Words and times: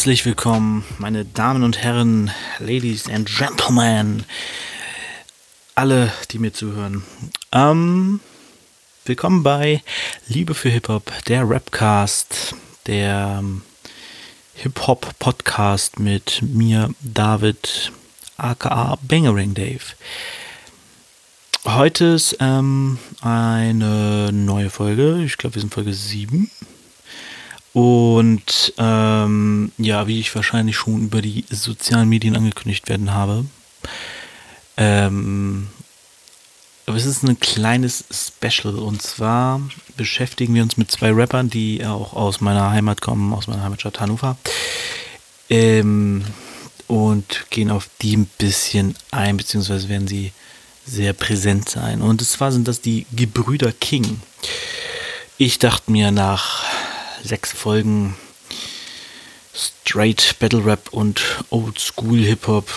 Herzlich 0.00 0.24
willkommen, 0.24 0.82
meine 0.96 1.26
Damen 1.26 1.62
und 1.62 1.76
Herren, 1.76 2.30
Ladies 2.58 3.06
and 3.06 3.28
Gentlemen, 3.28 4.24
alle, 5.74 6.10
die 6.30 6.38
mir 6.38 6.54
zuhören. 6.54 7.04
Ähm, 7.52 8.20
willkommen 9.04 9.42
bei 9.42 9.82
Liebe 10.26 10.54
für 10.54 10.70
Hip-Hop, 10.70 11.12
der 11.28 11.46
Rapcast, 11.46 12.54
der 12.86 13.40
ähm, 13.40 13.60
Hip-Hop-Podcast 14.54 15.98
mit 15.98 16.40
mir, 16.40 16.88
David, 17.02 17.92
aka 18.38 18.96
Bangering 19.02 19.52
Dave. 19.52 19.84
Heute 21.66 22.06
ist 22.06 22.38
ähm, 22.40 22.98
eine 23.20 24.32
neue 24.32 24.70
Folge. 24.70 25.22
Ich 25.26 25.36
glaube, 25.36 25.56
wir 25.56 25.60
sind 25.60 25.74
Folge 25.74 25.92
7. 25.92 26.50
Und 27.72 28.72
ähm, 28.78 29.72
ja, 29.78 30.06
wie 30.06 30.18
ich 30.18 30.34
wahrscheinlich 30.34 30.76
schon 30.76 31.04
über 31.04 31.22
die 31.22 31.44
sozialen 31.50 32.08
Medien 32.08 32.36
angekündigt 32.36 32.88
werden 32.88 33.14
habe. 33.14 33.44
Ähm, 34.76 35.68
aber 36.86 36.96
es 36.96 37.06
ist 37.06 37.22
ein 37.22 37.38
kleines 37.38 38.04
Special. 38.10 38.74
Und 38.74 39.02
zwar 39.02 39.60
beschäftigen 39.96 40.54
wir 40.54 40.62
uns 40.64 40.76
mit 40.76 40.90
zwei 40.90 41.12
Rappern, 41.12 41.48
die 41.48 41.86
auch 41.86 42.14
aus 42.14 42.40
meiner 42.40 42.70
Heimat 42.70 43.00
kommen, 43.00 43.32
aus 43.32 43.46
meiner 43.46 43.62
Heimatstadt 43.62 44.00
Hannover. 44.00 44.36
Ähm, 45.48 46.24
und 46.88 47.46
gehen 47.50 47.70
auf 47.70 47.88
die 48.02 48.16
ein 48.16 48.26
bisschen 48.38 48.96
ein, 49.12 49.36
beziehungsweise 49.36 49.88
werden 49.88 50.08
sie 50.08 50.32
sehr 50.84 51.12
präsent 51.12 51.68
sein. 51.68 52.02
Und 52.02 52.20
zwar 52.26 52.50
sind 52.50 52.66
das 52.66 52.80
die 52.80 53.06
Gebrüder 53.12 53.70
King. 53.70 54.20
Ich 55.38 55.60
dachte 55.60 55.92
mir 55.92 56.10
nach 56.10 56.64
sechs 57.22 57.52
Folgen 57.52 58.14
Straight 59.54 60.36
Battle 60.38 60.64
Rap 60.64 60.88
und 60.92 61.20
Old 61.50 61.78
School 61.78 62.18
Hip 62.20 62.46
Hop, 62.46 62.70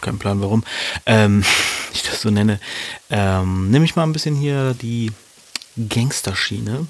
kein 0.00 0.18
Plan 0.18 0.40
warum, 0.40 0.64
ähm, 1.06 1.44
ich 1.92 2.02
das 2.02 2.22
so 2.22 2.30
nenne, 2.30 2.60
ähm, 3.10 3.70
nehme 3.70 3.84
ich 3.84 3.96
mal 3.96 4.04
ein 4.04 4.12
bisschen 4.12 4.36
hier 4.36 4.74
die 4.80 5.10
Gangsterschiene. 5.76 6.86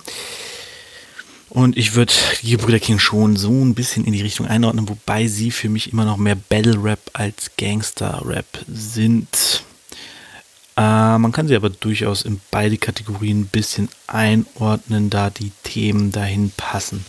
Und 1.49 1.77
ich 1.77 1.97
würde 1.97 2.13
die 2.43 2.57
Brüder 2.57 2.79
King 2.79 3.01
schon 3.01 3.35
so 3.35 3.51
ein 3.51 3.75
bisschen 3.75 4.05
in 4.05 4.13
die 4.13 4.23
Richtung 4.23 4.47
einordnen, 4.47 4.89
wobei 4.89 5.27
sie 5.27 5.51
für 5.51 5.69
mich 5.69 5.93
immer 5.93 6.05
noch 6.05 6.17
mehr 6.17 6.37
Battle 6.37 6.83
Rap 6.83 7.01
als 7.13 7.51
Gangster 7.57 8.23
Rap 8.25 8.47
sind. 8.69 9.65
Äh, 10.81 11.19
man 11.19 11.31
kann 11.31 11.47
sie 11.47 11.57
aber 11.57 11.69
durchaus 11.69 12.23
in 12.23 12.41
beide 12.51 12.79
Kategorien 12.79 13.41
ein 13.43 13.47
bisschen 13.47 13.91
einordnen, 14.07 15.11
da 15.11 15.29
die 15.29 15.53
Themen 15.63 16.11
dahin 16.11 16.53
passen. 16.57 17.05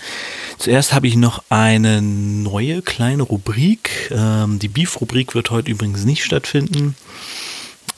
Zuerst 0.58 0.91
habe 0.91 1.08
ich 1.08 1.16
noch 1.16 1.41
eine 1.47 2.02
neue 2.02 2.81
kleine 2.81 3.23
Rubrik. 3.23 4.11
Ähm, 4.11 4.59
die 4.59 4.67
Beef-Rubrik 4.67 5.36
wird 5.36 5.52
heute 5.52 5.71
übrigens 5.71 6.04
nicht 6.04 6.26
stattfinden. 6.26 6.98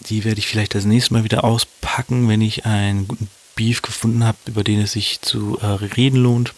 Die 0.10 0.24
werde 0.26 0.38
ich 0.38 0.48
vielleicht 0.48 0.76
das 0.76 0.86
nächste 0.86 1.16
Mal 1.16 1.24
wieder 1.24 1.44
auspacken, 1.44 2.30
wenn 2.30 2.42
ich 2.42 2.68
einen 2.68 3.08
guten 3.08 3.28
Beef 3.56 3.82
gefunden 3.82 4.24
habe, 4.26 4.38
über 4.46 4.64
den 4.64 4.80
es 4.80 4.92
sich 4.92 5.22
zu 5.22 5.58
äh, 5.60 5.66
reden 5.66 6.22
lohnt. 6.22 6.54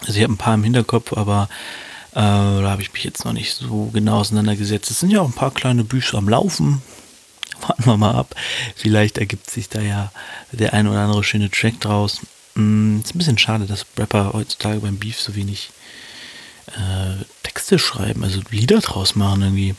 Also 0.00 0.14
ich 0.14 0.24
habe 0.24 0.32
ein 0.32 0.38
paar 0.38 0.54
im 0.54 0.64
Hinterkopf, 0.64 1.12
aber 1.12 1.48
äh, 2.12 2.16
da 2.16 2.68
habe 2.68 2.82
ich 2.82 2.92
mich 2.92 3.04
jetzt 3.04 3.24
noch 3.24 3.32
nicht 3.32 3.54
so 3.54 3.90
genau 3.92 4.18
auseinandergesetzt. 4.18 4.90
Es 4.90 4.98
sind 4.98 5.10
ja 5.10 5.20
auch 5.20 5.28
ein 5.28 5.32
paar 5.32 5.52
kleine 5.52 5.84
Bücher 5.84 6.18
am 6.18 6.28
Laufen. 6.28 6.82
Warten 7.66 7.86
wir 7.86 7.96
mal 7.96 8.14
ab. 8.14 8.34
Vielleicht 8.76 9.18
ergibt 9.18 9.50
sich 9.50 9.68
da 9.68 9.80
ja 9.80 10.12
der 10.52 10.72
ein 10.72 10.86
oder 10.86 11.00
andere 11.00 11.24
schöne 11.24 11.50
Track 11.50 11.80
draus. 11.80 12.20
Mm, 12.54 13.00
ist 13.00 13.14
ein 13.14 13.18
bisschen 13.18 13.38
schade, 13.38 13.66
dass 13.66 13.86
Rapper 13.98 14.32
heutzutage 14.32 14.80
beim 14.80 14.98
Beef 14.98 15.20
so 15.20 15.34
wenig 15.34 15.70
äh, 16.68 17.24
Texte 17.42 17.78
schreiben, 17.78 18.24
also 18.24 18.40
Lieder 18.50 18.80
draus 18.80 19.14
machen 19.14 19.42
irgendwie. 19.42 19.74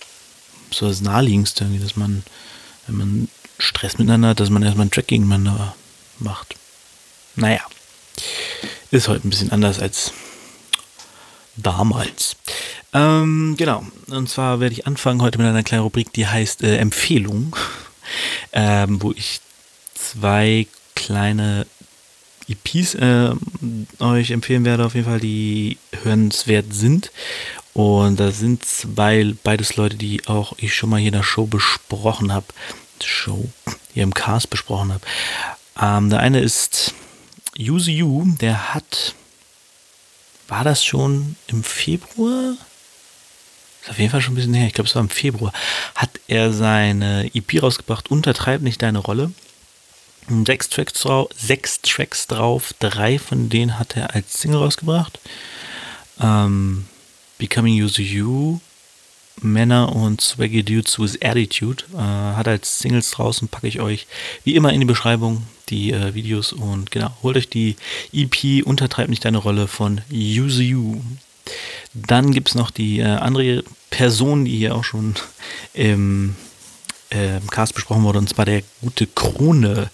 So 0.71 0.87
das 0.87 1.01
naheliegendste 1.01 1.63
irgendwie, 1.63 1.83
dass 1.83 1.95
man, 1.95 2.23
wenn 2.87 2.95
man 2.95 3.29
Stress 3.57 3.97
miteinander 3.97 4.29
hat, 4.29 4.39
dass 4.39 4.49
man 4.49 4.63
erstmal 4.63 4.83
einen 4.83 4.91
Track 4.91 5.07
gegeneinander 5.07 5.75
macht. 6.19 6.55
Naja, 7.35 7.61
ist 8.91 9.07
heute 9.07 9.27
ein 9.27 9.29
bisschen 9.29 9.51
anders 9.51 9.79
als 9.79 10.13
damals. 11.55 12.35
Ähm, 12.93 13.55
genau, 13.57 13.85
und 14.07 14.29
zwar 14.29 14.59
werde 14.59 14.73
ich 14.73 14.87
anfangen 14.87 15.21
heute 15.21 15.37
mit 15.37 15.47
einer 15.47 15.63
kleinen 15.63 15.83
Rubrik, 15.83 16.11
die 16.13 16.27
heißt 16.27 16.63
äh, 16.63 16.77
Empfehlung, 16.77 17.55
ähm, 18.51 19.01
wo 19.01 19.11
ich 19.11 19.41
zwei 19.93 20.65
kleine 20.95 21.67
EPs 22.47 22.95
äh, 22.95 23.31
euch 23.99 24.31
empfehlen 24.31 24.65
werde, 24.65 24.85
auf 24.85 24.95
jeden 24.95 25.05
Fall, 25.05 25.19
die 25.19 25.77
hörenswert 26.03 26.73
sind. 26.73 27.11
Und 27.73 28.19
da 28.19 28.31
sind 28.31 28.65
zwei, 28.65 29.35
beides 29.43 29.75
Leute, 29.75 29.95
die 29.95 30.25
auch 30.27 30.53
ich 30.57 30.75
schon 30.75 30.89
mal 30.89 30.97
hier 30.97 31.09
in 31.09 31.13
der 31.13 31.23
Show 31.23 31.45
besprochen 31.45 32.33
habe. 32.33 32.47
Show, 33.03 33.47
hier 33.93 34.03
im 34.03 34.13
Cast 34.13 34.49
besprochen 34.49 34.93
habe. 34.93 35.05
Ähm, 35.79 36.09
der 36.09 36.19
eine 36.19 36.41
ist 36.41 36.93
Use 37.57 37.91
You, 37.91 38.25
der 38.41 38.73
hat, 38.73 39.15
war 40.47 40.63
das 40.63 40.83
schon 40.83 41.35
im 41.47 41.63
Februar? 41.63 42.57
Ist 43.81 43.89
auf 43.89 43.99
jeden 43.99 44.11
Fall 44.11 44.21
schon 44.21 44.33
ein 44.33 44.35
bisschen 44.35 44.53
her, 44.53 44.67
ich 44.67 44.73
glaube 44.73 44.87
es 44.87 44.95
war 44.95 45.01
im 45.01 45.09
Februar, 45.09 45.53
hat 45.95 46.11
er 46.27 46.51
seine 46.51 47.31
EP 47.33 47.61
rausgebracht, 47.61 48.11
Untertreib 48.11 48.61
nicht 48.61 48.81
deine 48.81 48.99
Rolle. 48.99 49.31
Sechs 50.45 50.69
Tracks, 50.69 50.93
drauf, 50.93 51.29
sechs 51.35 51.81
Tracks 51.81 52.27
drauf, 52.27 52.73
drei 52.79 53.17
von 53.17 53.49
denen 53.49 53.79
hat 53.79 53.97
er 53.97 54.13
als 54.13 54.39
Single 54.39 54.59
rausgebracht. 54.59 55.19
Ähm, 56.21 56.85
Becoming 57.39 57.81
Use 57.81 58.01
You, 58.01 58.59
Männer 59.41 59.95
und 59.95 60.21
Swaggy 60.21 60.63
Dudes 60.63 60.99
with 60.99 61.17
Attitude. 61.21 61.83
Äh, 61.93 61.97
hat 61.97 62.47
als 62.47 62.79
Singles 62.79 63.11
draußen, 63.11 63.47
packe 63.47 63.67
ich 63.67 63.79
euch 63.79 64.07
wie 64.43 64.55
immer 64.55 64.73
in 64.73 64.81
die 64.81 64.85
Beschreibung 64.85 65.47
die 65.69 65.91
äh, 65.91 66.13
Videos 66.13 66.53
und 66.53 66.91
genau, 66.91 67.11
holt 67.21 67.37
euch 67.37 67.49
die 67.49 67.75
EP 68.13 68.65
Untertreibt 68.65 69.09
nicht 69.09 69.25
deine 69.25 69.37
Rolle 69.37 69.67
von 69.67 70.01
Use 70.11 70.63
You. 70.63 71.01
Dann 71.93 72.31
gibt 72.31 72.49
es 72.49 72.55
noch 72.55 72.71
die 72.71 72.99
äh, 72.99 73.05
andere 73.05 73.63
Person, 73.89 74.45
die 74.45 74.57
hier 74.57 74.75
auch 74.75 74.83
schon 74.83 75.15
im, 75.73 76.35
äh, 77.09 77.39
Cast 77.49 77.73
besprochen 77.75 78.03
wurde, 78.03 78.19
und 78.19 78.29
zwar 78.29 78.45
der 78.45 78.63
gute 78.81 79.07
Krone. 79.07 79.89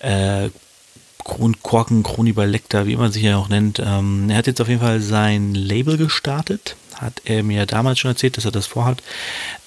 Äh, 0.00 0.50
Kronkorken, 1.22 2.02
Kronibal 2.02 2.48
Lecter, 2.48 2.86
wie 2.86 2.96
man 2.96 3.12
sich 3.12 3.22
ja 3.22 3.36
auch 3.36 3.48
nennt. 3.48 3.78
Ähm, 3.78 4.30
er 4.30 4.38
hat 4.38 4.46
jetzt 4.46 4.60
auf 4.60 4.68
jeden 4.68 4.80
Fall 4.80 5.00
sein 5.00 5.54
Label 5.54 5.98
gestartet 5.98 6.76
hat 7.00 7.22
er 7.24 7.42
mir 7.42 7.66
damals 7.66 7.98
schon 7.98 8.10
erzählt, 8.10 8.36
dass 8.36 8.44
er 8.44 8.50
das 8.50 8.66
vorhat. 8.66 9.02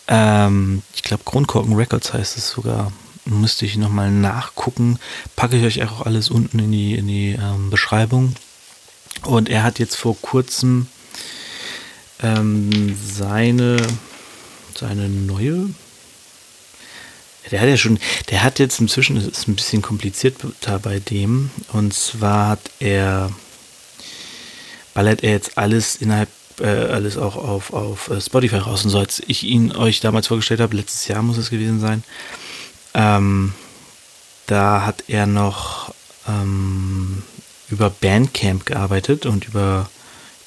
Ähm, 0.07 0.83
ich 0.95 1.03
glaube, 1.03 1.23
Grundkorken 1.25 1.73
Records 1.73 2.13
heißt 2.13 2.37
es 2.37 2.49
sogar. 2.49 2.91
Müsste 3.25 3.65
ich 3.65 3.77
nochmal 3.77 4.11
nachgucken. 4.11 4.99
Packe 5.35 5.57
ich 5.57 5.63
euch 5.63 5.89
auch 5.89 6.05
alles 6.05 6.29
unten 6.29 6.59
in 6.59 6.71
die, 6.71 6.95
in 6.95 7.07
die 7.07 7.31
ähm, 7.31 7.69
Beschreibung. 7.69 8.35
Und 9.23 9.49
er 9.49 9.63
hat 9.63 9.79
jetzt 9.79 9.95
vor 9.95 10.17
kurzem 10.21 10.87
ähm, 12.23 12.97
seine, 13.05 13.77
seine 14.75 15.09
neue. 15.09 15.69
Der 17.51 17.61
hat 17.61 17.67
ja 17.67 17.77
schon, 17.77 17.99
der 18.29 18.41
hat 18.41 18.57
jetzt 18.59 18.79
inzwischen, 18.79 19.15
das 19.15 19.25
ist 19.25 19.47
ein 19.47 19.55
bisschen 19.55 19.81
kompliziert 19.81 20.37
da 20.61 20.77
bei 20.77 20.99
dem. 20.99 21.51
Und 21.73 21.93
zwar 21.93 22.49
hat 22.49 22.71
er, 22.79 23.31
ballert 24.93 25.23
er 25.23 25.31
jetzt 25.31 25.57
alles 25.57 25.97
innerhalb 25.97 26.29
äh, 26.59 26.67
alles 26.67 27.17
auch 27.17 27.35
auf, 27.35 27.73
auf 27.73 28.09
äh, 28.09 28.21
Spotify 28.21 28.57
raus 28.57 28.83
und 28.85 28.91
so, 28.91 28.99
als 28.99 29.21
ich 29.27 29.43
ihn 29.43 29.75
euch 29.75 29.99
damals 29.99 30.27
vorgestellt 30.27 30.59
habe, 30.59 30.75
letztes 30.75 31.07
Jahr 31.07 31.23
muss 31.23 31.37
es 31.37 31.49
gewesen 31.49 31.79
sein, 31.79 32.03
ähm, 32.93 33.53
da 34.45 34.85
hat 34.85 35.03
er 35.07 35.25
noch 35.25 35.93
ähm, 36.27 37.23
über 37.69 37.89
Bandcamp 37.89 38.65
gearbeitet 38.65 39.25
und 39.25 39.47
über, 39.47 39.89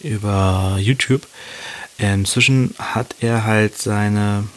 über 0.06 0.78
YouTube. 0.80 1.26
Inzwischen 1.98 2.74
hat 2.78 3.16
er 3.20 3.44
halt 3.44 3.78
seine, 3.78 4.48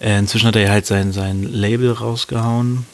äh, 0.00 0.18
inzwischen 0.18 0.46
hat 0.46 0.56
er 0.56 0.70
halt 0.70 0.86
sein, 0.86 1.12
sein 1.12 1.42
Label 1.42 1.92
rausgehauen 1.92 2.86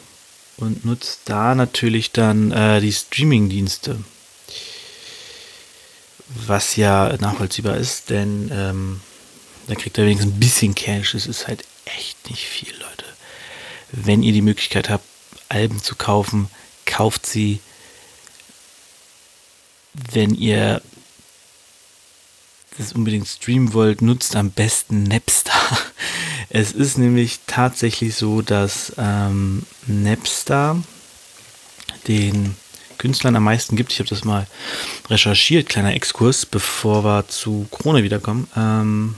und 0.57 0.85
nutzt 0.85 1.21
da 1.25 1.55
natürlich 1.55 2.11
dann 2.11 2.51
äh, 2.51 2.81
die 2.81 2.93
Streaming-Dienste 2.93 3.99
was 6.27 6.75
ja 6.75 7.15
nachvollziehbar 7.19 7.77
ist, 7.77 8.09
denn 8.09 8.51
ähm, 8.53 9.01
da 9.67 9.75
kriegt 9.75 9.97
er 9.97 10.05
wenigstens 10.05 10.33
ein 10.33 10.39
bisschen 10.39 10.75
Cash. 10.75 11.13
Es 11.13 11.25
ist 11.25 11.47
halt 11.47 11.63
echt 11.85 12.29
nicht 12.29 12.45
viel, 12.45 12.73
Leute. 12.73 13.05
Wenn 13.91 14.23
ihr 14.23 14.33
die 14.33 14.41
Möglichkeit 14.41 14.89
habt, 14.89 15.05
Alben 15.49 15.81
zu 15.81 15.95
kaufen, 15.95 16.49
kauft 16.85 17.25
sie. 17.25 17.59
Wenn 20.11 20.35
ihr 20.35 20.81
das 22.77 22.93
unbedingt 22.93 23.27
streamen 23.27 23.73
wollt, 23.73 24.01
nutzt 24.01 24.35
am 24.35 24.51
besten 24.51 25.03
Napster. 25.03 25.51
Es 26.49 26.71
ist 26.71 26.97
nämlich 26.97 27.41
tatsächlich 27.45 28.15
so, 28.15 28.41
dass 28.41 28.93
ähm, 28.97 29.63
Napster 29.85 30.81
den 32.07 32.55
Künstlern 32.97 33.35
am 33.35 33.43
meisten 33.43 33.75
gibt. 33.75 33.91
Ich 33.91 33.99
habe 33.99 34.07
das 34.07 34.23
mal 34.23 34.47
recherchiert, 35.09 35.67
kleiner 35.67 35.93
Exkurs, 35.93 36.45
bevor 36.45 37.03
wir 37.03 37.27
zu 37.27 37.67
Krone 37.69 38.03
wiederkommen. 38.03 38.47
Ähm, 38.55 39.15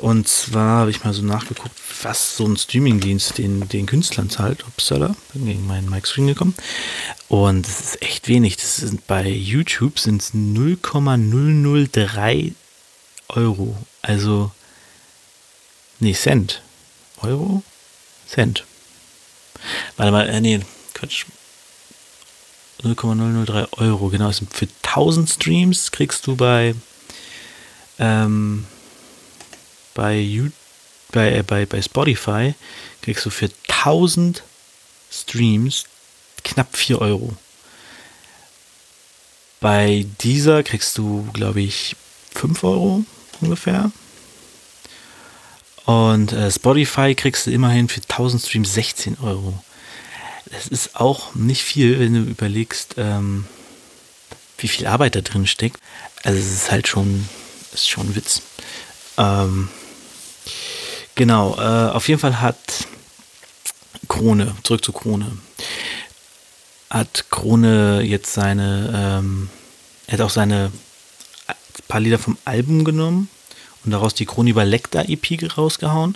und 0.00 0.28
zwar 0.28 0.80
habe 0.80 0.90
ich 0.90 1.04
mal 1.04 1.12
so 1.12 1.22
nachgeguckt, 1.22 1.74
was 2.02 2.36
so 2.36 2.46
ein 2.46 2.56
Streamingdienst 2.56 3.36
den, 3.36 3.68
den 3.68 3.84
Künstlern 3.84 4.30
zahlt. 4.30 4.64
Upsala, 4.66 5.14
bin 5.34 5.44
gegen 5.44 5.66
meinen 5.66 5.90
Mic 5.90 6.06
Screen 6.06 6.28
gekommen. 6.28 6.54
Und 7.28 7.66
es 7.66 7.80
ist 7.80 8.00
echt 8.02 8.26
wenig. 8.26 8.56
Das 8.56 8.76
sind 8.76 9.06
bei 9.06 9.28
YouTube 9.28 9.98
sind 9.98 10.22
es 10.22 10.32
0,003 10.32 12.54
Euro. 13.28 13.76
Also, 14.00 14.52
nee, 15.98 16.14
Cent. 16.14 16.62
Euro? 17.20 17.62
Cent. 18.26 18.64
Warte 19.98 20.12
mal, 20.12 20.30
äh, 20.30 20.40
nee, 20.40 20.60
Quatsch. 20.94 21.26
0,003 22.82 23.68
Euro, 23.72 24.08
genau. 24.08 24.32
Für 24.32 24.66
1000 24.82 25.28
Streams 25.28 25.92
kriegst 25.92 26.26
du 26.26 26.36
bei, 26.36 26.74
ähm, 27.98 28.64
bei, 29.94 30.50
bei, 31.12 31.32
äh, 31.32 31.42
bei, 31.42 31.66
bei 31.66 31.82
Spotify, 31.82 32.54
kriegst 33.02 33.24
du 33.24 33.30
für 33.30 33.50
1000 33.68 34.42
Streams 35.10 35.84
knapp 36.44 36.76
4 36.76 37.00
Euro. 37.00 37.34
Bei 39.60 40.06
dieser 40.20 40.62
kriegst 40.62 40.96
du, 40.96 41.28
glaube 41.32 41.60
ich, 41.60 41.96
5 42.34 42.64
Euro 42.64 43.04
ungefähr. 43.40 43.90
Und 45.84 46.32
äh, 46.32 46.50
Spotify 46.50 47.14
kriegst 47.14 47.46
du 47.46 47.50
immerhin 47.50 47.88
für 47.88 48.00
1000 48.00 48.42
Streams 48.42 48.74
16 48.74 49.18
Euro. 49.20 49.62
Das 50.46 50.68
ist 50.68 50.96
auch 50.96 51.34
nicht 51.34 51.62
viel, 51.62 51.98
wenn 51.98 52.14
du 52.14 52.20
überlegst, 52.20 52.94
ähm, 52.96 53.46
wie 54.58 54.68
viel 54.68 54.86
Arbeit 54.86 55.14
da 55.14 55.20
drin 55.20 55.46
steckt. 55.46 55.78
Also 56.22 56.38
es 56.38 56.52
ist 56.52 56.70
halt 56.70 56.88
schon, 56.88 57.28
ist 57.72 57.88
schon 57.88 58.08
ein 58.08 58.16
Witz. 58.16 58.42
Ähm, 59.20 59.68
genau, 61.14 61.54
äh, 61.58 61.90
auf 61.90 62.08
jeden 62.08 62.20
Fall 62.20 62.40
hat 62.40 62.56
Krone, 64.08 64.56
zurück 64.62 64.84
zu 64.84 64.92
Krone, 64.92 65.38
hat 66.88 67.26
Krone 67.30 68.02
jetzt 68.02 68.32
seine, 68.32 69.20
ähm, 69.20 69.50
er 70.06 70.14
hat 70.14 70.20
auch 70.22 70.30
seine 70.30 70.72
paar 71.90 72.00
Lieder 72.00 72.18
vom 72.18 72.38
Album 72.44 72.84
genommen 72.84 73.28
und 73.84 73.90
daraus 73.90 74.14
die 74.14 74.24
Chroniber 74.24 74.64
Lecter 74.64 75.08
EP 75.08 75.58
rausgehauen. 75.58 76.14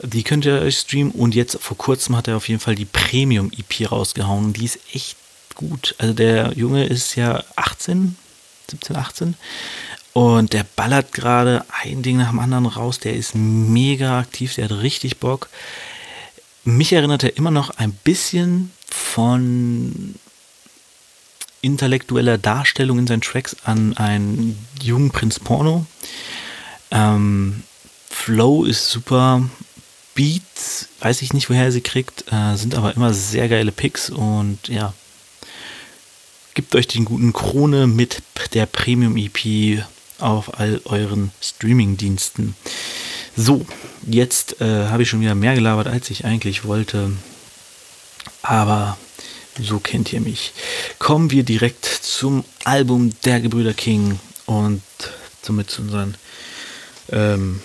Die 0.00 0.22
könnt 0.22 0.44
ihr 0.44 0.60
euch 0.60 0.78
streamen 0.78 1.10
und 1.12 1.34
jetzt 1.34 1.58
vor 1.60 1.78
kurzem 1.78 2.14
hat 2.14 2.28
er 2.28 2.36
auf 2.36 2.48
jeden 2.48 2.60
Fall 2.60 2.74
die 2.74 2.84
Premium 2.84 3.50
EP 3.56 3.90
rausgehauen 3.90 4.52
die 4.52 4.66
ist 4.66 4.78
echt 4.92 5.16
gut. 5.54 5.94
Also 5.96 6.12
der 6.12 6.52
Junge 6.54 6.84
ist 6.84 7.16
ja 7.16 7.42
18, 7.56 8.16
17, 8.70 8.96
18 8.96 9.34
und 10.16 10.54
der 10.54 10.64
ballert 10.64 11.12
gerade 11.12 11.62
ein 11.82 12.02
Ding 12.02 12.16
nach 12.16 12.30
dem 12.30 12.38
anderen 12.38 12.64
raus. 12.64 12.98
Der 13.00 13.12
ist 13.12 13.34
mega 13.34 14.18
aktiv, 14.18 14.54
der 14.54 14.64
hat 14.64 14.80
richtig 14.80 15.18
Bock. 15.18 15.50
Mich 16.64 16.94
erinnert 16.94 17.22
er 17.22 17.36
immer 17.36 17.50
noch 17.50 17.68
ein 17.68 17.92
bisschen 17.92 18.72
von 18.88 20.14
intellektueller 21.60 22.38
Darstellung 22.38 22.98
in 22.98 23.06
seinen 23.06 23.20
Tracks 23.20 23.58
an 23.64 23.94
einen 23.98 24.58
jungen 24.82 25.10
Prinz 25.10 25.38
Porno. 25.38 25.84
Ähm, 26.90 27.62
Flow 28.08 28.64
ist 28.64 28.88
super. 28.88 29.42
Beats, 30.14 30.88
weiß 31.00 31.20
ich 31.20 31.34
nicht, 31.34 31.50
woher 31.50 31.64
er 31.64 31.72
sie 31.72 31.82
kriegt, 31.82 32.24
äh, 32.32 32.56
sind 32.56 32.74
aber 32.74 32.96
immer 32.96 33.12
sehr 33.12 33.50
geile 33.50 33.70
Picks 33.70 34.08
und 34.08 34.68
ja, 34.68 34.94
gebt 36.54 36.74
euch 36.74 36.86
den 36.86 37.04
guten 37.04 37.34
Krone 37.34 37.86
mit 37.86 38.22
der 38.54 38.64
Premium 38.64 39.18
EP 39.18 39.84
auf 40.18 40.58
all 40.58 40.80
euren 40.84 41.30
Streaming-Diensten. 41.40 42.56
So, 43.36 43.66
jetzt 44.06 44.60
äh, 44.60 44.86
habe 44.88 45.02
ich 45.02 45.08
schon 45.08 45.20
wieder 45.20 45.34
mehr 45.34 45.54
gelabert, 45.54 45.88
als 45.88 46.10
ich 46.10 46.24
eigentlich 46.24 46.64
wollte. 46.64 47.12
Aber 48.42 48.96
so 49.60 49.78
kennt 49.78 50.12
ihr 50.12 50.20
mich. 50.20 50.52
Kommen 50.98 51.30
wir 51.30 51.42
direkt 51.42 51.84
zum 51.84 52.44
Album 52.64 53.12
der 53.24 53.40
Gebrüder 53.40 53.74
King 53.74 54.18
und 54.46 54.82
somit 55.42 55.70
zu 55.70 55.82
unseren 55.82 56.14
ähm, 57.10 57.60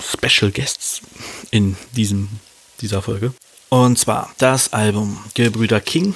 Special 0.00 0.50
Guests 0.50 1.00
in 1.50 1.76
diesem, 1.92 2.28
dieser 2.80 3.02
Folge. 3.02 3.32
Und 3.68 3.98
zwar 3.98 4.32
das 4.38 4.72
Album 4.72 5.18
Gebrüder 5.34 5.80
King 5.80 6.14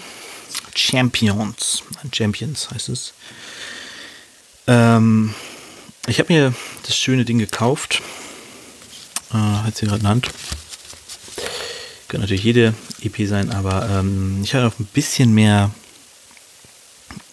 Champions. 0.74 1.82
Champions 2.12 2.70
heißt 2.70 2.88
es. 2.90 3.12
Ähm, 4.66 5.34
ich 6.06 6.18
habe 6.18 6.32
mir 6.32 6.54
das 6.86 6.96
schöne 6.96 7.24
Ding 7.24 7.38
gekauft. 7.38 8.02
Äh, 9.32 9.36
hat 9.36 9.76
sie 9.76 9.86
gerade 9.86 9.98
in 9.98 10.02
der 10.02 10.10
Hand. 10.10 10.30
Könnte 12.08 12.22
natürlich 12.22 12.44
jede 12.44 12.74
EP 13.02 13.28
sein, 13.28 13.50
aber 13.50 13.88
ähm, 13.88 14.40
ich 14.42 14.54
habe 14.54 14.66
auf 14.66 14.80
ein 14.80 14.86
bisschen 14.86 15.32
mehr, 15.32 15.70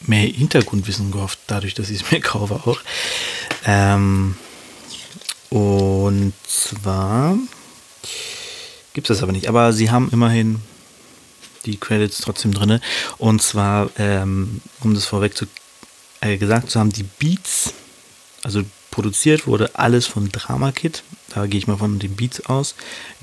mehr 0.01 0.21
Hintergrundwissen 0.21 1.11
gehofft, 1.11 1.39
dadurch, 1.47 1.73
dass 1.73 1.89
ich 1.89 2.01
es 2.01 2.11
mir 2.11 2.21
kaufe 2.21 2.55
auch. 2.55 2.79
Ähm, 3.65 4.35
und 5.49 6.33
zwar 6.45 7.37
gibt 8.93 9.09
es 9.09 9.17
das 9.17 9.23
aber 9.23 9.31
nicht. 9.31 9.47
Aber 9.47 9.73
sie 9.73 9.91
haben 9.91 10.09
immerhin 10.11 10.61
die 11.65 11.77
Credits 11.77 12.19
trotzdem 12.19 12.53
drin. 12.53 12.79
Und 13.17 13.41
zwar, 13.41 13.89
ähm, 13.97 14.61
um 14.81 14.93
das 14.93 15.05
vorweg 15.05 15.37
zu, 15.37 15.45
äh, 16.21 16.37
gesagt 16.37 16.71
zu 16.71 16.79
haben, 16.79 16.91
die 16.91 17.03
Beats, 17.03 17.73
also 18.43 18.63
produziert 18.91 19.47
wurde 19.47 19.75
alles 19.75 20.07
von 20.07 20.31
Drama 20.31 20.71
Kit. 20.71 21.03
Da 21.29 21.45
gehe 21.45 21.59
ich 21.59 21.67
mal 21.67 21.77
von 21.77 21.99
den 21.99 22.15
Beats 22.15 22.45
aus. 22.47 22.75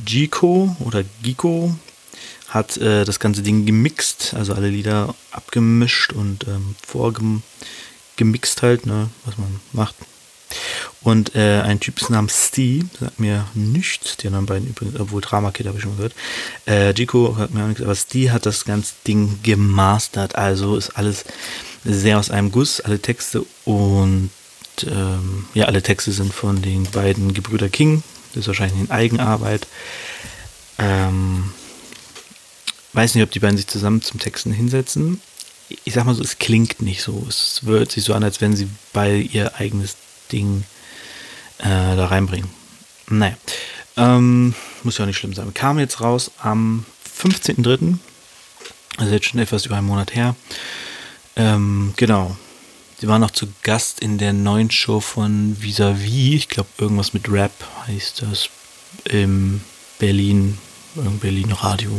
Gico 0.04 0.76
oder 0.80 1.02
Gico 1.23 1.75
hat 2.49 2.76
äh, 2.76 3.04
das 3.04 3.18
ganze 3.18 3.42
Ding 3.42 3.66
gemixt, 3.66 4.35
also 4.35 4.54
alle 4.54 4.68
Lieder 4.68 5.14
abgemischt 5.33 6.12
und 6.12 6.47
ähm, 6.47 6.76
vorgemixt 6.87 8.62
halt, 8.62 8.87
ne, 8.87 9.11
was 9.25 9.37
man 9.38 9.61
macht. 9.73 9.97
Und 11.02 11.35
äh, 11.35 11.62
ein 11.62 11.80
Typ 11.80 12.09
namens 12.09 12.49
Steve, 12.49 12.87
sagt 13.00 13.18
mir 13.18 13.47
nichts, 13.54 14.16
die 14.16 14.28
anderen 14.28 14.47
beiden 14.47 14.68
übrigens, 14.68 15.00
obwohl 15.00 15.21
Drama 15.21 15.50
Kid 15.50 15.66
habe 15.66 15.78
ich 15.78 15.83
schon 15.83 15.97
gehört. 15.97 16.14
Äh, 16.66 16.92
Jico 16.92 17.37
hat 17.37 17.52
mir 17.52 17.64
auch 17.64 17.68
nichts, 17.68 17.83
aber 17.83 17.97
Steve 17.97 18.33
hat 18.33 18.47
das 18.47 18.64
ganze 18.64 18.94
Ding 19.06 19.40
gemastert, 19.42 20.37
also 20.37 20.76
ist 20.76 20.90
alles 20.90 21.25
sehr 21.85 22.18
aus 22.18 22.30
einem 22.30 22.52
Guss, 22.52 22.80
alle 22.80 23.00
Texte 23.00 23.44
und 23.64 24.30
ähm, 24.83 25.47
ja, 25.54 25.66
alle 25.66 25.83
Texte 25.83 26.12
sind 26.12 26.33
von 26.33 26.61
den 26.62 26.85
beiden 26.85 27.35
Gebrüder 27.35 27.69
King, 27.69 28.02
das 28.33 28.43
ist 28.43 28.47
wahrscheinlich 28.49 28.81
in 28.81 28.90
Eigenarbeit. 28.90 29.66
Ähm, 30.78 31.52
weiß 32.93 33.14
nicht, 33.14 33.25
ob 33.25 33.31
die 33.31 33.40
beiden 33.40 33.57
sich 33.57 33.66
zusammen 33.66 34.02
zum 34.02 34.19
Texten 34.19 34.52
hinsetzen. 34.52 35.21
Ich 35.85 35.95
sag 35.95 36.04
mal 36.04 36.14
so, 36.14 36.23
es 36.23 36.38
klingt 36.38 36.83
nicht 36.83 37.02
so. 37.02 37.25
Es 37.28 37.64
wird 37.64 37.93
sich 37.93 38.04
so 38.04 38.14
an, 38.14 38.25
als 38.25 38.40
wenn 38.40 38.57
sie 38.57 38.69
bei 38.93 39.16
ihr 39.16 39.54
eigenes 39.57 39.97
Ding 40.31 40.64
äh, 41.59 41.97
da 41.97 42.07
reinbringen. 42.07 42.50
Naja, 43.09 43.37
ähm, 43.97 44.54
muss 44.83 44.99
ja 44.99 45.04
auch 45.04 45.07
nicht 45.07 45.19
schlimm 45.19 45.35
sein. 45.35 45.54
Kam 45.54 45.78
jetzt 45.78 46.00
raus 46.00 46.31
am 46.38 46.85
15.03., 47.21 47.99
also 48.97 49.12
jetzt 49.12 49.26
schon 49.26 49.40
etwas 49.40 49.66
über 49.66 49.76
einen 49.76 49.87
Monat 49.87 50.14
her. 50.14 50.37
Ähm, 51.37 51.95
genau. 51.97 52.37
Sie 53.04 53.11
war 53.11 53.18
noch 53.18 53.32
zu 53.32 53.49
Gast 53.62 54.00
in 54.00 54.16
der 54.16 54.32
neuen 54.32 54.70
Show 54.70 54.99
von 54.99 55.58
Vis-a-vis. 55.61 56.37
Ich 56.37 56.49
glaube, 56.49 56.70
irgendwas 56.78 57.12
mit 57.12 57.30
Rap 57.30 57.52
heißt 57.87 58.23
das. 58.23 58.49
Im 59.04 59.61
Berlin, 59.99 60.56
Berlin 61.20 61.52
Radio. 61.52 61.90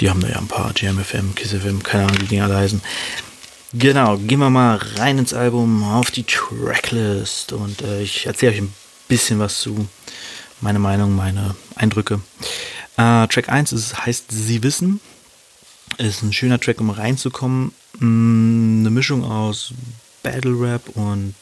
Die 0.00 0.08
haben 0.08 0.22
da 0.22 0.28
ja 0.28 0.38
ein 0.38 0.48
paar, 0.48 0.72
JMFM, 0.74 1.34
KissFM, 1.34 1.82
keine 1.82 2.04
Ahnung, 2.04 2.22
wie 2.22 2.24
die 2.24 2.40
alle 2.40 2.56
heißen. 2.56 2.80
Genau, 3.74 4.16
gehen 4.16 4.38
wir 4.38 4.48
mal 4.48 4.80
rein 4.96 5.18
ins 5.18 5.34
Album, 5.34 5.84
auf 5.84 6.10
die 6.10 6.24
Tracklist 6.24 7.52
und 7.52 7.82
äh, 7.82 8.00
ich 8.00 8.24
erzähle 8.24 8.52
euch 8.52 8.58
ein 8.62 8.72
bisschen 9.08 9.38
was 9.38 9.60
zu 9.60 9.86
meine 10.62 10.78
Meinung, 10.78 11.14
meine 11.14 11.54
Eindrücke. 11.74 12.22
Äh, 12.96 13.26
Track 13.26 13.50
1 13.50 13.74
ist, 13.74 14.06
heißt 14.06 14.28
Sie 14.30 14.62
wissen. 14.62 15.00
Ist 15.98 16.22
ein 16.22 16.32
schöner 16.32 16.60
Track, 16.60 16.80
um 16.80 16.90
reinzukommen. 16.90 17.72
Mm, 17.98 18.80
eine 18.80 18.90
Mischung 18.90 19.24
aus 19.24 19.72
Battle 20.22 20.60
Rap 20.60 20.88
und 20.94 21.34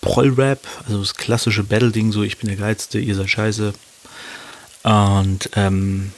Proll 0.00 0.32
Rap, 0.34 0.66
also 0.86 1.00
das 1.00 1.14
klassische 1.14 1.62
Battle-Ding, 1.62 2.12
so 2.12 2.22
ich 2.22 2.38
bin 2.38 2.48
der 2.48 2.56
Geilste, 2.56 2.98
ihr 2.98 3.14
seid 3.14 3.30
scheiße. 3.30 3.72
Und 4.82 5.50
ähm, 5.54 6.12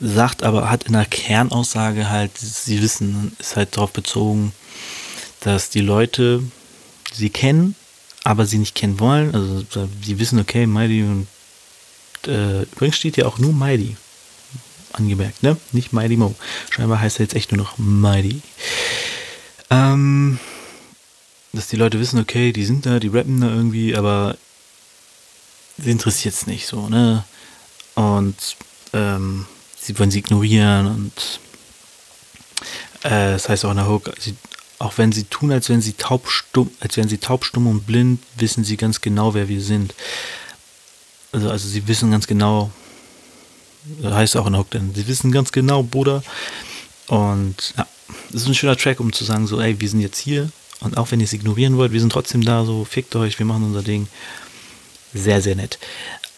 sagt 0.00 0.42
aber, 0.42 0.70
hat 0.70 0.84
in 0.84 0.92
der 0.92 1.06
Kernaussage 1.06 2.10
halt, 2.10 2.36
sie 2.36 2.82
wissen, 2.82 3.36
ist 3.38 3.56
halt 3.56 3.76
darauf 3.76 3.92
bezogen, 3.92 4.52
dass 5.40 5.70
die 5.70 5.80
Leute 5.80 6.42
sie 7.12 7.30
kennen, 7.30 7.74
aber 8.24 8.44
sie 8.44 8.58
nicht 8.58 8.74
kennen 8.74 8.98
wollen. 9.00 9.34
Also 9.34 9.64
sie 10.02 10.18
wissen, 10.18 10.38
okay, 10.40 10.66
Mighty 10.66 11.02
und 11.02 11.28
äh, 12.26 12.62
übrigens 12.62 12.96
steht 12.96 13.16
ja 13.16 13.26
auch 13.26 13.38
nur 13.38 13.52
Mighty. 13.52 13.96
Angemerkt, 14.92 15.42
ne? 15.42 15.56
Nicht 15.72 15.92
Mighty 15.92 16.16
Mo. 16.16 16.34
Scheinbar 16.70 17.00
heißt 17.00 17.18
er 17.18 17.24
jetzt 17.24 17.34
echt 17.34 17.52
nur 17.52 17.58
noch 17.58 17.78
Mighty. 17.78 18.42
Ähm, 19.70 20.38
dass 21.52 21.68
die 21.68 21.76
Leute 21.76 22.00
wissen, 22.00 22.20
okay, 22.20 22.52
die 22.52 22.64
sind 22.64 22.86
da, 22.86 22.98
die 22.98 23.08
rappen 23.08 23.40
da 23.40 23.48
irgendwie, 23.48 23.96
aber 23.96 24.36
sie 25.78 25.90
interessiert 25.90 26.34
es 26.34 26.46
nicht 26.46 26.66
so, 26.66 26.88
ne? 26.88 27.24
Und 27.94 28.56
ähm, 28.92 29.46
sie 29.78 29.98
wollen 29.98 30.10
sie 30.10 30.20
ignorieren 30.20 30.86
und 30.86 31.40
äh, 33.02 33.32
das 33.32 33.48
heißt 33.48 33.64
auch 33.64 33.70
in 33.70 33.76
der 33.76 33.88
Hook, 33.88 34.12
sie, 34.18 34.36
auch 34.78 34.98
wenn 34.98 35.12
sie 35.12 35.24
tun, 35.24 35.50
als 35.52 35.68
wären 35.68 35.82
sie 35.82 35.94
taubstumm, 35.94 36.70
als 36.80 36.96
wären 36.96 37.08
sie 37.08 37.18
taubstumm 37.18 37.66
und 37.66 37.86
blind, 37.86 38.22
wissen 38.36 38.64
sie 38.64 38.76
ganz 38.76 39.00
genau, 39.00 39.34
wer 39.34 39.48
wir 39.48 39.60
sind. 39.60 39.94
Also, 41.32 41.50
also 41.50 41.68
sie 41.68 41.86
wissen 41.88 42.10
ganz 42.10 42.26
genau, 42.26 42.70
heißt 44.04 44.36
auch 44.36 44.46
in 44.46 44.52
der 44.52 44.60
Hook, 44.60 44.70
denn 44.70 44.94
sie 44.94 45.06
wissen 45.08 45.32
ganz 45.32 45.52
genau, 45.52 45.82
Bruder. 45.82 46.22
Und 47.08 47.74
ja, 47.76 47.86
das 48.30 48.42
ist 48.42 48.48
ein 48.48 48.54
schöner 48.54 48.76
Track, 48.76 49.00
um 49.00 49.12
zu 49.12 49.24
sagen, 49.24 49.46
so, 49.46 49.60
ey, 49.60 49.80
wir 49.80 49.88
sind 49.88 50.00
jetzt 50.00 50.18
hier 50.18 50.50
und 50.80 50.96
auch 50.96 51.10
wenn 51.10 51.20
ihr 51.20 51.24
es 51.24 51.32
ignorieren 51.32 51.76
wollt, 51.76 51.92
wir 51.92 52.00
sind 52.00 52.12
trotzdem 52.12 52.44
da, 52.44 52.64
so, 52.64 52.84
fickt 52.84 53.16
euch, 53.16 53.38
wir 53.38 53.46
machen 53.46 53.64
unser 53.64 53.82
Ding. 53.82 54.08
Sehr, 55.14 55.40
sehr 55.40 55.56
nett. 55.56 55.78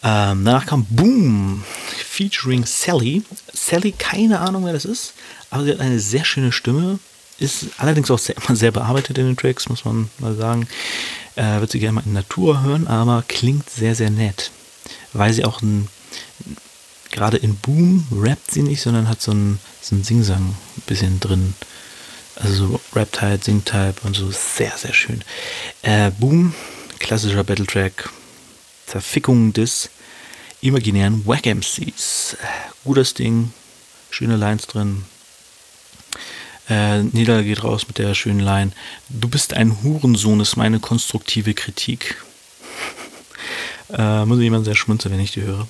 Ähm, 0.03 0.45
danach 0.45 0.65
kam 0.65 0.85
Boom, 0.89 1.63
featuring 1.97 2.65
Sally. 2.65 3.23
Sally, 3.53 3.91
keine 3.91 4.39
Ahnung, 4.39 4.65
wer 4.65 4.73
das 4.73 4.85
ist, 4.85 5.13
aber 5.49 5.63
sie 5.63 5.71
hat 5.71 5.79
eine 5.79 5.99
sehr 5.99 6.25
schöne 6.25 6.51
Stimme. 6.51 6.99
Ist 7.37 7.67
allerdings 7.77 8.09
auch 8.09 8.19
sehr, 8.19 8.35
sehr 8.49 8.71
bearbeitet 8.71 9.17
in 9.17 9.25
den 9.25 9.37
Tracks, 9.37 9.69
muss 9.69 9.85
man 9.85 10.09
mal 10.19 10.35
sagen. 10.35 10.67
Äh, 11.35 11.59
wird 11.59 11.71
sie 11.71 11.79
gerne 11.79 11.93
mal 11.93 12.03
in 12.05 12.13
Natur 12.13 12.63
hören, 12.63 12.87
aber 12.87 13.23
klingt 13.27 13.69
sehr, 13.69 13.95
sehr 13.95 14.09
nett. 14.09 14.51
Weil 15.13 15.33
sie 15.33 15.45
auch 15.45 15.61
ein, 15.61 15.87
gerade 17.11 17.37
in 17.37 17.55
Boom 17.57 18.07
rappt 18.11 18.51
sie 18.51 18.63
nicht, 18.63 18.81
sondern 18.81 19.07
hat 19.07 19.21
so 19.21 19.31
ein, 19.31 19.59
so 19.81 19.95
ein 19.95 20.03
Singsang 20.03 20.55
ein 20.77 20.83
bisschen 20.87 21.19
drin. 21.19 21.53
Also 22.35 22.67
so 22.67 22.81
Rap-Type, 22.93 23.39
Sing-Type 23.43 23.95
und 24.03 24.15
so. 24.15 24.31
Sehr, 24.31 24.75
sehr 24.77 24.93
schön. 24.93 25.23
Äh, 25.81 26.11
Boom, 26.11 26.55
klassischer 26.99 27.43
Battle-Track. 27.43 28.09
Zerfickung 28.87 29.53
des 29.53 29.89
imaginären 30.61 31.25
Wack 31.25 31.45
MCs. 31.45 32.37
Gutes 32.83 33.13
Ding, 33.13 33.53
schöne 34.09 34.37
Lines 34.37 34.67
drin. 34.67 35.05
Äh, 36.69 37.03
Nieder 37.03 37.43
geht 37.43 37.63
raus 37.63 37.87
mit 37.87 37.97
der 37.97 38.13
schönen 38.13 38.39
Line. 38.39 38.71
Du 39.09 39.27
bist 39.27 39.53
ein 39.53 39.83
Hurensohn, 39.83 40.39
ist 40.39 40.55
meine 40.55 40.79
konstruktive 40.79 41.53
Kritik. 41.53 42.15
äh, 43.89 44.25
muss 44.25 44.37
ich 44.37 44.43
jemand 44.43 44.65
sehr 44.65 44.75
schmunzeln, 44.75 45.13
wenn 45.13 45.21
ich 45.21 45.31
die 45.31 45.41
höre. 45.41 45.67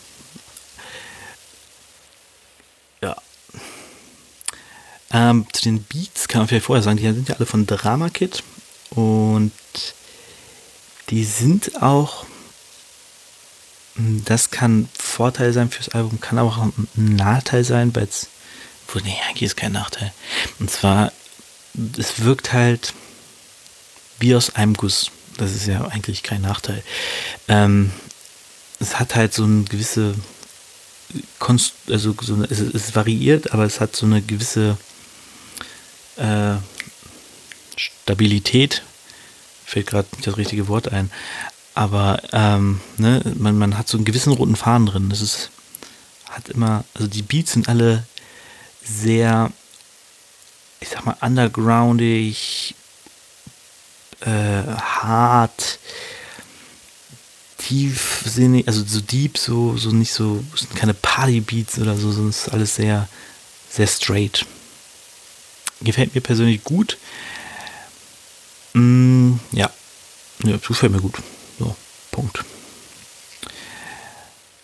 Ähm, 5.14 5.46
zu 5.52 5.64
den 5.64 5.84
Beats 5.84 6.28
kann 6.28 6.42
man 6.42 6.48
vielleicht 6.48 6.66
vorher 6.66 6.84
sagen, 6.84 6.98
die 6.98 7.04
sind 7.04 7.30
ja 7.30 7.36
alle 7.36 7.46
von 7.46 7.66
Drama 7.66 8.10
Kid 8.10 8.44
und 8.92 9.52
die 11.10 11.26
sind 11.26 11.82
auch 11.82 12.26
das 13.96 14.52
kann 14.52 14.88
Vorteil 14.98 15.54
sein 15.54 15.70
fürs 15.70 15.90
Album, 15.90 16.22
kann 16.22 16.38
aber 16.38 16.50
auch 16.50 16.58
ein 16.58 16.88
Nachteil 16.96 17.64
sein, 17.64 17.94
weil 17.96 18.06
es, 18.06 18.28
nee, 19.04 19.18
eigentlich 19.28 19.44
ist 19.44 19.58
kein 19.58 19.74
Nachteil. 19.74 20.14
Und 20.60 20.72
zwar, 20.72 21.12
es 21.98 22.24
wirkt 22.24 22.54
halt 22.54 22.94
wie 24.20 24.36
aus 24.36 24.56
einem 24.56 24.76
Guss. 24.76 25.12
Das 25.38 25.54
ist 25.54 25.68
ja 25.68 25.86
eigentlich 25.86 26.24
kein 26.24 26.42
Nachteil. 26.42 26.84
Ähm, 27.48 27.92
es 28.80 29.00
hat 29.00 29.16
halt 29.16 29.34
so 29.34 29.44
eine 29.44 29.64
gewisse 29.64 30.16
Konst 31.40 31.74
also 31.90 32.16
so 32.22 32.36
eine, 32.36 32.46
es, 32.46 32.60
es, 32.60 32.96
variiert, 32.96 33.52
aber 33.54 33.66
es 33.66 33.82
hat 33.82 33.96
so 33.96 34.06
eine 34.06 34.22
gewisse 34.22 34.78
äh, 36.22 36.58
Stabilität. 37.76 38.84
Fällt 39.66 39.88
gerade 39.88 40.08
nicht 40.14 40.28
das 40.28 40.38
richtige 40.38 40.68
Wort 40.68 40.92
ein. 40.92 41.12
Aber 41.74 42.22
ähm, 42.34 42.82
ne, 42.98 43.22
man, 43.38 43.58
man 43.58 43.78
hat 43.78 43.88
so 43.88 43.98
einen 43.98 44.06
gewissen 44.06 44.34
roten 44.34 44.56
Faden 44.56 44.88
drin. 44.88 45.10
Das 45.10 45.22
ist, 45.22 45.50
hat 46.30 46.50
immer, 46.50 46.84
also 46.94 47.08
die 47.08 47.22
Beats 47.22 47.54
sind 47.54 47.70
alle 47.70 48.04
sehr, 48.84 49.52
ich 50.80 50.90
sag 50.90 51.06
mal, 51.06 51.16
undergroundig, 51.22 52.76
äh, 54.22 54.64
hart, 54.78 55.80
tiefsinnig, 57.58 58.68
also 58.68 58.84
so 58.86 59.00
deep, 59.00 59.38
so, 59.38 59.78
so 59.78 59.92
nicht 59.92 60.12
so, 60.12 60.44
sind 60.56 60.76
keine 60.76 60.94
Party-Beats 60.94 61.80
oder 61.80 61.96
so, 61.96 62.12
sondern 62.12 62.32
es 62.32 62.48
ist 62.48 62.54
alles 62.54 62.76
sehr, 62.76 63.08
sehr 63.70 63.88
straight. 63.88 64.46
Gefällt 65.82 66.16
mir 66.16 66.22
persönlich 66.22 66.64
gut. 66.64 66.98
Mm, 68.74 69.34
ja. 69.52 69.70
ja, 70.44 70.58
gefällt 70.58 70.92
mir 70.92 71.02
gut. 71.02 71.16
So, 71.60 71.76
Punkt. 72.12 72.44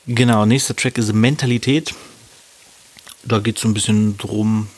Genau, 0.06 0.46
nächster 0.46 0.76
Track 0.76 0.98
ist 0.98 1.12
Mentalität. 1.14 1.94
Da 3.24 3.40
geht 3.40 3.58
es 3.58 3.64
so 3.64 3.68
ein 3.68 3.74
bisschen 3.74 4.18
drum, 4.18 4.70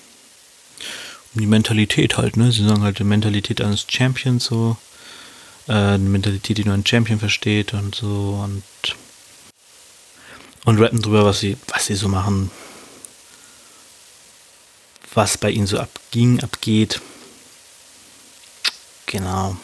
um 1.35 1.41
die 1.41 1.47
Mentalität 1.47 2.17
halt, 2.17 2.35
ne? 2.35 2.51
Sie 2.51 2.67
sagen 2.67 2.81
halt 2.81 2.97
die 2.99 3.03
Mentalität 3.03 3.61
eines 3.61 3.85
Champions 3.87 4.45
so. 4.45 4.77
Äh, 5.67 5.73
eine 5.73 5.99
Mentalität, 6.09 6.57
die 6.57 6.65
nur 6.65 6.73
ein 6.73 6.85
Champion 6.85 7.19
versteht 7.19 7.73
und 7.73 7.93
so 7.93 8.41
und 8.43 8.63
und 10.65 10.79
rappen 10.79 11.01
drüber, 11.01 11.25
was 11.25 11.39
sie, 11.39 11.57
was 11.67 11.85
sie 11.85 11.95
so 11.95 12.07
machen, 12.07 12.51
was 15.13 15.37
bei 15.37 15.51
ihnen 15.51 15.67
so 15.67 15.79
abging, 15.79 16.41
abgeht. 16.41 17.01
Genau 19.05 19.57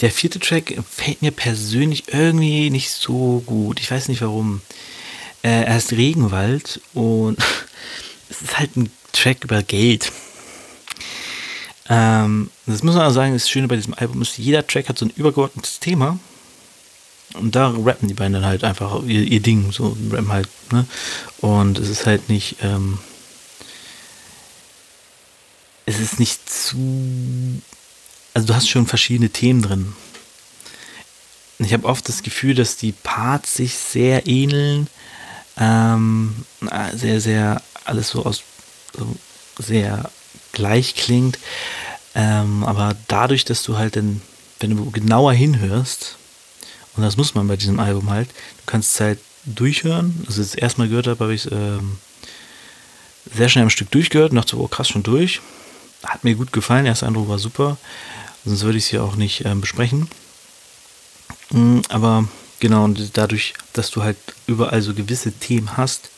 der 0.00 0.10
vierte 0.10 0.38
Track 0.38 0.74
fällt 0.88 1.22
mir 1.22 1.30
persönlich 1.30 2.04
irgendwie 2.12 2.70
nicht 2.70 2.90
so 2.90 3.42
gut. 3.44 3.80
Ich 3.80 3.90
weiß 3.90 4.08
nicht 4.08 4.22
warum. 4.22 4.62
Äh, 5.42 5.64
er 5.64 5.76
ist 5.76 5.92
Regenwald 5.92 6.80
und 6.94 7.38
es 8.30 8.42
ist 8.42 8.58
halt 8.58 8.76
ein 8.76 8.90
Track 9.12 9.44
über 9.44 9.62
Geld. 9.62 10.12
Ähm, 11.88 12.50
das 12.66 12.82
muss 12.82 12.94
man 12.94 13.06
auch 13.06 13.12
sagen, 13.12 13.32
das 13.32 13.48
Schöne 13.48 13.68
bei 13.68 13.76
diesem 13.76 13.94
Album 13.94 14.22
ist, 14.22 14.38
jeder 14.38 14.66
Track 14.66 14.88
hat 14.88 14.98
so 14.98 15.06
ein 15.06 15.12
übergeordnetes 15.16 15.80
Thema. 15.80 16.18
Und 17.34 17.54
da 17.54 17.68
rappen 17.68 18.08
die 18.08 18.14
beiden 18.14 18.32
dann 18.32 18.44
halt 18.44 18.64
einfach 18.64 19.02
ihr, 19.04 19.22
ihr 19.22 19.40
Ding, 19.40 19.72
so 19.72 19.96
rappen 20.10 20.32
halt, 20.32 20.48
ne? 20.72 20.86
Und 21.40 21.78
es 21.78 21.88
ist 21.88 22.06
halt 22.06 22.28
nicht, 22.28 22.56
ähm, 22.62 22.98
es 25.86 26.00
ist 26.00 26.18
nicht 26.18 26.50
zu 26.50 27.62
also 28.34 28.46
du 28.48 28.54
hast 28.54 28.68
schon 28.68 28.86
verschiedene 28.86 29.30
Themen 29.30 29.62
drin. 29.62 29.92
Ich 31.58 31.72
habe 31.72 31.86
oft 31.86 32.08
das 32.08 32.22
Gefühl, 32.22 32.54
dass 32.54 32.76
die 32.76 32.92
Parts 32.92 33.54
sich 33.54 33.74
sehr 33.74 34.26
ähneln. 34.26 34.86
Ähm, 35.58 36.46
sehr, 36.94 37.20
sehr, 37.20 37.62
alles 37.84 38.08
so 38.08 38.24
aus, 38.24 38.42
so 38.96 39.16
sehr 39.58 40.10
gleich 40.52 40.94
klingt. 40.94 41.38
Ähm, 42.14 42.64
aber 42.64 42.96
dadurch, 43.08 43.44
dass 43.44 43.62
du 43.62 43.76
halt 43.76 43.96
dann, 43.96 44.22
wenn 44.60 44.76
du 44.76 44.90
genauer 44.90 45.32
hinhörst, 45.32 46.16
und 46.96 47.02
das 47.02 47.16
muss 47.16 47.34
man 47.34 47.48
bei 47.48 47.56
diesem 47.56 47.80
Album 47.80 48.10
halt, 48.10 48.28
du 48.30 48.62
kannst 48.66 48.94
es 48.94 49.00
halt 49.00 49.18
durchhören. 49.44 50.24
Also 50.26 50.42
das 50.42 50.54
erste 50.54 50.80
Mal 50.80 50.88
gehört 50.88 51.06
habe, 51.06 51.24
habe 51.24 51.34
ich 51.34 51.46
es 51.46 51.52
ähm, 51.52 51.98
sehr 53.34 53.48
schnell 53.48 53.64
am 53.64 53.70
Stück 53.70 53.90
durchgehört 53.90 54.30
und 54.30 54.36
dachte, 54.36 54.58
oh 54.58 54.68
krass, 54.68 54.88
schon 54.88 55.02
durch. 55.02 55.40
Hat 56.02 56.24
mir 56.24 56.34
gut 56.34 56.52
gefallen, 56.52 56.84
der 56.84 56.92
erste 56.92 57.06
Eindruck 57.06 57.28
war 57.28 57.38
super 57.38 57.76
sonst 58.44 58.62
würde 58.62 58.78
ich 58.78 58.84
es 58.84 58.90
hier 58.90 59.04
auch 59.04 59.16
nicht 59.16 59.44
äh, 59.44 59.54
besprechen. 59.54 60.08
Mhm, 61.50 61.82
aber 61.88 62.28
genau, 62.58 62.84
und 62.84 63.16
dadurch, 63.16 63.54
dass 63.72 63.90
du 63.90 64.02
halt 64.02 64.16
überall 64.46 64.82
so 64.82 64.94
gewisse 64.94 65.32
Themen 65.32 65.76
hast 65.76 66.10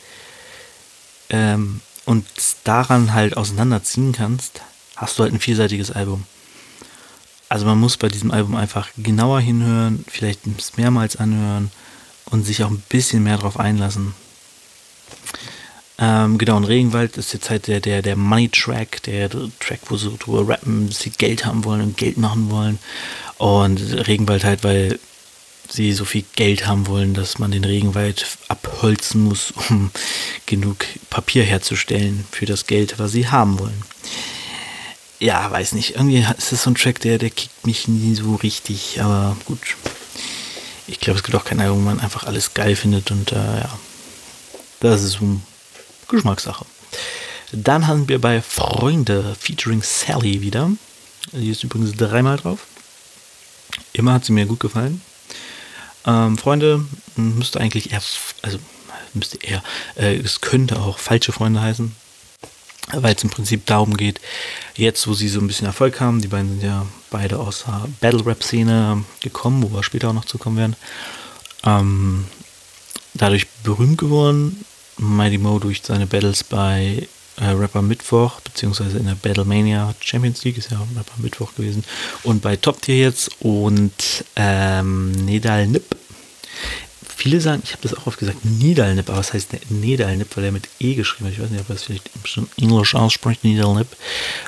ähm, 1.31 1.81
und 2.05 2.27
daran 2.65 3.15
halt 3.15 3.37
auseinanderziehen 3.37 4.13
kannst, 4.13 4.61
hast 4.97 5.19
du 5.19 5.23
halt 5.23 5.33
ein 5.33 5.41
vielseitiges 5.41 5.91
Album. 5.91 6.25
Also 7.53 7.67
man 7.67 7.79
muss 7.79 7.99
bei 7.99 8.09
diesem 8.09 8.31
Album 8.31 8.57
einfach 8.57 8.89
genauer 8.97 9.39
hinhören, 9.41 10.07
vielleicht 10.09 10.41
mehrmals 10.79 11.17
anhören 11.17 11.71
und 12.31 12.47
sich 12.47 12.65
auch 12.65 12.71
ein 12.71 12.83
bisschen 12.89 13.25
mehr 13.25 13.37
drauf 13.37 13.61
einlassen. 13.61 14.15
Ähm, 15.99 16.39
genau, 16.39 16.57
und 16.57 16.65
Regenwald 16.65 17.19
ist 17.19 17.35
jetzt 17.35 17.51
halt 17.51 17.67
der, 17.67 17.81
der, 17.81 18.01
der 18.01 18.17
Money 18.17 18.49
Track, 18.49 19.03
der 19.03 19.29
Track, 19.29 19.81
wo 19.91 19.99
sie 19.99 20.17
drüber 20.17 20.49
rappen, 20.49 20.89
dass 20.89 21.01
sie 21.01 21.11
Geld 21.11 21.45
haben 21.45 21.67
wollen 21.67 21.83
und 21.83 21.99
Geld 21.99 22.17
machen 22.17 22.51
wollen. 22.51 22.79
Und 23.37 23.81
Regenwald 24.09 24.45
halt, 24.45 24.65
weil 24.65 24.99
sie 25.69 25.93
so 25.93 26.07
viel 26.07 26.25
Geld 26.35 26.67
haben 26.67 26.87
wollen, 26.87 27.13
dass 27.13 27.39
man 27.39 27.51
den 27.51 27.65
Regenwald 27.65 28.25
abholzen 28.49 29.25
muss, 29.25 29.53
um 29.69 29.91
genug 30.47 30.87
Papier 31.11 31.43
herzustellen 31.43 32.25
für 32.31 32.47
das 32.47 32.67
Geld, 32.67 32.99
was 32.99 33.13
sie 33.13 33.29
haben 33.29 33.59
wollen. 33.59 33.83
Ja, 35.23 35.49
weiß 35.49 35.75
nicht. 35.75 35.95
Irgendwie 35.95 36.19
ist 36.37 36.51
das 36.51 36.65
so 36.65 36.71
ein 36.71 36.75
Track, 36.75 36.99
der, 36.99 37.17
der 37.17 37.31
kickt 37.31 37.65
mich 37.65 37.87
nie 37.87 38.17
so 38.17 38.35
richtig, 38.35 39.01
aber 39.01 39.37
gut. 39.45 39.61
Ich 40.89 40.99
glaube, 40.99 41.17
es 41.17 41.23
gibt 41.23 41.37
auch 41.37 41.45
kein 41.45 41.61
Album, 41.61 41.79
wo 41.79 41.83
man 41.83 42.01
einfach 42.01 42.25
alles 42.25 42.55
geil 42.55 42.75
findet 42.75 43.13
und 43.13 43.31
äh, 43.31 43.37
ja, 43.37 43.79
Das 44.81 45.05
ist 45.05 45.21
um 45.21 45.45
Geschmackssache. 46.09 46.67
Dann 47.53 47.87
haben 47.87 48.09
wir 48.09 48.21
bei 48.21 48.43
Freunde 48.43 49.37
featuring 49.39 49.85
Sally 49.85 50.41
wieder. 50.41 50.73
Die 51.31 51.51
ist 51.51 51.63
übrigens 51.63 51.93
dreimal 51.93 52.37
drauf. 52.37 52.67
Immer 53.93 54.15
hat 54.15 54.25
sie 54.25 54.33
mir 54.33 54.47
gut 54.47 54.59
gefallen. 54.59 55.03
Ähm, 56.05 56.37
Freunde 56.37 56.85
müsste 57.15 57.61
eigentlich 57.61 57.93
eher, 57.93 58.03
also 58.43 58.59
müsste 59.15 59.39
eher, 59.41 59.63
äh, 59.95 60.17
es 60.17 60.41
könnte 60.41 60.81
auch 60.81 60.99
falsche 60.99 61.31
Freunde 61.31 61.61
heißen, 61.61 61.95
weil 62.93 63.15
es 63.15 63.25
im 63.25 63.31
Prinzip 63.31 63.67
darum 63.67 63.97
geht, 63.97 64.21
jetzt 64.77 65.07
wo 65.07 65.15
sie 65.15 65.29
so 65.29 65.41
ein 65.41 65.47
bisschen 65.47 65.67
Erfolg 65.67 66.01
haben, 66.01 66.21
die 66.21 66.29
beiden 66.29 66.51
sind 66.51 66.63
ja 66.63 66.87
beide 67.11 67.39
aus 67.39 67.65
der 67.67 67.89
Battle-Rap-Szene 68.01 69.05
gekommen, 69.21 69.63
wo 69.63 69.75
wir 69.75 69.83
später 69.83 70.09
auch 70.09 70.15
noch 70.15 70.25
zukommen 70.25 70.57
werden, 70.57 70.77
ähm, 71.65 72.25
dadurch 73.15 73.47
berühmt 73.63 73.99
geworden, 73.99 74.65
Mighty 74.99 75.39
Mo 75.39 75.59
durch 75.59 75.83
seine 75.83 76.07
Battles 76.07 76.45
bei 76.45 77.09
äh, 77.41 77.47
Rapper 77.47 77.83
Mittwoch, 77.83 78.41
beziehungsweise 78.41 78.99
in 78.99 79.07
der 79.07 79.15
Battlemania 79.15 79.95
Champions 80.01 80.45
League, 80.45 80.59
ist 80.59 80.71
ja 80.71 80.79
Rapper 80.79 81.19
Mittwoch 81.19 81.55
gewesen, 81.55 81.85
und 82.23 82.43
bei 82.43 82.57
Top 82.57 82.83
Tier 82.83 82.99
jetzt 82.99 83.31
und 83.41 84.25
ähm, 84.37 85.13
Nedal 85.13 85.67
Nip. 85.67 85.85
Viele 87.23 87.41
sagen, 87.41 87.63
ich 87.65 87.71
habe 87.71 87.83
das 87.83 87.95
auch 87.95 88.09
oft 88.09 88.19
gesagt, 88.19 88.45
Nidalnip, 88.45 89.09
aber 89.09 89.19
was 89.19 89.33
heißt 89.33 89.71
Nedalnip, 89.71 90.37
weil 90.37 90.43
er 90.43 90.51
mit 90.51 90.69
E 90.81 90.97
geschrieben 90.97 91.27
hat. 91.27 91.35
Ich 91.35 91.41
weiß 91.41 91.51
nicht, 91.51 91.61
ob 91.61 91.71
er 91.71 91.77
es 91.77 91.85
vielleicht 91.85 92.11
im 92.35 92.49
Englisch 92.61 92.97
ausspricht, 92.97 93.45
Nidalnip. 93.45 93.87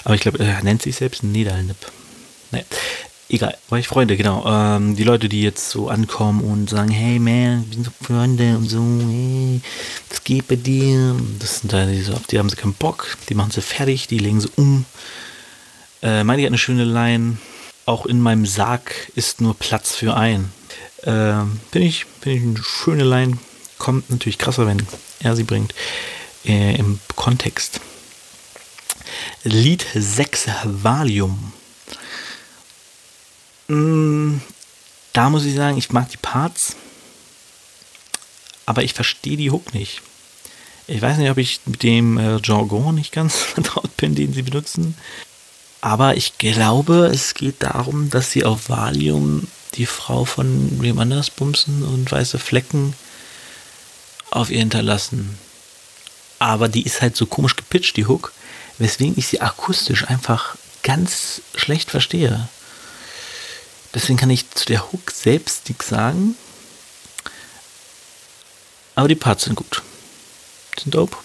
Aber 0.02 0.16
ich 0.16 0.23
glaube, 0.23 0.40
er 0.40 0.61
nennt 0.64 0.83
sich 0.83 0.97
selbst 0.97 1.23
Nedalnip. 1.23 1.76
Naja, 2.50 2.64
egal, 3.28 3.57
war 3.69 3.78
ich 3.78 3.87
Freunde, 3.87 4.16
genau. 4.16 4.45
Ähm, 4.45 4.97
die 4.97 5.04
Leute, 5.04 5.28
die 5.28 5.43
jetzt 5.43 5.71
so 5.71 5.88
ankommen 5.88 6.40
und 6.40 6.69
sagen, 6.69 6.90
hey 6.90 7.21
man, 7.21 7.64
wir 7.69 7.75
sind 7.75 7.85
so 7.85 7.93
Freunde 8.02 8.57
und 8.57 8.69
so, 8.69 8.81
hey, 8.81 9.61
was 10.11 10.25
geht 10.25 10.49
bei 10.49 10.57
dir? 10.57 11.14
Das 11.38 11.61
sind 11.61 11.73
da 11.73 11.87
diese, 11.87 12.14
auf 12.14 12.26
die 12.26 12.40
haben 12.40 12.49
sie 12.49 12.57
keinen 12.57 12.75
Bock, 12.75 13.16
die 13.28 13.37
machen 13.37 13.52
sie 13.52 13.62
fertig, 13.62 14.09
die 14.09 14.19
legen 14.19 14.40
sie 14.40 14.50
um. 14.57 14.85
Äh, 16.02 16.25
Meini 16.25 16.43
hat 16.43 16.49
eine 16.49 16.59
schöne 16.59 16.85
Line, 16.85 17.37
auch 17.87 18.04
in 18.04 18.19
meinem 18.21 18.47
Sarg 18.47 19.12
ist 19.14 19.40
nur 19.40 19.54
Platz 19.54 19.95
für 19.95 20.16
ein. 20.16 20.50
Äh, 21.04 21.44
Finde 21.70 21.88
ich, 21.88 22.06
find 22.20 22.37
ich 22.37 22.42
eine 22.42 22.64
schöne 22.64 23.04
Line, 23.04 23.38
kommt 23.78 24.11
natürlich 24.11 24.38
krasser, 24.38 24.66
wenn 24.66 24.87
er 25.20 25.37
sie 25.37 25.44
bringt, 25.44 25.75
äh, 26.44 26.76
im 26.76 27.00
Kontext. 27.16 27.80
Lied 29.42 29.87
6 29.94 30.49
Valium 30.64 31.52
Mm, 33.68 34.40
da 35.12 35.30
muss 35.30 35.44
ich 35.44 35.54
sagen, 35.54 35.78
ich 35.78 35.90
mag 35.90 36.11
die 36.11 36.18
Parts, 36.18 36.76
aber 38.66 38.82
ich 38.82 38.92
verstehe 38.94 39.37
die 39.37 39.50
Hook 39.50 39.73
nicht. 39.75 40.02
Ich 40.87 41.00
weiß 41.00 41.16
nicht, 41.16 41.30
ob 41.30 41.38
ich 41.38 41.61
mit 41.64 41.82
dem 41.82 42.18
äh, 42.18 42.38
Jargon 42.42 42.94
nicht 42.94 43.12
ganz 43.12 43.37
vertraut 43.38 43.96
bin, 43.96 44.14
den 44.14 44.34
sie 44.34 44.42
benutzen. 44.42 44.96
Aber 45.80 46.17
ich 46.17 46.38
glaube, 46.38 47.10
es 47.12 47.34
geht 47.34 47.62
darum, 47.62 48.10
dass 48.10 48.30
sie 48.30 48.45
auf 48.45 48.69
Valium 48.69 49.49
die 49.76 49.87
Frau 49.87 50.25
von 50.25 50.80
wem 50.82 50.99
anders 50.99 51.30
bumsen 51.30 51.82
und 51.82 52.10
weiße 52.10 52.39
Flecken 52.39 52.95
auf 54.30 54.50
ihr 54.50 54.58
hinterlassen. 54.58 55.39
Aber 56.39 56.69
die 56.69 56.82
ist 56.82 57.00
halt 57.00 57.17
so 57.17 57.26
komisch 57.26 57.56
gepitcht, 57.56 57.97
die 57.97 58.06
Hook, 58.06 58.32
weswegen 58.78 59.15
ich 59.17 59.28
sie 59.28 59.41
akustisch 59.41 60.08
einfach 60.08 60.56
ganz 60.82 61.41
schlecht 61.54 61.91
verstehe. 61.91 62.49
Deswegen 63.95 64.19
kann 64.19 64.30
ich 64.30 64.50
zu 64.50 64.67
der 64.67 64.93
Hook 64.93 65.10
selbst 65.13 65.69
nichts 65.69 65.89
sagen. 65.89 66.34
Aber 68.97 69.08
die 69.08 69.15
Parts 69.15 69.45
sind 69.45 69.54
gut. 69.54 69.82
Sind 70.78 70.95
dope. 70.95 71.17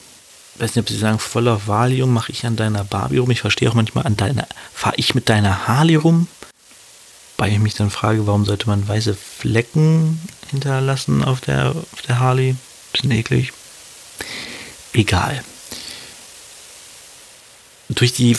Ich 0.56 0.62
weiß 0.62 0.76
nicht, 0.76 0.84
ob 0.84 0.90
sie 0.90 0.98
sagen, 0.98 1.20
voller 1.20 1.68
Valium 1.68 2.14
mache 2.14 2.32
ich 2.32 2.46
an 2.46 2.56
deiner 2.56 2.84
Barbie 2.84 3.18
rum. 3.18 3.32
Ich 3.32 3.42
verstehe 3.42 3.70
auch 3.70 3.76
manchmal 3.76 4.06
an 4.06 4.18
deiner, 4.18 4.48
fahre 4.74 4.96
ich 4.98 5.16
mit 5.16 5.30
deiner 5.30 5.68
Harley 5.68 5.96
rum. 5.96 6.28
Weil 7.40 7.54
ich 7.54 7.60
mich 7.60 7.74
dann 7.74 7.90
frage, 7.90 8.28
warum 8.28 8.44
sollte 8.44 8.68
man 8.68 8.86
weiße 8.86 9.16
Flecken 9.16 10.20
hinterlassen 10.52 11.24
auf 11.24 11.40
der, 11.40 11.70
auf 11.70 12.02
der 12.06 12.20
Harley? 12.20 12.58
Bisschen 12.92 13.12
eklig. 13.12 13.54
Egal. 14.92 15.42
Durch 17.88 18.12
die 18.12 18.36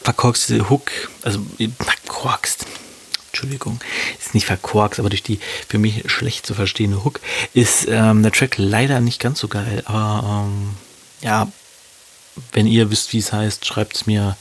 verkorkste 0.00 0.70
Hook, 0.70 0.92
also 1.22 1.44
verkorkst, 1.80 2.66
Entschuldigung, 3.32 3.80
ist 4.20 4.32
nicht 4.32 4.46
verkorkst, 4.46 5.00
aber 5.00 5.08
durch 5.08 5.24
die 5.24 5.40
für 5.68 5.78
mich 5.78 6.08
schlecht 6.08 6.46
zu 6.46 6.54
verstehende 6.54 7.02
Hook 7.02 7.18
ist 7.52 7.86
ähm, 7.88 8.22
der 8.22 8.30
Track 8.30 8.58
leider 8.58 9.00
nicht 9.00 9.20
ganz 9.20 9.40
so 9.40 9.48
geil. 9.48 9.82
Aber 9.86 10.46
ähm, 10.46 10.76
ja, 11.20 11.50
wenn 12.52 12.68
ihr 12.68 12.92
wisst, 12.92 13.12
wie 13.12 13.18
es 13.18 13.32
heißt, 13.32 13.66
schreibt 13.66 13.96
es 13.96 14.06
mir. 14.06 14.36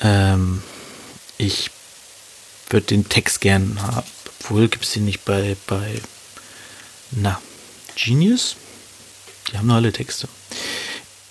Ähm, 0.00 0.64
ich 1.38 1.70
würde 2.74 2.86
den 2.86 3.08
Text 3.08 3.40
gern 3.40 3.80
haben. 3.80 4.06
Obwohl 4.40 4.68
gibt 4.68 4.84
es 4.84 4.92
den 4.92 5.06
nicht 5.06 5.24
bei, 5.24 5.56
bei, 5.66 6.02
na, 7.12 7.40
Genius? 7.96 8.56
Die 9.50 9.56
haben 9.56 9.68
nur 9.68 9.76
alle 9.76 9.92
Texte. 9.92 10.28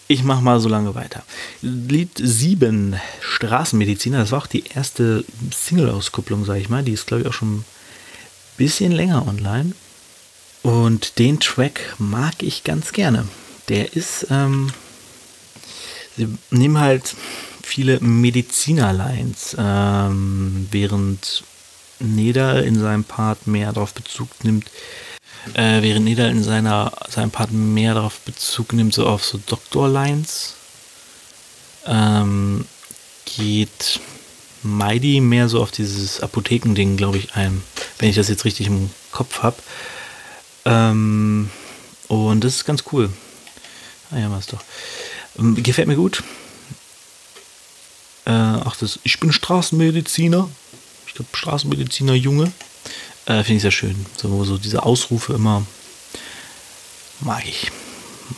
Ich 0.07 0.23
mache 0.23 0.41
mal 0.41 0.59
so 0.59 0.69
lange 0.69 0.95
weiter. 0.95 1.23
Lied 1.61 2.11
7, 2.15 2.95
Straßenmediziner, 3.21 4.19
das 4.19 4.31
war 4.31 4.39
auch 4.39 4.47
die 4.47 4.63
erste 4.73 5.25
Single-Auskupplung, 5.51 6.45
sage 6.45 6.61
ich 6.61 6.69
mal. 6.69 6.83
Die 6.83 6.93
ist, 6.93 7.07
glaube 7.07 7.23
ich, 7.23 7.27
auch 7.27 7.33
schon 7.33 7.57
ein 7.57 7.65
bisschen 8.57 8.91
länger 8.91 9.27
online. 9.27 9.73
Und 10.61 11.19
den 11.19 11.39
Track 11.39 11.95
mag 11.97 12.41
ich 12.41 12.63
ganz 12.63 12.93
gerne. 12.93 13.27
Der 13.67 13.93
ist, 13.93 14.27
ähm, 14.29 14.71
sie 16.15 16.29
nehmen 16.51 16.79
halt 16.79 17.15
viele 17.63 17.99
Mediziner-Lines, 17.99 19.55
ähm, 19.57 20.67
während 20.71 21.43
Neder 21.99 22.63
in 22.63 22.79
seinem 22.79 23.03
Part 23.03 23.47
mehr 23.47 23.73
darauf 23.73 23.93
Bezug 23.93 24.43
nimmt, 24.43 24.69
äh, 25.53 25.81
während 25.81 26.05
Neda 26.05 26.27
in 26.27 26.43
seiner, 26.43 26.91
seinem 27.09 27.31
Part 27.31 27.51
mehr 27.51 27.93
darauf 27.93 28.19
Bezug 28.19 28.73
nimmt, 28.73 28.93
so 28.93 29.07
auf 29.07 29.25
so 29.25 29.39
Doktor-Lines, 29.45 30.55
ähm, 31.85 32.65
geht 33.25 33.99
Mighty 34.63 35.19
mehr 35.19 35.49
so 35.49 35.61
auf 35.61 35.71
dieses 35.71 36.21
Apothekending, 36.21 36.97
glaube 36.97 37.17
ich, 37.17 37.35
ein, 37.35 37.61
wenn 37.99 38.09
ich 38.09 38.15
das 38.15 38.29
jetzt 38.29 38.45
richtig 38.45 38.67
im 38.67 38.89
Kopf 39.11 39.43
habe. 39.43 39.57
Ähm, 40.65 41.49
und 42.07 42.43
das 42.43 42.55
ist 42.55 42.65
ganz 42.65 42.83
cool. 42.91 43.09
Ah 44.11 44.19
ja, 44.19 44.31
was 44.31 44.47
doch. 44.47 44.61
Ähm, 45.37 45.61
gefällt 45.61 45.87
mir 45.87 45.95
gut. 45.95 46.23
Äh, 48.25 48.31
ach, 48.31 48.75
das, 48.77 48.99
ich 49.03 49.19
bin 49.19 49.31
Straßenmediziner. 49.31 50.49
Ich 51.07 51.13
glaube, 51.13 51.29
Straßenmediziner 51.35 52.13
Junge. 52.13 52.51
Äh, 53.25 53.43
Finde 53.43 53.55
ich 53.55 53.61
sehr 53.61 53.71
schön. 53.71 54.05
So, 54.17 54.43
so 54.43 54.57
diese 54.57 54.83
Ausrufe 54.83 55.33
immer 55.33 55.65
mag 57.21 57.43
ich. 57.47 57.71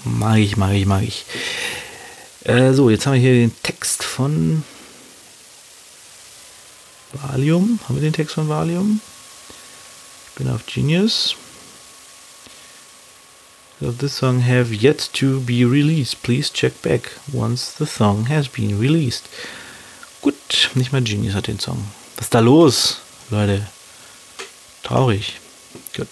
Mag 0.03 0.37
ich, 0.37 0.57
mag 0.57 0.73
ich, 0.73 0.85
mag 0.85 1.03
ich. 1.03 1.25
Äh, 2.43 2.73
so, 2.73 2.89
jetzt 2.89 3.05
haben 3.05 3.13
wir 3.13 3.21
hier 3.21 3.33
den 3.33 3.55
Text 3.63 4.03
von 4.03 4.63
Valium. 7.13 7.79
Haben 7.87 7.95
wir 7.95 8.01
den 8.01 8.13
Text 8.13 8.35
von 8.35 8.47
Valium? 8.47 9.01
Ich 10.29 10.35
bin 10.35 10.49
auf 10.49 10.65
Genius. 10.65 11.35
So 13.81 13.91
this 13.91 14.15
song 14.15 14.41
have 14.41 14.73
yet 14.73 15.09
to 15.13 15.41
be 15.41 15.65
released. 15.65 16.23
Please 16.23 16.49
check 16.51 16.81
back 16.81 17.11
once 17.33 17.73
the 17.77 17.85
song 17.85 18.27
has 18.29 18.47
been 18.47 18.79
released. 18.79 19.27
Gut, 20.25 20.71
nicht 20.73 20.91
mal 20.91 21.03
Genius 21.03 21.35
hat 21.35 21.45
den 21.45 21.59
Song. 21.59 21.77
Was 22.15 22.25
ist 22.25 22.33
da 22.33 22.39
los, 22.39 22.97
Leute? 23.29 23.63
Traurig. 24.81 25.39
Gut. 25.95 26.07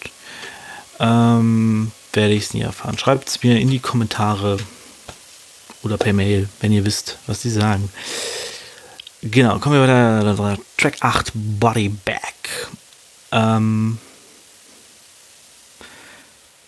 Ähm, 1.00 1.92
werde 2.14 2.34
ich 2.36 2.44
es 2.44 2.54
nie 2.54 2.62
erfahren. 2.62 2.96
Schreibt 3.00 3.28
es 3.28 3.42
mir 3.42 3.60
in 3.60 3.72
die 3.72 3.80
Kommentare 3.80 4.58
oder 5.82 5.98
per 5.98 6.14
Mail, 6.14 6.48
wenn 6.60 6.72
ihr 6.72 6.86
wisst, 6.86 7.18
was 7.26 7.42
sie 7.42 7.50
sagen. 7.50 7.90
Genau, 9.24 9.58
kommen 9.58 9.82
wir 9.82 9.88
weiter. 9.88 10.60
Track 10.78 10.98
8, 11.00 11.32
Body 11.34 11.90
Back. 11.90 12.68
Ähm, 13.32 13.98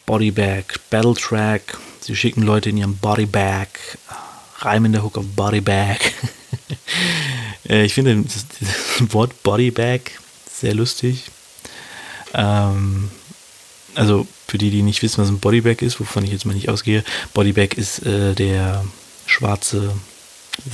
Body 0.08 0.32
Back, 0.32 0.80
Battle 0.90 1.14
Track. 1.14 1.78
Sie 2.00 2.16
schicken 2.16 2.42
Leute 2.42 2.72
in 2.72 2.78
ihrem 2.78 2.98
Body 2.98 3.28
Back. 3.28 4.00
Reimen 4.62 4.94
der 4.94 5.04
Hook 5.04 5.20
auf 5.20 5.26
Body 5.36 5.62
Back. 5.62 6.16
Äh, 7.67 7.86
ich 7.86 7.95
finde 7.95 8.21
das, 8.21 8.45
das 8.60 9.13
Wort 9.13 9.41
Body 9.41 9.71
Back 9.71 10.19
sehr 10.51 10.75
lustig. 10.75 11.32
Ähm, 12.36 13.10
also 13.95 14.28
für 14.47 14.58
die, 14.58 14.69
die 14.69 14.84
nicht 14.84 15.01
wissen, 15.01 15.21
was 15.21 15.30
ein 15.30 15.39
Bodybag 15.39 15.82
ist, 15.82 15.99
wovon 15.99 16.23
ich 16.23 16.32
jetzt 16.32 16.45
mal 16.45 16.54
nicht 16.54 16.69
ausgehe, 16.69 17.04
Bodybag 17.34 17.75
ist 17.75 18.06
äh, 18.06 18.34
der 18.34 18.86
schwarze 19.25 19.93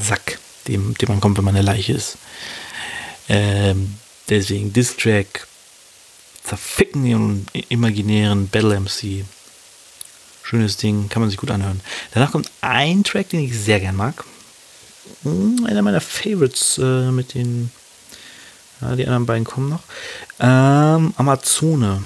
Sack, 0.04 0.39
dem, 0.67 0.93
dem 0.95 1.10
man 1.10 1.21
kommt, 1.21 1.38
wenn 1.38 1.45
man 1.45 1.56
eine 1.56 1.65
Leiche 1.65 1.93
ist. 1.93 2.17
Ähm, 3.30 3.95
deswegen 4.30 4.73
Distrack, 4.73 5.47
zerficken 6.43 7.06
ihren 7.06 7.45
imaginären 7.69 8.49
Battle 8.49 8.80
MC. 8.80 9.23
Schönes 10.43 10.77
Ding, 10.77 11.08
kann 11.08 11.21
man 11.21 11.30
sich 11.30 11.39
gut 11.39 11.51
anhören. 11.51 11.80
Danach 12.13 12.32
kommt 12.32 12.51
ein 12.62 13.04
Track, 13.04 13.30
den 13.30 13.41
ich 13.41 13.58
sehr 13.58 13.80
gern 13.80 13.95
mag. 13.95 14.25
Hm, 15.24 15.65
einer 15.65 15.82
meiner 15.82 16.02
Favorites 16.02 16.78
äh, 16.78 17.12
mit 17.12 17.34
den. 17.34 17.71
Ja, 18.82 18.95
die 18.95 19.06
anderen 19.06 19.26
beiden 19.28 19.43
kommen 19.45 19.69
noch. 19.69 19.84
Ähm, 20.39 21.13
Amazone. 21.17 22.04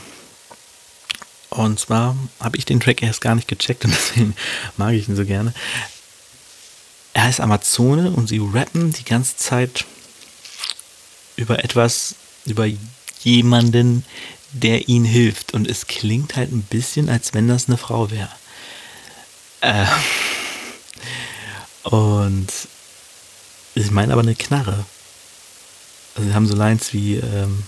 Und 1.50 1.80
zwar 1.80 2.18
habe 2.42 2.58
ich 2.58 2.66
den 2.66 2.82
Track 2.82 3.02
erst 3.02 3.22
gar 3.22 3.36
nicht 3.36 3.48
gecheckt 3.48 3.86
und 3.86 3.92
deswegen 3.94 4.36
mag 4.78 4.94
ich 4.94 5.08
ihn 5.08 5.16
so 5.16 5.26
gerne. 5.26 5.54
Er 7.14 7.24
heißt 7.24 7.40
Amazone 7.40 8.12
und 8.12 8.28
sie 8.28 8.40
rappen 8.40 8.92
die 8.92 9.06
ganze 9.06 9.38
Zeit 9.38 9.86
über 11.38 11.64
etwas, 11.64 12.16
über 12.46 12.68
jemanden, 13.22 14.04
der 14.52 14.90
ihnen 14.90 15.06
hilft. 15.06 15.54
Und 15.54 15.70
es 15.70 15.88
klingt 15.88 16.36
halt 16.36 16.52
ein 16.52 16.64
bisschen, 16.64 17.10
als 17.10 17.34
wenn 17.34 17.48
das 17.48 17.68
eine 17.68 17.78
Frau 17.78 18.12
wäre. 18.12 18.30
Äh, 19.62 19.86
und 21.90 22.50
ich 23.76 23.92
meine 23.92 24.14
aber 24.14 24.22
eine 24.22 24.36
Knarre. 24.36 24.86
Also 26.16 26.30
sie 26.30 26.34
haben 26.34 26.48
so 26.48 26.56
Lines 26.56 26.94
wie, 26.94 27.16
ähm, 27.16 27.64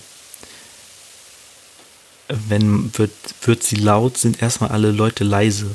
wenn 2.30 2.98
wird, 2.98 3.12
wird 3.42 3.64
sie 3.64 3.76
laut, 3.76 4.18
sind 4.18 4.42
erstmal 4.42 4.72
alle 4.72 4.92
Leute 4.92 5.24
leise. 5.24 5.68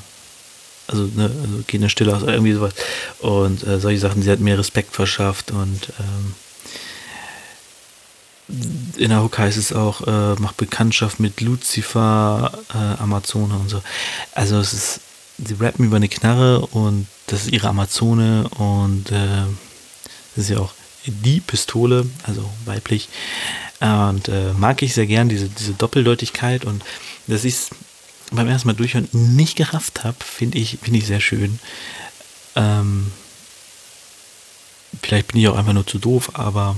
Also, 0.89 1.05
ne, 1.15 1.25
also 1.25 1.63
geht 1.67 1.81
eine 1.81 1.91
Stille 1.91 2.15
aus, 2.15 2.23
irgendwie 2.23 2.53
sowas. 2.53 2.75
Und 3.21 3.67
äh, 3.67 3.79
solche 3.79 4.01
Sachen, 4.01 4.23
sie 4.23 4.31
hat 4.31 4.41
mir 4.41 4.59
Respekt 4.59 4.95
verschafft 4.95 5.51
und 5.51 5.93
ähm, 6.01 6.35
in 8.97 9.09
der 9.09 9.23
Hook 9.23 9.39
heißt 9.39 9.57
es 9.57 9.73
auch, 9.73 10.07
äh, 10.07 10.41
macht 10.41 10.57
Bekanntschaft 10.57 11.21
mit 11.21 11.41
Lucifer, 11.41 12.53
äh, 12.75 13.03
Amazone 13.03 13.55
und 13.55 13.71
so. 13.71 13.83
Also 14.35 14.59
es 14.59 14.73
ist, 14.73 15.01
sie 15.39 15.55
rappen 15.55 15.87
über 15.87 15.97
eine 15.97 16.09
Knarre 16.09 16.61
und 16.67 17.07
das 17.29 17.45
ist 17.45 17.53
ihre 17.53 17.69
Amazone 17.69 18.49
und 18.59 19.11
äh, 19.11 19.45
das 20.35 20.45
ist 20.45 20.51
ja 20.51 20.59
auch 20.59 20.73
die 21.07 21.41
Pistole, 21.41 22.07
also 22.25 22.49
weiblich. 22.65 23.09
Und 23.81 24.29
äh, 24.29 24.53
mag 24.57 24.83
ich 24.83 24.95
sehr 24.95 25.07
gern, 25.07 25.29
diese, 25.29 25.49
diese 25.49 25.73
Doppeldeutigkeit 25.73 26.65
und 26.65 26.85
dass 27.27 27.45
ich 27.45 27.55
es 27.55 27.71
beim 28.31 28.49
ersten 28.49 28.69
Mal 28.69 28.75
durchhören 28.75 29.09
nicht 29.13 29.57
gerafft 29.57 30.05
habe, 30.05 30.17
finde 30.21 30.59
ich, 30.59 30.79
find 30.83 30.97
ich 30.97 31.07
sehr 31.07 31.21
schön. 31.21 31.59
Ähm, 32.55 33.13
vielleicht 35.03 35.29
bin 35.29 35.41
ich 35.41 35.49
auch 35.49 35.57
einfach 35.57 35.73
nur 35.73 35.87
zu 35.87 35.99
doof, 35.99 36.31
aber 36.35 36.77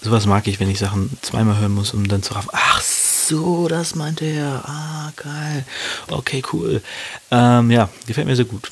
sowas 0.00 0.26
mag 0.26 0.46
ich, 0.46 0.60
wenn 0.60 0.70
ich 0.70 0.78
Sachen 0.78 1.10
zweimal 1.22 1.58
hören 1.58 1.74
muss, 1.74 1.92
um 1.92 2.06
dann 2.06 2.22
zu 2.22 2.34
raffen. 2.34 2.50
Ach 2.52 2.80
so, 2.80 3.68
das 3.68 3.94
meinte 3.94 4.24
er. 4.24 4.62
Ah, 4.66 5.12
geil. 5.16 5.64
Okay, 6.08 6.42
cool. 6.52 6.82
Ähm, 7.30 7.70
ja, 7.70 7.88
gefällt 8.06 8.26
mir 8.26 8.36
sehr 8.36 8.44
gut. 8.44 8.70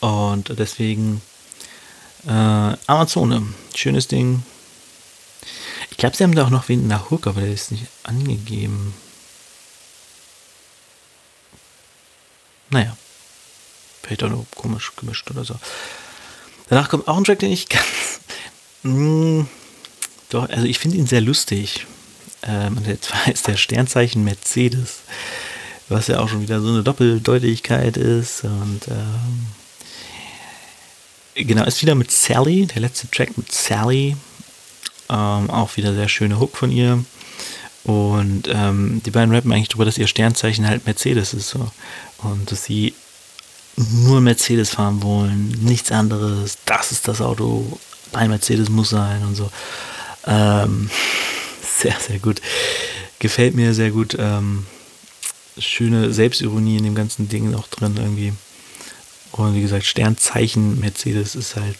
Und 0.00 0.58
deswegen 0.58 1.22
äh, 2.26 2.76
Amazone, 2.86 3.46
schönes 3.74 4.08
Ding. 4.08 4.42
Ich 5.90 5.96
glaube, 5.96 6.16
sie 6.16 6.24
haben 6.24 6.34
da 6.34 6.44
auch 6.46 6.50
noch 6.50 6.68
wen 6.68 6.86
nach 6.86 7.10
Hook, 7.10 7.26
aber 7.26 7.40
der 7.40 7.52
ist 7.52 7.70
nicht 7.70 7.86
angegeben. 8.02 8.94
Naja. 12.70 12.96
Vielleicht 14.02 14.24
auch 14.24 14.30
nur 14.30 14.46
komisch 14.56 14.92
gemischt 14.96 15.30
oder 15.30 15.44
so. 15.44 15.54
Danach 16.68 16.88
kommt 16.88 17.06
auch 17.06 17.16
ein 17.16 17.24
Track, 17.24 17.38
den 17.40 17.52
ich 17.52 17.68
ganz 17.68 18.20
Mm, 18.82 19.42
doch, 20.30 20.48
also 20.48 20.66
ich 20.66 20.78
finde 20.78 20.96
ihn 20.96 21.06
sehr 21.06 21.20
lustig. 21.20 21.86
Ähm, 22.42 22.78
und 22.78 23.04
zwar 23.04 23.28
ist 23.28 23.46
der 23.46 23.56
Sternzeichen 23.56 24.24
Mercedes, 24.24 25.00
was 25.88 26.08
ja 26.08 26.20
auch 26.20 26.28
schon 26.28 26.42
wieder 26.42 26.60
so 26.60 26.68
eine 26.68 26.82
Doppeldeutigkeit 26.82 27.96
ist. 27.96 28.44
Und 28.44 28.88
ähm, 28.88 29.46
genau, 31.34 31.64
ist 31.64 31.82
wieder 31.82 31.94
mit 31.94 32.10
Sally, 32.10 32.66
der 32.66 32.82
letzte 32.82 33.10
Track 33.10 33.36
mit 33.36 33.52
Sally. 33.52 34.16
Ähm, 35.08 35.50
auch 35.50 35.76
wieder 35.76 35.94
sehr 35.94 36.08
schöne 36.08 36.38
Hook 36.38 36.56
von 36.56 36.70
ihr. 36.70 37.04
Und 37.84 38.48
ähm, 38.48 39.02
die 39.04 39.10
beiden 39.10 39.34
rappen 39.34 39.52
eigentlich 39.52 39.68
darüber, 39.68 39.84
dass 39.84 39.98
ihr 39.98 40.06
Sternzeichen 40.06 40.66
halt 40.66 40.86
Mercedes 40.86 41.34
ist. 41.34 41.50
So. 41.50 41.70
Und 42.18 42.50
dass 42.50 42.64
sie 42.64 42.94
nur 43.76 44.20
Mercedes 44.20 44.70
fahren 44.70 45.02
wollen, 45.02 45.48
nichts 45.62 45.90
anderes. 45.90 46.58
Das 46.66 46.92
ist 46.92 47.08
das 47.08 47.20
Auto, 47.20 47.78
ein 48.12 48.30
Mercedes 48.30 48.68
muss 48.68 48.90
sein 48.90 49.22
und 49.24 49.34
so. 49.34 49.50
Ähm, 50.26 50.90
sehr, 51.62 51.96
sehr 51.98 52.18
gut. 52.18 52.40
Gefällt 53.18 53.54
mir 53.54 53.74
sehr 53.74 53.90
gut. 53.90 54.16
Ähm, 54.18 54.66
schöne 55.58 56.12
Selbstironie 56.12 56.78
in 56.78 56.84
dem 56.84 56.94
ganzen 56.94 57.28
Ding 57.28 57.54
auch 57.54 57.68
drin 57.68 57.96
irgendwie. 57.96 58.32
Und 59.32 59.54
wie 59.54 59.62
gesagt, 59.62 59.84
Sternzeichen 59.84 60.80
Mercedes 60.80 61.34
ist 61.34 61.56
halt, 61.56 61.76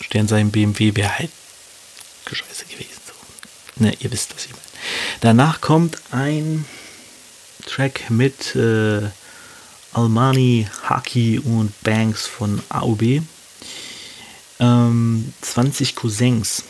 Sternzeichen 0.00 0.50
BMW 0.50 0.94
wäre 0.94 1.18
halt 1.18 1.30
scheiße 2.30 2.66
gewesen. 2.66 3.00
So. 3.06 3.84
Ne, 3.84 3.94
ihr 4.00 4.12
wisst, 4.12 4.34
was 4.34 4.44
ich 4.44 4.52
meine. 4.52 4.62
Danach 5.20 5.60
kommt 5.60 5.98
ein 6.10 6.64
Track 7.66 8.10
mit 8.10 8.54
äh, 8.54 9.08
Almani, 9.92 10.68
Haki 10.84 11.38
und 11.38 11.72
Banks 11.82 12.26
von 12.26 12.62
AOB 12.68 13.22
ähm, 14.60 15.32
20 15.40 15.96
Cousins. 15.96 16.64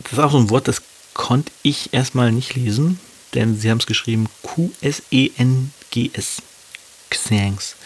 Das 0.00 0.12
ist 0.12 0.18
auch 0.18 0.32
so 0.32 0.38
ein 0.38 0.50
Wort, 0.50 0.68
das 0.68 0.82
konnte 1.14 1.50
ich 1.62 1.92
erstmal 1.92 2.32
nicht 2.32 2.54
lesen, 2.54 3.00
denn 3.34 3.58
sie 3.58 3.70
haben 3.70 3.78
es 3.78 3.86
geschrieben 3.86 4.26
Q-S-E-N-G-S. 4.42 6.42
Cousins. 7.10 7.76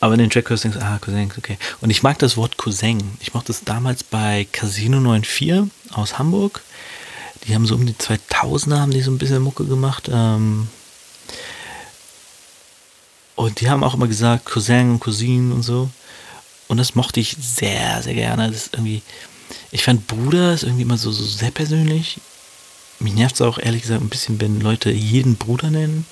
Aber 0.00 0.14
in 0.14 0.20
den 0.20 0.28
Track 0.30 0.46
du 0.48 0.54
ah, 0.80 0.98
Cousins, 1.00 1.38
okay. 1.38 1.56
Und 1.80 1.88
ich 1.88 2.02
mag 2.02 2.18
das 2.18 2.36
Wort 2.36 2.58
Cousin. 2.58 2.98
Ich 3.20 3.32
mochte 3.32 3.52
es 3.52 3.64
damals 3.64 4.04
bei 4.04 4.46
Casino 4.52 4.98
94 4.98 5.70
aus 5.92 6.18
Hamburg. 6.18 6.60
Die 7.46 7.54
haben 7.54 7.66
so 7.66 7.74
um 7.74 7.86
die 7.86 7.94
2000er 7.94 8.80
haben 8.80 8.90
die 8.90 9.00
so 9.00 9.10
ein 9.10 9.18
bisschen 9.18 9.42
Mucke 9.42 9.64
gemacht. 9.64 10.10
Ähm, 10.12 10.68
und 13.34 13.60
die 13.60 13.70
haben 13.70 13.82
auch 13.82 13.94
immer 13.94 14.06
gesagt 14.06 14.44
Cousin 14.44 14.90
und 14.90 15.00
Cousine 15.00 15.54
und 15.54 15.62
so. 15.62 15.88
Und 16.68 16.76
das 16.76 16.94
mochte 16.94 17.20
ich 17.20 17.36
sehr, 17.40 18.02
sehr 18.02 18.14
gerne. 18.14 18.50
Das 18.50 18.68
irgendwie, 18.72 19.02
ich 19.70 19.84
fand 19.84 20.06
Bruder 20.06 20.54
ist 20.54 20.62
irgendwie 20.62 20.82
immer 20.82 20.98
so, 20.98 21.12
so 21.12 21.24
sehr 21.24 21.50
persönlich. 21.50 22.20
Mich 23.00 23.14
nervt 23.14 23.36
es 23.36 23.42
auch 23.42 23.58
ehrlich 23.58 23.82
gesagt 23.82 24.02
ein 24.02 24.08
bisschen, 24.08 24.40
wenn 24.40 24.60
Leute 24.60 24.90
jeden 24.90 25.36
Bruder 25.36 25.70
nennen. 25.70 26.06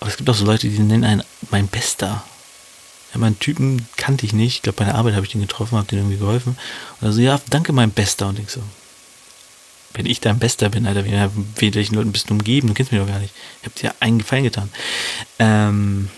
Aber 0.00 0.10
es 0.10 0.16
gibt 0.16 0.28
auch 0.30 0.34
so 0.34 0.44
Leute, 0.44 0.68
die 0.68 0.78
nennen 0.78 1.04
einen 1.04 1.22
mein 1.50 1.68
Bester. 1.68 2.24
Ja, 3.12 3.18
meinen 3.18 3.38
Typen 3.38 3.86
kannte 3.96 4.24
ich 4.24 4.32
nicht. 4.32 4.56
Ich 4.56 4.62
glaube, 4.62 4.78
bei 4.78 4.84
der 4.84 4.94
Arbeit 4.94 5.14
habe 5.14 5.26
ich 5.26 5.32
den 5.32 5.40
getroffen, 5.40 5.76
habe 5.76 5.86
denen 5.86 6.02
irgendwie 6.02 6.18
geholfen. 6.18 6.56
Und 7.00 7.06
also, 7.06 7.20
ja, 7.20 7.40
danke, 7.50 7.72
mein 7.72 7.90
Bester. 7.90 8.28
Und 8.28 8.38
ich 8.38 8.50
so, 8.50 8.62
wenn 9.94 10.06
ich 10.06 10.20
dein 10.20 10.38
Bester 10.38 10.68
bin, 10.68 10.86
Alter, 10.86 11.04
wie, 11.04 11.74
welchen 11.74 11.94
Leuten 11.96 12.12
bist 12.12 12.30
du 12.30 12.34
umgeben? 12.34 12.68
Du 12.68 12.74
kennst 12.74 12.92
mich 12.92 13.00
doch 13.00 13.08
gar 13.08 13.18
nicht. 13.18 13.34
Ich 13.60 13.68
habe 13.68 13.80
dir 13.80 13.94
einen 14.00 14.18
Gefallen 14.20 14.44
getan. 14.44 14.70
Ähm, 15.38 16.08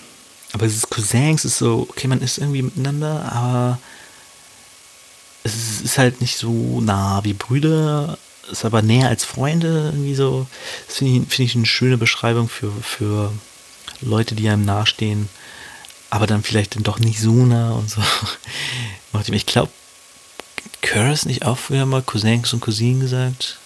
aber 0.53 0.67
dieses 0.67 0.89
Cousins 0.89 1.45
ist 1.45 1.59
so, 1.59 1.87
okay, 1.89 2.07
man 2.07 2.21
ist 2.21 2.39
irgendwie 2.39 2.63
miteinander, 2.63 3.33
aber 3.33 3.79
es 5.45 5.81
ist 5.81 5.99
halt 5.99 6.21
nicht 6.21 6.37
so 6.37 6.81
nah 6.81 7.25
wie 7.25 7.33
Brüder, 7.33 8.19
ist 8.51 8.65
aber 8.65 8.83
näher 8.83 9.09
als 9.09 9.25
Freunde, 9.25 9.91
irgendwie 9.93 10.15
so. 10.15 10.47
Das 10.87 10.99
finde 10.99 11.23
ich, 11.23 11.35
find 11.35 11.49
ich 11.49 11.57
eine 11.57 11.67
schöne 11.67 11.97
Beschreibung 11.97 12.51
für, 12.51 12.71
für 12.83 13.33
Leute, 14.03 14.35
die 14.35 14.49
einem 14.49 14.65
nahestehen, 14.65 15.29
aber 16.11 16.27
dann 16.27 16.43
vielleicht 16.43 16.77
dann 16.77 16.83
doch 16.83 16.99
nicht 16.99 17.21
so 17.21 17.33
nah 17.33 17.73
und 17.73 17.91
so. 17.91 18.03
Ich 19.29 19.47
glaube, 19.47 19.71
Curse 20.81 21.29
nicht 21.29 21.45
auch 21.45 21.59
früher 21.59 21.87
mal 21.87 22.03
Cousins 22.03 22.53
und 22.53 22.61
Cousinen 22.61 23.01
gesagt? 23.01 23.59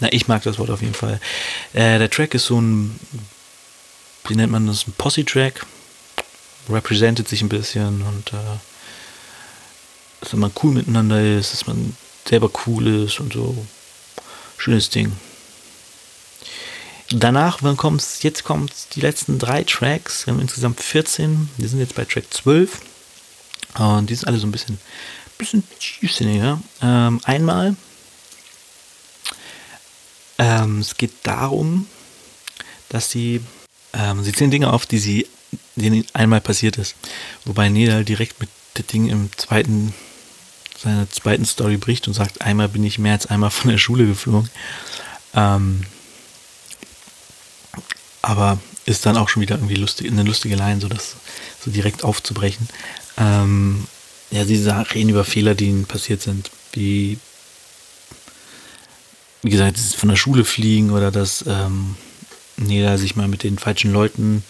Na, 0.00 0.12
ich 0.12 0.28
mag 0.28 0.42
das 0.44 0.58
Wort 0.58 0.70
auf 0.70 0.80
jeden 0.80 0.94
Fall. 0.94 1.20
Äh, 1.72 1.98
der 1.98 2.08
Track 2.08 2.34
ist 2.34 2.46
so 2.46 2.60
ein, 2.60 2.98
wie 4.28 4.34
nennt 4.34 4.52
man 4.52 4.66
das, 4.66 4.86
ein 4.86 4.94
Posse-Track 4.96 5.66
representet 6.68 7.28
sich 7.28 7.42
ein 7.42 7.48
bisschen 7.48 8.02
und 8.02 8.32
äh, 8.32 8.58
dass 10.20 10.32
man 10.34 10.52
cool 10.62 10.72
miteinander 10.72 11.20
ist, 11.20 11.52
dass 11.52 11.66
man 11.66 11.96
selber 12.28 12.50
cool 12.66 13.04
ist 13.04 13.18
und 13.20 13.32
so. 13.32 13.66
Schönes 14.56 14.88
Ding. 14.90 15.12
Danach, 17.14 17.58
wann 17.60 17.76
kommt's? 17.76 18.22
Jetzt 18.22 18.42
kommt 18.42 18.72
die 18.94 19.00
letzten 19.00 19.38
drei 19.38 19.64
Tracks. 19.64 20.26
Wir 20.26 20.32
haben 20.32 20.40
insgesamt 20.40 20.80
14. 20.80 21.50
Wir 21.58 21.68
sind 21.68 21.78
jetzt 21.78 21.94
bei 21.94 22.06
Track 22.06 22.32
12. 22.32 22.80
Und 23.78 24.08
die 24.08 24.14
sind 24.14 24.28
alle 24.28 24.38
so 24.38 24.46
ein 24.46 24.52
bisschen, 24.52 24.78
bisschen 25.36 25.62
tiefsinniger. 25.78 26.60
Ähm, 26.80 27.20
einmal, 27.24 27.76
ähm, 30.38 30.80
es 30.80 30.96
geht 30.96 31.12
darum, 31.22 31.86
dass 32.88 33.10
sie, 33.10 33.42
ähm, 33.92 34.24
sie 34.24 34.32
zählen 34.32 34.50
Dinge 34.50 34.72
auf, 34.72 34.86
die 34.86 34.98
sie 34.98 35.26
denen 35.76 36.06
einmal 36.14 36.40
passiert 36.40 36.78
ist. 36.78 36.94
Wobei 37.44 37.68
Neda 37.68 38.04
direkt 38.04 38.40
mit 38.40 38.48
dem 38.78 38.86
Ding 38.86 39.08
im 39.08 39.30
zweiten, 39.36 39.92
seiner 40.78 41.10
zweiten 41.10 41.44
Story 41.44 41.76
bricht 41.76 42.08
und 42.08 42.14
sagt, 42.14 42.40
einmal 42.40 42.68
bin 42.68 42.84
ich 42.84 42.98
mehr 42.98 43.12
als 43.12 43.26
einmal 43.26 43.50
von 43.50 43.70
der 43.70 43.78
Schule 43.78 44.06
geflogen. 44.06 44.48
Ähm, 45.34 45.84
aber 48.22 48.58
ist 48.86 49.06
dann 49.06 49.16
auch 49.16 49.28
schon 49.28 49.42
wieder 49.42 49.56
irgendwie 49.56 49.74
lustig, 49.74 50.10
eine 50.10 50.22
lustige 50.22 50.56
Line, 50.56 50.80
so 50.80 50.88
das 50.88 51.16
so 51.64 51.70
direkt 51.70 52.04
aufzubrechen. 52.04 52.68
Ähm, 53.18 53.84
ja, 54.30 54.44
sie 54.44 54.56
reden 54.94 55.10
über 55.10 55.24
Fehler, 55.24 55.54
die 55.54 55.66
ihnen 55.66 55.84
passiert 55.84 56.22
sind, 56.22 56.50
wie 56.72 57.18
wie 59.42 59.50
gesagt, 59.50 59.78
von 59.78 60.08
der 60.08 60.16
Schule 60.16 60.44
fliegen 60.44 60.90
oder 60.90 61.10
dass 61.10 61.44
ähm, 61.46 61.96
Neda 62.56 62.96
sich 62.96 63.16
mal 63.16 63.28
mit 63.28 63.42
den 63.42 63.58
falschen 63.58 63.92
Leuten, 63.92 64.44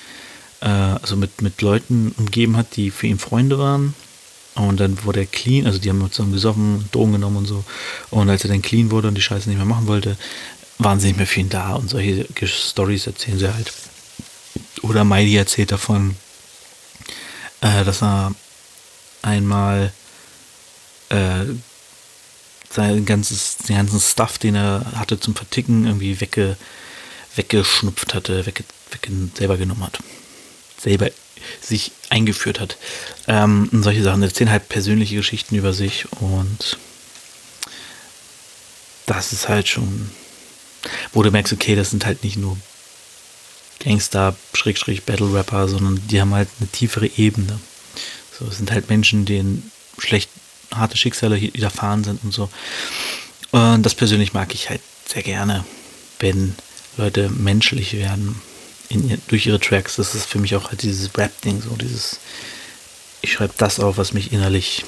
äh, 0.61 0.67
also 0.67 1.17
mit, 1.17 1.41
mit 1.41 1.61
Leuten 1.63 2.15
umgeben 2.19 2.57
hat, 2.57 2.77
die 2.77 2.91
für 2.91 3.07
ihn 3.07 3.19
Freunde 3.19 3.59
waren. 3.59 3.95
Und 4.55 4.81
dann 4.81 5.03
wurde 5.05 5.21
er 5.21 5.27
clean, 5.27 5.67
also 5.67 5.79
die 5.79 5.89
haben 5.89 6.13
zusammen 6.13 6.35
gesoffen, 6.35 6.85
Drogen 6.93 7.13
genommen 7.13 7.39
und 7.39 7.47
so. 7.47 7.65
Und 8.11 8.29
als 8.29 8.45
er 8.45 8.51
dann 8.51 8.61
clean 8.61 8.91
wurde 8.91 9.09
und 9.09 9.15
die 9.15 9.23
Scheiße 9.23 9.49
nicht 9.49 9.57
mehr 9.57 9.67
machen 9.67 9.87
wollte, 9.87 10.19
nicht 10.79 11.17
mehr 11.17 11.37
ihn 11.37 11.49
da. 11.49 11.75
Und 11.75 11.91
solche 11.91 12.27
Stories 12.47 13.07
erzählen 13.07 13.39
sie 13.39 13.53
halt. 13.53 13.73
Oder 14.83 15.05
Miley 15.05 15.37
erzählt 15.37 15.73
davon, 15.73 16.17
äh, 17.61 17.85
dass 17.85 18.03
er 18.03 18.35
einmal 19.23 19.93
äh, 21.09 21.45
sein 22.71 23.05
ganzes, 23.05 23.59
den 23.59 23.77
ganzen 23.77 24.01
Stuff, 24.01 24.39
den 24.39 24.57
er 24.57 24.85
hatte 24.97 25.21
zum 25.21 25.35
Verticken, 25.35 25.87
irgendwie 25.87 26.21
wegge, 26.21 26.57
weggeschnupft 27.37 28.15
hatte, 28.15 28.47
wegge, 28.47 28.65
wegge, 28.91 29.29
selber 29.37 29.57
genommen 29.57 29.85
hat. 29.85 29.99
Selber 30.81 31.11
sich 31.61 31.93
eingeführt 32.09 32.61
hat. 32.61 32.77
Ähm, 33.29 33.69
und 33.73 33.83
solche 33.83 34.03
Sachen. 34.03 34.23
Erzählen 34.23 34.51
halt 34.51 34.69
persönliche 34.69 35.17
Geschichten 35.17 35.55
über 35.55 35.73
sich 35.73 36.07
und 36.21 36.79
das 39.07 39.33
ist 39.33 39.49
halt 39.49 39.69
schon, 39.69 40.11
wo 41.13 41.23
du 41.23 41.31
merkst, 41.31 41.53
okay, 41.53 41.75
das 41.75 41.91
sind 41.91 42.07
halt 42.07 42.25
nicht 42.25 42.37
nur 42.37 42.57
Gangster, 43.81 44.37
Schrägstrich, 44.55 45.05
Battle 45.05 45.33
Rapper, 45.35 45.69
sondern 45.69 46.01
die 46.09 46.21
haben 46.21 46.35
halt 46.35 46.49
eine 46.61 46.69
tiefere 46.69 47.11
Ebene. 47.17 47.59
So, 48.39 48.47
es 48.47 48.59
sind 48.59 48.71
halt 48.71 48.89
Menschen, 48.89 49.25
denen 49.25 49.71
schlecht 49.99 50.31
harte 50.75 50.97
Schicksale 50.97 51.41
widerfahren 51.41 52.05
sind 52.05 52.23
und 52.25 52.33
so. 52.33 52.49
Und 53.51 53.83
das 53.83 53.95
persönlich 53.95 54.33
mag 54.33 54.55
ich 54.55 54.71
halt 54.71 54.81
sehr 55.07 55.23
gerne, 55.23 55.65
wenn 56.21 56.55
Leute 56.97 57.29
menschlich 57.29 57.93
werden 57.95 58.41
in, 58.89 59.21
durch 59.29 59.47
ihre 59.47 59.61
Tracks. 59.61 59.97
Das 59.97 60.15
ist 60.15 60.27
für 60.27 60.39
mich 60.39 60.55
auch 60.57 60.71
halt 60.71 60.83
dieses 60.83 61.17
Rap-Ding, 61.17 61.63
so 61.63 61.77
dieses, 61.77 62.19
ich 63.21 63.33
schreibe 63.33 63.55
das 63.59 63.81
auf, 63.81 63.99
was 63.99 64.13
mich 64.13 64.33
innerlich, 64.33 64.85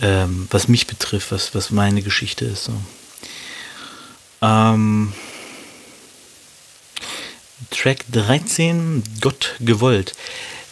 ähm, 0.00 0.46
was 0.50 0.68
mich 0.68 0.86
betrifft, 0.86 1.32
was, 1.32 1.54
was 1.54 1.70
meine 1.70 2.02
Geschichte 2.02 2.44
ist. 2.44 2.64
So. 2.64 2.72
Ähm, 4.42 5.12
Track 7.70 8.04
13, 8.10 9.02
Gott 9.20 9.56
gewollt, 9.60 10.14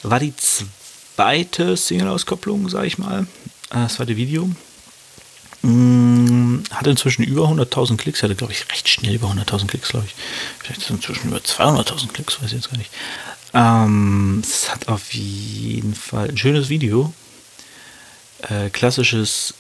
war 0.03 0.21
die 0.21 0.35
zweite 0.37 1.77
Single-Auskopplung, 1.77 2.69
sag 2.69 2.85
ich 2.85 2.99
mal. 2.99 3.27
Äh, 3.71 3.75
das 3.75 3.95
zweite 3.95 4.17
Video. 4.17 4.51
Hm, 5.63 6.63
hat 6.71 6.87
inzwischen 6.87 7.25
über 7.25 7.49
100.000 7.49 7.97
Klicks, 7.97 8.23
hatte 8.23 8.37
glaube 8.37 8.53
ich 8.53 8.69
recht 8.71 8.89
schnell 8.89 9.15
über 9.15 9.29
100.000 9.29 9.67
Klicks, 9.67 9.89
glaube 9.89 10.07
ich. 10.07 10.15
Vielleicht 10.59 10.89
inzwischen 10.89 11.29
über 11.29 11.39
200.000 11.39 12.13
Klicks, 12.13 12.41
weiß 12.41 12.53
ich 12.53 12.59
jetzt 12.59 12.71
gar 12.71 12.79
nicht. 12.79 12.91
Ähm, 13.55 14.43
es 14.45 14.71
hat 14.71 14.89
auf 14.89 15.13
jeden 15.15 15.95
Fall 15.95 16.29
ein 16.29 16.39
schönes 16.39 16.69
Video. 16.69 17.13
Äh, 18.43 18.71
klassisches 18.71 19.55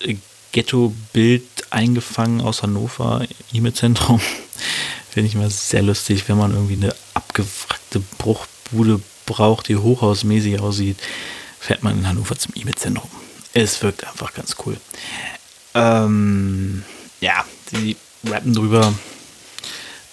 Ghetto-Bild 0.52 1.44
eingefangen 1.70 2.40
aus 2.40 2.62
Hannover, 2.62 3.26
E-Mail-Zentrum. 3.52 4.20
Finde 5.10 5.28
ich 5.28 5.34
immer 5.34 5.50
sehr 5.50 5.82
lustig, 5.82 6.28
wenn 6.28 6.38
man 6.38 6.52
irgendwie 6.52 6.74
eine 6.74 6.94
abgewrackte 7.14 8.00
Bruchbude 8.18 9.00
braucht, 9.26 9.68
die 9.68 9.76
hochhausmäßig 9.76 10.60
aussieht, 10.60 10.98
fährt 11.58 11.82
man 11.82 11.98
in 11.98 12.08
Hannover 12.08 12.38
zum 12.38 12.52
E-Mail-Zentrum 12.54 13.10
es 13.54 13.82
wirkt 13.82 14.06
einfach 14.06 14.32
ganz 14.34 14.56
cool. 14.64 14.76
Ähm, 15.74 16.84
ja, 17.20 17.44
die 17.72 17.96
rappen 18.24 18.54
drüber, 18.54 18.92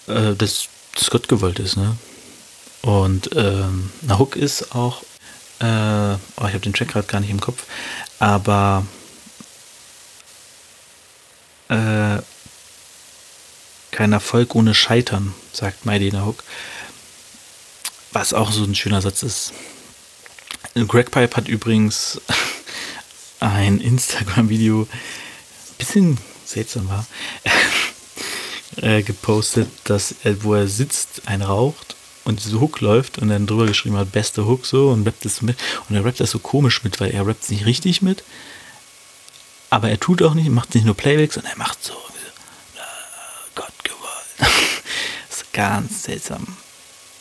äh, 0.06 0.34
dass 0.34 0.68
Scott 0.96 1.28
gewollt 1.28 1.58
ist, 1.58 1.76
ne? 1.76 1.96
Und 2.82 3.30
ähm, 3.34 3.90
eine 4.02 4.18
Hook 4.18 4.36
ist 4.36 4.74
auch, 4.74 5.02
äh, 5.60 6.14
oh, 6.14 6.46
ich 6.46 6.54
habe 6.54 6.60
den 6.60 6.72
Track 6.72 6.88
gerade 6.88 7.06
gar 7.06 7.20
nicht 7.20 7.30
im 7.30 7.40
Kopf, 7.40 7.64
aber 8.18 8.86
äh, 11.68 12.18
kein 13.90 14.12
Erfolg 14.12 14.54
ohne 14.54 14.74
Scheitern, 14.74 15.34
sagt 15.52 15.86
der 16.10 16.26
Hook. 16.26 16.44
Was 18.12 18.32
auch 18.32 18.52
so 18.52 18.64
ein 18.64 18.74
schöner 18.74 19.02
Satz 19.02 19.22
ist. 19.22 19.52
Greg 20.86 21.10
Pipe 21.10 21.36
hat 21.36 21.48
übrigens 21.48 22.20
ein 23.40 23.80
Instagram-Video, 23.80 24.86
bisschen 25.78 26.18
seltsam 26.44 26.88
war, 26.88 27.06
äh, 28.76 29.02
gepostet, 29.02 29.68
dass 29.84 30.14
er, 30.24 30.42
wo 30.44 30.54
er 30.54 30.68
sitzt, 30.68 31.22
ein 31.26 31.42
raucht 31.42 31.96
und 32.24 32.44
diese 32.44 32.60
Hook 32.60 32.80
läuft 32.80 33.18
und 33.18 33.28
dann 33.28 33.46
drüber 33.46 33.66
geschrieben 33.66 33.96
hat, 33.96 34.12
beste 34.12 34.46
Hook 34.46 34.66
so 34.66 34.90
und 34.90 35.06
rappt 35.06 35.24
das 35.24 35.42
mit. 35.42 35.56
Und 35.88 35.96
er 35.96 36.04
rappt 36.04 36.20
das 36.20 36.32
so 36.32 36.38
komisch 36.38 36.84
mit, 36.84 37.00
weil 37.00 37.12
er 37.12 37.26
rappt 37.26 37.50
nicht 37.50 37.64
richtig 37.66 38.02
mit, 38.02 38.22
aber 39.76 39.90
er 39.90 40.00
tut 40.00 40.22
auch 40.22 40.32
nicht, 40.32 40.48
macht 40.48 40.74
nicht 40.74 40.86
nur 40.86 40.96
Playbacks, 40.96 41.34
sondern 41.34 41.52
er 41.52 41.58
macht 41.58 41.84
so, 41.84 41.92
Gott 43.54 43.84
gewollt. 43.84 44.00
das 44.38 45.36
ist 45.36 45.52
ganz 45.52 46.04
seltsam. 46.04 46.46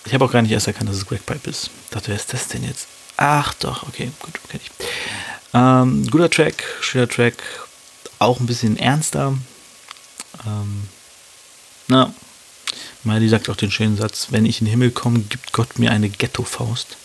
Ich 0.06 0.14
habe 0.14 0.24
auch 0.24 0.32
gar 0.32 0.42
nicht 0.42 0.54
erst 0.54 0.68
erkannt, 0.68 0.90
dass 0.90 0.96
es 0.96 1.06
Greg 1.06 1.26
Pipe 1.26 1.50
ist. 1.50 1.66
Ich 1.66 1.90
dachte, 1.90 2.08
wer 2.08 2.16
ist 2.16 2.32
das 2.32 2.48
denn 2.48 2.64
jetzt? 2.64 2.88
Ach 3.18 3.54
doch, 3.56 3.84
okay, 3.84 4.10
gut, 4.20 4.40
kenne 4.48 4.64
ich. 4.64 4.72
Ähm, 5.54 6.10
guter 6.10 6.30
Track, 6.30 6.64
schöner 6.80 7.10
Track, 7.10 7.36
auch 8.20 8.40
ein 8.40 8.46
bisschen 8.46 8.78
ernster. 8.78 9.38
Ähm, 10.46 10.88
na, 11.90 12.14
Miley 13.04 13.28
sagt 13.28 13.50
auch 13.50 13.58
den 13.58 13.72
schönen 13.72 13.98
Satz, 13.98 14.28
wenn 14.30 14.46
ich 14.46 14.62
in 14.62 14.66
den 14.68 14.72
Himmel 14.72 14.92
komme, 14.92 15.20
gibt 15.20 15.52
Gott 15.52 15.78
mir 15.78 15.92
eine 15.92 16.08
Ghetto-Faust. 16.08 16.96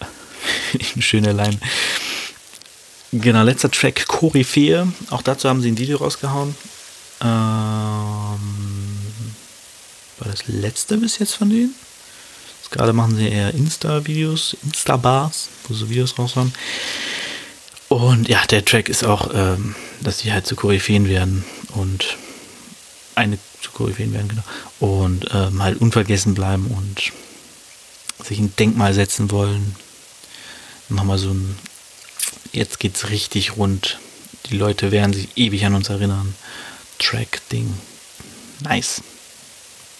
eine 0.94 1.02
schöne 1.02 1.32
Line. 1.32 1.58
Genau, 3.12 3.42
letzter 3.42 3.70
Track, 3.70 4.06
Koryphäe. 4.06 4.90
Auch 5.10 5.22
dazu 5.22 5.48
haben 5.48 5.60
sie 5.60 5.70
ein 5.70 5.78
Video 5.78 5.98
rausgehauen. 5.98 6.54
Ähm, 7.20 7.28
war 10.18 10.28
das 10.30 10.48
letzte 10.48 10.96
bis 10.96 11.18
jetzt 11.18 11.34
von 11.34 11.50
denen? 11.50 11.74
Gerade 12.72 12.94
machen 12.94 13.16
sie 13.16 13.28
eher 13.28 13.52
Insta-Videos, 13.52 14.56
Insta-Bars, 14.64 15.50
wo 15.68 15.74
sie 15.74 15.90
Videos 15.90 16.18
raus 16.18 16.36
haben. 16.36 16.54
Und 17.88 18.28
ja, 18.28 18.42
der 18.46 18.64
Track 18.64 18.88
ist 18.88 19.04
auch, 19.04 19.30
ähm, 19.34 19.74
dass 20.00 20.20
sie 20.20 20.32
halt 20.32 20.46
zu 20.46 20.56
Koryphäen 20.56 21.06
werden 21.06 21.44
und 21.74 22.16
eine 23.14 23.38
zu 23.60 23.70
Koryphäen 23.72 24.14
werden, 24.14 24.28
genau. 24.28 24.42
Und 24.80 25.26
ähm, 25.34 25.62
halt 25.62 25.82
unvergessen 25.82 26.32
bleiben 26.32 26.66
und 26.68 27.12
sich 28.26 28.38
ein 28.38 28.56
Denkmal 28.56 28.94
setzen 28.94 29.30
wollen. 29.30 29.76
Wir 30.88 31.18
so 31.18 31.28
ein, 31.28 31.58
jetzt 32.52 32.80
geht's 32.80 33.10
richtig 33.10 33.56
rund. 33.56 33.98
Die 34.46 34.56
Leute 34.56 34.92
werden 34.92 35.12
sich 35.12 35.28
ewig 35.36 35.64
an 35.64 35.74
uns 35.74 35.88
erinnern. 35.88 36.34
Track-Ding. 36.98 37.74
Nice. 38.60 39.02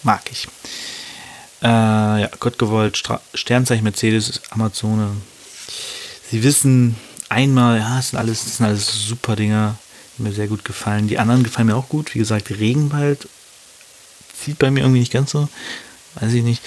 Mag 0.03 0.23
ich. 0.31 0.47
Äh, 1.61 1.67
ja, 2.21 2.29
Gott 2.39 2.59
gewollt, 2.59 2.97
Stra 2.97 3.21
Sternzeichen 3.33 3.83
Mercedes, 3.83 4.41
Amazone. 4.49 5.15
Sie 6.29 6.43
wissen 6.43 6.97
einmal, 7.29 7.79
ja, 7.79 7.99
es 7.99 8.09
sind 8.09 8.19
alles, 8.19 8.43
das 8.43 8.57
sind 8.57 8.65
alles 8.65 9.07
super 9.07 9.35
Dinger, 9.35 9.77
die 10.17 10.23
mir 10.23 10.33
sehr 10.33 10.47
gut 10.47 10.65
gefallen. 10.65 11.07
Die 11.07 11.19
anderen 11.19 11.43
gefallen 11.43 11.67
mir 11.67 11.75
auch 11.75 11.89
gut. 11.89 12.13
Wie 12.13 12.19
gesagt, 12.19 12.49
Regenwald 12.49 13.27
zieht 14.37 14.59
bei 14.59 14.71
mir 14.71 14.81
irgendwie 14.81 14.99
nicht 14.99 15.13
ganz 15.13 15.31
so. 15.31 15.47
Weiß 16.15 16.33
ich 16.33 16.43
nicht. 16.43 16.61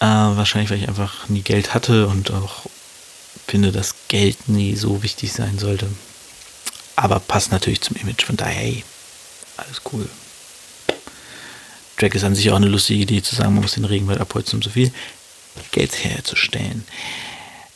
Äh, 0.00 0.06
wahrscheinlich, 0.06 0.70
weil 0.70 0.78
ich 0.78 0.88
einfach 0.88 1.28
nie 1.28 1.42
Geld 1.42 1.74
hatte 1.74 2.06
und 2.06 2.30
auch 2.30 2.66
finde, 3.46 3.72
dass 3.72 3.94
Geld 4.08 4.48
nie 4.48 4.76
so 4.76 5.02
wichtig 5.02 5.32
sein 5.32 5.58
sollte. 5.58 5.88
Aber 6.96 7.20
passt 7.20 7.50
natürlich 7.50 7.80
zum 7.80 7.96
Image. 7.96 8.24
Von 8.24 8.36
daher, 8.36 8.54
hey, 8.54 8.84
alles 9.56 9.80
cool. 9.92 10.08
Track 11.96 12.14
ist 12.14 12.24
an 12.24 12.34
sich 12.34 12.50
auch 12.50 12.56
eine 12.56 12.68
lustige 12.68 13.02
Idee 13.02 13.22
zu 13.22 13.34
sagen, 13.34 13.54
man 13.54 13.62
muss 13.62 13.74
den 13.74 13.84
Regenwald 13.84 14.20
abholzen, 14.20 14.58
um 14.58 14.62
so 14.62 14.70
viel 14.70 14.92
Geld 15.70 16.04
herzustellen. 16.04 16.84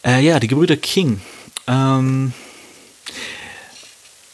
Äh, 0.04 0.24
ja, 0.24 0.40
die 0.40 0.48
Gebrüder 0.48 0.76
King. 0.76 1.20
Ähm, 1.66 2.32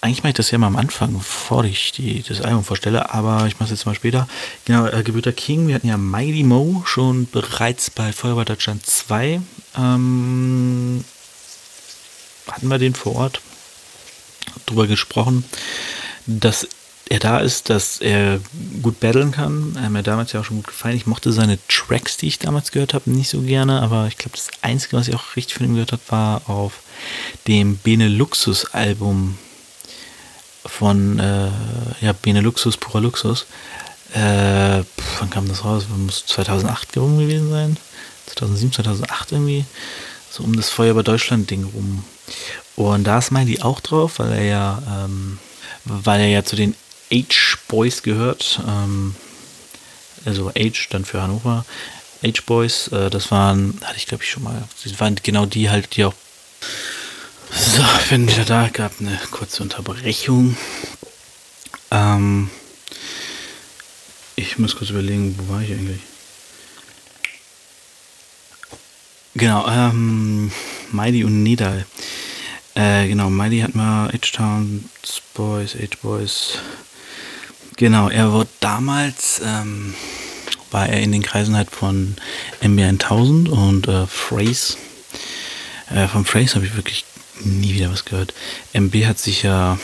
eigentlich 0.01 0.23
mache 0.23 0.31
ich 0.31 0.35
das 0.35 0.51
ja 0.51 0.59
mal 0.59 0.67
am 0.67 0.77
Anfang, 0.77 1.15
bevor 1.15 1.65
ich 1.65 1.93
die, 1.93 2.23
das 2.23 2.43
Album 2.43 2.63
vorstelle, 2.63 3.13
aber 3.15 3.47
ich 3.47 3.55
mache 3.55 3.65
es 3.65 3.71
jetzt 3.71 3.87
mal 3.87 3.95
später. 3.95 4.29
Genau, 4.67 4.87
äh, 4.87 5.03
Gebrüder 5.03 5.33
King, 5.33 5.67
wir 5.67 5.75
hatten 5.75 5.89
ja 5.89 5.97
Mighty 5.97 6.45
Mo 6.45 6.83
schon 6.85 7.27
bereits 7.27 7.91
bei 7.91 8.13
Feuerwehr 8.13 8.45
Deutschland 8.45 8.85
2. 8.85 9.41
Ähm, 9.79 11.05
hatten 12.49 12.69
wir 12.69 12.79
den 12.79 12.95
vor 12.95 13.17
Ort 13.17 13.41
drüber 14.67 14.87
gesprochen, 14.87 15.45
dass 16.27 16.69
er 17.09 17.19
da 17.19 17.39
ist, 17.39 17.69
dass 17.69 18.01
er 18.01 18.41
gut 18.83 19.01
battlen 19.01 19.31
kann. 19.31 19.75
Er 19.77 19.85
hat 19.85 19.91
mir 19.91 20.03
damals 20.03 20.33
ja 20.33 20.41
auch 20.41 20.45
schon 20.45 20.57
gut 20.57 20.69
gefallen. 20.69 20.97
Ich 20.97 21.07
mochte 21.07 21.33
seine 21.33 21.59
Tracks, 21.69 22.17
die 22.17 22.29
ich 22.29 22.39
damals 22.39 22.73
gehört 22.73 22.95
habe, 22.95 23.11
nicht 23.11 23.29
so 23.29 23.43
gerne, 23.43 23.83
aber 23.83 24.07
ich 24.07 24.17
glaube, 24.17 24.37
das 24.37 24.49
Einzige, 24.63 24.97
was 24.97 25.09
ich 25.09 25.15
auch 25.15 25.37
richtig 25.37 25.55
von 25.55 25.67
ihm 25.67 25.75
gehört 25.75 25.93
habe, 25.93 26.03
war 26.09 26.49
auf 26.49 26.81
dem 27.47 27.79
Beneluxus-Album 27.79 29.37
von 30.65 31.19
äh, 31.19 31.51
ja, 32.01 32.13
Beneluxus, 32.13 32.79
purer 32.79 33.03
Luxus. 33.03 33.47
Äh, 34.15 34.83
wann 35.19 35.31
kam 35.31 35.49
das 35.49 35.65
raus? 35.65 35.85
Muss 35.95 36.25
2008 36.27 36.93
gewesen 36.93 37.51
sein? 37.51 37.77
2007, 38.27 38.73
2008 38.73 39.33
irgendwie. 39.33 39.65
So 40.31 40.43
um 40.43 40.57
das 40.57 40.71
Feuer 40.71 40.93
über 40.93 41.03
Deutschland-Ding 41.03 41.65
rum. 41.65 42.05
Und 42.77 43.05
da 43.05 43.19
ist 43.19 43.31
Miley 43.31 43.61
auch 43.61 43.81
drauf, 43.81 44.19
weil 44.19 44.33
er 44.33 44.45
ja, 44.45 44.83
ähm, 45.05 45.39
weil 45.85 46.21
er 46.21 46.29
ja 46.29 46.45
zu 46.45 46.57
den 46.57 46.75
H-Boys 47.13 48.03
gehört. 48.03 48.61
Ähm, 48.67 49.15
also 50.25 50.51
H 50.51 50.89
dann 50.91 51.05
für 51.05 51.23
Hannover. 51.23 51.65
H-Boys, 52.23 52.89
äh, 52.89 53.11
das 53.11 53.31
waren, 53.31 53.79
hatte 53.85 53.97
ich 53.97 54.07
glaube 54.07 54.25
ich 54.25 54.31
schon 54.31 54.43
mal, 54.43 54.67
das 54.83 54.99
waren 55.01 55.17
genau 55.23 55.47
die 55.47 55.71
halt, 55.71 55.97
die 55.97 56.05
auch. 56.05 56.15
So, 57.51 57.83
ich 58.01 58.09
bin 58.09 58.29
wieder 58.29 58.45
da, 58.45 58.69
gab 58.69 58.93
eine 59.01 59.17
kurze 59.31 59.63
Unterbrechung. 59.63 60.57
Ähm, 61.91 62.51
ich 64.35 64.59
muss 64.59 64.75
kurz 64.75 64.91
überlegen, 64.91 65.39
wo 65.39 65.53
war 65.53 65.63
ich 65.63 65.71
eigentlich? 65.71 66.01
Genau, 69.37 69.67
ähm, 69.69 70.51
Miley 70.93 71.25
und 71.25 71.43
Nedal. 71.43 71.87
Äh, 72.75 73.07
genau, 73.09 73.31
Miley 73.31 73.61
hat 73.61 73.75
mal 73.75 74.09
H-Town, 74.09 74.89
Boys, 75.35 75.75
H-Boys. 75.75 76.59
Genau, 77.77 78.09
er 78.09 78.33
wurde 78.33 78.51
damals, 78.61 79.41
ähm, 79.45 79.95
war 80.71 80.89
er 80.89 81.01
in 81.01 81.13
den 81.13 81.23
Kreisen 81.23 81.57
halt 81.57 81.71
von 81.71 82.17
MB1000 82.63 83.49
und 83.49 83.89
äh, 83.89 84.07
Phrase. 84.07 84.77
Äh, 85.91 86.09
von 86.09 86.25
Phrase 86.25 86.57
habe 86.57 86.67
ich 86.67 86.75
wirklich 86.75 87.05
nie 87.45 87.75
wieder 87.75 87.93
was 87.93 88.05
gehört. 88.05 88.35
MB 88.73 89.07
hat 89.07 89.19
sich 89.19 89.43
ja, 89.43 89.79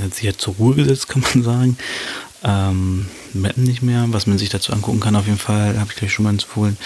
hat 0.00 0.14
sich 0.14 0.24
ja 0.24 0.36
zur 0.36 0.54
Ruhe 0.54 0.74
gesetzt, 0.74 1.08
kann 1.08 1.22
man 1.22 1.42
sagen. 1.42 1.78
Ähm, 2.44 3.06
Mappen 3.34 3.64
nicht 3.64 3.82
mehr. 3.82 4.04
Was 4.08 4.26
man 4.26 4.38
sich 4.38 4.48
dazu 4.48 4.72
angucken 4.72 5.00
kann, 5.00 5.16
auf 5.16 5.26
jeden 5.26 5.38
Fall, 5.38 5.78
habe 5.78 5.90
ich 5.90 5.96
gleich 5.96 6.12
schon 6.12 6.24
mal 6.24 6.30
empfohlen, 6.30 6.76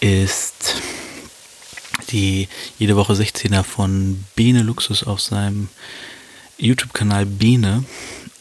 ist 0.00 0.76
die 2.06 2.48
jede 2.78 2.96
Woche 2.96 3.14
16er 3.14 3.62
von 3.62 4.24
Bene 4.36 4.62
Luxus 4.62 5.04
auf 5.04 5.20
seinem 5.20 5.68
YouTube-Kanal 6.58 7.26
Bene. 7.26 7.84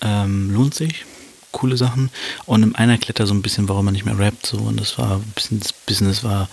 Ähm, 0.02 0.52
lohnt 0.54 0.76
sich. 0.76 1.06
Coole 1.52 1.78
Sachen. 1.78 2.12
Und 2.46 2.64
im 2.64 2.76
einer 2.76 2.98
klettert 2.98 3.28
so 3.28 3.34
ein 3.34 3.42
bisschen, 3.42 3.68
warum 3.70 3.86
man 3.86 3.94
nicht 3.94 4.06
mehr 4.06 4.20
rappt. 4.20 4.46
So. 4.46 4.58
Und 4.58 4.80
das 4.80 4.98
war 4.98 5.18
ein 5.18 5.34
bisschen, 5.36 5.60
das 5.60 5.74
Business 5.74 6.24
war 6.24 6.50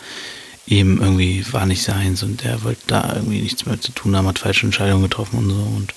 eben 0.67 1.01
irgendwie, 1.01 1.45
war 1.53 1.67
nicht 1.67 1.83
seins. 1.83 2.23
Und 2.23 2.45
er 2.45 2.63
wollte 2.63 2.83
da 2.87 3.15
irgendwie 3.15 3.41
nichts 3.41 3.67
mehr 3.67 3.81
zu 3.81 3.93
tun 3.93 4.17
haben, 4.17 4.27
hat 4.27 4.39
falsche 4.39 4.67
Entscheidungen 4.67 5.03
getroffen 5.03 5.39
und 5.39 5.51
so. 5.51 5.57
Und 5.57 5.95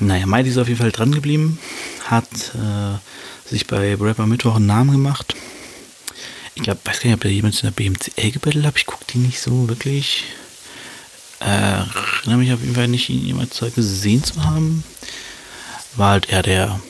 naja, 0.00 0.26
Mighty 0.26 0.50
ist 0.50 0.58
auf 0.58 0.68
jeden 0.68 0.80
Fall 0.80 0.92
dran 0.92 1.12
geblieben. 1.12 1.58
Hat 2.04 2.28
äh, 2.54 3.48
sich 3.48 3.66
bei 3.66 3.94
Rapper 3.94 4.26
Mittwoch 4.26 4.56
einen 4.56 4.66
Namen 4.66 4.92
gemacht 4.92 5.34
ich 6.58 6.64
glaube, 6.64 6.80
weiß 6.82 7.00
gar 7.00 7.06
nicht, 7.06 7.14
ob 7.14 7.20
da 7.20 7.28
jemand 7.28 7.62
in 7.62 7.68
der 7.68 7.70
BMCL 7.70 8.32
gebettelt 8.32 8.66
hat. 8.66 8.76
Ich 8.76 8.86
gucke 8.86 9.04
die 9.08 9.18
nicht 9.18 9.38
so 9.38 9.68
wirklich. 9.68 10.24
Äh, 11.38 11.44
erinnere 11.44 12.38
mich 12.38 12.52
auf 12.52 12.60
jeden 12.60 12.74
Fall 12.74 12.88
nicht, 12.88 13.08
ihn 13.10 13.24
jemals 13.24 13.60
gesehen 13.76 14.24
zu 14.24 14.42
haben. 14.42 14.82
War 15.94 16.10
halt 16.10 16.30
eher 16.30 16.42
der 16.42 16.80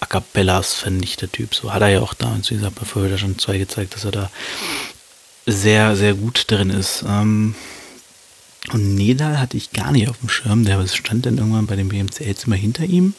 A 0.00 0.06
Cappellas 0.06 0.72
vernichter 0.72 1.30
Typ. 1.30 1.54
So 1.54 1.70
hat 1.70 1.82
er 1.82 1.88
ja 1.88 2.00
auch 2.00 2.14
damals, 2.14 2.50
wie 2.50 2.54
gesagt, 2.54 2.76
bevor 2.76 3.02
wir 3.02 3.10
da 3.10 3.18
schon 3.18 3.38
zwei 3.38 3.58
gezeigt, 3.58 3.94
dass 3.94 4.06
er 4.06 4.12
da 4.12 4.30
sehr, 5.44 5.94
sehr 5.94 6.14
gut 6.14 6.50
drin 6.50 6.70
ist. 6.70 7.04
Ähm, 7.06 7.54
und 8.72 8.94
Nedal 8.94 9.38
hatte 9.38 9.58
ich 9.58 9.72
gar 9.72 9.92
nicht 9.92 10.08
auf 10.08 10.16
dem 10.20 10.30
Schirm. 10.30 10.64
Der 10.64 10.86
stand 10.88 11.26
dann 11.26 11.36
irgendwann 11.36 11.66
bei 11.66 11.76
dem 11.76 11.90
BMCL-Zimmer 11.90 12.56
hinter 12.56 12.84
ihm. 12.84 13.12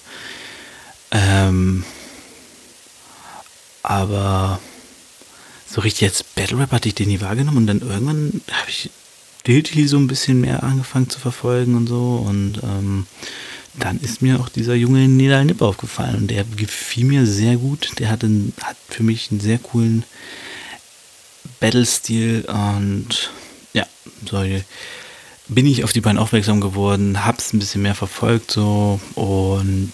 Ähm, 1.11 1.83
aber 3.83 4.59
so 5.75 5.81
richtig 5.81 6.07
als 6.07 6.23
Battle 6.23 6.57
Rap 6.57 6.71
hatte 6.71 6.87
ich 6.87 6.95
den 6.95 7.09
nie 7.09 7.19
wahrgenommen 7.19 7.57
und 7.57 7.67
dann 7.67 7.81
irgendwann 7.81 8.41
habe 8.49 8.69
ich 8.69 8.89
Diltily 9.45 9.89
so 9.89 9.97
ein 9.97 10.07
bisschen 10.07 10.39
mehr 10.39 10.63
angefangen 10.63 11.09
zu 11.09 11.19
verfolgen 11.19 11.75
und 11.75 11.87
so 11.87 12.23
und 12.25 12.61
ähm, 12.63 13.05
dann 13.73 13.99
ist 13.99 14.21
mir 14.21 14.39
auch 14.39 14.47
dieser 14.47 14.73
junge 14.73 15.09
Nedal 15.09 15.43
Nip 15.43 15.61
aufgefallen 15.61 16.15
und 16.15 16.31
der 16.31 16.45
gefiel 16.45 17.03
mir 17.03 17.27
sehr 17.27 17.57
gut. 17.57 17.99
Der 17.99 18.09
hat, 18.09 18.23
einen, 18.23 18.53
hat 18.61 18.77
für 18.87 19.03
mich 19.03 19.31
einen 19.31 19.41
sehr 19.41 19.57
coolen 19.57 20.05
Battle-Stil 21.59 22.45
und 22.47 23.31
ja, 23.73 23.85
so 24.25 24.41
bin 25.49 25.65
ich 25.65 25.83
auf 25.83 25.91
die 25.91 25.99
beiden 25.99 26.19
aufmerksam 26.19 26.61
geworden, 26.61 27.25
hab's 27.25 27.51
ein 27.51 27.59
bisschen 27.59 27.81
mehr 27.81 27.95
verfolgt 27.95 28.49
so 28.49 29.01
und 29.15 29.91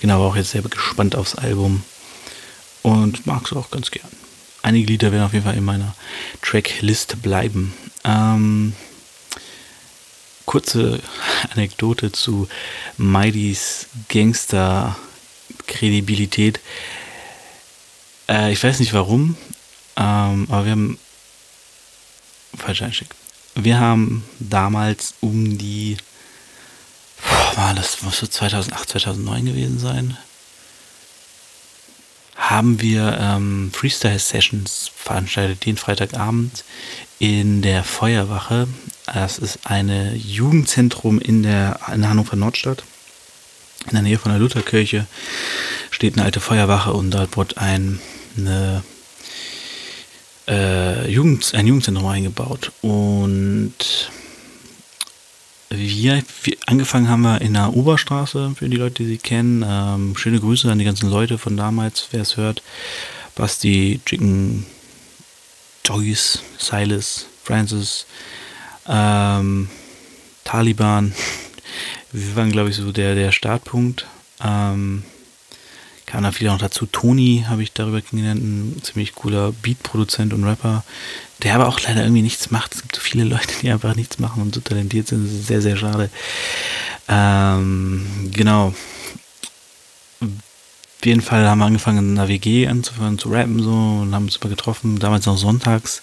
genau 0.00 0.22
auch 0.24 0.36
jetzt 0.36 0.52
sehr 0.52 0.62
gespannt 0.62 1.16
aufs 1.16 1.34
Album 1.34 1.82
und 2.82 3.26
mag 3.26 3.44
es 3.44 3.56
auch 3.56 3.72
ganz 3.72 3.90
gern 3.90 4.06
einige 4.66 4.88
Lieder 4.88 5.12
werden 5.12 5.24
auf 5.24 5.32
jeden 5.32 5.44
Fall 5.44 5.56
in 5.56 5.64
meiner 5.64 5.94
Tracklist 6.42 7.22
bleiben. 7.22 7.72
Ähm, 8.04 8.74
kurze 10.44 11.00
Anekdote 11.54 12.10
zu 12.10 12.48
Mighty's 12.96 13.86
Gangster-Kredibilität. 14.08 16.58
Äh, 18.28 18.52
ich 18.52 18.60
weiß 18.62 18.80
nicht 18.80 18.92
warum, 18.92 19.36
ähm, 19.96 20.46
aber 20.50 20.64
wir 20.64 20.72
haben. 20.72 20.98
Falscher 22.56 22.86
Einstieg. 22.86 23.08
Wir 23.54 23.78
haben 23.78 24.24
damals 24.40 25.14
um 25.20 25.58
die. 25.58 25.96
Boah, 27.54 27.72
das, 27.74 28.02
muss 28.02 28.18
so 28.18 28.26
2008, 28.26 28.88
2009 28.90 29.46
gewesen 29.46 29.78
sein? 29.78 30.18
Haben 32.36 32.80
wir 32.80 33.18
ähm, 33.20 33.70
Freestyle-Sessions 33.72 34.90
veranstaltet, 34.94 35.64
den 35.64 35.76
Freitagabend 35.76 36.64
in 37.18 37.62
der 37.62 37.82
Feuerwache. 37.82 38.68
Das 39.06 39.38
ist 39.38 39.60
ein 39.64 40.14
Jugendzentrum 40.14 41.18
in 41.18 41.42
der, 41.42 41.80
in 41.92 42.08
Hannover 42.08 42.36
Nordstadt. 42.36 42.84
In 43.86 43.92
der 43.92 44.02
Nähe 44.02 44.18
von 44.18 44.32
der 44.32 44.40
Lutherkirche 44.40 45.06
steht 45.90 46.14
eine 46.16 46.24
alte 46.24 46.40
Feuerwache 46.40 46.92
und 46.92 47.10
dort 47.12 47.36
wurde 47.36 47.56
ein, 47.58 48.00
eine, 48.36 48.82
äh, 50.48 51.10
Jugend, 51.10 51.54
ein 51.54 51.66
Jugendzentrum 51.66 52.06
eingebaut. 52.06 52.72
Und 52.82 54.10
wir, 55.70 56.22
wir, 56.44 56.56
angefangen 56.66 57.08
haben 57.08 57.22
wir 57.22 57.40
in 57.40 57.54
der 57.54 57.74
Oberstraße, 57.74 58.54
für 58.56 58.68
die 58.68 58.76
Leute, 58.76 59.02
die 59.02 59.08
sie 59.08 59.18
kennen. 59.18 59.64
Ähm, 59.66 60.16
schöne 60.16 60.40
Grüße 60.40 60.70
an 60.70 60.78
die 60.78 60.84
ganzen 60.84 61.10
Leute 61.10 61.38
von 61.38 61.56
damals, 61.56 62.08
wer 62.12 62.22
es 62.22 62.36
hört. 62.36 62.62
Basti, 63.34 64.00
Chicken, 64.04 64.64
Joyce, 65.84 66.40
Silas, 66.58 67.26
Francis, 67.42 68.06
ähm, 68.88 69.68
Taliban. 70.44 71.14
Wir 72.12 72.36
waren, 72.36 72.52
glaube 72.52 72.70
ich, 72.70 72.76
so 72.76 72.92
der, 72.92 73.14
der 73.14 73.32
Startpunkt. 73.32 74.06
Ähm, 74.42 75.02
kam 76.06 76.22
da 76.22 76.32
viel 76.32 76.46
noch 76.46 76.58
dazu. 76.58 76.86
Toni 76.86 77.44
habe 77.48 77.62
ich 77.62 77.72
darüber 77.72 78.00
kennengelernt, 78.00 78.40
ein 78.40 78.82
ziemlich 78.82 79.14
cooler 79.14 79.52
Beat-Produzent 79.52 80.32
und 80.32 80.44
Rapper, 80.44 80.84
der 81.42 81.56
aber 81.56 81.66
auch 81.68 81.80
leider 81.80 82.02
irgendwie 82.02 82.22
nichts 82.22 82.50
macht. 82.50 82.74
Es 82.74 82.82
gibt 82.82 82.94
so 82.94 83.02
viele 83.02 83.24
Leute, 83.28 83.52
die 83.60 83.70
einfach 83.70 83.96
nichts 83.96 84.18
machen 84.18 84.42
und 84.42 84.54
so 84.54 84.60
talentiert 84.60 85.08
sind. 85.08 85.26
Das 85.26 85.32
ist 85.32 85.46
sehr, 85.48 85.60
sehr 85.60 85.76
schade. 85.76 86.10
Ähm, 87.08 88.30
genau. 88.32 88.72
Auf 90.20 91.04
jeden 91.04 91.20
Fall 91.20 91.46
haben 91.46 91.58
wir 91.58 91.66
angefangen, 91.66 92.12
in 92.12 92.18
einer 92.18 92.28
WG 92.28 92.68
anzufangen 92.68 93.18
zu 93.18 93.28
rappen 93.28 93.62
so 93.62 93.70
und 93.70 94.14
haben 94.14 94.24
uns 94.24 94.36
immer 94.36 94.50
getroffen. 94.50 94.98
Damals 94.98 95.26
noch 95.26 95.36
sonntags. 95.36 96.02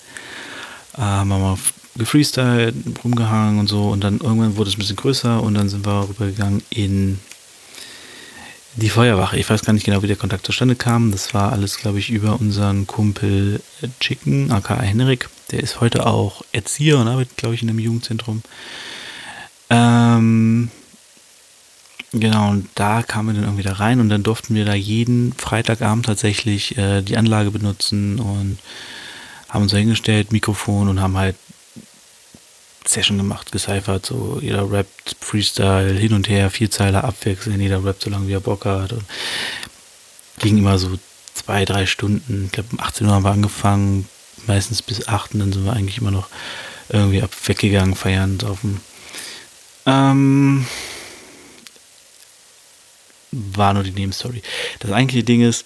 Äh, 0.98 1.02
haben 1.02 1.30
wir 1.30 1.40
mal 1.40 1.58
gefreestylt, 1.96 2.76
rumgehangen 3.04 3.60
und 3.60 3.68
so. 3.68 3.90
Und 3.90 4.04
dann 4.04 4.20
irgendwann 4.20 4.58
wurde 4.58 4.70
es 4.70 4.76
ein 4.76 4.80
bisschen 4.80 4.96
größer 4.96 5.42
und 5.42 5.54
dann 5.56 5.70
sind 5.70 5.86
wir 5.86 6.08
rübergegangen 6.10 6.62
in 6.70 7.20
die 8.76 8.90
Feuerwache. 8.90 9.38
Ich 9.38 9.50
weiß 9.50 9.64
gar 9.64 9.74
nicht 9.74 9.86
genau, 9.86 10.02
wie 10.02 10.08
der 10.08 10.16
Kontakt 10.16 10.46
zustande 10.46 10.76
kam. 10.76 11.12
Das 11.12 11.34
war 11.34 11.52
alles, 11.52 11.78
glaube 11.78 12.00
ich, 12.00 12.10
über 12.10 12.40
unseren 12.40 12.88
Kumpel 12.88 13.62
Chicken, 14.00 14.52
aka 14.52 14.82
Henrik. 14.82 15.30
Der 15.52 15.62
ist 15.62 15.82
heute 15.82 16.06
auch 16.06 16.42
Erzieher 16.52 16.98
und 16.98 17.08
arbeitet, 17.08 17.38
glaube 17.38 17.56
ich, 17.56 17.62
in 17.62 17.70
einem 17.70 17.80
Jugendzentrum. 17.80 18.42
Ähm, 19.70 20.70
genau, 22.12 22.50
und 22.50 22.70
da 22.76 23.04
kamen 23.04 23.30
wir 23.30 23.34
dann 23.36 23.44
irgendwie 23.44 23.64
da 23.64 23.74
rein 23.74 24.00
und 24.00 24.10
dann 24.10 24.24
durften 24.24 24.56
wir 24.56 24.66
da 24.66 24.74
jeden 24.74 25.34
Freitagabend 25.34 26.06
tatsächlich 26.06 26.78
äh, 26.78 27.02
die 27.02 27.18
Anlage 27.18 27.52
benutzen 27.52 28.20
und 28.20 28.58
haben 29.50 29.64
uns 29.64 29.72
da 29.72 29.78
hingestellt, 29.78 30.32
Mikrofon 30.32 30.90
und 30.90 31.00
haben 31.00 31.16
halt 31.16 31.36
Session 32.88 33.18
gemacht, 33.18 33.52
gecyphert, 33.52 34.06
so 34.06 34.40
jeder 34.42 34.70
rappt 34.70 35.16
Freestyle 35.20 35.94
hin 35.94 36.14
und 36.14 36.30
her, 36.30 36.50
vier 36.50 36.70
Zeile 36.70 37.04
abwechseln, 37.04 37.60
jeder 37.62 37.84
rappt 37.84 38.04
so 38.04 38.10
lange 38.10 38.28
wie 38.28 38.34
er 38.34 38.40
Bock 38.40 38.66
hat 38.66 38.94
und 38.94 39.04
ging 40.40 40.58
immer 40.58 40.78
so 40.78 40.98
zwei, 41.34 41.66
drei 41.66 41.86
Stunden. 41.86 42.46
Ich 42.46 42.52
glaube, 42.52 42.70
um 42.74 42.80
18 42.80 43.08
Uhr 43.08 43.14
haben 43.14 43.24
wir 43.24 43.32
angefangen, 43.32 44.08
meistens 44.48 44.82
bis 44.82 45.08
8 45.08 45.34
und 45.34 45.40
dann 45.40 45.54
sind 45.54 45.66
wir 45.66 45.74
eigentlich 45.74 45.98
immer 45.98 46.12
noch 46.12 46.28
irgendwie 46.90 47.22
ab 47.22 47.32
weggegangen, 47.46 47.96
feiern, 47.96 48.40
saufen. 48.40 48.82
Ähm, 49.86 50.66
war 53.32 53.74
nur 53.74 53.84
die 53.84 53.92
Nebenstory. 53.92 54.42
Das 54.80 54.92
eigentliche 54.92 55.24
Ding 55.24 55.42
ist, 55.42 55.66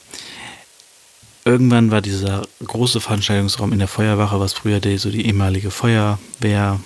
irgendwann 1.46 1.92
war 1.92 2.02
dieser 2.02 2.48
große 2.64 3.00
Veranstaltungsraum 3.00 3.74
in 3.74 3.80
der 3.80 3.88
Feuerwache, 3.88 4.40
was 4.40 4.54
früher 4.54 4.80
die, 4.80 4.98
so 4.98 5.10
die 5.10 5.26
ehemalige 5.26 5.72
Feuerwehr, 5.72 6.80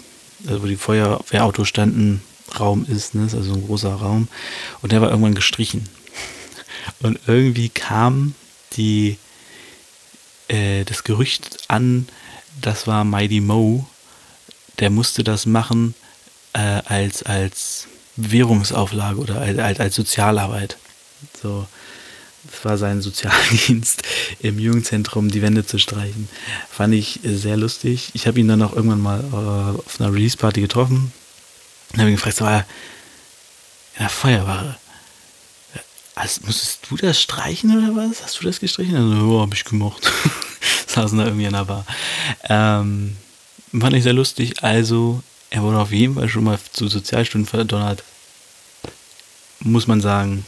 wo 0.44 0.66
die 0.66 0.76
Feuerwehrautos 0.76 1.68
standen, 1.68 2.22
Raum 2.60 2.86
ist, 2.86 3.16
ne? 3.16 3.24
also 3.24 3.54
ein 3.54 3.66
großer 3.66 3.94
Raum. 3.94 4.28
Und 4.82 4.92
der 4.92 5.02
war 5.02 5.10
irgendwann 5.10 5.36
gestrichen. 5.36 5.88
Und 7.02 7.20
irgendwie 7.28 7.70
kam 7.70 8.36
die, 8.74 9.18
äh, 10.48 10.84
das 10.84 11.04
Gerücht 11.04 11.58
an, 11.68 12.08
das 12.62 12.88
war 12.88 13.04
Mighty 13.04 13.40
Mo, 13.40 13.88
der 14.80 14.90
musste 14.90 15.24
das 15.24 15.46
machen 15.46 15.96
äh, 16.54 16.82
als, 16.86 17.24
als 17.24 17.88
Währungsauflage 18.16 19.20
oder 19.20 19.40
als, 19.40 19.80
als 19.80 19.96
Sozialarbeit. 19.96 20.78
So, 21.42 21.68
war 22.64 22.78
sein 22.78 23.02
Sozialdienst 23.02 24.04
im 24.40 24.60
Jugendzentrum, 24.60 25.30
die 25.30 25.42
Wände 25.42 25.66
zu 25.66 25.78
streichen. 25.78 26.30
Fand 26.70 26.94
ich 26.94 27.20
sehr 27.24 27.58
lustig. 27.58 28.12
Ich 28.14 28.28
habe 28.28 28.40
ihn 28.40 28.48
dann 28.48 28.62
auch 28.62 28.76
irgendwann 28.76 29.02
mal 29.02 29.20
äh, 29.20 29.80
auf 29.80 30.00
einer 30.00 30.14
Release-Party 30.14 30.62
getroffen. 30.62 31.12
Und 31.92 32.00
habe 32.00 32.10
ihn 32.10 32.16
gefragt, 32.16 32.38
so, 32.38 32.46
war 32.46 32.66
in 33.96 34.00
der 34.00 34.10
Feuerwache. 34.10 34.78
Also, 36.16 36.42
musstest 36.46 36.80
du 36.90 36.98
das 36.98 37.22
streichen 37.22 37.78
oder 37.78 37.96
was? 37.96 38.24
Hast 38.24 38.42
du 38.42 38.46
das 38.46 38.60
gestrichen? 38.60 38.96
Also, 38.96 39.34
ja, 39.34 39.42
habe 39.42 39.56
ich 39.56 39.64
gemacht. 39.64 40.12
Saßen 40.88 41.18
da 41.18 41.26
irgendwie 41.26 41.46
in 41.46 41.54
der 41.54 41.66
Bar. 41.66 41.86
Ähm, 42.50 43.18
fand 43.78 43.96
ich 43.96 44.04
sehr 44.04 44.14
lustig. 44.14 44.64
Also, 44.64 45.24
er 45.50 45.64
wurde 45.64 45.80
auf 45.80 45.92
jeden 45.92 46.16
Fall 46.16 46.30
schon 46.30 46.44
mal 46.44 46.60
zu 46.72 46.88
Sozialstunden 46.88 47.48
verdonnert. 47.48 48.04
Muss 49.60 49.88
man 49.88 50.02
sagen, 50.02 50.46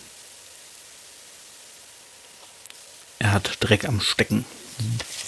er 3.24 3.32
hat 3.32 3.58
Dreck 3.62 3.86
am 3.86 4.02
Stecken, 4.02 4.44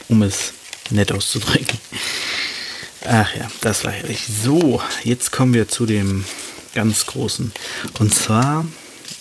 um 0.10 0.22
es 0.22 0.54
nett 0.89 1.14
auszudrücken. 1.14 1.80
Ach 3.06 3.34
ja, 3.36 3.50
das 3.62 3.86
war 3.86 3.91
herrlich. 3.93 4.26
So, 4.28 4.82
jetzt 5.04 5.32
kommen 5.32 5.54
wir 5.54 5.70
zu 5.70 5.86
dem 5.86 6.26
ganz 6.74 7.06
großen. 7.06 7.54
Und 8.00 8.14
zwar 8.14 8.66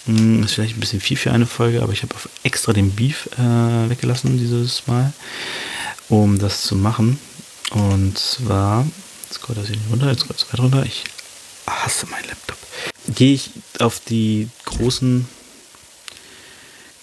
hm, 0.07 0.43
ist 0.43 0.55
vielleicht 0.55 0.77
ein 0.77 0.81
bisschen 0.81 1.01
viel 1.01 1.16
für 1.16 1.31
eine 1.31 1.47
Folge, 1.47 1.83
aber 1.83 1.93
ich 1.93 2.03
habe 2.03 2.14
extra 2.43 2.72
den 2.72 2.91
Beef 2.91 3.29
äh, 3.39 3.89
weggelassen 3.89 4.39
dieses 4.39 4.87
Mal, 4.89 5.12
um 6.09 6.39
das 6.41 6.62
zu 6.62 6.75
machen. 6.75 7.20
Und 7.70 8.18
zwar, 8.18 8.87
jetzt 9.29 9.41
kommt 9.41 9.59
das 9.59 9.68
hier 9.68 9.77
nicht 9.77 9.91
runter, 9.91 10.11
jetzt 10.11 10.27
kommt 10.27 10.41
es 10.41 10.53
weiter 10.53 10.62
runter. 10.64 10.85
Ich 10.85 11.05
hasse 11.66 12.07
meinen 12.07 12.27
Laptop. 12.27 12.59
Gehe 13.07 13.35
ich 13.35 13.51
auf 13.79 14.01
die 14.01 14.49
großen, 14.64 15.29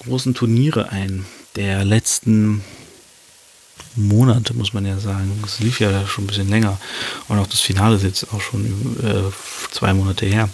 großen 0.04 0.34
Turniere 0.34 0.90
ein 0.90 1.26
der 1.56 1.86
letzten 1.86 2.64
Monate, 3.96 4.54
muss 4.54 4.74
man 4.74 4.86
ja 4.86 4.98
sagen. 5.00 5.42
Es 5.46 5.60
lief 5.60 5.80
ja 5.80 6.08
schon 6.08 6.24
ein 6.24 6.28
bisschen 6.28 6.50
länger. 6.50 6.78
Und 7.28 7.40
auch 7.40 7.48
das 7.48 7.60
Finale 7.60 7.96
ist 7.96 8.04
jetzt 8.04 8.34
auch 8.34 8.42
schon 8.42 8.66
äh, 9.04 9.32
zwei 9.72 9.94
Monate 9.94 10.26
her. 10.26 10.50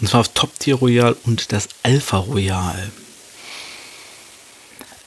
Und 0.00 0.08
zwar 0.08 0.20
auf 0.20 0.28
Top 0.28 0.58
Tier 0.58 0.76
Royal 0.76 1.16
und 1.24 1.52
das 1.52 1.68
Alpha 1.82 2.18
Royal. 2.18 2.90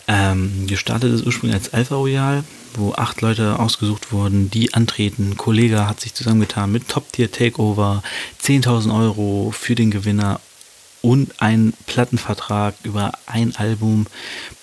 Ähm, 0.07 0.67
gestartet 0.67 1.13
ist 1.13 1.25
ursprünglich 1.25 1.61
als 1.61 1.73
Alpha 1.73 1.95
Royal, 1.95 2.43
wo 2.73 2.93
acht 2.93 3.21
Leute 3.21 3.59
ausgesucht 3.59 4.11
wurden, 4.11 4.49
die 4.49 4.73
antreten. 4.73 5.31
Ein 5.31 5.37
Kollege 5.37 5.87
hat 5.87 6.01
sich 6.01 6.13
zusammengetan 6.13 6.71
mit 6.71 6.89
Top 6.89 7.11
Tier 7.13 7.31
Takeover, 7.31 8.03
10.000 8.43 8.97
Euro 8.97 9.53
für 9.57 9.75
den 9.75 9.91
Gewinner 9.91 10.41
und 11.01 11.41
ein 11.41 11.73
Plattenvertrag 11.87 12.75
über 12.83 13.11
ein 13.25 13.55
Album 13.55 14.07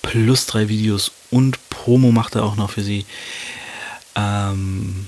plus 0.02 0.46
drei 0.46 0.68
Videos 0.68 1.12
und 1.30 1.58
Promo 1.70 2.12
macht 2.12 2.34
er 2.34 2.44
auch 2.44 2.56
noch 2.56 2.70
für 2.70 2.82
sie. 2.82 3.06
Ähm, 4.14 5.06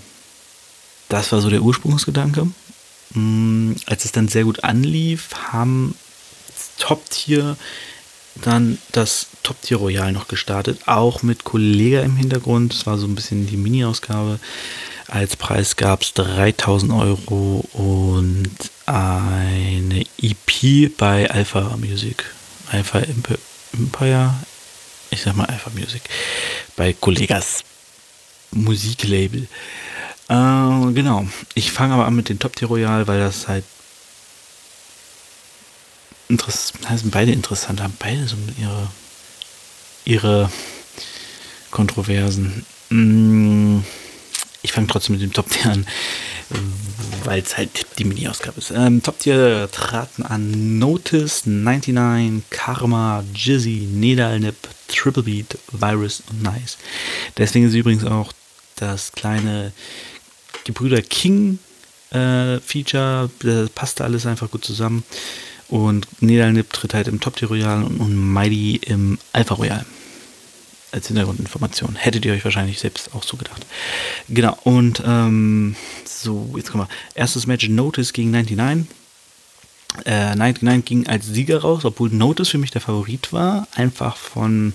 das 1.09 1.33
war 1.33 1.41
so 1.41 1.51
der 1.51 1.62
Ursprungsgedanke. 1.62 2.49
Mhm, 3.14 3.76
als 3.87 4.05
es 4.05 4.12
dann 4.12 4.28
sehr 4.28 4.45
gut 4.45 4.64
anlief, 4.64 5.31
haben 5.53 5.95
Top-Tier 6.78 7.57
dann 8.37 8.78
das 8.93 9.26
Top-Tier 9.43 9.76
Royal 9.76 10.12
noch 10.12 10.28
gestartet, 10.28 10.81
auch 10.87 11.22
mit 11.22 11.45
Kollega 11.45 12.01
im 12.03 12.16
Hintergrund. 12.16 12.72
Das 12.72 12.87
war 12.87 12.97
so 12.99 13.07
ein 13.07 13.14
bisschen 13.14 13.47
die 13.47 13.57
Mini-Ausgabe. 13.57 14.39
Als 15.11 15.34
Preis 15.34 15.74
gab 15.74 16.02
es 16.02 16.14
3000 16.14 16.92
Euro 16.92 17.68
und 17.72 18.48
eine 18.86 20.06
EP 20.22 20.96
bei 20.96 21.28
Alpha 21.28 21.76
Music. 21.78 22.24
Alpha 22.70 23.00
Empire, 23.72 24.34
ich 25.11 25.22
sag 25.22 25.34
mal 25.34 25.46
Alpha 25.46 25.70
Music, 25.70 26.02
bei 26.76 26.92
Kollegas 26.92 27.64
Musiklabel. 28.52 29.48
Äh, 30.28 30.92
genau. 30.92 31.26
Ich 31.54 31.72
fange 31.72 31.94
aber 31.94 32.06
an 32.06 32.14
mit 32.14 32.28
den 32.28 32.38
Top 32.38 32.54
Tier 32.54 32.68
Royal, 32.68 33.08
weil 33.08 33.18
das 33.18 33.48
halt 33.48 33.64
interessant, 36.28 36.86
sind 37.00 37.11
beide 37.11 37.32
interessant, 37.32 37.82
haben 37.82 37.96
beide 37.98 38.28
so 38.28 38.36
ihre, 38.61 38.88
ihre 40.04 40.52
Kontroversen. 41.72 42.64
Mm, 42.90 43.80
ich 44.62 44.72
fange 44.72 44.86
trotzdem 44.86 45.14
mit 45.14 45.22
dem 45.22 45.32
Top 45.32 45.50
Tier 45.50 45.70
an, 45.70 45.86
weil 47.24 47.40
es 47.42 47.56
halt 47.56 47.86
die 47.98 48.04
Mini-Ausgabe 48.04 48.58
ist. 48.58 48.70
Ähm, 48.70 49.02
Top 49.02 49.18
Tier 49.18 49.68
traten 49.72 50.22
an 50.22 50.78
Notice, 50.78 51.46
99, 51.46 52.44
Karma, 52.50 53.24
Jizzy, 53.34 53.88
Nedalnip, 53.90 54.56
Triple 54.88 55.22
Beat, 55.22 55.58
Virus 55.72 56.22
und 56.30 56.42
Nice. 56.42 56.78
Deswegen 57.36 57.66
ist 57.66 57.74
übrigens 57.74 58.04
auch 58.04 58.32
das 58.76 59.12
kleine 59.12 59.72
Gebrüder 60.64 61.02
King 61.02 61.58
äh, 62.11 62.58
Feature, 62.61 63.30
das 63.40 63.70
passt 63.70 64.00
alles 64.00 64.26
einfach 64.26 64.50
gut 64.50 64.64
zusammen. 64.64 65.04
Und 65.68 66.08
Nedalnip 66.20 66.72
tritt 66.72 66.94
halt 66.94 67.06
im 67.06 67.20
Top 67.20 67.36
Tier 67.36 67.48
Royal 67.48 67.84
und 67.84 68.16
Mighty 68.16 68.80
im 68.84 69.18
Alpha 69.32 69.54
Royal 69.54 69.86
als 70.93 71.09
Hintergrundinformation. 71.09 71.97
Hättet 71.97 72.24
ihr 72.24 72.32
euch 72.32 72.45
wahrscheinlich 72.45 72.80
selbst 72.80 73.14
auch 73.14 73.22
so 73.22 73.36
gedacht. 73.36 73.64
Genau, 74.28 74.57
und 74.64 75.03
ähm, 75.07 75.76
so, 76.05 76.53
jetzt 76.57 76.70
kommen 76.70 76.84
wir. 76.84 76.95
Erstes 77.14 77.47
Match 77.47 77.68
Notice 77.68 78.12
gegen 78.12 78.30
99. 78.30 78.86
Äh, 80.05 80.36
99 80.36 80.84
ging 80.84 81.07
als 81.09 81.26
Sieger 81.26 81.62
raus, 81.62 81.84
obwohl 81.84 82.11
Notice 82.11 82.51
für 82.51 82.59
mich 82.59 82.70
der 82.70 82.80
Favorit 82.80 83.32
war. 83.32 83.66
Einfach 83.74 84.16
von 84.16 84.72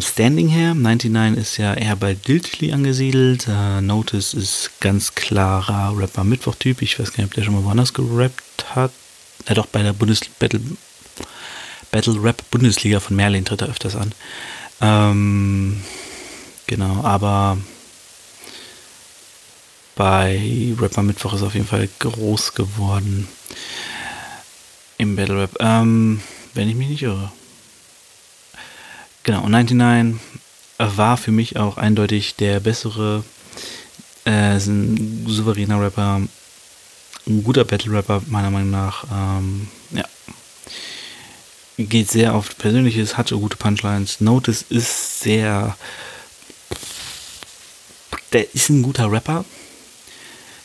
Standing 0.00 0.48
her. 0.48 0.74
99 0.74 1.40
ist 1.40 1.58
ja 1.58 1.74
eher 1.74 1.94
bei 1.94 2.14
Diltly 2.14 2.72
angesiedelt. 2.72 3.46
Äh, 3.48 3.80
Notice 3.80 4.34
ist 4.34 4.70
ganz 4.80 5.14
klarer 5.14 5.96
Rapper-Mittwoch-Typ. 5.96 6.82
Ich 6.82 6.98
weiß 6.98 7.12
gar 7.12 7.22
nicht, 7.22 7.30
ob 7.30 7.34
der 7.34 7.44
schon 7.44 7.54
mal 7.54 7.64
woanders 7.64 7.92
gerappt 7.92 8.74
hat. 8.74 8.90
Ja, 9.48 9.54
doch, 9.54 9.66
bei 9.66 9.82
der 9.82 9.92
Bundes 9.92 10.20
Battle, 10.40 10.60
Battle 11.92 12.22
Rap 12.22 12.42
Bundesliga 12.50 12.98
von 12.98 13.14
Merlin 13.14 13.44
tritt 13.44 13.62
er 13.62 13.68
öfters 13.68 13.94
an. 13.94 14.12
Ähm, 14.80 15.82
genau, 16.66 17.02
aber 17.02 17.58
bei 19.94 20.74
Rapper 20.78 21.02
Mittwoch 21.02 21.34
ist 21.34 21.42
auf 21.42 21.54
jeden 21.54 21.66
Fall 21.66 21.88
groß 21.98 22.54
geworden 22.54 23.28
im 24.98 25.16
Battle 25.16 25.40
Rap. 25.40 25.56
Ähm, 25.60 26.20
wenn 26.54 26.68
ich 26.68 26.74
mich 26.74 26.88
nicht 26.88 27.02
irre. 27.02 27.32
Genau, 29.22 29.48
99 29.48 30.20
war 30.78 31.16
für 31.16 31.32
mich 31.32 31.56
auch 31.56 31.78
eindeutig 31.78 32.36
der 32.36 32.60
bessere, 32.60 33.24
äh, 34.26 34.56
ist 34.56 34.66
ein 34.66 35.24
souveräner 35.26 35.80
Rapper, 35.80 36.20
ein 37.26 37.42
guter 37.42 37.64
Battle 37.64 37.92
Rapper, 37.92 38.22
meiner 38.26 38.50
Meinung 38.50 38.70
nach. 38.70 39.04
Ähm, 39.10 39.68
geht 41.78 42.10
sehr 42.10 42.34
auf 42.34 42.56
Persönliches, 42.56 43.16
hat 43.16 43.28
so 43.28 43.38
gute 43.38 43.56
Punchlines. 43.56 44.20
Notice 44.20 44.64
ist 44.68 45.20
sehr. 45.20 45.76
Der 48.32 48.54
ist 48.54 48.70
ein 48.70 48.82
guter 48.82 49.10
Rapper. 49.10 49.44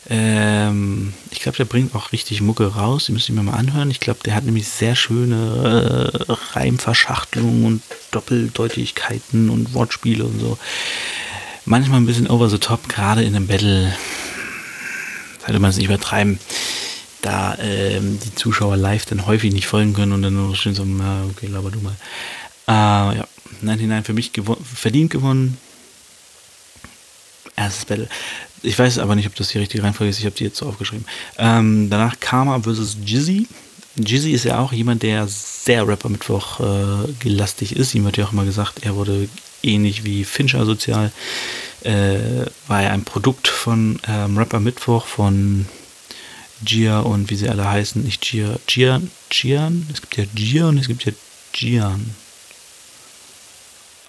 Ähm, 0.08 1.14
ich 1.30 1.40
glaube, 1.40 1.56
der 1.56 1.64
bringt 1.64 1.94
auch 1.94 2.12
richtig 2.12 2.40
Mucke 2.40 2.74
raus. 2.74 3.06
Die 3.06 3.12
müsst 3.12 3.28
ihr 3.28 3.34
mir 3.34 3.42
mal 3.42 3.54
anhören. 3.54 3.90
Ich 3.90 4.00
glaube, 4.00 4.20
der 4.24 4.34
hat 4.34 4.44
nämlich 4.44 4.68
sehr 4.68 4.96
schöne 4.96 6.12
äh, 6.28 6.32
Reimverschachtelungen 6.54 7.64
und 7.64 7.82
Doppeldeutigkeiten 8.10 9.48
und 9.48 9.74
Wortspiele 9.74 10.24
und 10.24 10.40
so. 10.40 10.58
Manchmal 11.64 12.00
ein 12.00 12.06
bisschen 12.06 12.28
over 12.28 12.50
the 12.50 12.58
top, 12.58 12.88
gerade 12.88 13.22
in 13.22 13.36
einem 13.36 13.46
Battle 13.46 13.94
sollte 15.44 15.60
man 15.60 15.70
es 15.70 15.76
nicht 15.76 15.86
übertreiben, 15.86 16.38
da 17.22 17.56
ähm, 17.60 18.18
die 18.22 18.34
Zuschauer 18.34 18.76
live 18.76 19.06
dann 19.06 19.26
häufig 19.26 19.52
nicht 19.52 19.66
folgen 19.66 19.94
können 19.94 20.12
und 20.12 20.22
dann 20.22 20.34
nur 20.34 20.54
schön 20.54 20.74
so, 20.74 20.84
na, 20.84 21.24
okay, 21.30 21.46
laber 21.46 21.70
du 21.70 21.80
mal. 21.80 21.94
Äh, 22.68 23.18
ja, 23.18 23.28
99 23.62 24.06
für 24.06 24.12
mich 24.12 24.32
gewo 24.32 24.56
verdient 24.62 25.10
gewonnen. 25.10 25.56
Erstes 27.56 27.84
Battle. 27.84 28.08
Ich 28.62 28.78
weiß 28.78 28.98
aber 28.98 29.14
nicht, 29.14 29.26
ob 29.26 29.34
das 29.34 29.48
die 29.48 29.58
richtige 29.58 29.82
Reihenfolge 29.82 30.10
ist. 30.10 30.18
Ich 30.18 30.24
habe 30.24 30.36
die 30.36 30.44
jetzt 30.44 30.56
so 30.56 30.66
aufgeschrieben. 30.66 31.06
Ähm, 31.38 31.90
danach 31.90 32.18
Karma 32.20 32.60
vs. 32.60 32.98
Jizzy. 33.04 33.46
Jizzy 33.96 34.32
ist 34.32 34.44
ja 34.44 34.58
auch 34.58 34.72
jemand, 34.72 35.02
der 35.02 35.26
sehr 35.28 35.86
Rapper-Mittwoch 35.86 36.60
äh, 36.60 37.12
gelastig 37.20 37.76
ist. 37.76 37.94
Ihm 37.94 38.04
wird 38.04 38.16
ja 38.16 38.24
auch 38.24 38.32
immer 38.32 38.44
gesagt, 38.44 38.84
er 38.84 38.96
wurde 38.96 39.28
ähnlich 39.62 40.04
wie 40.04 40.24
Fincher 40.24 40.64
sozial. 40.64 41.12
Äh, 41.82 42.46
war 42.68 42.82
er 42.82 42.92
ein 42.92 43.04
Produkt 43.04 43.48
von 43.48 44.00
ähm, 44.08 44.38
Rapper-Mittwoch, 44.38 45.06
von 45.06 45.66
Gia 46.64 47.00
und 47.00 47.30
wie 47.30 47.36
sie 47.36 47.48
alle 47.48 47.68
heißen. 47.68 48.02
Nicht 48.02 48.22
Gia, 48.22 48.58
Gian, 48.66 49.10
Gian. 49.30 49.86
Es 49.92 50.00
gibt 50.00 50.16
ja 50.16 50.24
Gia 50.34 50.68
und 50.68 50.78
es 50.78 50.88
gibt 50.88 51.04
ja 51.04 51.12
Gian. 51.52 52.14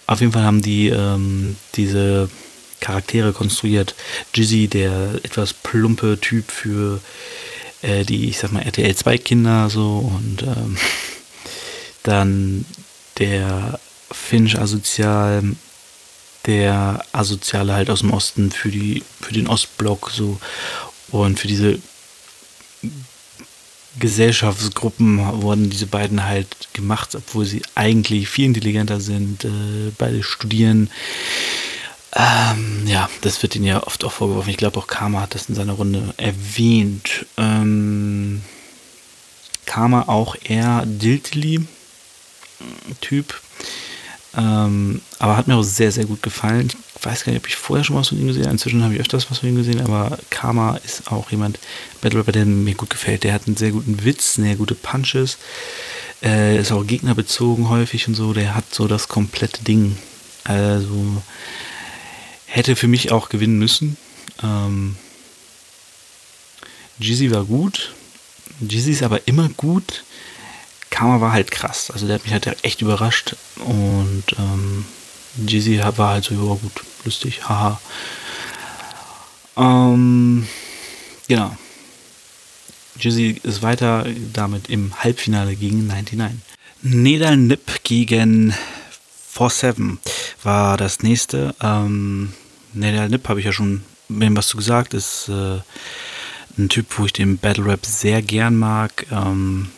Auf 0.06 0.20
jeden 0.20 0.34
Fall 0.34 0.43
haben 0.43 0.62
die 0.62 0.89
ähm, 0.89 1.56
diese 1.76 2.30
Charaktere 2.82 3.32
konstruiert. 3.32 3.95
Jizzy, 4.34 4.68
der 4.68 5.16
etwas 5.24 5.54
plumpe 5.54 6.20
Typ 6.20 6.51
für 6.51 6.99
äh, 7.82 8.04
die, 8.04 8.28
ich 8.30 8.38
sag 8.38 8.51
mal, 8.51 8.62
RTL 8.64 8.95
2 8.95 9.18
Kinder 9.18 9.70
so 9.70 10.12
und 10.14 10.43
ähm, 10.43 10.78
dann 12.04 12.66
der 13.18 13.80
Finch 14.12 14.60
asozial, 14.60 15.43
der 16.45 17.06
Asoziale 17.14 17.74
halt 17.74 17.89
aus 17.89 18.01
dem 18.01 18.12
Osten 18.12 18.51
für 18.51 18.70
die, 18.70 19.04
für 19.22 19.34
den 19.34 19.47
Ostblock 19.47 20.12
so 20.12 20.39
und 21.12 21.39
für 21.39 21.47
diese 21.47 21.80
Gesellschaftsgruppen 24.00 25.41
wurden 25.41 25.70
diese 25.70 25.88
beiden 25.88 26.26
halt 26.26 26.48
gemacht, 26.74 27.16
obwohl 27.16 27.46
sie 27.46 27.62
eigentlich 27.76 28.28
viel 28.28 28.46
intelligenter 28.46 29.00
sind, 29.00 29.46
äh, 29.46 29.91
beide 29.98 30.24
studieren. 30.24 30.89
Ähm, 32.16 32.86
ja, 32.86 33.10
das 33.22 33.41
wird 33.41 33.56
ihnen 33.56 33.66
ja 33.66 33.82
oft 33.84 34.04
auch 34.04 34.12
vorgeworfen. 34.12 34.50
Ich 34.50 34.58
glaube, 34.58 34.80
auch 34.80 34.88
Karma 34.88 35.22
hat 35.22 35.36
das 35.36 35.50
in 35.50 35.56
seiner 35.56 35.74
Runde 35.74 36.14
erwähnt. 36.18 37.26
Ähm, 37.38 38.44
Karma 39.66 40.04
auch 40.08 40.36
eher 40.44 40.84
Diltily-Typ. 40.86 41.68
Ähm, 44.36 45.02
aber 45.20 45.38
hat 45.38 45.48
mir 45.48 45.56
auch 45.56 45.64
sehr, 45.64 45.92
sehr 45.92 46.06
gut 46.06 46.24
gefallen. 46.24 46.70
Ich 46.96 47.06
weiß 47.06 47.24
gar 47.24 47.32
nicht, 47.32 47.42
ob 47.42 47.48
ich 47.48 47.56
vorher 47.56 47.84
schon 47.84 47.96
was 47.96 48.10
von 48.10 48.20
ihm 48.20 48.28
gesehen 48.28 48.44
habe. 48.44 48.54
Inzwischen 48.54 48.84
habe 48.84 48.94
ich 48.96 49.00
öfters 49.00 49.30
was 49.30 49.40
von 49.40 49.50
ihm 49.50 49.56
gesehen, 49.56 49.82
aber 49.82 50.18
Karma 50.30 50.78
ist 50.78 51.12
auch 51.12 51.30
jemand, 51.32 51.60
Battle 52.02 52.20
Rapper, 52.20 52.32
der 52.32 52.46
mir 52.46 52.76
gut 52.76 52.90
gefällt. 52.90 53.24
Der 53.24 53.34
hat 53.34 53.48
einen 53.48 53.58
sehr 53.58 53.72
guten 53.72 54.04
Witz, 54.04 54.36
sehr 54.36 54.56
gute 54.56 54.76
Punches. 54.76 55.38
Äh, 56.24 56.60
ist 56.60 56.72
auch 56.72 56.86
gegnerbezogen 56.86 57.70
häufig 57.70 58.08
und 58.08 58.16
so. 58.16 58.34
Der 58.34 58.56
hat 58.56 58.74
so 58.74 58.88
das 58.88 59.08
komplette 59.08 59.64
Ding. 59.64 59.98
Also 60.46 61.22
hätte 62.46 62.76
für 62.76 62.88
mich 62.88 63.12
auch 63.12 63.30
gewinnen 63.30 63.60
müssen. 63.60 63.98
Ähm, 64.42 64.96
Jeezy 67.00 67.32
war 67.32 67.44
gut. 67.46 67.94
Jeezy 68.62 68.92
ist 68.92 69.04
aber 69.04 69.28
immer 69.28 69.50
gut. 69.50 70.04
Karma 70.94 71.20
war 71.22 71.34
halt 71.34 71.50
krass. 71.50 71.89
Also 71.89 72.06
der 72.06 72.16
hat 72.16 72.24
mich 72.24 72.34
halt 72.34 72.64
echt 72.64 72.84
überrascht. 72.84 73.36
Und 73.66 74.24
ähm, 74.38 74.86
Jeezy 75.44 75.80
war 75.98 76.10
halt 76.10 76.24
so, 76.24 76.36
ja 76.36 76.41
gut, 76.41 76.72
lustig, 77.04 77.50
haha. 77.50 77.82
Ähm, 79.58 80.48
genau. 81.28 81.58
Jeezy 83.00 83.41
ist 83.41 83.64
weiter 83.64 84.06
damit 84.34 84.70
im 84.70 84.94
Halbfinale 85.04 85.56
gegen 85.56 85.88
99. 85.88 86.39
Nedal 86.84 87.38
Nip 87.38 87.84
gegen 87.84 88.54
4-7 89.36 89.98
war 90.44 90.78
das 90.78 91.02
nächste. 91.02 91.56
Ähm, 91.60 92.34
Nedal 92.74 93.10
Nip 93.10 93.28
habe 93.30 93.39
ich 93.39 93.48
ja 93.48 93.52
schon 93.52 93.84
mit 94.10 94.36
was 94.36 94.48
zu 94.48 94.58
gesagt. 94.58 94.94
Ist 94.94 95.28
äh, 95.28 95.58
ein 96.60 96.70
Typ, 96.70 96.86
wo 97.00 97.06
ich 97.06 97.14
den 97.14 97.39
Battle 97.39 97.66
Rap 97.66 97.84
sehr 97.84 98.22
gern 98.22 98.56
mag. 98.56 99.08
Ähm, 99.12 99.70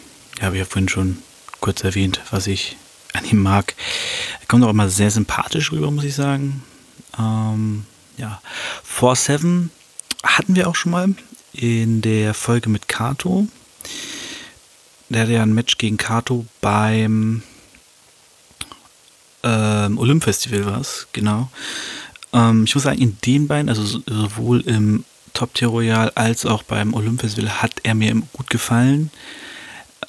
habe 0.41 0.55
ich 0.55 0.59
ja 0.59 0.65
vorhin 0.65 0.89
schon 0.89 1.17
kurz 1.59 1.83
erwähnt, 1.83 2.21
was 2.31 2.47
ich 2.47 2.77
an 3.13 3.25
ihm 3.25 3.41
mag. 3.41 3.75
Er 4.41 4.47
kommt 4.47 4.63
auch 4.63 4.69
immer 4.69 4.89
sehr 4.89 5.11
sympathisch 5.11 5.71
rüber, 5.71 5.91
muss 5.91 6.03
ich 6.03 6.15
sagen. 6.15 6.63
Ähm, 7.17 7.85
ja, 8.17 8.41
4-7 8.99 9.69
hatten 10.23 10.55
wir 10.55 10.67
auch 10.67 10.75
schon 10.75 10.91
mal 10.91 11.13
in 11.53 12.01
der 12.01 12.33
Folge 12.33 12.69
mit 12.69 12.87
Kato. 12.87 13.47
Der 15.09 15.21
hatte 15.21 15.33
ja 15.33 15.43
ein 15.43 15.53
Match 15.53 15.77
gegen 15.77 15.97
Kato 15.97 16.45
beim 16.61 17.43
ähm, 19.43 19.97
Olymp-Festival 19.99 20.65
war 20.65 20.81
es, 20.81 21.07
genau. 21.13 21.49
Ähm, 22.33 22.63
ich 22.65 22.73
muss 22.73 22.83
sagen, 22.83 22.99
in 22.99 23.17
den 23.23 23.47
beiden, 23.47 23.69
also 23.69 24.01
sowohl 24.05 24.61
im 24.61 25.05
Top 25.33 25.53
Tier 25.53 25.67
Royal 25.67 26.11
als 26.15 26.45
auch 26.45 26.63
beim 26.63 26.93
Olymp-Festival, 26.93 27.61
hat 27.61 27.73
er 27.83 27.93
mir 27.93 28.13
gut 28.33 28.49
gefallen. 28.49 29.11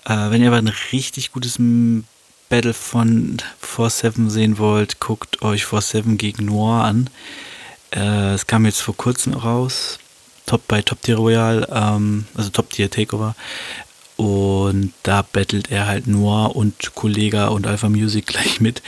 Äh, 0.06 0.30
wenn 0.30 0.40
ihr 0.40 0.48
aber 0.48 0.58
ein 0.58 0.72
richtig 0.92 1.32
gutes 1.32 1.58
Battle 2.48 2.74
von 2.74 3.38
4-7 3.62 4.30
sehen 4.30 4.58
wollt, 4.58 5.00
guckt 5.00 5.42
euch 5.42 5.64
4-7 5.64 6.16
gegen 6.16 6.46
Noir 6.46 6.84
an. 6.84 7.10
Äh, 7.90 8.34
es 8.34 8.46
kam 8.46 8.64
jetzt 8.66 8.80
vor 8.80 8.96
kurzem 8.96 9.34
raus. 9.34 9.98
Top 10.46 10.62
bei 10.68 10.80
Top 10.80 11.02
Tier 11.02 11.16
Royal, 11.16 11.66
ähm, 11.72 12.26
also 12.34 12.50
Top 12.50 12.70
Tier 12.70 12.88
Takeover. 12.88 13.34
Und 14.16 14.92
da 15.02 15.22
battelt 15.22 15.72
er 15.72 15.88
halt 15.88 16.06
Noir 16.06 16.54
und 16.54 16.94
Kollega 16.94 17.48
und 17.48 17.66
Alpha 17.66 17.88
Music 17.88 18.26
gleich 18.28 18.60
mit. 18.60 18.82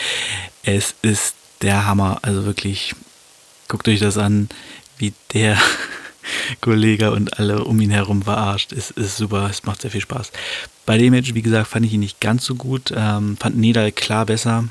Es 0.63 0.95
ist 1.03 1.35
der 1.63 1.85
Hammer. 1.85 2.21
Also 2.23 2.45
wirklich, 2.45 2.95
guckt 3.67 3.89
euch 3.89 3.99
das 3.99 4.19
an, 4.19 4.49
wie 4.99 5.13
der 5.33 5.59
Kollege 6.61 7.11
und 7.13 7.39
alle 7.39 7.65
um 7.65 7.81
ihn 7.81 7.91
herum 7.91 8.23
verarscht. 8.23 8.73
Es 8.73 8.91
ist 8.91 9.17
super, 9.17 9.49
es 9.51 9.65
macht 9.65 9.83
sehr 9.83 9.91
viel 9.91 10.01
Spaß. 10.01 10.33
Bei 10.87 10.99
dem 10.99 11.13
Match, 11.13 11.35
wie 11.35 11.43
gesagt, 11.43 11.69
fand 11.69 11.87
ich 11.87 11.93
ihn 11.93 12.01
nicht 12.01 12.21
ganz 12.21 12.45
so 12.45 12.55
gut. 12.55 12.93
Ähm, 12.95 13.37
fand 13.39 13.57
Nedal 13.57 13.93
klar 13.93 14.27
besser. 14.27 14.65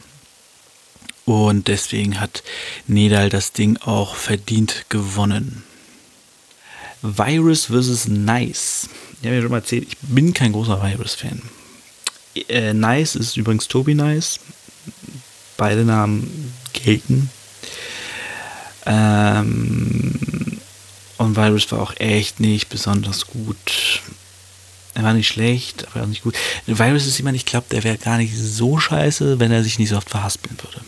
Und 1.26 1.68
deswegen 1.68 2.20
hat 2.20 2.42
Nedal 2.88 3.30
das 3.30 3.52
Ding 3.52 3.78
auch 3.78 4.16
verdient 4.16 4.86
gewonnen. 4.90 5.64
Virus 7.02 7.66
vs. 7.66 8.08
Nice. 8.08 8.90
Ich 9.22 9.28
habe 9.28 9.36
ja 9.36 9.42
schon 9.42 9.52
mal 9.52 9.58
erzählt, 9.58 9.88
ich 9.88 9.98
bin 10.02 10.34
kein 10.34 10.54
großer 10.54 10.82
Virus-Fan. 10.82 11.42
Äh, 12.50 12.74
nice 12.74 13.16
ist 13.16 13.38
übrigens 13.38 13.68
Toby 13.68 13.96
Nice. 13.96 14.40
Beide 15.58 15.84
Namen 15.84 16.54
gelten. 16.74 17.30
Ähm, 18.86 20.57
und 21.18 21.36
Virus 21.36 21.72
war 21.72 21.82
auch 21.82 21.96
echt 21.98 22.40
nicht 22.40 22.70
besonders 22.70 23.28
gut. 23.28 24.02
Er 24.94 25.04
war 25.04 25.14
nicht 25.14 25.28
schlecht, 25.28 25.88
aber 25.88 26.04
auch 26.04 26.08
nicht 26.08 26.24
gut. 26.24 26.36
Virus 26.66 27.06
ist 27.06 27.18
jemand, 27.18 27.36
ich 27.36 27.46
glaube, 27.46 27.68
der 27.72 27.84
wäre 27.84 27.98
gar 27.98 28.18
nicht 28.18 28.36
so 28.36 28.80
scheiße, 28.80 29.40
wenn 29.40 29.52
er 29.52 29.64
sich 29.64 29.78
nicht 29.78 29.90
so 29.90 29.98
oft 29.98 30.10
verhaspeln 30.10 30.58
würde. 30.62 30.82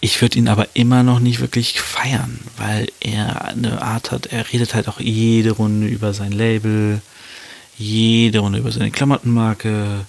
Ich 0.00 0.20
würde 0.20 0.38
ihn 0.38 0.48
aber 0.48 0.68
immer 0.74 1.02
noch 1.02 1.18
nicht 1.18 1.40
wirklich 1.40 1.80
feiern, 1.80 2.38
weil 2.58 2.88
er 3.00 3.46
eine 3.46 3.80
Art 3.80 4.10
hat, 4.10 4.26
er 4.26 4.52
redet 4.52 4.74
halt 4.74 4.86
auch 4.86 5.00
jede 5.00 5.52
Runde 5.52 5.86
über 5.86 6.12
sein 6.12 6.30
Label, 6.30 7.00
jede 7.78 8.40
Runde 8.40 8.58
über 8.58 8.70
seine 8.70 8.90
Klamottenmarke, 8.90 10.04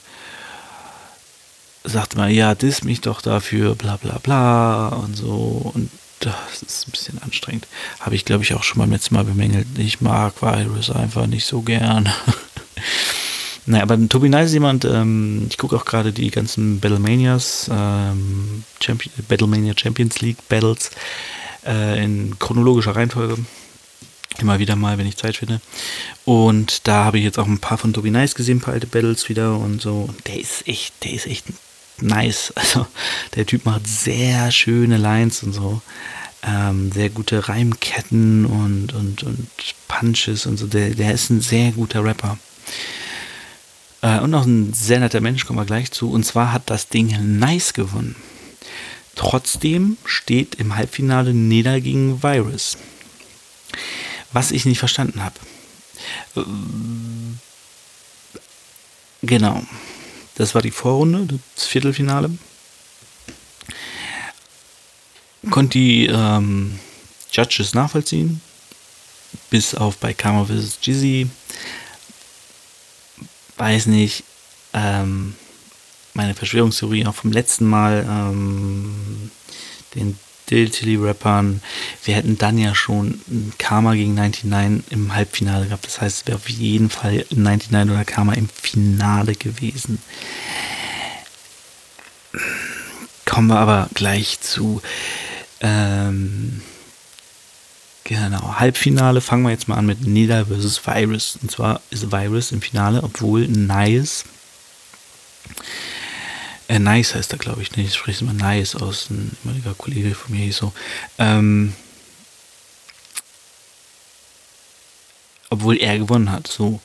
sagt 1.85 2.15
mal, 2.15 2.29
ja, 2.29 2.55
diss 2.55 2.83
mich 2.83 3.01
doch 3.01 3.21
dafür, 3.21 3.75
bla 3.75 3.97
bla 3.97 4.17
bla 4.17 4.89
und 4.89 5.15
so. 5.15 5.71
Und 5.73 5.89
das 6.25 6.61
ist 6.61 6.87
ein 6.87 6.91
bisschen 6.91 7.21
anstrengend. 7.21 7.67
Habe 7.99 8.15
ich, 8.15 8.25
glaube 8.25 8.43
ich, 8.43 8.53
auch 8.53 8.63
schon 8.63 8.79
beim 8.79 8.91
letzten 8.91 9.15
Mal 9.15 9.23
bemängelt. 9.23 9.67
Ich 9.77 10.01
mag 10.01 10.41
Virus 10.41 10.89
einfach 10.89 11.27
nicht 11.27 11.45
so 11.45 11.61
gern. 11.61 12.09
naja, 13.65 13.83
aber 13.83 13.97
Tobi 14.09 14.29
Nice 14.29 14.47
ist 14.47 14.53
jemand, 14.53 14.85
ähm, 14.85 15.47
ich 15.49 15.57
gucke 15.57 15.75
auch 15.75 15.85
gerade 15.85 16.11
die 16.11 16.31
ganzen 16.31 16.79
Battlemanias, 16.79 17.69
ähm, 17.71 18.63
Champion, 18.81 19.13
Battlemania 19.27 19.73
Champions 19.77 20.21
League 20.21 20.37
Battles 20.49 20.91
äh, 21.65 22.03
in 22.03 22.37
chronologischer 22.39 22.95
Reihenfolge. 22.95 23.37
Immer 24.39 24.59
wieder 24.59 24.75
mal, 24.75 24.97
wenn 24.97 25.07
ich 25.07 25.15
Zeit 25.15 25.37
finde. 25.37 25.61
Und 26.25 26.87
da 26.87 27.05
habe 27.05 27.19
ich 27.19 27.23
jetzt 27.23 27.39
auch 27.39 27.47
ein 27.47 27.59
paar 27.59 27.77
von 27.77 27.93
Tobi 27.93 28.11
Nice 28.11 28.35
gesehen, 28.35 28.57
ein 28.57 28.61
paar 28.61 28.73
alte 28.73 28.87
Battles 28.87 29.29
wieder 29.29 29.57
und 29.57 29.81
so. 29.81 30.09
Und 30.09 30.27
der 30.27 30.39
ist 30.39 30.67
echt, 30.67 30.93
der 31.03 31.13
ist 31.13 31.25
echt 31.25 31.49
ein 31.49 31.57
nice. 32.01 32.53
Also 32.75 32.87
der 33.35 33.45
Typ 33.45 33.65
macht 33.65 33.87
sehr 33.87 34.51
schöne 34.51 34.97
Lines 34.97 35.43
und 35.43 35.53
so. 35.53 35.81
Ähm, 36.43 36.91
sehr 36.91 37.09
gute 37.09 37.49
Reimketten 37.49 38.45
und, 38.45 38.93
und, 38.93 39.23
und 39.23 39.47
Punches 39.87 40.45
und 40.45 40.57
so. 40.57 40.67
Der, 40.67 40.91
der 40.91 41.13
ist 41.13 41.29
ein 41.29 41.41
sehr 41.41 41.71
guter 41.71 42.03
Rapper. 42.03 42.37
Äh, 44.01 44.19
und 44.19 44.33
auch 44.35 44.45
ein 44.45 44.73
sehr 44.73 44.99
netter 44.99 45.21
Mensch, 45.21 45.45
kommen 45.45 45.59
wir 45.59 45.65
gleich 45.65 45.91
zu. 45.91 46.11
Und 46.11 46.23
zwar 46.23 46.51
hat 46.53 46.69
das 46.69 46.89
Ding 46.89 47.39
Nice 47.39 47.73
gewonnen. 47.73 48.15
Trotzdem 49.15 49.97
steht 50.05 50.55
im 50.55 50.75
Halbfinale 50.75 51.33
Neda 51.33 51.79
gegen 51.79 52.21
Virus. 52.21 52.77
Was 54.31 54.51
ich 54.51 54.65
nicht 54.65 54.79
verstanden 54.79 55.23
habe. 55.23 55.39
Genau. 59.21 59.63
Das 60.35 60.53
war 60.53 60.61
die 60.61 60.71
Vorrunde, 60.71 61.39
das 61.55 61.65
Viertelfinale. 61.65 62.29
Konnte 65.49 65.77
die 65.77 66.07
ähm, 66.07 66.79
Judges 67.31 67.73
nachvollziehen. 67.73 68.41
Bis 69.49 69.75
auf 69.75 69.97
bei 69.97 70.13
Karma 70.13 70.45
vs. 70.45 70.79
Jizzy. 70.81 71.29
Weiß 73.57 73.85
nicht. 73.85 74.23
Ähm, 74.73 75.35
meine 76.13 76.33
Verschwörungstheorie 76.33 77.05
auch 77.05 77.15
vom 77.15 77.31
letzten 77.31 77.65
Mal. 77.65 78.05
Ähm, 78.09 79.31
den 79.93 80.17
Diltilly-Rappern. 80.49 81.61
Wir 82.03 82.15
hätten 82.15 82.37
dann 82.37 82.57
ja 82.57 82.75
schon 82.75 83.21
Karma 83.57 83.93
gegen 83.93 84.15
99 84.15 84.83
im 84.91 85.15
Halbfinale 85.15 85.65
gehabt. 85.65 85.85
Das 85.85 86.01
heißt, 86.01 86.21
es 86.21 86.27
wäre 86.27 86.37
auf 86.37 86.49
jeden 86.49 86.89
Fall 86.89 87.25
99 87.29 87.91
oder 87.93 88.05
Karma 88.05 88.33
im 88.33 88.49
Finale 88.49 89.35
gewesen. 89.35 89.99
Kommen 93.25 93.47
wir 93.47 93.59
aber 93.59 93.89
gleich 93.93 94.39
zu. 94.39 94.81
Ähm, 95.61 96.61
genau, 98.03 98.55
Halbfinale 98.59 99.21
fangen 99.21 99.43
wir 99.43 99.51
jetzt 99.51 99.67
mal 99.67 99.77
an 99.77 99.85
mit 99.85 100.05
Nida 100.05 100.45
vs. 100.45 100.85
Virus. 100.85 101.39
Und 101.41 101.51
zwar 101.51 101.81
ist 101.89 102.11
Virus 102.11 102.51
im 102.51 102.61
Finale, 102.61 103.03
obwohl 103.03 103.47
Nice 103.47 104.25
äh, 106.67 106.79
nice 106.79 107.15
heißt 107.15 107.31
er, 107.33 107.37
glaube 107.37 107.61
ich. 107.61 107.75
Ne? 107.75 107.83
Ich 107.83 107.93
spreche 107.93 108.23
immer 108.23 108.33
nice 108.33 108.75
aus. 108.75 109.09
Ein 109.09 109.37
ehemaliger 109.43 109.73
Kollege 109.75 110.15
von 110.15 110.35
mir 110.35 110.45
hieß 110.45 110.57
so. 110.57 110.73
Ähm, 111.17 111.73
obwohl 115.49 115.77
er 115.77 115.99
gewonnen 115.99 116.31
hat. 116.31 116.47
So. 116.47 116.79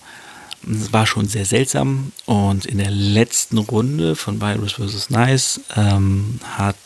Es 0.71 0.93
war 0.93 1.07
schon 1.07 1.29
sehr 1.29 1.47
seltsam. 1.47 2.13
Und 2.27 2.67
in 2.67 2.79
der 2.79 2.91
letzten 2.91 3.59
Runde 3.59 4.17
von 4.17 4.41
Virus 4.41 4.73
vs. 4.73 5.11
Nice 5.11 5.61
ähm, 5.77 6.41
hat 6.45 6.77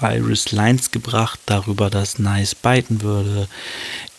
Virus 0.00 0.52
Lines 0.52 0.90
gebracht 0.90 1.38
darüber, 1.44 1.90
dass 1.90 2.18
Nice 2.18 2.54
biten 2.54 3.02
würde. 3.02 3.48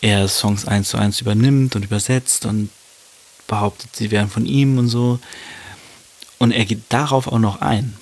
Er 0.00 0.28
Songs 0.28 0.66
eins 0.66 0.90
zu 0.90 0.96
eins 0.96 1.20
übernimmt 1.20 1.74
und 1.74 1.84
übersetzt 1.84 2.46
und 2.46 2.70
behauptet, 3.48 3.96
sie 3.96 4.12
wären 4.12 4.30
von 4.30 4.46
ihm 4.46 4.78
und 4.78 4.88
so. 4.88 5.18
Und 6.38 6.52
er 6.52 6.64
geht 6.64 6.84
darauf 6.88 7.26
auch 7.26 7.40
noch 7.40 7.60
ein 7.60 7.96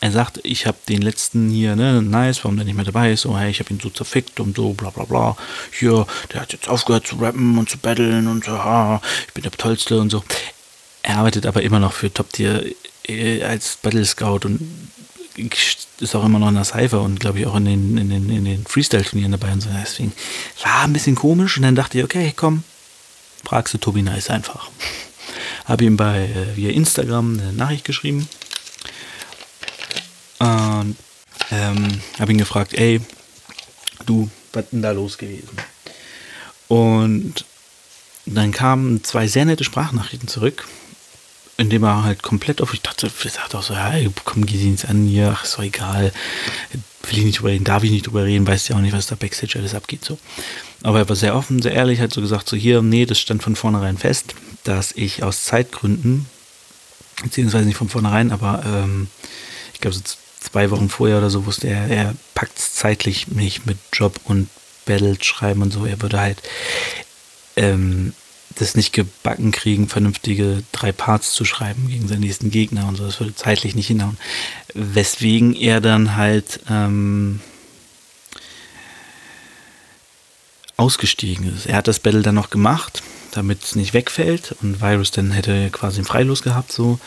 er 0.00 0.12
sagt, 0.12 0.40
ich 0.42 0.66
habe 0.66 0.76
den 0.88 1.00
letzten 1.00 1.48
hier, 1.48 1.74
ne, 1.74 2.02
nice, 2.02 2.44
warum 2.44 2.56
der 2.56 2.66
nicht 2.66 2.74
mehr 2.74 2.84
dabei 2.84 3.12
ist, 3.12 3.22
so, 3.22 3.38
hey, 3.38 3.50
ich 3.50 3.60
habe 3.60 3.70
ihn 3.70 3.80
so 3.80 3.88
zerfickt 3.88 4.40
und 4.40 4.56
so, 4.56 4.74
bla 4.74 4.90
bla 4.90 5.04
bla. 5.04 5.36
Hier, 5.72 6.06
der 6.32 6.42
hat 6.42 6.52
jetzt 6.52 6.68
aufgehört 6.68 7.06
zu 7.06 7.16
rappen 7.16 7.56
und 7.56 7.70
zu 7.70 7.78
battlen 7.78 8.26
und 8.26 8.44
so, 8.44 8.52
ha, 8.52 9.00
ich 9.26 9.32
bin 9.32 9.42
der 9.42 9.52
Tollste 9.52 9.98
und 9.98 10.10
so. 10.10 10.22
Er 11.02 11.18
arbeitet 11.18 11.46
aber 11.46 11.62
immer 11.62 11.80
noch 11.80 11.92
für 11.92 12.12
Top 12.12 12.32
Tier 12.32 12.64
äh, 13.08 13.42
als 13.42 13.78
Battle 13.80 14.04
Scout 14.04 14.40
und 14.44 14.60
ist 16.00 16.14
auch 16.14 16.24
immer 16.24 16.38
noch 16.38 16.48
in 16.48 16.54
der 16.54 16.64
Cypher 16.64 17.02
und 17.02 17.20
glaube 17.20 17.40
ich 17.40 17.46
auch 17.46 17.56
in 17.56 17.64
den, 17.64 17.98
in 17.98 18.10
den, 18.10 18.30
in 18.30 18.44
den 18.44 18.66
Freestyle-Turnieren 18.66 19.32
dabei 19.32 19.52
und 19.52 19.62
so. 19.62 19.68
Deswegen 19.80 20.12
war 20.62 20.84
ein 20.84 20.92
bisschen 20.92 21.14
komisch 21.14 21.56
und 21.56 21.62
dann 21.62 21.74
dachte 21.74 21.98
ich, 21.98 22.04
okay, 22.04 22.32
komm, 22.36 22.64
fragst 23.44 23.72
du 23.72 23.78
Tobi 23.78 24.02
Nice 24.02 24.30
einfach. 24.30 24.70
Habe 25.64 25.84
ihm 25.84 25.96
bei 25.96 26.24
äh, 26.24 26.56
via 26.56 26.70
Instagram 26.70 27.38
eine 27.40 27.52
Nachricht 27.52 27.84
geschrieben 27.84 28.28
und 30.38 30.96
ähm, 31.50 32.00
habe 32.18 32.32
ihn 32.32 32.38
gefragt, 32.38 32.74
ey, 32.74 33.00
du, 34.04 34.30
was 34.52 34.70
denn 34.70 34.82
da 34.82 34.92
los 34.92 35.18
gewesen? 35.18 35.56
Und 36.68 37.44
dann 38.26 38.52
kamen 38.52 39.04
zwei 39.04 39.28
sehr 39.28 39.44
nette 39.44 39.64
Sprachnachrichten 39.64 40.28
zurück, 40.28 40.66
indem 41.56 41.84
er 41.84 42.02
halt 42.02 42.22
komplett 42.22 42.60
auf, 42.60 42.74
ich 42.74 42.82
dachte, 42.82 43.06
er 43.06 43.30
sagt 43.30 43.54
auch 43.54 43.62
so, 43.62 43.74
ja, 43.74 43.92
komm, 44.24 44.46
geh 44.46 44.58
sie 44.58 44.68
ins 44.68 44.84
an 44.84 45.06
hier, 45.06 45.32
ach, 45.36 45.44
ist 45.44 45.56
doch 45.56 45.62
egal, 45.62 46.12
will 47.04 47.18
ich 47.18 47.24
nicht 47.24 47.38
drüber 47.38 47.50
reden, 47.50 47.64
darf 47.64 47.84
ich 47.84 47.92
nicht 47.92 48.06
drüber 48.06 48.24
reden, 48.24 48.46
weiß 48.46 48.68
ja 48.68 48.76
auch 48.76 48.80
nicht, 48.80 48.92
was 48.92 49.06
da 49.06 49.14
Backstage 49.14 49.58
alles 49.58 49.74
abgeht, 49.74 50.04
so. 50.04 50.18
Aber 50.82 50.98
er 50.98 51.08
war 51.08 51.16
sehr 51.16 51.36
offen, 51.36 51.62
sehr 51.62 51.72
ehrlich, 51.72 52.00
hat 52.00 52.12
so 52.12 52.20
gesagt, 52.20 52.48
so 52.48 52.56
hier, 52.56 52.82
nee, 52.82 53.06
das 53.06 53.18
stand 53.20 53.42
von 53.42 53.56
vornherein 53.56 53.96
fest, 53.96 54.34
dass 54.64 54.92
ich 54.92 55.22
aus 55.22 55.44
Zeitgründen, 55.44 56.26
beziehungsweise 57.22 57.64
nicht 57.64 57.76
von 57.76 57.88
vornherein, 57.88 58.32
aber 58.32 58.62
ähm, 58.66 59.06
ich 59.72 59.80
glaube, 59.80 59.96
so 59.96 60.02
zwei 60.50 60.70
Wochen 60.70 60.88
vorher 60.88 61.18
oder 61.18 61.30
so 61.30 61.46
wusste 61.46 61.68
er, 61.68 61.88
er 61.88 62.14
packt 62.34 62.58
es 62.58 62.74
zeitlich 62.74 63.28
nicht 63.28 63.66
mit 63.66 63.78
Job 63.92 64.20
und 64.24 64.48
Battle 64.84 65.16
schreiben 65.20 65.62
und 65.62 65.72
so. 65.72 65.84
Er 65.84 66.00
würde 66.00 66.20
halt 66.20 66.42
ähm, 67.56 68.12
das 68.54 68.74
nicht 68.74 68.92
gebacken 68.92 69.52
kriegen, 69.52 69.88
vernünftige 69.88 70.62
drei 70.72 70.92
Parts 70.92 71.32
zu 71.32 71.44
schreiben 71.44 71.88
gegen 71.88 72.08
seinen 72.08 72.20
nächsten 72.20 72.50
Gegner 72.50 72.88
und 72.88 72.96
so. 72.96 73.04
Das 73.04 73.20
würde 73.20 73.34
zeitlich 73.34 73.74
nicht 73.74 73.88
hinhauen. 73.88 74.16
Weswegen 74.74 75.54
er 75.54 75.80
dann 75.80 76.16
halt 76.16 76.60
ähm, 76.70 77.40
ausgestiegen 80.76 81.54
ist. 81.54 81.66
Er 81.66 81.76
hat 81.76 81.88
das 81.88 82.00
Battle 82.00 82.22
dann 82.22 82.34
noch 82.34 82.50
gemacht, 82.50 83.02
damit 83.32 83.62
es 83.62 83.76
nicht 83.76 83.94
wegfällt 83.94 84.54
und 84.62 84.80
Virus 84.80 85.10
dann 85.10 85.32
hätte 85.32 85.70
quasi 85.70 86.00
ein 86.00 86.06
Freilos 86.06 86.42
gehabt, 86.42 86.72
so. 86.72 86.98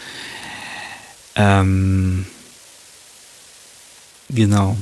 Ähm, 1.35 2.25
Genau. 4.29 4.77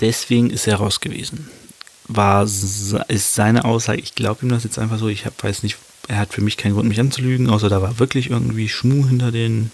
Deswegen 0.00 0.50
ist 0.50 0.66
er 0.66 0.76
raus 0.76 1.00
gewesen. 1.00 1.48
War 2.08 2.44
ist 2.44 3.34
seine 3.34 3.64
Aussage, 3.64 4.00
ich 4.00 4.14
glaube 4.14 4.44
ihm 4.44 4.48
das 4.48 4.64
jetzt 4.64 4.78
einfach 4.78 4.98
so, 4.98 5.08
ich 5.08 5.26
hab, 5.26 5.42
weiß 5.42 5.62
nicht, 5.62 5.76
er 6.08 6.18
hat 6.18 6.32
für 6.32 6.40
mich 6.40 6.56
keinen 6.56 6.74
Grund, 6.74 6.88
mich 6.88 6.98
anzulügen, 6.98 7.48
außer 7.48 7.68
da 7.68 7.82
war 7.82 7.98
wirklich 7.98 8.30
irgendwie 8.30 8.68
Schmuh 8.68 9.06
hinter 9.06 9.30
den, 9.30 9.70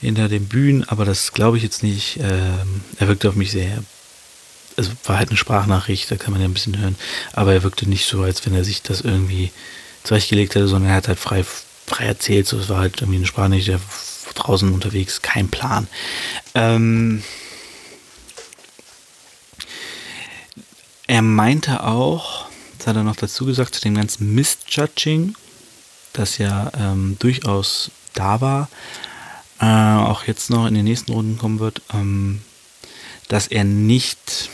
hinter 0.00 0.28
den 0.28 0.48
Bühnen, 0.48 0.84
aber 0.88 1.04
das 1.04 1.32
glaube 1.32 1.56
ich 1.56 1.62
jetzt 1.62 1.82
nicht. 1.82 2.18
Ähm, 2.20 2.80
er 2.98 3.08
wirkte 3.08 3.28
auf 3.28 3.36
mich 3.36 3.52
sehr, 3.52 3.84
es 4.76 4.90
war 5.04 5.18
halt 5.18 5.28
eine 5.28 5.36
Sprachnachricht, 5.36 6.10
da 6.10 6.16
kann 6.16 6.32
man 6.32 6.40
ja 6.40 6.48
ein 6.48 6.54
bisschen 6.54 6.78
hören, 6.78 6.96
aber 7.32 7.52
er 7.52 7.62
wirkte 7.62 7.88
nicht 7.88 8.06
so, 8.06 8.22
als 8.22 8.44
wenn 8.44 8.54
er 8.54 8.64
sich 8.64 8.82
das 8.82 9.02
irgendwie 9.02 9.52
zurechtgelegt 10.02 10.54
hätte, 10.54 10.66
sondern 10.66 10.90
er 10.90 10.96
hat 10.96 11.08
halt 11.08 11.20
frei, 11.20 11.44
frei 11.86 12.06
erzählt, 12.06 12.46
so 12.46 12.58
es 12.58 12.68
war 12.68 12.78
halt 12.78 13.00
irgendwie 13.00 13.18
eine 13.18 13.26
Sprachnachricht, 13.26 13.68
der 13.68 13.80
draußen 14.32 14.72
unterwegs, 14.72 15.22
kein 15.22 15.48
Plan. 15.48 15.88
Ähm, 16.54 17.22
er 21.06 21.22
meinte 21.22 21.84
auch, 21.84 22.46
das 22.78 22.86
hat 22.86 22.96
er 22.96 23.02
noch 23.02 23.16
dazu 23.16 23.44
gesagt, 23.44 23.74
zu 23.74 23.80
dem 23.80 23.94
ganzen 23.94 24.34
Misjudging, 24.34 25.34
das 26.12 26.38
ja 26.38 26.70
ähm, 26.78 27.16
durchaus 27.18 27.90
da 28.14 28.40
war, 28.40 28.68
äh, 29.60 29.66
auch 29.66 30.24
jetzt 30.24 30.50
noch 30.50 30.66
in 30.66 30.74
den 30.74 30.84
nächsten 30.84 31.12
Runden 31.12 31.38
kommen 31.38 31.58
wird, 31.58 31.82
ähm, 31.92 32.42
dass 33.28 33.46
er 33.46 33.64
nicht 33.64 34.50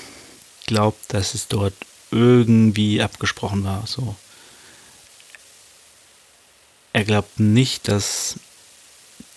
glaubt, 0.66 1.12
dass 1.12 1.34
es 1.34 1.48
dort 1.48 1.74
irgendwie 2.10 3.00
abgesprochen 3.00 3.64
war. 3.64 3.86
So. 3.86 4.16
Er 6.92 7.04
glaubt 7.04 7.38
nicht, 7.38 7.88
dass 7.88 8.36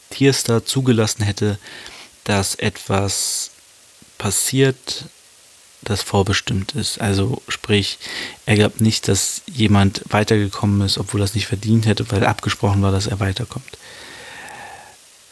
Tierstar 0.09 0.65
zugelassen 0.65 1.23
hätte, 1.23 1.59
dass 2.23 2.55
etwas 2.55 3.51
passiert, 4.17 5.05
das 5.81 6.03
vorbestimmt 6.03 6.73
ist. 6.73 6.99
Also 6.99 7.41
sprich, 7.47 7.99
er 8.45 8.55
glaubt 8.55 8.81
nicht, 8.81 9.07
dass 9.07 9.41
jemand 9.47 10.03
weitergekommen 10.09 10.81
ist, 10.81 10.97
obwohl 10.97 11.21
er 11.21 11.25
es 11.25 11.35
nicht 11.35 11.47
verdient 11.47 11.85
hätte, 11.85 12.09
weil 12.11 12.25
abgesprochen 12.25 12.81
war, 12.81 12.91
dass 12.91 13.07
er 13.07 13.19
weiterkommt. 13.19 13.77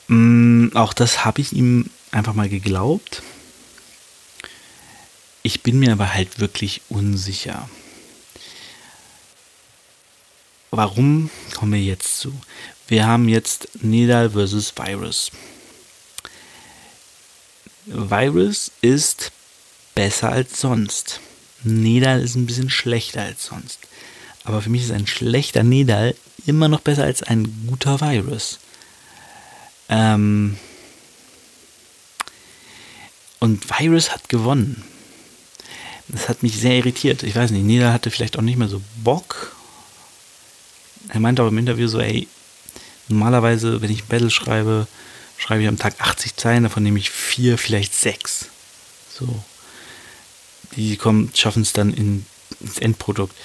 Mm, 0.07 0.69
auch 0.73 0.93
das 0.93 1.25
habe 1.25 1.41
ich 1.41 1.53
ihm 1.53 1.89
einfach 2.11 2.33
mal 2.33 2.49
geglaubt. 2.49 3.21
Ich 5.43 5.63
bin 5.63 5.79
mir 5.79 5.91
aber 5.91 6.13
halt 6.13 6.39
wirklich 6.39 6.81
unsicher. 6.89 7.69
Warum 10.71 11.29
kommen 11.55 11.73
wir 11.73 11.81
jetzt 11.81 12.19
zu? 12.19 12.33
Wir 12.87 13.05
haben 13.05 13.27
jetzt 13.27 13.83
Nidal 13.83 14.29
versus 14.29 14.73
Virus. 14.75 15.31
Virus 17.85 18.71
ist 18.81 19.31
besser 19.93 20.31
als 20.31 20.61
sonst. 20.61 21.19
Nidal 21.63 22.21
ist 22.21 22.35
ein 22.35 22.45
bisschen 22.45 22.69
schlechter 22.69 23.23
als 23.23 23.45
sonst. 23.45 23.79
Aber 24.45 24.61
für 24.61 24.69
mich 24.69 24.83
ist 24.83 24.91
ein 24.91 25.07
schlechter 25.07 25.63
Nidal 25.63 26.15
immer 26.45 26.69
noch 26.69 26.79
besser 26.79 27.03
als 27.03 27.23
ein 27.23 27.65
guter 27.67 27.99
Virus. 27.99 28.59
Ähm 29.89 30.57
und 33.39 33.69
Virus 33.69 34.11
hat 34.11 34.29
gewonnen. 34.29 34.83
Das 36.07 36.29
hat 36.29 36.41
mich 36.41 36.57
sehr 36.57 36.75
irritiert. 36.75 37.23
Ich 37.23 37.35
weiß 37.35 37.51
nicht, 37.51 37.63
Nidal 37.63 37.91
hatte 37.91 38.11
vielleicht 38.11 38.37
auch 38.37 38.41
nicht 38.43 38.57
mehr 38.57 38.69
so 38.69 38.81
Bock. 39.03 39.55
Er 41.09 41.19
meinte 41.19 41.43
auch 41.43 41.49
im 41.49 41.57
Interview 41.57 41.87
so, 41.87 41.99
ey, 41.99 42.27
Normalerweise, 43.07 43.81
wenn 43.81 43.91
ich 43.91 44.03
ein 44.03 44.07
Battle 44.07 44.29
schreibe, 44.29 44.87
schreibe 45.37 45.61
ich 45.61 45.67
am 45.67 45.77
Tag 45.77 45.95
80 45.99 46.35
Zeilen, 46.35 46.63
davon 46.63 46.83
nehme 46.83 46.99
ich 46.99 47.09
vier, 47.09 47.57
vielleicht 47.57 47.93
sechs. 47.93 48.47
So. 49.13 49.27
die 50.75 50.97
kommen, 50.97 51.31
schaffen 51.33 51.63
es 51.63 51.73
dann 51.73 51.93
in, 51.93 52.25
ins 52.59 52.77
Endprodukt. 52.79 53.35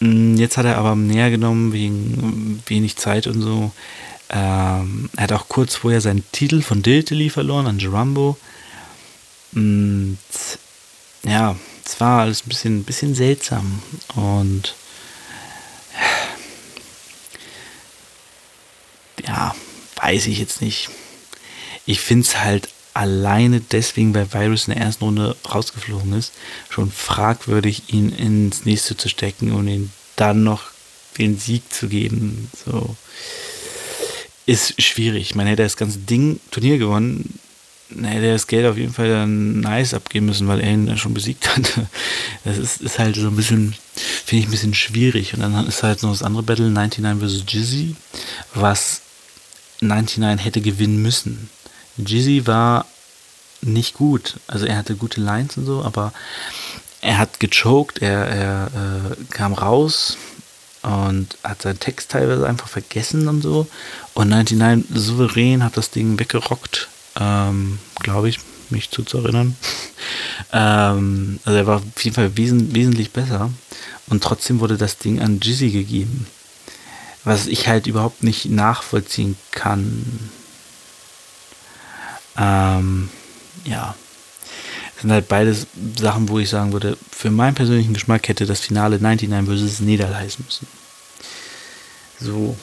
Mm, 0.00 0.36
jetzt 0.36 0.56
hat 0.56 0.66
er 0.66 0.78
aber 0.78 0.94
näher 0.94 1.30
genommen 1.30 1.72
wegen 1.72 2.62
wenig 2.66 2.96
Zeit 2.96 3.26
und 3.26 3.40
so. 3.40 3.72
Ähm, 4.30 5.08
er 5.16 5.24
hat 5.24 5.32
auch 5.32 5.48
kurz 5.48 5.74
vorher 5.76 6.00
seinen 6.00 6.24
Titel 6.32 6.62
von 6.62 6.82
Diltily 6.82 7.30
verloren 7.30 7.66
an 7.66 7.78
Gerambo. 7.78 8.36
Und 9.54 10.18
ja, 11.24 11.56
es 11.84 12.00
war 12.00 12.20
alles 12.20 12.44
ein 12.44 12.48
bisschen, 12.48 12.84
bisschen 12.84 13.14
seltsam. 13.14 13.82
Und 14.14 14.74
weiß 19.96 20.26
ich 20.26 20.38
jetzt 20.38 20.60
nicht. 20.60 20.90
Ich 21.86 22.00
finde 22.00 22.26
es 22.26 22.38
halt 22.38 22.68
alleine 22.94 23.60
deswegen, 23.60 24.14
weil 24.14 24.32
Virus 24.32 24.66
in 24.66 24.74
der 24.74 24.82
ersten 24.82 25.04
Runde 25.04 25.36
rausgeflogen 25.48 26.12
ist, 26.14 26.32
schon 26.68 26.90
fragwürdig, 26.90 27.84
ihn 27.92 28.10
ins 28.10 28.64
nächste 28.64 28.96
zu 28.96 29.08
stecken 29.08 29.52
und 29.52 29.68
ihn 29.68 29.92
dann 30.16 30.42
noch 30.42 30.62
den 31.16 31.38
Sieg 31.38 31.72
zu 31.72 31.88
geben. 31.88 32.50
So 32.64 32.96
ist 34.46 34.80
schwierig. 34.82 35.34
Man 35.34 35.46
hätte 35.46 35.62
das 35.62 35.76
ganze 35.76 35.98
Ding 35.98 36.40
Turnier 36.50 36.78
gewonnen, 36.78 37.38
hätte 37.90 38.26
er 38.26 38.32
das 38.32 38.46
Geld 38.46 38.66
auf 38.66 38.76
jeden 38.76 38.92
Fall 38.92 39.10
dann 39.10 39.60
nice 39.60 39.94
abgeben 39.94 40.26
müssen, 40.26 40.48
weil 40.48 40.60
er 40.60 40.72
ihn 40.72 40.86
dann 40.86 40.98
schon 40.98 41.14
besiegt 41.14 41.54
hatte. 41.54 41.86
Das 42.44 42.56
ist, 42.56 42.80
ist 42.80 42.98
halt 42.98 43.16
so 43.16 43.28
ein 43.28 43.36
bisschen, 43.36 43.74
finde 44.24 44.40
ich 44.40 44.48
ein 44.48 44.52
bisschen 44.52 44.74
schwierig. 44.74 45.34
Und 45.34 45.40
dann 45.40 45.66
ist 45.66 45.82
halt 45.82 46.02
noch 46.02 46.12
das 46.12 46.22
andere 46.22 46.42
Battle, 46.42 46.70
99 46.70 47.44
vs. 47.44 47.44
Jizzy, 47.52 47.96
was 48.54 49.02
99 49.80 50.44
hätte 50.44 50.60
gewinnen 50.60 51.02
müssen. 51.02 51.50
Jizzy 51.96 52.46
war 52.46 52.86
nicht 53.60 53.94
gut. 53.94 54.36
Also 54.46 54.66
er 54.66 54.76
hatte 54.76 54.96
gute 54.96 55.20
Lines 55.20 55.56
und 55.56 55.66
so, 55.66 55.82
aber 55.82 56.12
er 57.00 57.18
hat 57.18 57.40
gechoked, 57.40 58.00
er, 58.02 58.26
er 58.26 58.66
äh, 58.66 59.24
kam 59.30 59.52
raus 59.52 60.16
und 60.82 61.36
hat 61.44 61.62
seinen 61.62 61.80
Text 61.80 62.10
teilweise 62.10 62.46
einfach 62.46 62.68
vergessen 62.68 63.28
und 63.28 63.42
so. 63.42 63.66
Und 64.14 64.28
99 64.28 64.86
souverän 64.94 65.64
hat 65.64 65.76
das 65.76 65.90
Ding 65.90 66.18
weggerockt, 66.18 66.88
ähm, 67.18 67.78
glaube 68.00 68.28
ich, 68.28 68.38
mich 68.70 68.90
zu, 68.90 69.02
erinnern. 69.16 69.56
ähm, 70.52 71.40
also 71.44 71.58
er 71.58 71.66
war 71.66 71.76
auf 71.76 72.04
jeden 72.04 72.14
Fall 72.14 72.36
wesen, 72.36 72.74
wesentlich 72.74 73.12
besser. 73.12 73.50
Und 74.08 74.22
trotzdem 74.22 74.60
wurde 74.60 74.76
das 74.76 74.98
Ding 74.98 75.20
an 75.20 75.40
Jizzy 75.40 75.70
gegeben. 75.70 76.26
Was 77.28 77.46
ich 77.46 77.68
halt 77.68 77.86
überhaupt 77.86 78.22
nicht 78.22 78.46
nachvollziehen 78.46 79.36
kann. 79.50 80.30
Ähm, 82.38 83.10
ja. 83.64 83.94
Das 84.94 85.02
sind 85.02 85.12
halt 85.12 85.28
beides 85.28 85.66
Sachen, 85.98 86.28
wo 86.30 86.38
ich 86.38 86.48
sagen 86.48 86.72
würde, 86.72 86.96
für 87.12 87.30
meinen 87.30 87.54
persönlichen 87.54 87.92
Geschmack 87.92 88.26
hätte 88.28 88.46
das 88.46 88.60
Finale 88.60 88.98
99 88.98 89.70
vs. 89.70 89.80
Nedal 89.80 90.16
heißen 90.16 90.42
müssen. 90.42 90.66
So. 92.18 92.56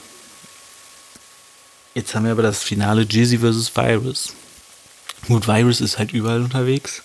Jetzt 1.93 2.16
haben 2.16 2.26
wir 2.26 2.32
aber 2.32 2.41
das 2.41 2.63
Finale 2.63 3.03
Jizzy 3.03 3.38
vs. 3.38 3.76
Virus. 3.76 4.34
Gut, 5.28 5.47
Virus 5.47 5.80
ist 5.80 5.99
halt 5.99 6.11
überall 6.11 6.41
unterwegs, 6.41 7.03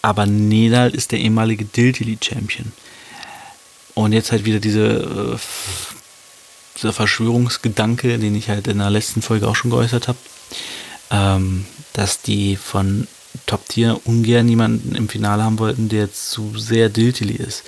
aber 0.00 0.24
Nedal 0.24 0.94
ist 0.94 1.12
der 1.12 1.18
ehemalige 1.20 1.66
Diltily 1.66 2.18
Champion. 2.22 2.72
Und 3.94 4.12
jetzt 4.12 4.32
halt 4.32 4.44
wieder 4.44 4.58
diese, 4.58 4.86
äh, 5.36 5.38
dieser 6.84 6.92
Verschwörungsgedanke, 6.92 8.18
den 8.18 8.34
ich 8.34 8.50
halt 8.50 8.68
in 8.68 8.78
der 8.78 8.90
letzten 8.90 9.22
Folge 9.22 9.48
auch 9.48 9.56
schon 9.56 9.70
geäußert 9.70 10.06
habe, 10.06 10.18
ähm, 11.10 11.64
dass 11.94 12.20
die 12.20 12.56
von 12.56 13.06
Top 13.46 13.66
Tier 13.68 14.00
ungern 14.04 14.48
jemanden 14.48 14.94
im 14.94 15.08
Finale 15.08 15.42
haben 15.42 15.58
wollten, 15.58 15.88
der 15.88 16.12
zu 16.12 16.56
sehr 16.58 16.90
Diltily 16.90 17.34
ist. 17.34 17.64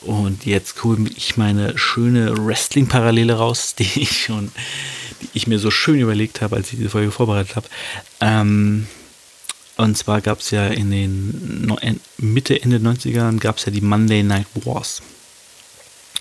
Und 0.00 0.44
jetzt 0.44 0.82
hole 0.82 1.08
ich 1.16 1.36
meine 1.36 1.78
schöne 1.78 2.36
Wrestling-Parallele 2.36 3.34
raus, 3.34 3.74
die 3.78 4.02
ich 4.02 4.24
schon, 4.24 4.50
die 5.22 5.28
ich 5.34 5.46
mir 5.46 5.60
so 5.60 5.70
schön 5.70 6.00
überlegt 6.00 6.42
habe, 6.42 6.56
als 6.56 6.72
ich 6.72 6.78
diese 6.78 6.90
Folge 6.90 7.12
vorbereitet 7.12 7.54
habe. 7.54 7.68
Ähm, 8.20 8.88
und 9.76 9.96
zwar 9.96 10.22
gab 10.22 10.40
es 10.40 10.50
ja 10.50 10.66
in 10.66 10.90
den 10.90 11.72
Mitte, 12.18 12.60
Ende 12.60 12.78
90ern 12.78 13.38
gab 13.38 13.58
es 13.58 13.66
ja 13.66 13.72
die 13.72 13.82
Monday 13.82 14.22
Night 14.22 14.46
Wars. 14.64 15.02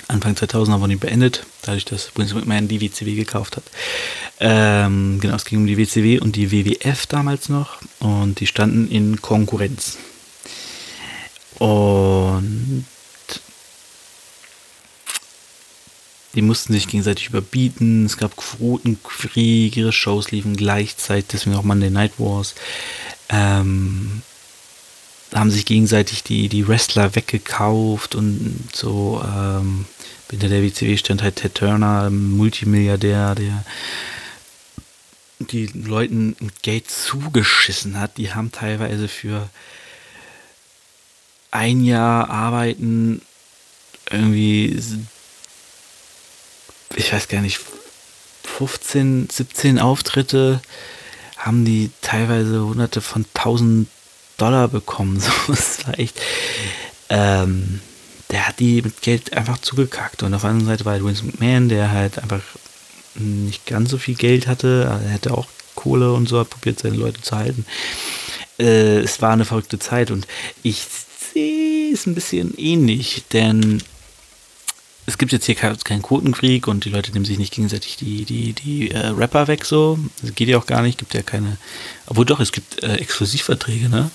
Anfang 0.08 0.36
2000 0.36 0.80
wurden 0.80 0.92
die 0.92 0.96
beendet, 0.98 1.46
dadurch, 1.64 1.86
dass 1.86 2.12
Vince 2.16 2.36
McMahon 2.36 2.68
die 2.68 2.82
WCW 2.82 3.16
gekauft 3.16 3.58
hat. 3.58 3.64
Ähm, 4.40 5.20
genau, 5.20 5.36
es 5.36 5.46
ging 5.46 5.60
um 5.60 5.68
die 5.68 5.78
WCW 5.78 6.20
und 6.20 6.36
die 6.36 6.52
WWF 6.52 7.08
damals 7.08 7.50
noch 7.50 7.78
und 8.00 8.40
die 8.40 8.48
standen 8.48 8.90
in 8.90 9.22
Konkurrenz. 9.22 9.98
Und 11.58 12.86
die 16.36 16.42
mussten 16.42 16.74
sich 16.74 16.88
gegenseitig 16.88 17.30
überbieten, 17.30 18.06
es 18.06 18.18
gab 18.18 18.36
Quotenkrieg, 18.36 19.78
ihre 19.78 19.94
Shows 19.94 20.32
liefen 20.32 20.58
gleichzeitig, 20.58 21.28
deswegen 21.32 21.56
auch 21.56 21.64
Monday 21.64 21.90
Night 21.90 22.14
Wars. 22.18 22.56
Ähm, 23.30 24.22
haben 25.34 25.52
sich 25.52 25.66
gegenseitig 25.66 26.24
die, 26.24 26.50
die 26.50 26.68
Wrestler 26.68 27.16
weggekauft 27.16 28.16
und 28.16 28.70
so. 28.74 29.24
Ähm, 29.26 29.86
hinter 30.30 30.50
der 30.50 30.64
WCW 30.64 30.98
stand 30.98 31.22
halt 31.24 31.38
Ted 31.38 31.56
Turner, 31.56 32.10
Multimilliardär, 32.10 33.36
der 33.36 33.64
die 35.40 35.68
Leuten 35.68 36.36
Geld 36.62 36.90
zugeschissen 36.90 38.00
hat. 38.00 38.18
Die 38.18 38.34
haben 38.34 38.52
teilweise 38.52 39.08
für 39.08 39.50
ein 41.52 41.84
Jahr 41.84 42.30
arbeiten 42.30 43.22
irgendwie, 44.12 44.80
ich 46.96 47.14
weiß 47.14 47.28
gar 47.28 47.42
nicht, 47.42 47.60
15, 48.44 49.30
17 49.32 49.80
Auftritte 49.80 50.62
haben 51.38 51.66
die 51.66 51.92
teilweise 52.02 52.64
hunderte 52.64 53.02
von 53.02 53.26
tausend 53.34 53.88
Dollar 54.38 54.68
bekommen. 54.68 55.20
So, 55.48 55.54
es 55.54 55.86
war 55.88 56.00
echt. 56.00 56.20
Ähm, 57.10 57.80
der 58.32 58.48
hat 58.48 58.60
die 58.60 58.82
mit 58.82 59.02
Geld 59.02 59.34
einfach 59.34 59.60
zugekackt. 59.60 60.24
Und 60.24 60.34
auf 60.34 60.42
der 60.42 60.50
anderen 60.50 60.68
Seite 60.68 60.86
war 60.86 60.94
halt 60.94 61.06
Vince 61.06 61.26
McMahon, 61.26 61.70
der 61.70 61.92
halt 61.92 62.20
einfach 62.20 62.42
nicht 63.16 63.66
ganz 63.66 63.92
so 63.92 63.98
viel 63.98 64.16
Geld 64.16 64.48
hatte. 64.48 65.02
Er 65.06 65.14
hatte 65.14 65.34
auch 65.34 65.48
Kohle 65.76 66.14
und 66.14 66.28
so, 66.28 66.40
hat 66.40 66.50
probiert, 66.50 66.80
seine 66.80 66.96
Leute 66.96 67.22
zu 67.22 67.36
halten. 67.36 67.66
Äh, 68.60 69.00
es 69.00 69.22
war 69.22 69.34
eine 69.34 69.46
verrückte 69.46 69.80
Zeit 69.80 70.12
und 70.12 70.28
ich 70.64 70.86
sehe 71.34 71.94
es 71.94 72.06
ein 72.06 72.16
bisschen 72.16 72.58
ähnlich, 72.58 73.24
denn 73.32 73.84
es 75.06 75.18
gibt 75.18 75.32
jetzt 75.32 75.46
hier 75.46 75.56
keinen 75.56 76.02
Quotenkrieg 76.02 76.68
und 76.68 76.86
die 76.86 76.90
Leute 76.90 77.12
nehmen 77.12 77.26
sich 77.26 77.38
nicht 77.38 77.54
gegenseitig 77.54 77.98
die, 77.98 78.26
die, 78.26 78.54
die 78.54 78.90
äh, 78.92 79.08
Rapper 79.08 79.48
weg 79.48 79.66
so. 79.66 80.00
Das 80.22 80.34
geht 80.34 80.50
ja 80.50 80.58
auch 80.58 80.66
gar 80.66 80.82
nicht, 80.82 80.98
gibt 80.98 81.14
ja 81.14 81.22
keine. 81.22 81.58
Obwohl 82.08 82.26
doch, 82.26 82.40
es 82.40 82.52
gibt 82.52 82.82
äh, 82.82 82.96
Exklusivverträge, 82.96 83.90
ne? 83.90 84.10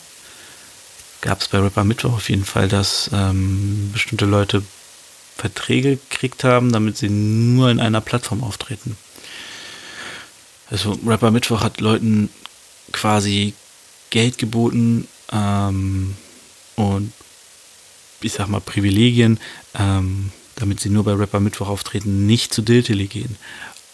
Gab 1.21 1.41
es 1.41 1.49
bei 1.49 1.59
Rapper 1.59 1.85
Mittwoch 1.85 2.15
auf 2.15 2.31
jeden 2.31 2.45
Fall, 2.45 2.69
dass 2.69 3.11
ähm, 3.13 3.91
bestimmte 3.93 4.25
Leute 4.25 4.63
Verträge 5.37 5.97
gekriegt 5.97 6.45
haben, 6.45 6.73
damit 6.73 6.97
sie 6.97 7.09
nur 7.09 7.71
in 7.71 7.81
einer 7.81 8.01
Plattform 8.01 8.43
auftreten. 8.43 8.97
Also 10.71 10.99
Rapper 11.05 11.31
Mittwoch 11.31 11.63
hat 11.63 11.81
Leuten 11.81 12.31
quasi 12.93 13.55
Geld 14.11 14.39
geboten 14.39 15.09
ähm, 15.33 16.15
und 16.77 17.13
ich 18.21 18.33
sag 18.33 18.49
mal 18.49 18.61
Privilegien, 18.61 19.39
ähm, 19.79 20.31
damit 20.57 20.81
sie 20.81 20.91
nur 20.91 21.05
bei 21.05 21.13
Rapper 21.13 21.41
Mittwoch 21.41 21.69
auftreten, 21.69 22.27
nicht 22.27 22.53
zu 22.53 22.63
Diltily 22.63 23.07
gehen. 23.07 23.37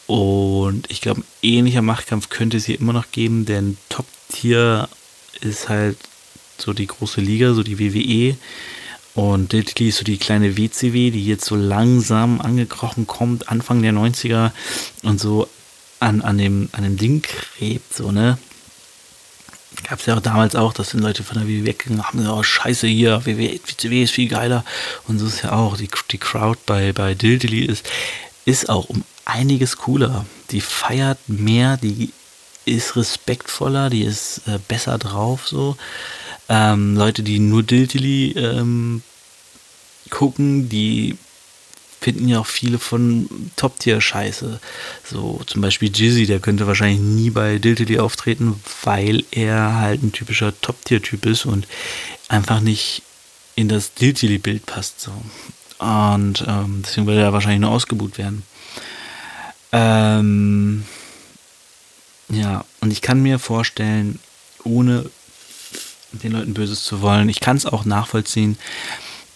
Und 0.06 0.90
ich 0.90 1.00
glaube, 1.00 1.20
ein 1.20 1.24
ähnlicher 1.42 1.82
Machtkampf 1.82 2.28
könnte 2.28 2.56
es 2.56 2.66
hier 2.66 2.78
immer 2.78 2.92
noch 2.92 3.10
geben, 3.12 3.44
denn 3.44 3.76
Top-Tier 3.88 4.88
ist 5.40 5.68
halt 5.68 5.96
so 6.60 6.72
die 6.72 6.86
große 6.86 7.20
Liga, 7.20 7.54
so 7.54 7.62
die 7.62 7.78
WWE. 7.78 8.36
Und 9.14 9.52
Diltily 9.52 9.88
ist 9.88 9.98
so 9.98 10.04
die 10.04 10.18
kleine 10.18 10.56
WCW, 10.58 11.10
die 11.10 11.24
jetzt 11.24 11.46
so 11.46 11.56
langsam 11.56 12.40
angekrochen 12.40 13.06
kommt, 13.06 13.48
Anfang 13.48 13.80
der 13.80 13.92
90er 13.92 14.50
und 15.02 15.18
so 15.18 15.48
an, 16.00 16.20
an, 16.20 16.36
dem, 16.36 16.68
an 16.72 16.82
dem 16.82 16.98
Ding 16.98 17.22
krebt, 17.22 17.94
so, 17.94 18.12
ne? 18.12 18.38
Gab 19.88 20.00
es 20.00 20.06
ja 20.06 20.16
auch 20.16 20.20
damals 20.20 20.54
auch, 20.54 20.72
dass 20.72 20.90
die 20.90 20.98
Leute 20.98 21.22
von 21.22 21.38
der 21.38 21.48
WWE 21.48 21.66
weggegangen 21.66 22.06
haben, 22.06 22.26
oh 22.28 22.42
scheiße 22.42 22.86
hier, 22.86 23.24
WCW 23.24 24.02
ist 24.02 24.12
viel 24.12 24.28
geiler. 24.28 24.64
Und 25.06 25.18
so 25.18 25.26
ist 25.26 25.42
ja 25.42 25.52
auch, 25.52 25.76
die, 25.76 25.88
die 26.10 26.18
Crowd 26.18 26.58
bei, 26.66 26.92
bei 26.92 27.14
Dildily 27.14 27.64
ist, 27.64 27.86
ist 28.46 28.68
auch 28.68 28.88
um 28.88 29.04
einiges 29.24 29.76
cooler. 29.76 30.24
Die 30.50 30.60
feiert 30.60 31.18
mehr, 31.26 31.76
die 31.76 32.12
ist 32.64 32.96
respektvoller, 32.96 33.90
die 33.90 34.02
ist 34.02 34.42
äh, 34.46 34.58
besser 34.66 34.98
drauf 34.98 35.46
so. 35.46 35.76
Ähm, 36.48 36.96
Leute, 36.96 37.22
die 37.22 37.38
nur 37.38 37.62
Dildily 37.62 38.32
ähm, 38.32 39.02
gucken, 40.10 40.68
die 40.68 41.16
finden 42.00 42.28
ja 42.28 42.38
auch 42.38 42.46
viele 42.46 42.78
von 42.78 43.28
Top-Tier 43.56 44.00
scheiße. 44.00 44.60
So 45.10 45.40
zum 45.46 45.60
Beispiel 45.60 45.90
Jizzy, 45.92 46.26
der 46.26 46.38
könnte 46.38 46.66
wahrscheinlich 46.66 47.00
nie 47.00 47.30
bei 47.30 47.58
Diltily 47.58 47.98
auftreten, 47.98 48.60
weil 48.84 49.24
er 49.32 49.74
halt 49.74 50.02
ein 50.02 50.12
typischer 50.12 50.52
Top-Tier-Typ 50.60 51.26
ist 51.26 51.46
und 51.46 51.66
einfach 52.28 52.60
nicht 52.60 53.02
in 53.56 53.68
das 53.68 53.94
Diltily-Bild 53.94 54.66
passt. 54.66 55.00
So. 55.00 55.10
Und 55.78 56.44
ähm, 56.46 56.82
deswegen 56.84 57.06
würde 57.06 57.22
er 57.22 57.32
wahrscheinlich 57.32 57.60
nur 57.60 57.70
ausgebucht 57.70 58.18
werden. 58.18 58.44
Ähm, 59.72 60.84
ja, 62.28 62.64
und 62.80 62.92
ich 62.92 63.02
kann 63.02 63.22
mir 63.22 63.38
vorstellen, 63.38 64.20
ohne 64.62 65.10
den 66.12 66.32
Leuten 66.32 66.54
Böses 66.54 66.84
zu 66.84 67.02
wollen, 67.02 67.28
ich 67.28 67.40
kann 67.40 67.56
es 67.56 67.66
auch 67.66 67.84
nachvollziehen, 67.84 68.58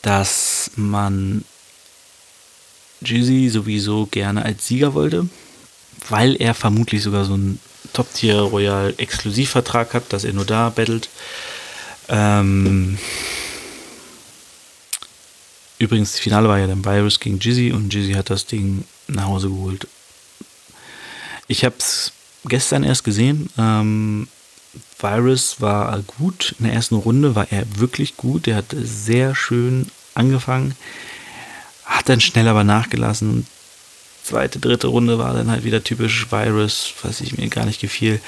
dass 0.03 0.71
man 0.77 1.45
Jizzy 3.03 3.49
sowieso 3.49 4.07
gerne 4.07 4.45
als 4.45 4.67
Sieger 4.67 4.95
wollte, 4.95 5.29
weil 6.09 6.37
er 6.41 6.55
vermutlich 6.55 7.03
sogar 7.03 7.25
so 7.25 7.35
einen 7.35 7.61
Top-Tier 7.93 8.37
Royal 8.37 8.95
Exklusivvertrag 8.97 9.95
hat, 9.95 10.13
dass 10.13 10.25
er 10.25 10.33
nur 10.33 10.45
da 10.45 10.71
battelt. 10.71 11.09
Ähm 12.09 12.99
Übrigens, 15.79 16.13
das 16.13 16.21
Finale 16.21 16.47
war 16.47 16.59
ja 16.59 16.67
dann 16.67 16.85
Virus 16.85 17.19
gegen 17.21 17.39
Jizzy 17.39 17.73
und 17.73 17.93
Jizzy 17.93 18.13
hat 18.13 18.29
das 18.29 18.45
Ding 18.45 18.85
nach 19.09 19.25
Hause 19.25 19.49
geholt. 19.49 19.89
Ich 21.49 21.65
habe 21.65 21.77
es 21.79 22.13
gestern 22.45 22.85
erst 22.85 23.03
gesehen. 23.03 23.49
Ähm, 23.57 24.29
Virus 24.99 25.61
war 25.61 26.01
gut. 26.03 26.55
In 26.59 26.67
der 26.67 26.75
ersten 26.75 26.97
Runde 26.97 27.35
war 27.35 27.51
er 27.51 27.65
wirklich 27.79 28.17
gut. 28.17 28.47
Er 28.47 28.57
hat 28.57 28.75
sehr 28.83 29.35
schön 29.35 29.87
angefangen. 30.15 30.75
Hat 31.85 32.09
dann 32.09 32.21
schnell 32.21 32.49
aber 32.49 32.65
nachgelassen. 32.65 33.47
Zweite, 34.23 34.59
dritte 34.59 34.89
Runde 34.89 35.19
war 35.19 35.35
dann 35.35 35.51
halt 35.51 35.65
wieder 35.65 35.83
typisch 35.83 36.31
Virus, 36.31 36.93
was 37.03 37.21
ich 37.21 37.37
mir 37.37 37.49
gar 37.49 37.65
nicht 37.65 37.81
gefiel. 37.81 38.21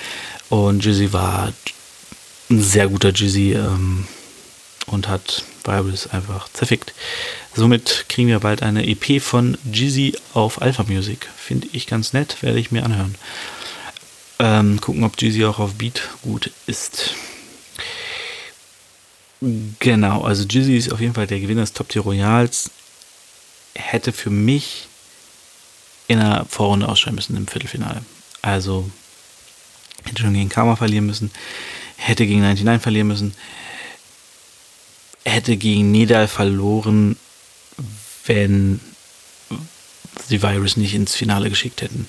Und 0.49 0.85
Jizzy 0.85 1.13
war 1.13 1.53
ein 2.51 2.63
sehr 2.63 2.89
guter 2.89 3.11
Jizzy 3.11 3.53
ähm, 3.53 4.07
und 4.87 5.09
hat 5.09 5.45
Virus 5.65 6.09
einfach 6.09 6.49
zerfickt. 6.53 6.93
Somit 7.55 8.07
kriegen 8.09 8.29
wir 8.29 8.41
bald 8.41 8.63
eine 8.63 8.87
EP 8.87 9.23
von 9.23 9.59
Jizzy 9.71 10.17
auf 10.33 10.63
Alpha 10.63 10.85
Music. 10.85 11.29
Finde 11.37 11.69
ich 11.73 11.87
ganz 11.87 12.13
nett, 12.13 12.43
werde 12.43 12.59
ich 12.59 12.73
mir 12.73 12.85
anhören. 12.85 13.15
Ähm, 14.39 14.81
gucken, 14.81 15.05
ob 15.05 15.21
Jeezy 15.21 15.45
auch 15.45 15.59
auf 15.59 15.75
Beat 15.75 16.03
gut 16.23 16.51
ist. 16.67 17.15
Genau, 19.79 20.23
also 20.23 20.45
Jeezy 20.45 20.77
ist 20.77 20.93
auf 20.93 21.01
jeden 21.01 21.15
Fall 21.15 21.27
der 21.27 21.41
Gewinner 21.41 21.63
des 21.63 21.73
Top 21.73 21.89
Tier 21.89 22.03
Royals. 22.03 22.71
Hätte 23.75 24.13
für 24.13 24.31
mich 24.31 24.89
in 26.09 26.19
der 26.19 26.47
Vorrunde 26.49 26.89
ausscheiden 26.89 27.17
müssen 27.17 27.37
im 27.37 27.47
Viertelfinale. 27.47 28.03
Also 28.43 28.91
hätte 30.05 30.23
schon 30.23 30.35
gegen 30.35 30.49
Karma 30.49 30.77
verlieren 30.77 31.07
müssen, 31.07 31.31
hätte 31.97 32.27
gegen 32.27 32.41
99 32.41 32.83
verlieren 32.83 33.09
müssen, 33.09 33.35
hätte 35.25 35.57
gegen 35.57 35.91
Nedal 35.91 36.29
verloren, 36.29 37.17
wenn 38.27 38.81
die 40.31 40.43
Virus 40.43 40.77
nicht 40.77 40.95
ins 40.95 41.15
Finale 41.15 41.51
geschickt 41.51 41.83
hätten. 41.83 42.09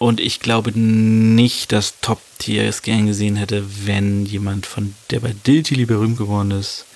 Und 0.00 0.18
ich 0.18 0.40
glaube 0.40 0.72
nicht, 0.72 1.72
dass 1.72 2.00
Top 2.00 2.22
Tier 2.38 2.64
es 2.64 2.80
gern 2.80 3.06
gesehen 3.06 3.36
hätte, 3.36 3.66
wenn 3.84 4.24
jemand 4.24 4.64
von 4.64 4.94
der 5.10 5.20
bei 5.20 5.34
Diltily 5.46 5.84
berühmt 5.84 6.16
geworden 6.16 6.52
ist, 6.52 6.86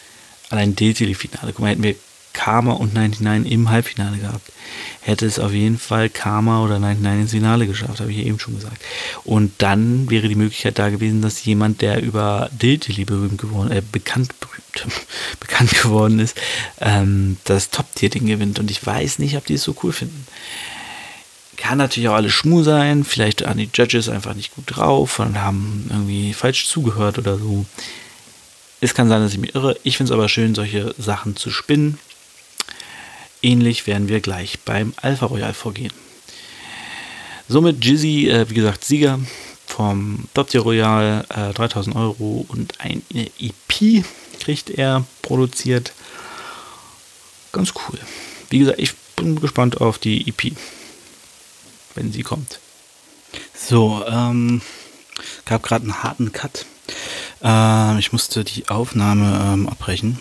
allein 0.49 0.75
Diltily-Finale. 0.75 1.53
Guck 1.53 1.61
mal, 1.61 1.73
hätten 1.73 1.83
wir 1.83 1.97
Karma 2.33 2.73
und 2.73 2.95
99 2.95 3.53
im 3.53 3.69
Halbfinale 3.69 4.17
gehabt, 4.17 4.51
hätte 5.03 5.27
es 5.27 5.39
auf 5.39 5.53
jeden 5.53 5.79
Fall 5.79 6.09
Karma 6.09 6.65
oder 6.65 6.79
99 6.79 7.21
ins 7.21 7.31
Finale 7.33 7.67
geschafft, 7.67 8.01
habe 8.01 8.11
ich 8.11 8.17
ja 8.17 8.25
eben 8.25 8.39
schon 8.39 8.55
gesagt. 8.55 8.83
Und 9.25 9.53
dann 9.59 10.09
wäre 10.09 10.27
die 10.27 10.35
Möglichkeit 10.35 10.79
da 10.79 10.89
gewesen, 10.89 11.21
dass 11.21 11.45
jemand, 11.45 11.83
der 11.83 12.03
über 12.03 12.49
Diltily 12.53 13.05
berühmt 13.05 13.37
geworden, 13.37 13.71
äh, 13.71 13.83
bekannt, 13.93 14.33
berühmt, 14.41 14.97
bekannt 15.41 15.79
geworden 15.83 16.21
ist, 16.21 16.41
ähm, 16.81 17.37
das 17.45 17.69
Top-Tier-Ding 17.69 18.25
gewinnt. 18.25 18.59
Und 18.59 18.71
ich 18.71 18.85
weiß 18.85 19.19
nicht, 19.19 19.37
ob 19.37 19.45
die 19.45 19.55
es 19.55 19.63
so 19.63 19.77
cool 19.83 19.93
finden. 19.93 20.27
Kann 21.65 21.79
natürlich 21.79 22.11
auch 22.11 22.15
alles 22.17 22.35
Schmu 22.35 22.63
sein, 22.63 23.05
vielleicht 23.05 23.43
waren 23.47 23.57
die 23.57 23.71
Judges 23.73 24.11
einfach 24.11 24.35
nicht 24.35 24.55
gut 24.55 24.65
drauf 24.67 25.19
und 25.19 25.41
haben 25.41 25.87
irgendwie 25.89 26.35
falsch 26.35 26.69
zugehört 26.69 27.17
oder 27.17 27.39
so. 27.39 27.65
Es 28.83 28.93
kann 28.93 29.09
sein, 29.09 29.23
dass 29.23 29.33
ich 29.33 29.39
mich 29.39 29.55
irre. 29.55 29.75
Ich 29.83 29.97
finde 29.97 30.13
es 30.13 30.15
aber 30.15 30.29
schön, 30.29 30.55
solche 30.55 30.95
Sachen 30.99 31.37
zu 31.37 31.51
spinnen. 31.51 31.99
Ähnlich 33.41 33.87
werden 33.87 34.09
wir 34.09 34.21
gleich 34.21 34.59
beim 34.67 34.93
Alpha 34.97 35.25
Royal 35.25 35.55
vorgehen. 35.55 35.93
Somit 37.49 37.83
Jizzy, 37.83 38.29
äh, 38.29 38.51
wie 38.51 38.55
gesagt, 38.55 38.85
Sieger 38.85 39.19
vom 39.67 40.29
Top 40.35 40.51
Tier 40.51 40.61
Royal, 40.61 41.25
äh, 41.31 41.55
3000 41.55 41.97
Euro 41.97 42.45
und 42.47 42.79
eine 42.79 43.01
EP 43.41 44.05
kriegt 44.39 44.69
er 44.69 45.07
produziert. 45.23 45.95
Ganz 47.53 47.73
cool. 47.89 47.99
Wie 48.51 48.59
gesagt, 48.59 48.79
ich 48.79 48.93
bin 49.17 49.41
gespannt 49.41 49.81
auf 49.81 49.97
die 49.97 50.29
EP 50.29 50.53
wenn 51.95 52.13
sie 52.13 52.23
kommt. 52.23 52.61
So, 53.55 54.05
ähm, 54.07 54.63
gab 55.45 55.63
gerade 55.63 55.85
einen 55.85 56.03
harten 56.03 56.33
Cut. 56.33 56.67
Ähm, 57.43 57.99
ich 57.99 58.13
musste 58.13 58.45
die 58.45 58.69
Aufnahme 58.69 59.53
ähm, 59.53 59.69
abbrechen. 59.69 60.21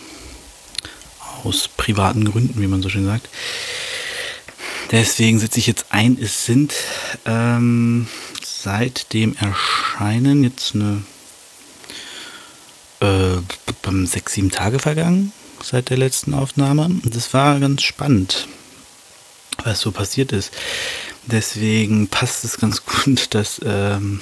Aus 1.44 1.68
privaten 1.68 2.24
Gründen, 2.24 2.60
wie 2.60 2.66
man 2.66 2.82
so 2.82 2.88
schön 2.88 3.04
sagt. 3.04 3.28
Deswegen 4.90 5.38
sitze 5.38 5.58
ich 5.58 5.66
jetzt 5.66 5.86
ein. 5.90 6.18
Es 6.20 6.46
sind 6.46 6.74
ähm, 7.26 8.08
seit 8.42 9.12
dem 9.12 9.36
Erscheinen 9.36 10.44
jetzt 10.44 10.74
eine 10.74 11.02
äh, 13.00 14.06
sechs, 14.06 14.32
sieben 14.32 14.50
Tage 14.50 14.78
vergangen 14.78 15.32
seit 15.62 15.90
der 15.90 15.96
letzten 15.96 16.34
Aufnahme. 16.34 16.84
Und 16.84 17.14
das 17.14 17.32
war 17.34 17.58
ganz 17.60 17.82
spannend, 17.82 18.48
was 19.64 19.80
so 19.80 19.90
passiert 19.92 20.32
ist. 20.32 20.52
Deswegen 21.26 22.08
passt 22.08 22.44
es 22.44 22.58
ganz 22.58 22.84
gut, 22.84 23.28
dass 23.34 23.60
ähm, 23.64 24.20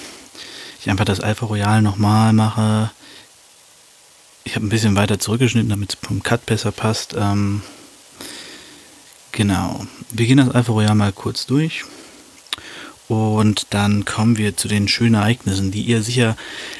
ich 0.80 0.90
einfach 0.90 1.04
das 1.04 1.20
Alpha 1.20 1.46
Royal 1.46 1.82
nochmal 1.82 2.32
mache. 2.32 2.90
Ich 4.44 4.56
habe 4.56 4.66
ein 4.66 4.70
bisschen 4.70 4.96
weiter 4.96 5.18
zurückgeschnitten, 5.18 5.70
damit 5.70 5.94
es 5.94 5.98
vom 6.06 6.22
Cut 6.22 6.46
besser 6.46 6.72
passt. 6.72 7.14
Ähm, 7.16 7.62
genau. 9.30 9.86
Wir 10.10 10.26
gehen 10.26 10.38
das 10.38 10.50
Alpha 10.50 10.72
Royal 10.72 10.94
mal 10.94 11.12
kurz 11.12 11.46
durch. 11.46 11.84
Und 13.08 13.66
dann 13.70 14.04
kommen 14.04 14.38
wir 14.38 14.56
zu 14.56 14.68
den 14.68 14.88
schönen 14.88 15.16
Ereignissen, 15.16 15.70
die 15.70 15.82
ihr 15.82 16.02
sicher, 16.02 16.36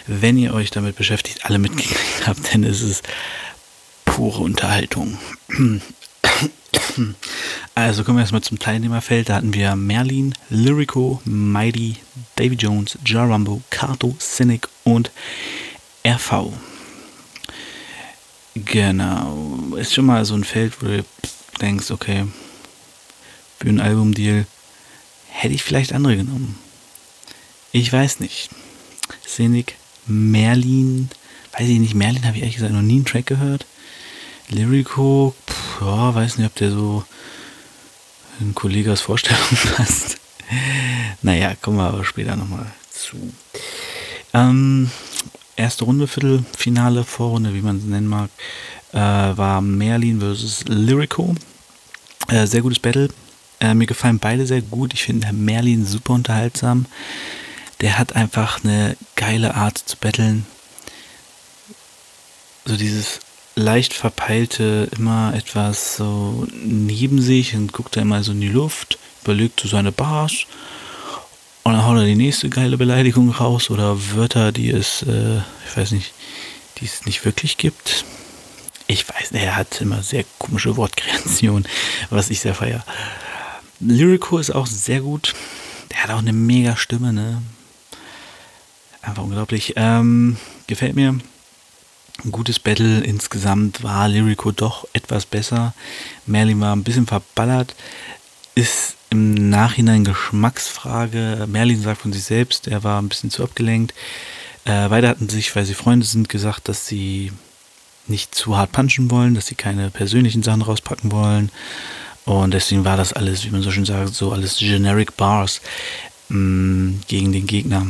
wenn 0.06 0.38
ihr 0.38 0.54
euch 0.54 0.70
damit 0.70 0.96
beschäftigt, 0.96 1.44
alle 1.44 1.58
mitgekriegt 1.58 1.98
habt, 2.26 2.52
denn 2.52 2.64
es 2.64 2.80
ist 2.80 3.02
pure 4.04 4.40
Unterhaltung. 4.40 5.18
Also 7.74 8.04
kommen 8.04 8.18
wir 8.18 8.22
erstmal 8.22 8.42
zum 8.42 8.58
Teilnehmerfeld. 8.58 9.28
Da 9.28 9.36
hatten 9.36 9.54
wir 9.54 9.74
Merlin, 9.76 10.34
Lyrico, 10.50 11.20
Mighty, 11.24 11.96
Davy 12.36 12.54
Jones, 12.54 12.98
Jarumbo, 13.04 13.62
Kato, 13.70 14.14
Cynic 14.20 14.68
und 14.84 15.10
RV. 16.06 16.52
Genau. 18.54 19.76
Ist 19.76 19.94
schon 19.94 20.06
mal 20.06 20.24
so 20.24 20.34
ein 20.34 20.44
Feld, 20.44 20.82
wo 20.82 20.86
du 20.86 21.04
denkst, 21.60 21.90
okay, 21.90 22.26
für 23.58 23.68
einen 23.68 23.80
Albumdeal 23.80 24.46
hätte 25.28 25.54
ich 25.54 25.62
vielleicht 25.62 25.92
andere 25.92 26.16
genommen. 26.16 26.58
Ich 27.70 27.90
weiß 27.90 28.20
nicht. 28.20 28.50
Cynic, 29.26 29.76
Merlin, 30.06 31.08
weiß 31.52 31.68
ich 31.68 31.78
nicht, 31.78 31.94
Merlin 31.94 32.26
habe 32.26 32.36
ich 32.36 32.42
ehrlich 32.42 32.56
gesagt 32.56 32.74
noch 32.74 32.82
nie 32.82 32.96
einen 32.96 33.04
Track 33.06 33.26
gehört. 33.26 33.66
Lyrico, 34.48 35.34
pff, 35.48 35.80
ja, 35.80 36.14
weiß 36.14 36.38
nicht, 36.38 36.46
ob 36.46 36.54
der 36.56 36.70
so 36.70 37.04
in 38.40 38.54
Kollegas 38.54 39.00
Vorstellung 39.00 39.40
passt. 39.76 40.18
naja, 41.22 41.54
kommen 41.60 41.78
wir 41.78 41.88
aber 41.88 42.04
später 42.04 42.36
nochmal 42.36 42.66
zu. 42.90 43.16
Ähm, 44.34 44.90
erste 45.56 45.84
Runde, 45.84 46.06
Viertelfinale, 46.06 47.04
Vorrunde, 47.04 47.54
wie 47.54 47.62
man 47.62 47.78
es 47.78 47.84
nennen 47.84 48.08
mag, 48.08 48.30
äh, 48.92 48.96
war 48.98 49.60
Merlin 49.60 50.20
versus 50.20 50.64
Lyrico. 50.66 51.34
Äh, 52.28 52.46
sehr 52.46 52.62
gutes 52.62 52.78
Battle. 52.78 53.08
Äh, 53.60 53.74
mir 53.74 53.86
gefallen 53.86 54.18
beide 54.18 54.46
sehr 54.46 54.62
gut. 54.62 54.94
Ich 54.94 55.04
finde 55.04 55.32
Merlin 55.32 55.86
super 55.86 56.14
unterhaltsam. 56.14 56.86
Der 57.80 57.98
hat 57.98 58.14
einfach 58.14 58.64
eine 58.64 58.96
geile 59.16 59.54
Art 59.54 59.78
zu 59.78 59.96
battlen. 59.96 60.46
So 62.64 62.76
dieses 62.76 63.20
leicht 63.54 63.92
verpeilte 63.94 64.88
immer 64.96 65.34
etwas 65.34 65.96
so 65.96 66.46
neben 66.64 67.20
sich 67.20 67.54
und 67.54 67.72
guckt 67.72 67.96
er 67.96 68.02
immer 68.02 68.22
so 68.22 68.32
in 68.32 68.40
die 68.40 68.48
Luft, 68.48 68.98
überlegt 69.22 69.60
so 69.60 69.68
seine 69.68 69.92
Bars 69.92 70.46
und 71.62 71.74
dann 71.74 71.86
haut 71.86 71.98
er 71.98 72.04
die 72.04 72.16
nächste 72.16 72.48
geile 72.48 72.76
Beleidigung 72.76 73.30
raus 73.30 73.70
oder 73.70 73.96
Wörter, 74.14 74.52
die 74.52 74.70
es, 74.70 75.02
äh, 75.02 75.38
ich 75.68 75.76
weiß 75.76 75.92
nicht, 75.92 76.12
die 76.78 76.86
es 76.86 77.06
nicht 77.06 77.24
wirklich 77.24 77.56
gibt. 77.56 78.04
Ich 78.88 79.08
weiß, 79.08 79.30
er 79.32 79.56
hat 79.56 79.80
immer 79.80 80.02
sehr 80.02 80.24
komische 80.38 80.76
Wortkreationen, 80.76 81.68
was 82.10 82.30
ich 82.30 82.40
sehr 82.40 82.54
feier. 82.54 82.84
Lyrico 83.78 84.38
ist 84.38 84.50
auch 84.50 84.66
sehr 84.66 85.00
gut. 85.00 85.34
Der 85.90 86.02
hat 86.02 86.10
auch 86.10 86.18
eine 86.18 86.32
mega 86.32 86.76
Stimme, 86.76 87.12
ne? 87.12 87.42
Einfach 89.02 89.22
unglaublich. 89.22 89.74
Ähm, 89.76 90.36
gefällt 90.66 90.94
mir. 90.94 91.18
Ein 92.24 92.32
gutes 92.32 92.58
Battle. 92.58 93.00
Insgesamt 93.00 93.82
war 93.82 94.08
Lyrico 94.08 94.52
doch 94.52 94.86
etwas 94.92 95.26
besser. 95.26 95.74
Merlin 96.26 96.60
war 96.60 96.74
ein 96.74 96.84
bisschen 96.84 97.06
verballert. 97.06 97.74
Ist 98.54 98.96
im 99.10 99.50
Nachhinein 99.50 100.04
Geschmacksfrage. 100.04 101.46
Merlin 101.48 101.82
sagt 101.82 102.02
von 102.02 102.12
sich 102.12 102.24
selbst, 102.24 102.68
er 102.68 102.82
war 102.84 103.00
ein 103.00 103.08
bisschen 103.08 103.30
zu 103.30 103.42
abgelenkt. 103.42 103.94
Äh, 104.64 104.88
beide 104.88 105.08
hatten 105.08 105.28
sich, 105.28 105.54
weil 105.54 105.64
sie 105.64 105.74
Freunde 105.74 106.06
sind, 106.06 106.28
gesagt, 106.28 106.68
dass 106.68 106.86
sie 106.86 107.32
nicht 108.06 108.34
zu 108.34 108.56
hart 108.56 108.72
punchen 108.72 109.10
wollen, 109.10 109.34
dass 109.34 109.46
sie 109.46 109.54
keine 109.54 109.90
persönlichen 109.90 110.42
Sachen 110.42 110.62
rauspacken 110.62 111.12
wollen. 111.12 111.50
Und 112.24 112.54
deswegen 112.54 112.84
war 112.84 112.96
das 112.96 113.12
alles, 113.12 113.44
wie 113.44 113.50
man 113.50 113.62
so 113.62 113.70
schön 113.70 113.84
sagt, 113.84 114.14
so 114.14 114.32
alles 114.32 114.58
generic 114.58 115.16
Bars 115.16 115.60
mh, 116.28 116.38
mm, 116.38 117.00
gegen 117.08 117.32
den 117.32 117.46
Gegner. 117.46 117.86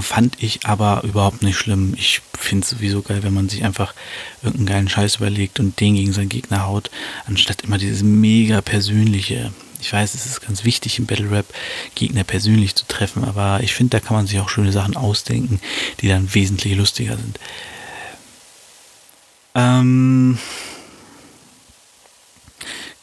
Fand 0.00 0.42
ich 0.42 0.66
aber 0.66 1.02
überhaupt 1.04 1.42
nicht 1.42 1.56
schlimm. 1.56 1.94
Ich 1.96 2.20
finde 2.38 2.64
es 2.64 2.70
sowieso 2.70 3.02
geil, 3.02 3.22
wenn 3.22 3.32
man 3.32 3.48
sich 3.48 3.64
einfach 3.64 3.94
irgendeinen 4.42 4.66
geilen 4.66 4.88
Scheiß 4.88 5.16
überlegt 5.16 5.60
und 5.60 5.80
den 5.80 5.94
gegen 5.94 6.12
seinen 6.12 6.28
Gegner 6.28 6.66
haut, 6.66 6.90
anstatt 7.26 7.62
immer 7.62 7.78
dieses 7.78 8.02
mega 8.02 8.60
persönliche. 8.60 9.50
Ich 9.80 9.92
weiß, 9.92 10.14
es 10.14 10.26
ist 10.26 10.40
ganz 10.40 10.64
wichtig 10.64 10.98
im 10.98 11.06
Battle 11.06 11.30
Rap, 11.30 11.46
Gegner 11.94 12.24
persönlich 12.24 12.74
zu 12.74 12.84
treffen, 12.86 13.24
aber 13.24 13.60
ich 13.62 13.74
finde, 13.74 13.98
da 13.98 14.04
kann 14.04 14.16
man 14.16 14.26
sich 14.26 14.40
auch 14.40 14.48
schöne 14.48 14.72
Sachen 14.72 14.96
ausdenken, 14.96 15.60
die 16.00 16.08
dann 16.08 16.34
wesentlich 16.34 16.76
lustiger 16.76 17.16
sind. 17.16 17.38
Ähm, 19.54 20.38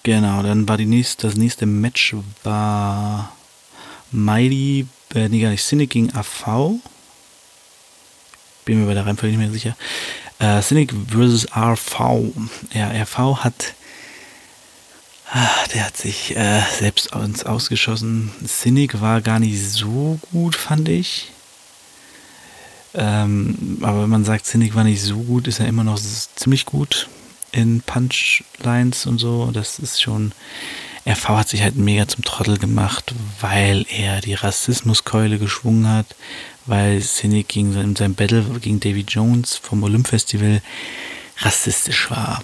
genau, 0.03 0.43
dann 0.43 0.67
war 0.67 0.77
die 0.77 0.86
nächste, 0.86 1.27
das 1.27 1.36
nächste 1.36 1.65
Match 1.65 2.15
war 2.43 3.36
Mighty, 4.11 4.88
äh, 5.16 5.30
nee, 5.30 5.41
gar 5.41 5.49
nicht, 5.49 5.66
Cynic 5.66 5.91
gegen 5.91 6.13
AV. 6.13 6.80
Bin 8.66 8.82
mir 8.82 8.88
bei 8.88 8.93
der 8.93 9.05
Reihenfolge 9.05 9.36
nicht 9.36 9.45
mehr 9.45 9.53
sicher. 9.53 9.76
Äh, 10.39 10.61
Cynic 10.61 10.93
versus 11.07 11.47
RV. 11.55 12.34
Ja, 12.74 12.89
RV 13.03 13.43
hat, 13.43 13.74
ah, 15.32 15.66
der 15.74 15.86
hat 15.86 15.97
sich 15.97 16.36
äh, 16.36 16.61
selbst 16.78 17.16
uns 17.16 17.45
ausgeschossen. 17.45 18.32
Cynic 18.45 18.99
war 19.01 19.22
gar 19.22 19.39
nicht 19.39 19.61
so 19.61 20.20
gut, 20.32 20.55
fand 20.55 20.89
ich. 20.89 21.32
Ähm, 22.93 23.78
aber 23.82 24.03
wenn 24.03 24.09
man 24.09 24.26
sagt, 24.26 24.45
Cynic 24.45 24.76
war 24.76 24.84
nicht 24.84 25.01
so 25.01 25.18
gut, 25.18 25.47
ist 25.47 25.59
er 25.59 25.68
immer 25.68 25.84
noch 25.84 25.99
ziemlich 25.99 26.66
gut 26.66 27.07
in 27.51 27.82
Punchlines 27.82 29.05
und 29.05 29.20
so. 29.20 29.51
Das 29.51 29.80
ist 29.80 30.01
schon. 30.01 30.34
RV 31.07 31.29
hat 31.29 31.49
sich 31.49 31.61
halt 31.61 31.75
mega 31.75 32.07
zum 32.07 32.23
Trottel 32.23 32.57
gemacht, 32.57 33.13
weil 33.39 33.85
er 33.89 34.21
die 34.21 34.33
Rassismuskeule 34.33 35.37
geschwungen 35.37 35.87
hat, 35.87 36.07
weil 36.65 37.01
Cynic 37.01 37.49
gegen 37.49 37.75
in 37.75 37.95
seinem 37.95 38.15
Battle 38.15 38.43
gegen 38.59 38.79
Davy 38.79 39.05
Jones 39.07 39.55
vom 39.55 39.83
Olymp 39.83 40.07
Festival 40.07 40.61
rassistisch 41.39 42.09
war. 42.09 42.43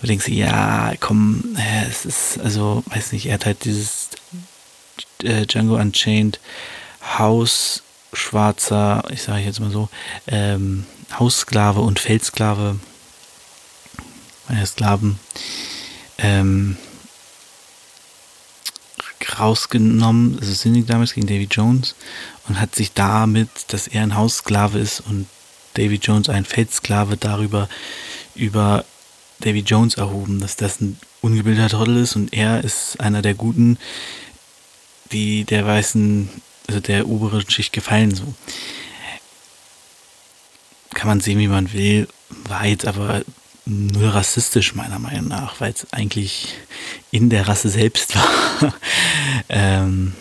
Du 0.00 0.06
denkst, 0.06 0.28
ja, 0.28 0.92
komm, 1.00 1.56
äh, 1.56 1.88
es 1.88 2.04
ist, 2.04 2.38
also, 2.38 2.84
weiß 2.86 3.12
nicht, 3.12 3.26
er 3.26 3.34
hat 3.34 3.46
halt 3.46 3.64
dieses 3.64 4.10
äh, 5.22 5.46
Django 5.46 5.76
Unchained 5.76 6.38
Haus 7.18 7.82
schwarzer, 8.12 9.04
ich 9.10 9.22
sage 9.22 9.42
jetzt 9.42 9.60
mal 9.60 9.70
so, 9.70 9.88
ähm, 10.26 10.86
Haussklave 11.18 11.80
und 11.80 11.98
Feldsklave, 11.98 12.78
meine 14.48 14.66
Sklaven, 14.66 15.18
ähm, 16.18 16.76
rausgenommen, 19.38 20.38
also 20.40 20.52
Cynic 20.52 20.86
damals 20.86 21.14
gegen 21.14 21.26
Davy 21.26 21.48
Jones 21.50 21.94
und 22.48 22.60
hat 22.60 22.74
sich 22.74 22.92
damit, 22.92 23.48
dass 23.68 23.88
er 23.88 24.02
ein 24.02 24.16
Haussklave 24.16 24.78
ist 24.78 25.00
und 25.00 25.26
Davy 25.74 25.96
Jones 25.96 26.28
ein 26.28 26.44
Feldsklave 26.44 27.16
darüber 27.16 27.68
über 28.34 28.84
Davy 29.40 29.60
Jones 29.60 29.94
erhoben, 29.94 30.40
dass 30.40 30.56
das 30.56 30.80
ein 30.80 30.98
ungebildeter 31.20 31.68
Trottel 31.68 31.98
ist 31.98 32.16
und 32.16 32.32
er 32.32 32.64
ist 32.64 33.00
einer 33.00 33.22
der 33.22 33.34
Guten, 33.34 33.78
die 35.12 35.44
der 35.44 35.66
weißen 35.66 36.28
also 36.68 36.80
der 36.80 37.08
oberen 37.08 37.48
Schicht 37.48 37.72
gefallen. 37.72 38.14
So. 38.14 38.34
Kann 40.94 41.08
man 41.08 41.20
sehen, 41.20 41.38
wie 41.38 41.48
man 41.48 41.72
will, 41.72 42.08
war 42.28 42.66
jetzt 42.66 42.86
aber 42.86 43.22
null 43.66 44.08
rassistisch 44.08 44.74
meiner 44.74 44.98
Meinung 44.98 45.28
nach, 45.28 45.60
weil 45.60 45.72
es 45.72 45.92
eigentlich 45.92 46.54
in 47.10 47.28
der 47.28 47.48
Rasse 47.48 47.68
selbst 47.68 48.14
war. 48.14 48.74
ähm, 49.48 50.14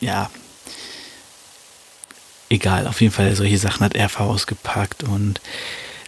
ja, 0.00 0.30
egal, 2.48 2.86
auf 2.86 3.00
jeden 3.00 3.12
Fall 3.12 3.34
solche 3.36 3.58
Sachen 3.58 3.84
hat 3.84 3.94
er 3.94 4.08
vorausgepackt 4.08 5.04
und 5.04 5.40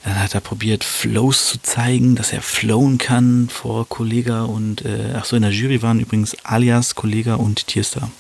dann 0.05 0.21
hat 0.21 0.35
er 0.35 0.41
probiert, 0.41 0.85
Flows 0.85 1.49
zu 1.49 1.63
zeigen, 1.63 2.15
dass 2.15 2.33
er 2.33 2.43
flowen 2.43 2.99
kann 2.99 3.49
vor 3.49 3.89
Kollega 3.89 4.45
und, 4.45 4.85
äh, 4.85 5.15
ach 5.17 5.25
so, 5.25 5.35
in 5.35 5.43
der 5.43 5.51
Jury 5.51 5.83
waren 5.83 5.99
übrigens 5.99 6.37
Alias, 6.45 6.95
Kollega 6.95 7.35
und 7.35 7.67
Tierstar. 7.67 8.11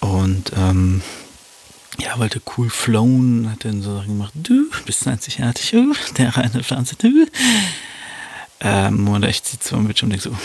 Und 0.00 0.52
ähm, 0.56 1.02
ja, 1.98 2.18
wollte 2.18 2.42
cool 2.56 2.68
flown, 2.68 3.48
hat 3.50 3.64
dann 3.64 3.80
so 3.80 3.94
Sachen 3.94 4.18
gemacht, 4.18 4.32
du 4.34 4.63
bist 4.84 5.06
einzigartig, 5.06 5.74
uh, 5.74 5.94
der 6.16 6.36
reine 6.36 6.62
Pflanze, 6.62 6.96
du. 6.96 7.26
Ähm, 8.60 9.08
und 9.08 9.24
ich 9.24 9.42
sitze 9.42 9.70
so 9.70 9.76
am 9.76 9.84
Bildschirm 9.84 10.10
und 10.10 10.12
denke 10.12 10.30
so, 10.30 10.36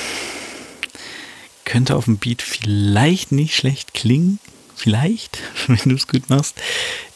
könnte 1.65 1.95
auf 1.95 2.05
dem 2.05 2.17
Beat 2.17 2.41
vielleicht 2.41 3.31
nicht 3.31 3.55
schlecht 3.55 3.93
klingen, 3.93 4.39
vielleicht, 4.75 5.39
wenn 5.67 5.89
du 5.89 5.95
es 5.95 6.07
gut 6.07 6.29
machst. 6.29 6.55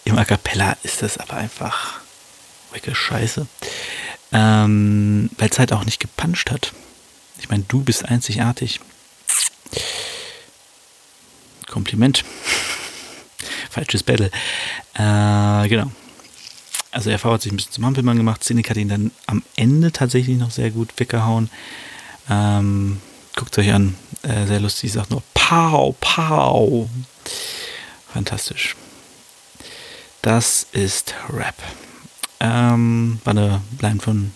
Im 0.05 0.17
A 0.17 0.25
Cappella 0.25 0.77
ist 0.83 1.01
das 1.01 1.17
aber 1.17 1.35
einfach 1.35 1.99
wecke 2.71 2.93
Scheiße. 2.93 3.47
Ähm, 4.31 5.29
Weil 5.37 5.49
es 5.49 5.59
halt 5.59 5.73
auch 5.73 5.85
nicht 5.85 5.99
gepuncht 5.99 6.51
hat. 6.51 6.73
Ich 7.39 7.49
meine, 7.49 7.63
du 7.67 7.83
bist 7.83 8.05
einzigartig. 8.05 8.79
Kompliment. 11.67 12.23
Falsches 13.69 14.03
Battle. 14.03 14.31
Äh, 14.95 15.67
genau. 15.69 15.91
Also 16.93 17.11
RV 17.11 17.25
hat 17.25 17.41
sich 17.41 17.51
ein 17.51 17.57
bisschen 17.57 17.73
zum 17.73 17.85
Hampelmann 17.85 18.17
gemacht. 18.17 18.43
Cynic 18.43 18.69
hat 18.69 18.77
ihn 18.77 18.89
dann 18.89 19.11
am 19.25 19.43
Ende 19.55 19.91
tatsächlich 19.91 20.37
noch 20.37 20.51
sehr 20.51 20.71
gut 20.71 20.89
weggehauen. 20.97 21.49
Ähm, 22.29 23.01
Guckt 23.35 23.57
euch 23.57 23.73
an. 23.73 23.95
Äh, 24.21 24.45
sehr 24.45 24.59
lustig. 24.59 24.91
Sagt 24.91 25.11
nur 25.11 25.23
Pow, 25.33 25.95
Pow. 25.99 26.87
Fantastisch. 28.11 28.75
Das 30.21 30.67
ist 30.71 31.15
Rap. 31.29 31.55
Ähm, 32.39 33.19
war 33.23 33.31
eine 33.31 33.61
Line 33.81 33.99
von 33.99 34.31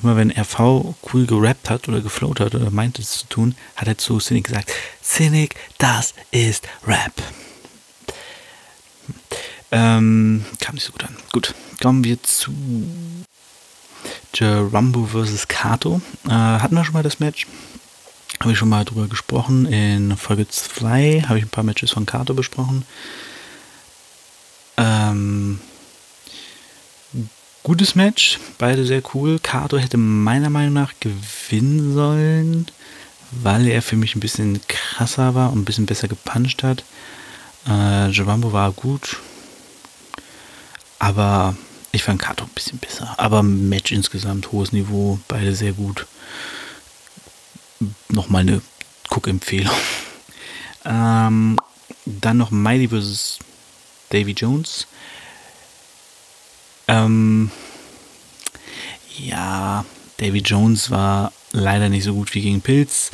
immer 0.00 0.16
wenn 0.16 0.30
RV 0.30 0.94
cool 1.12 1.26
gerappt 1.26 1.70
hat 1.70 1.88
oder 1.88 2.00
geflowt 2.00 2.38
hat 2.38 2.54
oder 2.54 2.70
meinte 2.70 3.02
es 3.02 3.18
zu 3.18 3.26
tun, 3.26 3.56
hat 3.74 3.88
er 3.88 3.98
zu 3.98 4.20
Cynic 4.20 4.44
gesagt, 4.44 4.72
Cynic, 5.02 5.56
das 5.78 6.14
ist 6.30 6.68
Rap. 6.86 7.12
Ähm, 9.70 10.44
kam 10.60 10.74
nicht 10.74 10.84
so 10.84 10.92
gut 10.92 11.04
an. 11.04 11.16
Gut, 11.32 11.54
kommen 11.80 12.04
wir 12.04 12.22
zu 12.22 12.52
Jerumbo 14.34 15.06
vs. 15.06 15.48
Kato. 15.48 16.00
Äh, 16.26 16.30
hatten 16.30 16.74
wir 16.74 16.84
schon 16.84 16.94
mal 16.94 17.02
das 17.02 17.20
Match? 17.20 17.46
Habe 18.40 18.52
ich 18.52 18.58
schon 18.58 18.68
mal 18.68 18.84
drüber 18.84 19.08
gesprochen. 19.08 19.66
In 19.66 20.16
Folge 20.16 20.48
2 20.48 21.24
habe 21.26 21.38
ich 21.38 21.44
ein 21.44 21.50
paar 21.50 21.64
Matches 21.64 21.90
von 21.90 22.06
Kato 22.06 22.34
besprochen. 22.34 22.84
Ähm, 24.76 25.58
gutes 27.64 27.96
Match, 27.96 28.38
beide 28.58 28.86
sehr 28.86 29.02
cool. 29.12 29.40
Kato 29.42 29.76
hätte 29.76 29.96
meiner 29.96 30.50
Meinung 30.50 30.74
nach 30.74 30.94
gewinnen 31.00 31.94
sollen, 31.94 32.66
weil 33.32 33.66
er 33.66 33.82
für 33.82 33.96
mich 33.96 34.14
ein 34.14 34.20
bisschen 34.20 34.60
krasser 34.68 35.34
war 35.34 35.52
und 35.52 35.58
ein 35.60 35.64
bisschen 35.64 35.86
besser 35.86 36.06
gepuncht 36.06 36.62
hat. 36.62 36.84
Äh, 37.66 38.10
Jawambo 38.10 38.52
war 38.52 38.70
gut, 38.70 39.18
aber 40.98 41.56
ich 41.92 42.02
fand 42.02 42.20
Kato 42.20 42.44
ein 42.44 42.50
bisschen 42.54 42.78
besser. 42.78 43.14
Aber 43.18 43.42
Match 43.42 43.92
insgesamt, 43.92 44.52
hohes 44.52 44.72
Niveau, 44.72 45.18
beide 45.28 45.54
sehr 45.54 45.72
gut. 45.72 46.06
Nochmal 48.08 48.42
eine 48.42 48.62
Guck-Empfehlung. 49.08 49.74
Ähm, 50.84 51.58
dann 52.06 52.38
noch 52.38 52.50
Mighty 52.50 52.88
vs. 52.88 53.40
Davy 54.08 54.30
Jones. 54.32 54.86
Ähm, 56.86 57.50
ja, 59.18 59.84
Davy 60.16 60.38
Jones 60.38 60.90
war 60.90 61.32
leider 61.52 61.88
nicht 61.90 62.04
so 62.04 62.14
gut 62.14 62.32
wie 62.34 62.40
gegen 62.40 62.62
Pilz. 62.62 63.10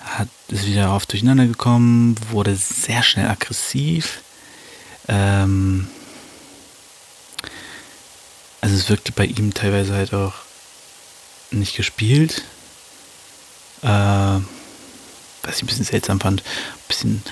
Hat 0.00 0.28
ist 0.48 0.66
wieder 0.66 0.94
oft 0.94 1.10
durcheinander 1.10 1.46
gekommen, 1.46 2.16
wurde 2.30 2.54
sehr 2.56 3.02
schnell 3.02 3.28
aggressiv. 3.28 4.20
Ähm, 5.08 5.88
also 8.64 8.76
es 8.76 8.88
wirkte 8.88 9.12
bei 9.12 9.26
ihm 9.26 9.52
teilweise 9.52 9.92
halt 9.92 10.14
auch 10.14 10.32
nicht 11.50 11.76
gespielt. 11.76 12.44
Äh, 13.82 13.86
was 13.86 15.56
ich 15.56 15.62
ein 15.62 15.66
bisschen 15.66 15.84
seltsam 15.84 16.18
fand. 16.18 16.40
Ein 16.40 16.88
bisschen, 16.88 17.22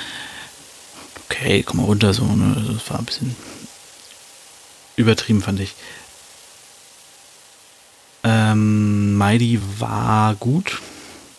okay, 1.24 1.62
komm 1.62 1.78
mal 1.78 1.84
runter, 1.84 2.12
so, 2.12 2.24
ne? 2.26 2.74
Das 2.74 2.90
war 2.90 2.98
ein 2.98 3.06
bisschen 3.06 3.34
übertrieben, 4.96 5.40
fand 5.40 5.60
ich. 5.60 5.72
Ähm, 8.24 9.16
Mighty 9.16 9.58
war 9.78 10.34
gut. 10.34 10.82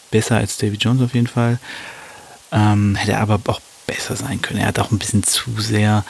Besser 0.09 0.37
als 0.37 0.57
Davy 0.57 0.77
Jones 0.77 1.03
auf 1.03 1.13
jeden 1.13 1.27
Fall. 1.27 1.59
Ähm, 2.51 2.95
hätte 2.95 3.19
aber 3.19 3.39
auch 3.45 3.61
besser 3.85 4.15
sein 4.15 4.41
können. 4.41 4.61
Er 4.61 4.69
hat 4.69 4.79
auch 4.79 4.89
ein 4.89 4.97
bisschen 4.97 5.21
zu 5.21 5.51
sehr. 5.59 6.03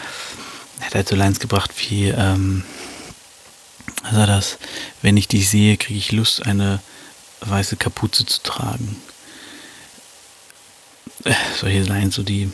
Er 0.80 0.86
hat 0.86 0.96
halt 0.96 1.10
so 1.10 1.18
Lines 1.18 1.42
gebracht 1.42 1.72
wie. 1.80 2.08
Ähm, 2.08 2.64
also 4.14 4.26
das, 4.28 4.58
wenn 5.02 5.18
ich 5.18 5.28
dich 5.28 5.50
sehe, 5.50 5.78
kriege 5.78 6.00
ich 6.00 6.12
Lust, 6.12 6.46
eine 6.46 6.80
weiße 7.42 7.78
Kapuze 7.78 8.26
zu 8.26 8.42
tragen. 8.44 8.96
Solche 11.60 11.82
Lines, 11.82 12.16
so 12.16 12.24
die 12.24 12.52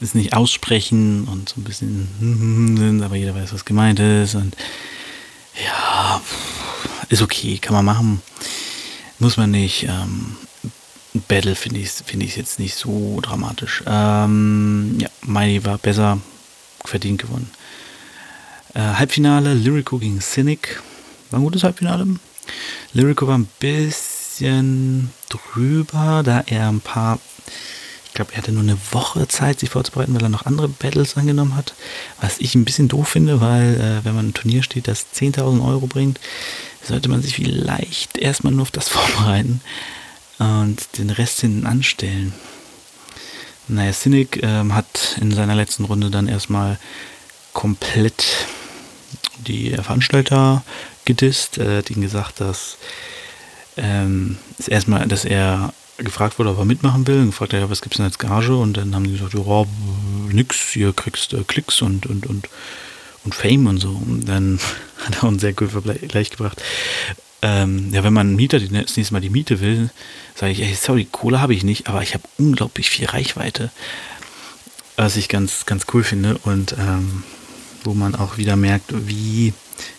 es 0.00 0.14
nicht 0.14 0.34
aussprechen 0.34 1.28
und 1.28 1.48
so 1.48 1.60
ein 1.60 1.64
bisschen 1.64 2.76
sind, 2.76 3.02
aber 3.04 3.16
jeder 3.16 3.34
weiß, 3.34 3.52
was 3.52 3.64
gemeint 3.64 4.00
ist. 4.00 4.34
Und 4.34 4.56
ja, 5.64 6.20
ist 7.08 7.22
okay, 7.22 7.58
kann 7.58 7.74
man 7.74 7.84
machen. 7.84 8.22
Muss 9.18 9.36
man 9.36 9.50
nicht. 9.50 9.84
Ähm, 9.84 10.36
Battle 11.28 11.54
finde 11.54 11.80
ich 11.80 11.90
find 11.90 12.22
ich 12.22 12.36
jetzt 12.36 12.58
nicht 12.58 12.74
so 12.74 13.20
dramatisch. 13.20 13.82
Ähm, 13.86 14.98
ja, 14.98 15.08
Miley 15.22 15.64
war 15.64 15.78
besser, 15.78 16.18
verdient 16.84 17.20
gewonnen. 17.20 17.50
Äh, 18.74 18.80
Halbfinale, 18.80 19.54
Lyrico 19.54 19.98
gegen 19.98 20.20
Cynic. 20.20 20.80
War 21.30 21.40
ein 21.40 21.44
gutes 21.44 21.64
Halbfinale. 21.64 22.06
Lyrico 22.92 23.26
war 23.26 23.38
ein 23.38 23.48
bisschen 23.58 25.10
drüber, 25.28 26.22
da 26.24 26.44
er 26.46 26.68
ein 26.68 26.80
paar 26.80 27.18
ich 28.12 28.14
glaube, 28.14 28.32
er 28.32 28.38
hatte 28.38 28.52
nur 28.52 28.62
eine 28.62 28.76
Woche 28.90 29.26
Zeit, 29.26 29.60
sich 29.60 29.70
vorzubereiten, 29.70 30.14
weil 30.14 30.22
er 30.22 30.28
noch 30.28 30.44
andere 30.44 30.68
Battles 30.68 31.16
angenommen 31.16 31.56
hat. 31.56 31.72
Was 32.20 32.40
ich 32.40 32.54
ein 32.54 32.66
bisschen 32.66 32.86
doof 32.86 33.08
finde, 33.08 33.40
weil 33.40 33.80
äh, 33.80 34.04
wenn 34.04 34.14
man 34.14 34.28
ein 34.28 34.34
Turnier 34.34 34.62
steht, 34.62 34.86
das 34.86 35.06
10.000 35.14 35.66
Euro 35.66 35.86
bringt, 35.86 36.20
sollte 36.82 37.08
man 37.08 37.22
sich 37.22 37.36
vielleicht 37.36 38.18
erstmal 38.18 38.52
nur 38.52 38.62
auf 38.62 38.70
das 38.70 38.88
vorbereiten 38.90 39.62
und 40.38 40.98
den 40.98 41.08
Rest 41.08 41.40
hinten 41.40 41.64
anstellen. 41.64 42.34
Naja, 43.68 43.94
Cynic 43.94 44.42
ähm, 44.42 44.74
hat 44.74 45.16
in 45.18 45.32
seiner 45.32 45.54
letzten 45.54 45.86
Runde 45.86 46.10
dann 46.10 46.28
erstmal 46.28 46.78
komplett 47.54 48.26
die 49.42 49.70
Veranstalter 49.70 50.62
gedisst. 51.04 51.58
Hat 51.58 51.90
ihnen 51.90 52.02
gesagt, 52.02 52.40
dass 52.40 52.78
ähm, 53.76 54.38
ist 54.58 54.68
erstmal, 54.68 55.06
dass 55.08 55.24
er 55.24 55.72
gefragt 55.98 56.38
wurde, 56.38 56.50
ob 56.50 56.58
er 56.58 56.64
mitmachen 56.64 57.06
will. 57.06 57.20
Und 57.20 57.26
gefragt, 57.26 57.52
ja, 57.52 57.68
was 57.70 57.80
es 57.80 57.90
denn 57.96 58.04
als 58.04 58.18
Gage? 58.18 58.56
Und 58.56 58.76
dann 58.76 58.94
haben 58.94 59.04
die 59.04 59.12
gesagt, 59.12 59.34
ja, 59.34 59.66
nix, 60.30 60.72
hier 60.72 60.92
kriegst 60.92 61.32
du 61.32 61.44
Klicks 61.44 61.82
und, 61.82 62.06
und, 62.06 62.26
und, 62.26 62.48
und 63.24 63.34
Fame 63.34 63.66
und 63.66 63.78
so. 63.78 63.90
Und 63.90 64.28
dann 64.28 64.58
hat 65.04 65.22
er 65.22 65.24
uns 65.24 65.40
sehr 65.40 65.52
gut 65.52 65.70
Vergleich 65.70 66.30
gebracht. 66.30 66.62
Ähm, 67.44 67.92
ja, 67.92 68.04
wenn 68.04 68.12
man 68.12 68.28
einen 68.28 68.36
Mieter 68.36 68.60
das 68.60 68.70
nächste 68.70 69.12
Mal 69.12 69.20
die 69.20 69.30
Miete 69.30 69.60
will, 69.60 69.90
sage 70.34 70.52
ich, 70.52 70.62
ey, 70.62 70.74
sorry, 70.74 71.08
Kohle 71.10 71.40
habe 71.40 71.54
ich 71.54 71.64
nicht, 71.64 71.88
aber 71.88 72.02
ich 72.02 72.14
habe 72.14 72.22
unglaublich 72.38 72.88
viel 72.88 73.06
Reichweite. 73.06 73.70
Was 74.96 75.16
ich 75.16 75.28
ganz, 75.28 75.66
ganz 75.66 75.86
cool 75.92 76.04
finde 76.04 76.38
und 76.44 76.76
ähm, 76.78 77.24
wo 77.84 77.94
man 77.94 78.14
auch 78.14 78.36
wieder 78.36 78.56
merkt, 78.56 78.92
wie 79.06 79.52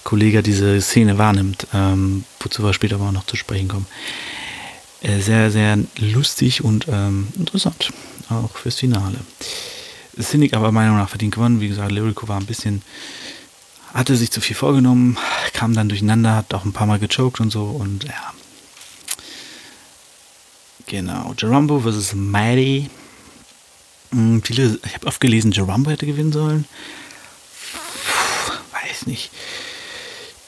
Kollege 0.03 0.43
diese 0.43 0.81
Szene 0.81 1.17
wahrnimmt, 1.17 1.67
ähm, 1.73 2.23
wozu 2.39 2.63
wir 2.63 2.73
später 2.73 2.95
aber 2.95 3.07
auch 3.07 3.11
noch 3.11 3.25
zu 3.25 3.35
sprechen 3.35 3.67
kommen. 3.67 3.87
Äh, 5.01 5.19
sehr, 5.19 5.51
sehr 5.51 5.77
lustig 5.99 6.63
und 6.63 6.87
ähm, 6.89 7.27
interessant. 7.37 7.91
Auch 8.29 8.55
fürs 8.55 8.79
Finale. 8.79 9.19
Cynic 10.21 10.53
aber 10.53 10.71
meiner 10.71 10.91
Meinung 10.91 11.03
nach 11.03 11.09
verdient 11.09 11.35
gewonnen. 11.35 11.59
Wie 11.59 11.67
gesagt, 11.67 11.91
Lyrico 11.91 12.27
war 12.27 12.39
ein 12.39 12.45
bisschen, 12.45 12.81
hatte 13.93 14.15
sich 14.15 14.31
zu 14.31 14.41
viel 14.41 14.55
vorgenommen, 14.55 15.17
kam 15.53 15.73
dann 15.73 15.89
durcheinander, 15.89 16.35
hat 16.35 16.53
auch 16.53 16.65
ein 16.65 16.73
paar 16.73 16.87
Mal 16.87 16.99
gechoked 16.99 17.39
und 17.39 17.51
so 17.51 17.63
und 17.63 18.05
ja. 18.05 18.33
Genau. 20.87 21.33
Jerumbo 21.37 21.79
vs. 21.79 22.13
Mighty. 22.13 22.89
Hm, 24.11 24.41
viele, 24.43 24.79
ich 24.85 24.93
habe 24.93 25.07
oft 25.07 25.19
gelesen, 25.19 25.51
Jerumbo 25.51 25.89
hätte 25.89 26.05
gewinnen 26.05 26.31
sollen. 26.31 26.65
Weiß 29.03 29.07
nicht. 29.07 29.31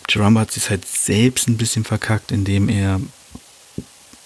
Jerumbo 0.07 0.39
hat 0.39 0.51
sich 0.51 0.69
halt 0.69 0.87
selbst 0.87 1.47
ein 1.47 1.57
bisschen 1.57 1.83
verkackt, 1.83 2.31
indem 2.31 2.69
er 2.69 3.01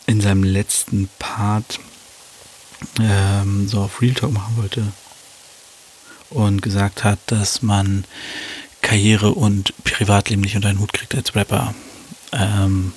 in 0.06 0.22
seinem 0.22 0.44
letzten 0.44 1.10
Part 1.20 1.80
ähm, 3.00 3.68
so 3.68 3.82
auf 3.82 4.02
Real 4.02 4.14
Talk 4.14 4.32
machen 4.32 4.58
wollte 4.58 4.84
und 6.30 6.62
gesagt 6.62 7.04
hat, 7.04 7.20
dass 7.28 7.62
man 7.62 8.06
Karriere 8.82 9.32
und 9.32 9.74
Privatleben 9.84 10.42
nicht 10.42 10.56
unter 10.56 10.70
den 10.70 10.80
Hut 10.80 10.94
kriegt 10.94 11.16
als 11.16 11.36
Rapper. 11.36 11.74
Ähm, 12.32 12.94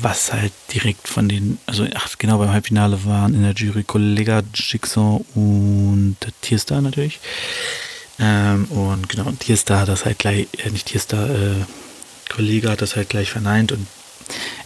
was 0.00 0.32
halt 0.32 0.52
direkt 0.72 1.06
von 1.06 1.28
den, 1.28 1.58
also 1.66 1.86
ach, 1.94 2.16
genau 2.18 2.38
beim 2.38 2.50
Halbfinale 2.50 3.04
waren 3.04 3.34
in 3.34 3.42
der 3.42 3.52
Jury 3.52 3.84
Kollega 3.84 4.42
Jigsaw 4.54 5.22
und 5.34 6.16
Tierstar 6.40 6.80
natürlich. 6.80 7.20
Ähm, 8.20 8.66
und 8.66 9.08
genau, 9.08 9.30
Tierstar 9.32 9.80
hat 9.80 9.88
das 9.88 10.04
halt 10.04 10.18
gleich, 10.18 10.46
äh, 10.58 10.70
nicht 10.70 10.86
Tierstar, 10.86 11.30
äh, 11.30 11.54
Kollege 12.28 12.70
hat 12.70 12.82
das 12.82 12.94
halt 12.94 13.08
gleich 13.08 13.30
verneint 13.30 13.72
und 13.72 13.86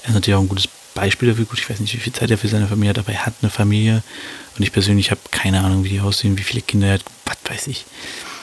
er 0.02 0.08
ist 0.08 0.14
natürlich 0.14 0.36
auch 0.36 0.42
ein 0.42 0.48
gutes 0.48 0.68
Beispiel 0.94 1.30
dafür. 1.30 1.44
Gut, 1.44 1.58
ich 1.58 1.70
weiß 1.70 1.80
nicht, 1.80 1.94
wie 1.94 2.00
viel 2.00 2.12
Zeit 2.12 2.30
er 2.30 2.38
für 2.38 2.48
seine 2.48 2.66
Familie 2.66 2.90
hat, 2.90 2.98
aber 2.98 3.12
er 3.12 3.26
hat 3.26 3.34
eine 3.42 3.50
Familie 3.50 4.02
und 4.56 4.62
ich 4.62 4.72
persönlich 4.72 5.10
habe 5.10 5.20
keine 5.30 5.62
Ahnung, 5.62 5.84
wie 5.84 5.88
die 5.88 6.00
aussehen, 6.00 6.36
wie 6.36 6.42
viele 6.42 6.62
Kinder 6.62 6.88
er 6.88 6.94
hat, 6.94 7.04
was 7.24 7.36
weiß 7.48 7.66
ich. 7.68 7.86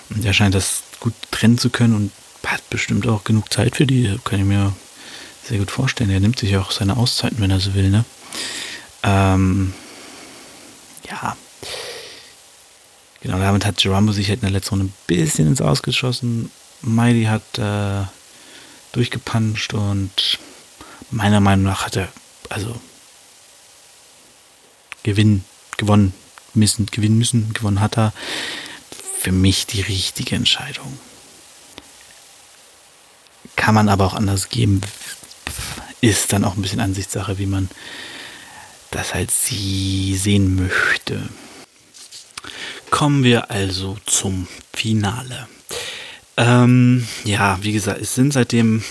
Und 0.09 0.26
er 0.26 0.34
scheint 0.34 0.55
das 0.55 0.84
gut 0.99 1.14
trennen 1.30 1.57
zu 1.57 1.70
können 1.70 1.95
und 1.95 2.12
hat 2.46 2.67
bestimmt 2.70 3.08
auch 3.08 3.24
genug 3.24 3.51
Zeit 3.54 3.75
für 3.75 3.86
die, 3.86 4.17
kann 4.24 4.39
ich 4.39 4.46
mir 4.46 4.74
sehr 5.43 5.59
gut 5.59 5.71
vorstellen. 5.71 6.09
Er 6.09 6.20
nimmt 6.20 6.39
sich 6.39 6.55
auch 6.58 6.71
seine 6.71 6.97
Auszeiten, 6.97 7.39
wenn 7.39 7.51
er 7.51 7.59
so 7.59 7.74
will, 7.74 7.89
ne? 7.89 8.05
Ähm, 9.04 9.74
ja. 11.09 11.36
Genau, 13.22 13.38
damit 13.38 13.66
hat 13.66 13.78
Gerambo 13.78 14.12
sich 14.12 14.30
halt 14.30 14.39
in 14.39 14.48
der 14.48 14.52
letzten 14.52 14.76
Runde 14.76 14.86
ein 14.86 14.93
bisschen 15.08 15.48
ins 15.48 15.62
Ausgeschossen. 15.62 16.52
Miley 16.82 17.26
hat 17.26 17.60
äh, 17.60 18.06
durchgepanscht 18.93 19.74
und 19.74 20.39
meiner 21.12 21.39
Meinung 21.39 21.66
nach 21.66 21.86
hat 21.86 21.98
er, 21.98 22.08
also 22.50 22.80
gewinnen, 25.04 25.46
gewonnen 25.78 26.14
müssen, 26.54 26.88
gewinnen 26.88 27.18
müssen, 27.18 27.54
gewonnen 27.54 27.80
hat 27.80 27.98
er. 27.98 28.14
Für 29.20 29.32
mich 29.32 29.68
die 29.68 29.82
richtige 29.82 30.36
Entscheidung. 30.36 30.98
Kann 33.56 33.76
man 33.76 33.88
aber 33.88 34.06
auch 34.08 34.16
anders 34.16 34.50
geben. 34.50 34.82
Ist 36.02 36.34
dann 36.34 36.43
auch 36.43 36.56
ein 36.56 36.64
bisschen 36.64 36.80
Ansichtssache, 36.80 37.38
wie 37.38 37.46
man 37.46 37.70
das 38.89 39.14
halt 39.14 39.30
sie 39.30 40.18
sehen 40.18 40.56
möchte. 40.56 41.30
Kommen 42.92 43.24
wir 43.24 43.50
also 43.50 43.97
zum 44.05 44.47
Finale. 44.74 45.47
Ähm, 46.38 47.08
ja, 47.24 47.58
wie 47.62 47.72
gesagt, 47.72 48.01
es 48.01 48.13
sind 48.13 48.34
seitdem 48.34 48.84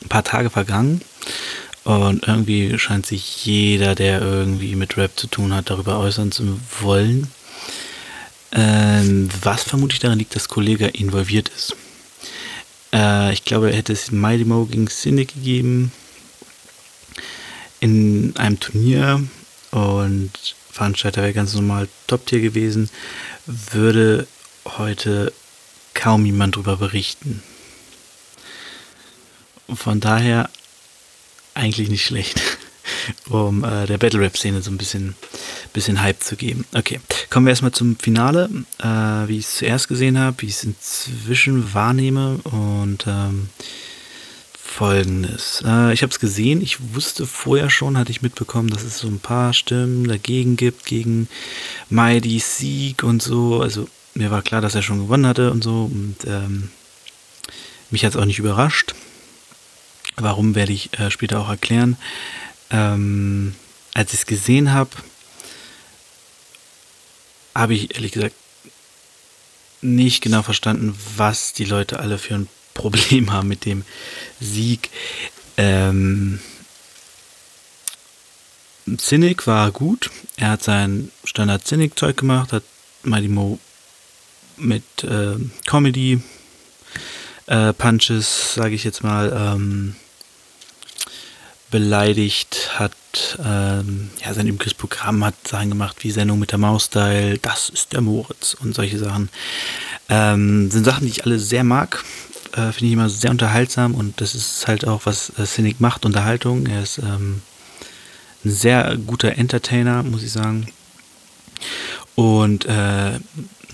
ein 0.00 0.08
paar 0.08 0.24
Tage 0.24 0.48
vergangen. 0.48 1.02
Und 1.84 2.26
irgendwie 2.26 2.78
scheint 2.78 3.06
sich 3.06 3.44
jeder, 3.44 3.94
der 3.94 4.22
irgendwie 4.22 4.76
mit 4.76 4.96
Rap 4.96 5.18
zu 5.18 5.26
tun 5.26 5.52
hat, 5.52 5.68
darüber 5.68 5.98
äußern 5.98 6.32
zu 6.32 6.60
wollen. 6.80 7.28
Ähm, 8.52 9.28
was 9.42 9.64
vermutlich 9.64 10.00
daran 10.00 10.18
liegt, 10.18 10.36
dass 10.36 10.48
Kollege 10.48 10.86
involviert 10.86 11.50
ist. 11.50 11.76
Äh, 12.92 13.32
ich 13.32 13.44
glaube, 13.44 13.70
er 13.70 13.76
hätte 13.76 13.92
es 13.92 14.10
Mighty 14.10 14.44
Mo 14.44 14.64
gegen 14.64 14.88
Cynic 14.88 15.34
gegeben 15.34 15.92
in 17.80 18.34
einem 18.36 18.60
Turnier 18.60 19.22
und 19.70 20.30
Veranstalter 20.78 21.22
wäre 21.22 21.32
ganz 21.32 21.54
normal 21.54 21.88
Top-Tier 22.06 22.40
gewesen, 22.40 22.88
würde 23.46 24.28
heute 24.64 25.32
kaum 25.94 26.24
jemand 26.24 26.54
darüber 26.54 26.76
berichten. 26.76 27.42
Von 29.68 29.98
daher 29.98 30.48
eigentlich 31.54 31.88
nicht 31.88 32.04
schlecht, 32.04 32.40
um 33.28 33.64
äh, 33.64 33.86
der 33.86 33.98
Battle 33.98 34.20
Rap 34.20 34.36
Szene 34.36 34.62
so 34.62 34.70
ein 34.70 34.78
bisschen, 34.78 35.16
bisschen 35.72 36.00
Hype 36.00 36.22
zu 36.22 36.36
geben. 36.36 36.64
Okay, 36.72 37.00
kommen 37.28 37.46
wir 37.46 37.50
erstmal 37.50 37.72
zum 37.72 37.96
Finale, 37.96 38.48
äh, 38.78 39.28
wie 39.28 39.38
ich 39.38 39.46
es 39.46 39.56
zuerst 39.56 39.88
gesehen 39.88 40.16
habe, 40.16 40.40
wie 40.42 40.46
ich 40.46 40.52
es 40.52 40.64
inzwischen 40.64 41.74
wahrnehme 41.74 42.38
und 42.44 43.04
ähm, 43.08 43.48
folgendes. 44.68 45.62
Äh, 45.66 45.92
ich 45.92 46.02
habe 46.02 46.10
es 46.10 46.20
gesehen, 46.20 46.60
ich 46.60 46.94
wusste 46.94 47.26
vorher 47.26 47.70
schon, 47.70 47.96
hatte 47.96 48.10
ich 48.10 48.22
mitbekommen, 48.22 48.68
dass 48.68 48.84
es 48.84 48.98
so 48.98 49.08
ein 49.08 49.18
paar 49.18 49.52
Stimmen 49.52 50.06
dagegen 50.06 50.56
gibt, 50.56 50.84
gegen 50.84 51.28
Mighty 51.88 52.38
Sieg 52.38 53.02
und 53.02 53.22
so. 53.22 53.60
Also 53.60 53.88
mir 54.14 54.30
war 54.30 54.42
klar, 54.42 54.60
dass 54.60 54.74
er 54.74 54.82
schon 54.82 55.00
gewonnen 55.00 55.26
hatte 55.26 55.50
und 55.50 55.64
so. 55.64 55.90
Und 55.90 56.16
ähm, 56.26 56.70
mich 57.90 58.04
hat 58.04 58.14
es 58.14 58.20
auch 58.20 58.24
nicht 58.24 58.38
überrascht. 58.38 58.94
Warum 60.16 60.54
werde 60.54 60.72
ich 60.72 60.98
äh, 60.98 61.10
später 61.10 61.40
auch 61.40 61.48
erklären. 61.48 61.96
Ähm, 62.70 63.54
als 63.94 64.12
ich 64.12 64.20
es 64.20 64.26
gesehen 64.26 64.72
habe, 64.72 64.90
habe 67.54 67.74
ich 67.74 67.94
ehrlich 67.94 68.12
gesagt 68.12 68.34
nicht 69.80 70.22
genau 70.22 70.42
verstanden, 70.42 70.96
was 71.16 71.52
die 71.52 71.64
Leute 71.64 71.98
alle 72.00 72.18
für 72.18 72.34
ein 72.34 72.48
Problem 72.78 73.32
haben 73.32 73.48
mit 73.48 73.64
dem 73.64 73.84
Sieg. 74.40 74.90
Ähm, 75.56 76.40
Cynic 78.96 79.46
war 79.46 79.70
gut. 79.70 80.10
Er 80.36 80.50
hat 80.52 80.62
sein 80.62 81.10
Standard 81.24 81.66
Cynic-Zeug 81.66 82.16
gemacht, 82.16 82.52
hat 82.52 82.62
Mighty 83.02 83.28
Mo 83.28 83.58
mit 84.56 85.04
äh, 85.04 85.36
Comedy 85.66 86.22
äh, 87.46 87.72
Punches, 87.72 88.54
sage 88.54 88.74
ich 88.74 88.84
jetzt 88.84 89.02
mal, 89.02 89.32
ähm, 89.34 89.96
beleidigt, 91.70 92.70
hat 92.78 92.92
ähm, 93.44 94.10
ja 94.24 94.32
sein 94.32 94.46
übliches 94.46 94.74
Programm, 94.74 95.24
hat 95.24 95.34
Sachen 95.46 95.70
gemacht 95.70 95.96
wie 96.00 96.10
Sendung 96.10 96.38
mit 96.38 96.52
der 96.52 96.58
Maus-Style, 96.58 97.38
das 97.38 97.68
ist 97.68 97.92
der 97.92 98.00
Moritz 98.00 98.54
und 98.54 98.74
solche 98.74 98.98
Sachen. 98.98 99.28
Ähm, 100.08 100.70
sind 100.70 100.84
Sachen, 100.84 101.04
die 101.04 101.10
ich 101.10 101.24
alle 101.24 101.38
sehr 101.38 101.64
mag. 101.64 102.04
Äh, 102.58 102.72
Finde 102.72 102.86
ich 102.86 102.92
immer 102.92 103.08
sehr 103.08 103.30
unterhaltsam 103.30 103.94
und 103.94 104.20
das 104.20 104.34
ist 104.34 104.66
halt 104.66 104.86
auch, 104.86 105.06
was 105.06 105.30
äh, 105.38 105.46
Cynic 105.46 105.80
macht, 105.80 106.04
Unterhaltung. 106.04 106.66
Er 106.66 106.82
ist 106.82 106.98
ähm, 106.98 107.42
ein 108.44 108.50
sehr 108.50 108.96
guter 108.96 109.36
Entertainer, 109.36 110.02
muss 110.02 110.24
ich 110.24 110.32
sagen. 110.32 110.66
Und 112.16 112.64
äh, 112.64 113.20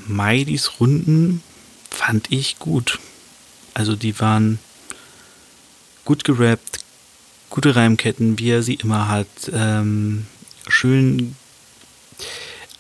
Maidis 0.07 0.81
Runden 0.81 1.43
fand 1.91 2.31
ich 2.31 2.59
gut. 2.59 2.99
Also 3.73 3.97
die 3.97 4.21
waren 4.21 4.59
gut 6.05 6.25
gerappt, 6.25 6.81
gute 7.49 7.75
Reimketten, 7.75 8.39
wie 8.39 8.51
er 8.51 8.63
sie 8.63 8.75
immer 8.75 9.09
hat. 9.09 9.27
Ähm, 9.51 10.27
schön, 10.69 11.37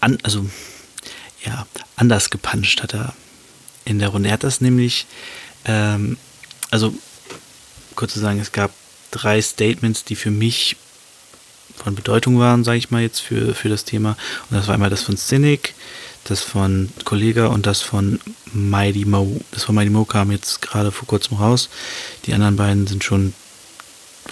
an, 0.00 0.18
also 0.22 0.46
ja, 1.44 1.66
anders 1.96 2.28
gepuncht 2.28 2.82
hat 2.82 2.92
er 2.92 3.14
in 3.86 3.98
der 3.98 4.08
Runde. 4.08 4.28
Er 4.28 4.34
hat 4.34 4.44
das 4.44 4.60
nämlich, 4.60 5.06
ähm, 5.64 6.16
also 6.70 6.94
kurz 7.94 8.12
zu 8.12 8.20
sagen, 8.20 8.40
es 8.40 8.52
gab 8.52 8.70
drei 9.10 9.40
Statements, 9.40 10.04
die 10.04 10.16
für 10.16 10.30
mich 10.30 10.76
von 11.76 11.94
Bedeutung 11.94 12.38
waren, 12.38 12.64
sage 12.64 12.78
ich 12.78 12.90
mal 12.90 13.02
jetzt 13.02 13.20
für, 13.20 13.54
für 13.54 13.68
das 13.68 13.84
Thema. 13.84 14.16
Und 14.50 14.56
das 14.56 14.66
war 14.66 14.74
einmal 14.74 14.90
das 14.90 15.02
von 15.02 15.16
Cynic, 15.16 15.74
das 16.24 16.40
von 16.40 16.90
Kollega 17.04 17.46
und 17.46 17.66
das 17.66 17.80
von 17.80 18.20
Mighty 18.52 19.04
Mo. 19.04 19.40
Das 19.50 19.64
von 19.64 19.74
Mighty 19.74 19.90
Mo 19.90 20.04
kam 20.04 20.30
jetzt 20.30 20.62
gerade 20.62 20.92
vor 20.92 21.06
kurzem 21.06 21.36
raus. 21.36 21.68
Die 22.26 22.34
anderen 22.34 22.56
beiden 22.56 22.86
sind 22.86 23.04
schon, 23.04 23.34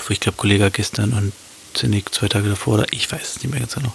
ich 0.09 0.21
glaube, 0.21 0.39
Kollega 0.39 0.69
gestern 0.69 1.13
und 1.13 1.33
Cynic 1.77 2.15
zwei 2.15 2.29
Tage 2.29 2.49
davor 2.49 2.75
oder 2.75 2.87
ich 2.93 3.11
weiß 3.11 3.37
es 3.37 3.43
nicht 3.43 3.51
mehr 3.51 3.61
ganz 3.61 3.75
genau. 3.75 3.93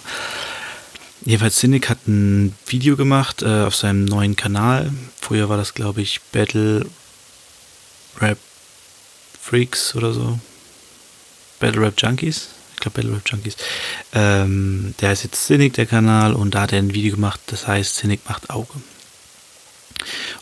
Jedenfalls 1.24 1.56
Cynic 1.56 1.88
hat 1.88 2.06
ein 2.06 2.54
Video 2.66 2.96
gemacht 2.96 3.42
äh, 3.42 3.62
auf 3.62 3.74
seinem 3.74 4.04
neuen 4.04 4.36
Kanal. 4.36 4.92
Früher 5.20 5.48
war 5.48 5.56
das, 5.56 5.74
glaube 5.74 6.00
ich, 6.00 6.20
Battle 6.32 6.86
Rap 8.20 8.38
Freaks 9.40 9.94
oder 9.94 10.12
so. 10.12 10.38
Battle 11.60 11.82
Rap 11.82 11.94
Junkies 11.98 12.48
ich 12.78 12.80
glaube 12.80 13.02
Battle 13.02 13.16
Rap 13.16 13.28
Junkies. 13.28 13.56
Ähm, 14.12 14.94
der 15.00 15.08
heißt 15.10 15.24
jetzt 15.24 15.44
Cynic, 15.44 15.72
der 15.74 15.86
Kanal, 15.86 16.32
und 16.32 16.54
da 16.54 16.62
hat 16.62 16.72
er 16.72 16.78
ein 16.78 16.94
Video 16.94 17.16
gemacht, 17.16 17.40
das 17.46 17.66
heißt 17.66 17.96
Cynic 17.96 18.20
macht 18.28 18.50
Auge. 18.50 18.72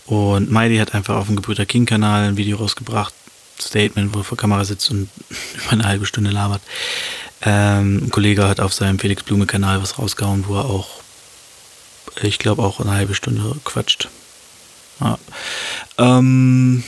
Und 0.05 0.51
Miley 0.51 0.77
hat 0.77 0.95
einfach 0.95 1.17
auf 1.17 1.27
dem 1.27 1.37
Gebrüder 1.37 1.65
King 1.65 1.87
Kanal 1.87 2.29
ein 2.29 2.37
Video 2.37 2.59
rausgebracht, 2.59 3.15
Statement, 3.59 4.15
wo 4.15 4.19
er 4.19 4.25
vor 4.25 4.37
Kamera 4.37 4.67
sitzt 4.67 4.91
und 4.91 5.09
über 5.55 5.73
eine 5.73 5.85
halbe 5.87 6.05
Stunde 6.05 6.31
labert. 6.31 6.61
Ähm, 7.41 8.05
ein 8.05 8.11
Kollege 8.11 8.47
hat 8.47 8.61
auf 8.61 8.75
seinem 8.75 8.99
Felix 8.99 9.23
Blume 9.23 9.47
Kanal 9.47 9.81
was 9.81 9.99
rausgehauen, 9.99 10.47
wo 10.47 10.57
er 10.57 10.67
auch, 10.67 10.89
ich 12.21 12.39
glaube, 12.39 12.63
auch 12.63 12.81
eine 12.81 12.91
halbe 12.91 13.15
Stunde 13.15 13.57
quatscht. 13.65 14.11
Ja. 15.01 15.19
Ähm, 15.97 16.85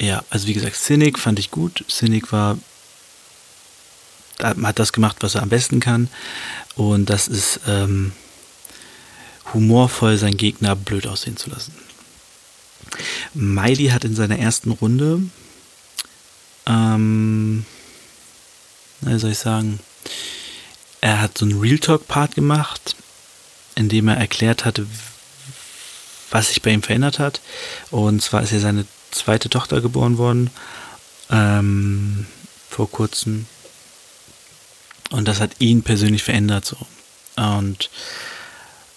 ja, 0.00 0.24
also 0.30 0.46
wie 0.46 0.54
gesagt, 0.54 0.76
Cynic 0.76 1.18
fand 1.18 1.38
ich 1.38 1.50
gut. 1.50 1.84
Cynic 1.88 2.32
war 2.32 2.58
hat 4.42 4.78
das 4.78 4.92
gemacht, 4.92 5.18
was 5.20 5.34
er 5.34 5.42
am 5.42 5.50
besten 5.50 5.80
kann. 5.80 6.08
Und 6.74 7.10
das 7.10 7.28
ist 7.28 7.60
ähm, 7.66 8.12
humorvoll, 9.52 10.16
seinen 10.16 10.38
Gegner 10.38 10.74
blöd 10.74 11.06
aussehen 11.06 11.36
zu 11.36 11.50
lassen. 11.50 11.74
Miley 13.34 13.88
hat 13.88 14.04
in 14.04 14.16
seiner 14.16 14.38
ersten 14.38 14.70
Runde, 14.70 15.22
ähm, 16.66 17.64
wie 19.02 19.18
soll 19.18 19.32
ich 19.32 19.38
sagen, 19.38 19.80
er 21.00 21.20
hat 21.20 21.38
so 21.38 21.44
einen 21.44 21.60
Real 21.60 21.78
Talk-Part 21.78 22.34
gemacht, 22.34 22.96
in 23.74 23.88
dem 23.88 24.08
er 24.08 24.16
erklärt 24.16 24.64
hatte, 24.64 24.86
was 26.30 26.48
sich 26.48 26.62
bei 26.62 26.70
ihm 26.70 26.82
verändert 26.82 27.18
hat. 27.18 27.40
Und 27.90 28.22
zwar 28.22 28.42
ist 28.42 28.52
ja 28.52 28.60
seine 28.60 28.86
zweite 29.10 29.48
Tochter 29.48 29.80
geboren 29.80 30.18
worden, 30.18 30.50
ähm, 31.30 32.26
vor 32.68 32.90
kurzem. 32.90 33.46
Und 35.10 35.26
das 35.26 35.40
hat 35.40 35.52
ihn 35.58 35.82
persönlich 35.82 36.22
verändert 36.22 36.64
so. 36.64 36.76
Und 37.36 37.90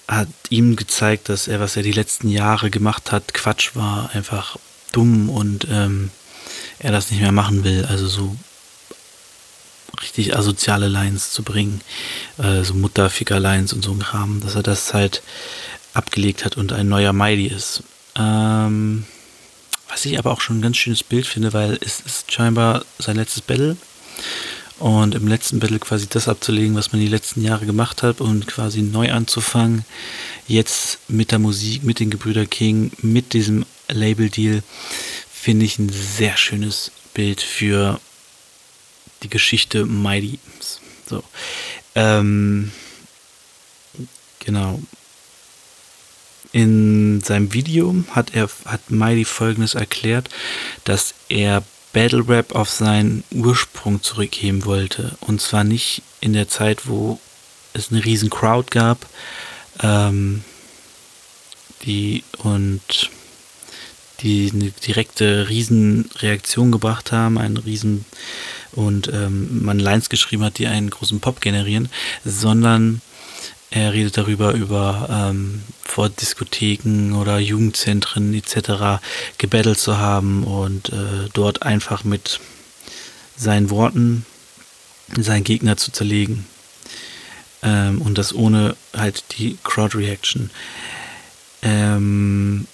hat 0.08 0.28
ihm 0.50 0.76
gezeigt, 0.76 1.30
dass 1.30 1.48
er, 1.48 1.60
was 1.60 1.76
er 1.76 1.84
die 1.84 1.92
letzten 1.92 2.30
Jahre 2.30 2.70
gemacht 2.70 3.12
hat, 3.12 3.34
Quatsch 3.34 3.76
war, 3.76 4.12
einfach 4.14 4.58
dumm 4.92 5.30
und 5.30 5.68
ähm, 5.70 6.12
er 6.80 6.92
das 6.92 7.10
nicht 7.10 7.22
mehr 7.22 7.32
machen 7.32 7.64
will. 7.64 7.86
Also 7.86 8.08
so 8.08 8.36
richtig 10.02 10.36
asoziale 10.36 10.88
Lines 10.88 11.32
zu 11.32 11.44
bringen, 11.44 11.82
äh, 12.38 12.64
so 12.64 12.74
Mutterficker-Lines 12.74 13.74
und 13.74 13.84
so 13.84 13.92
ein 13.92 14.00
Kram, 14.00 14.42
dass 14.42 14.56
er 14.56 14.64
das 14.64 14.94
halt 14.94 15.24
abgelegt 15.94 16.46
hat 16.46 16.58
und 16.58 16.74
ein 16.74 16.90
neuer 16.90 17.14
Miley 17.14 17.48
ist. 17.48 17.84
Ähm, 18.16 19.06
was 19.94 20.06
ich 20.06 20.18
aber 20.18 20.32
auch 20.32 20.42
schon 20.42 20.58
ein 20.58 20.62
ganz 20.64 20.78
schönes 20.78 21.04
Bild 21.04 21.28
finde, 21.28 21.54
weil 21.54 21.78
es 21.80 22.00
ist 22.00 22.32
scheinbar 22.32 22.84
sein 22.98 23.16
letztes 23.16 23.42
Battle 23.42 23.78
und 24.80 25.14
im 25.14 25.28
letzten 25.28 25.60
Battle 25.60 25.78
quasi 25.78 26.08
das 26.08 26.28
abzulegen, 26.28 26.76
was 26.76 26.92
man 26.92 27.00
die 27.00 27.08
letzten 27.08 27.44
Jahre 27.44 27.68
gemacht 27.68 28.02
hat 28.02 28.20
und 28.20 28.48
quasi 28.48 28.82
neu 28.82 29.12
anzufangen. 29.12 29.86
Jetzt 30.48 30.98
mit 31.10 31.32
der 31.32 31.38
Musik, 31.38 31.84
mit 31.84 32.00
den 32.00 32.10
Gebrüder 32.10 32.48
King, 32.48 32.92
mit 33.04 33.34
diesem 33.34 33.68
Label-Deal, 33.88 34.64
finde 35.32 35.66
ich 35.66 35.78
ein 35.78 35.90
sehr 35.90 36.38
schönes 36.38 36.92
Bild 37.14 37.40
für 37.40 38.00
die 39.22 39.30
Geschichte 39.30 39.86
Mighty. 39.86 40.40
So. 41.08 41.24
Ähm, 41.94 42.72
genau. 44.40 44.82
In 46.54 47.20
seinem 47.22 47.52
Video 47.52 47.96
hat 48.12 48.36
er 48.36 48.48
hat 48.66 48.92
Mighty 48.92 49.26
folgendes 49.26 49.74
erklärt, 49.74 50.30
dass 50.84 51.16
er 51.28 51.64
Battle 51.94 52.28
Rap 52.28 52.54
auf 52.54 52.70
seinen 52.70 53.24
Ursprung 53.32 54.04
zurückgeben 54.04 54.64
wollte. 54.66 55.18
Und 55.20 55.42
zwar 55.42 55.64
nicht 55.64 56.04
in 56.22 56.34
der 56.34 56.48
Zeit, 56.48 56.88
wo 56.88 57.20
es 57.74 57.92
eine 57.92 58.06
riesen 58.06 58.30
Crowd 58.30 58.70
gab, 58.70 59.06
ähm, 59.82 60.44
die 61.84 62.24
und 62.38 63.10
die 64.22 64.52
eine 64.54 64.72
direkte 64.72 65.50
Riesenreaktion 65.50 66.72
gebracht 66.72 67.12
haben, 67.12 67.38
einen 67.38 67.58
riesen 67.58 68.06
und 68.72 69.08
ähm, 69.10 69.64
man 69.64 69.80
Lines 69.80 70.10
geschrieben 70.10 70.44
hat, 70.44 70.60
die 70.60 70.68
einen 70.68 70.90
großen 70.90 71.20
Pop 71.20 71.42
generieren, 71.42 71.90
sondern 72.24 73.02
er 73.74 73.92
redet 73.92 74.18
darüber, 74.18 74.54
über 74.54 75.08
ähm, 75.10 75.64
vor 75.82 76.10
Diskotheken 76.10 77.14
oder 77.14 77.40
Jugendzentren 77.40 78.34
etc. 78.34 79.02
gebettelt 79.40 79.80
zu 79.80 79.98
haben 79.98 80.44
und 80.44 80.90
äh, 80.90 81.30
dort 81.34 81.64
einfach 81.64 82.04
mit 82.04 82.40
seinen 83.36 83.72
Worten 83.72 84.26
seinen 85.18 85.44
Gegner 85.44 85.76
zu 85.76 85.92
zerlegen. 85.92 86.46
Ähm, 87.64 88.02
und 88.02 88.18
das 88.18 88.34
ohne 88.34 88.76
halt 88.96 89.24
die 89.38 89.58
Crowd 89.64 89.98
Reaction. 89.98 90.52
Ähm, 91.64 92.68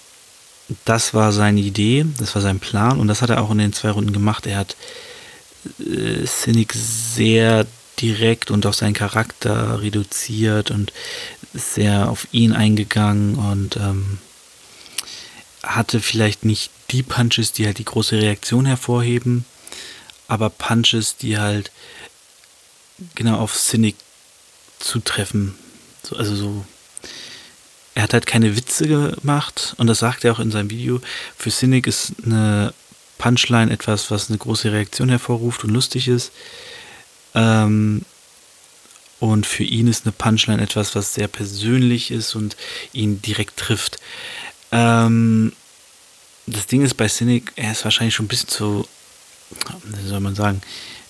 das 0.84 1.14
war 1.14 1.32
seine 1.32 1.60
Idee, 1.60 2.04
das 2.18 2.34
war 2.34 2.42
sein 2.42 2.60
Plan 2.60 3.00
und 3.00 3.08
das 3.08 3.22
hat 3.22 3.30
er 3.30 3.40
auch 3.40 3.50
in 3.50 3.58
den 3.58 3.72
zwei 3.72 3.90
Runden 3.90 4.12
gemacht. 4.12 4.46
Er 4.46 4.58
hat 4.58 4.76
äh, 5.78 6.26
Cynic 6.26 6.74
sehr 6.74 7.66
direkt 8.00 8.50
und 8.50 8.66
auf 8.66 8.74
seinen 8.74 8.94
Charakter 8.94 9.82
reduziert 9.82 10.70
und 10.70 10.92
sehr 11.52 12.08
auf 12.08 12.26
ihn 12.32 12.52
eingegangen 12.52 13.36
und 13.36 13.76
ähm, 13.76 14.18
hatte 15.62 16.00
vielleicht 16.00 16.44
nicht 16.44 16.70
die 16.90 17.02
Punches, 17.02 17.52
die 17.52 17.66
halt 17.66 17.78
die 17.78 17.84
große 17.84 18.16
Reaktion 18.16 18.66
hervorheben, 18.66 19.44
aber 20.28 20.50
Punches, 20.50 21.16
die 21.16 21.38
halt 21.38 21.70
genau 23.14 23.38
auf 23.38 23.56
Cynic 23.56 23.96
zutreffen. 24.78 25.54
So, 26.02 26.16
also 26.16 26.34
so. 26.34 26.64
Er 27.94 28.04
hat 28.04 28.14
halt 28.14 28.26
keine 28.26 28.56
Witze 28.56 28.86
gemacht 28.86 29.74
und 29.76 29.86
das 29.86 29.98
sagt 29.98 30.24
er 30.24 30.32
auch 30.32 30.38
in 30.38 30.50
seinem 30.50 30.70
Video. 30.70 31.00
Für 31.36 31.50
Cynic 31.50 31.86
ist 31.86 32.12
eine 32.24 32.72
Punchline 33.18 33.70
etwas, 33.70 34.10
was 34.10 34.30
eine 34.30 34.38
große 34.38 34.72
Reaktion 34.72 35.10
hervorruft 35.10 35.64
und 35.64 35.70
lustig 35.70 36.08
ist. 36.08 36.32
Ähm, 37.34 38.02
und 39.20 39.46
für 39.46 39.64
ihn 39.64 39.86
ist 39.86 40.06
eine 40.06 40.12
Punchline 40.12 40.62
etwas, 40.62 40.94
was 40.94 41.14
sehr 41.14 41.28
persönlich 41.28 42.10
ist 42.10 42.34
und 42.34 42.56
ihn 42.92 43.20
direkt 43.20 43.58
trifft. 43.58 43.98
Ähm, 44.72 45.52
das 46.46 46.66
Ding 46.66 46.82
ist 46.82 46.94
bei 46.94 47.08
Cynic, 47.08 47.52
er 47.56 47.72
ist 47.72 47.84
wahrscheinlich 47.84 48.14
schon 48.14 48.26
ein 48.26 48.28
bisschen 48.28 48.48
zu, 48.48 48.88
wie 49.84 50.08
soll 50.08 50.20
man 50.20 50.34
sagen, 50.34 50.62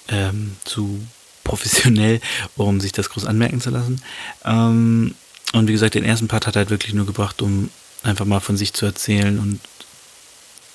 ähm, 0.09 0.56
zu 0.64 1.01
professionell, 1.44 2.20
um 2.56 2.80
sich 2.80 2.92
das 2.92 3.10
groß 3.10 3.26
anmerken 3.26 3.60
zu 3.60 3.70
lassen. 3.70 4.02
Ähm, 4.44 5.14
und 5.52 5.68
wie 5.68 5.72
gesagt, 5.72 5.94
den 5.94 6.05
ersten 6.05 6.28
Part 6.28 6.47
hat 6.47 6.56
er 6.56 6.60
halt 6.60 6.70
wirklich 6.70 6.94
nur 6.94 7.06
gebracht, 7.06 7.42
um 7.42 7.70
einfach 8.02 8.24
mal 8.24 8.40
von 8.40 8.56
sich 8.56 8.72
zu 8.72 8.86
erzählen 8.86 9.38
und 9.38 9.60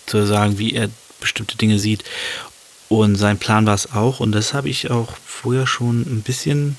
zu 0.06 0.26
sagen, 0.26 0.58
wie 0.58 0.74
er 0.74 0.90
bestimmte 1.20 1.58
Dinge 1.58 1.80
sieht. 1.80 2.04
Und 2.88 3.16
sein 3.16 3.40
Plan 3.40 3.66
war 3.66 3.74
es 3.74 3.92
auch, 3.94 4.20
und 4.20 4.32
das 4.32 4.54
habe 4.54 4.70
ich 4.70 4.92
auch 4.92 5.14
vorher 5.26 5.66
schon 5.66 6.02
ein 6.02 6.22
bisschen 6.22 6.78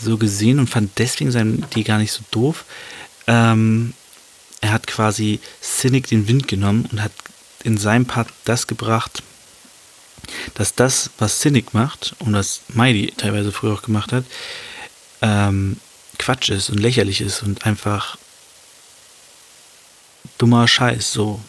so 0.00 0.18
gesehen 0.18 0.58
und 0.58 0.68
fand 0.68 0.98
deswegen 0.98 1.30
seine 1.30 1.52
Idee 1.54 1.82
gar 1.82 1.98
nicht 1.98 2.12
so 2.12 2.22
doof. 2.30 2.64
Ähm, 3.26 3.94
er 4.60 4.72
hat 4.72 4.86
quasi 4.86 5.40
Cynic 5.62 6.08
den 6.08 6.28
Wind 6.28 6.48
genommen 6.48 6.88
und 6.90 7.02
hat 7.02 7.12
in 7.62 7.78
seinem 7.78 8.06
Part 8.06 8.28
das 8.44 8.66
gebracht, 8.66 9.22
dass 10.54 10.74
das, 10.74 11.10
was 11.18 11.40
Cynic 11.40 11.74
macht 11.74 12.14
und 12.18 12.34
was 12.34 12.60
Mighty 12.68 13.12
teilweise 13.16 13.52
früher 13.52 13.74
auch 13.74 13.82
gemacht 13.82 14.12
hat, 14.12 14.24
ähm, 15.22 15.78
Quatsch 16.18 16.50
ist 16.50 16.70
und 16.70 16.78
lächerlich 16.78 17.20
ist 17.20 17.42
und 17.42 17.66
einfach 17.66 18.16
dummer 20.38 20.68
Scheiß, 20.68 21.12
so 21.12 21.40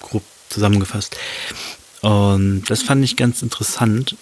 grob 0.00 0.24
zusammengefasst. 0.48 1.16
Und 2.02 2.64
das 2.68 2.82
fand 2.82 3.04
ich 3.04 3.16
ganz 3.16 3.42
interessant, 3.42 4.16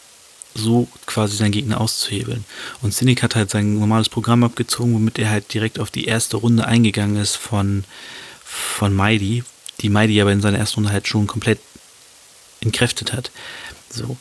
so 0.54 0.88
quasi 1.06 1.36
seinen 1.36 1.52
Gegner 1.52 1.80
auszuhebeln. 1.80 2.44
Und 2.82 2.92
Cynic 2.92 3.22
hat 3.22 3.36
halt 3.36 3.50
sein 3.50 3.78
normales 3.78 4.08
Programm 4.08 4.42
abgezogen, 4.42 4.94
womit 4.94 5.18
er 5.18 5.30
halt 5.30 5.52
direkt 5.52 5.78
auf 5.78 5.90
die 5.90 6.06
erste 6.06 6.36
Runde 6.36 6.66
eingegangen 6.66 7.16
ist 7.16 7.36
von, 7.36 7.84
von 8.44 8.94
Mighty, 8.94 9.44
die 9.80 9.88
Mighty 9.88 10.20
aber 10.20 10.32
in 10.32 10.40
seiner 10.40 10.58
ersten 10.58 10.76
Runde 10.76 10.92
halt 10.92 11.06
schon 11.06 11.26
komplett 11.26 11.60
entkräftet 12.60 13.12
hat. 13.12 13.30
So. 13.90 14.16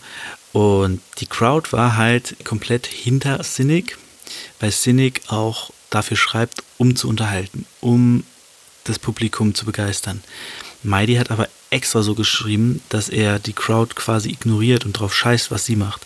Und 0.53 1.01
die 1.19 1.25
Crowd 1.25 1.71
war 1.71 1.97
halt 1.97 2.35
komplett 2.45 2.85
hinter 2.87 3.43
Cynic, 3.43 3.97
weil 4.59 4.71
Cynic 4.71 5.21
auch 5.27 5.71
dafür 5.89 6.17
schreibt, 6.17 6.63
um 6.77 6.95
zu 6.95 7.07
unterhalten, 7.07 7.65
um 7.81 8.23
das 8.83 8.99
Publikum 8.99 9.55
zu 9.55 9.65
begeistern. 9.65 10.23
Mighty 10.83 11.15
hat 11.15 11.31
aber 11.31 11.49
extra 11.69 12.01
so 12.01 12.15
geschrieben, 12.15 12.81
dass 12.89 13.09
er 13.09 13.39
die 13.39 13.53
Crowd 13.53 13.95
quasi 13.95 14.29
ignoriert 14.29 14.85
und 14.85 14.93
drauf 14.93 15.13
scheißt, 15.15 15.51
was 15.51 15.65
sie 15.65 15.75
macht. 15.75 16.05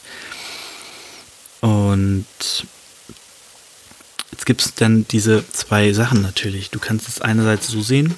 Und 1.62 2.26
jetzt 4.32 4.46
gibt 4.46 4.62
es 4.62 4.74
dann 4.74 5.08
diese 5.08 5.48
zwei 5.52 5.94
Sachen 5.94 6.22
natürlich. 6.22 6.72
Du 6.72 6.80
kannst 6.80 7.08
es 7.08 7.22
einerseits 7.22 7.68
so 7.68 7.82
sehen, 7.82 8.16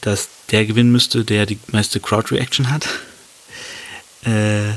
dass 0.00 0.28
der 0.50 0.64
gewinnen 0.64 0.92
müsste, 0.92 1.24
der 1.24 1.46
die 1.46 1.58
meiste 1.70 2.00
Crowd-Reaction 2.00 2.70
hat. 2.70 2.88
Äh, 4.24 4.74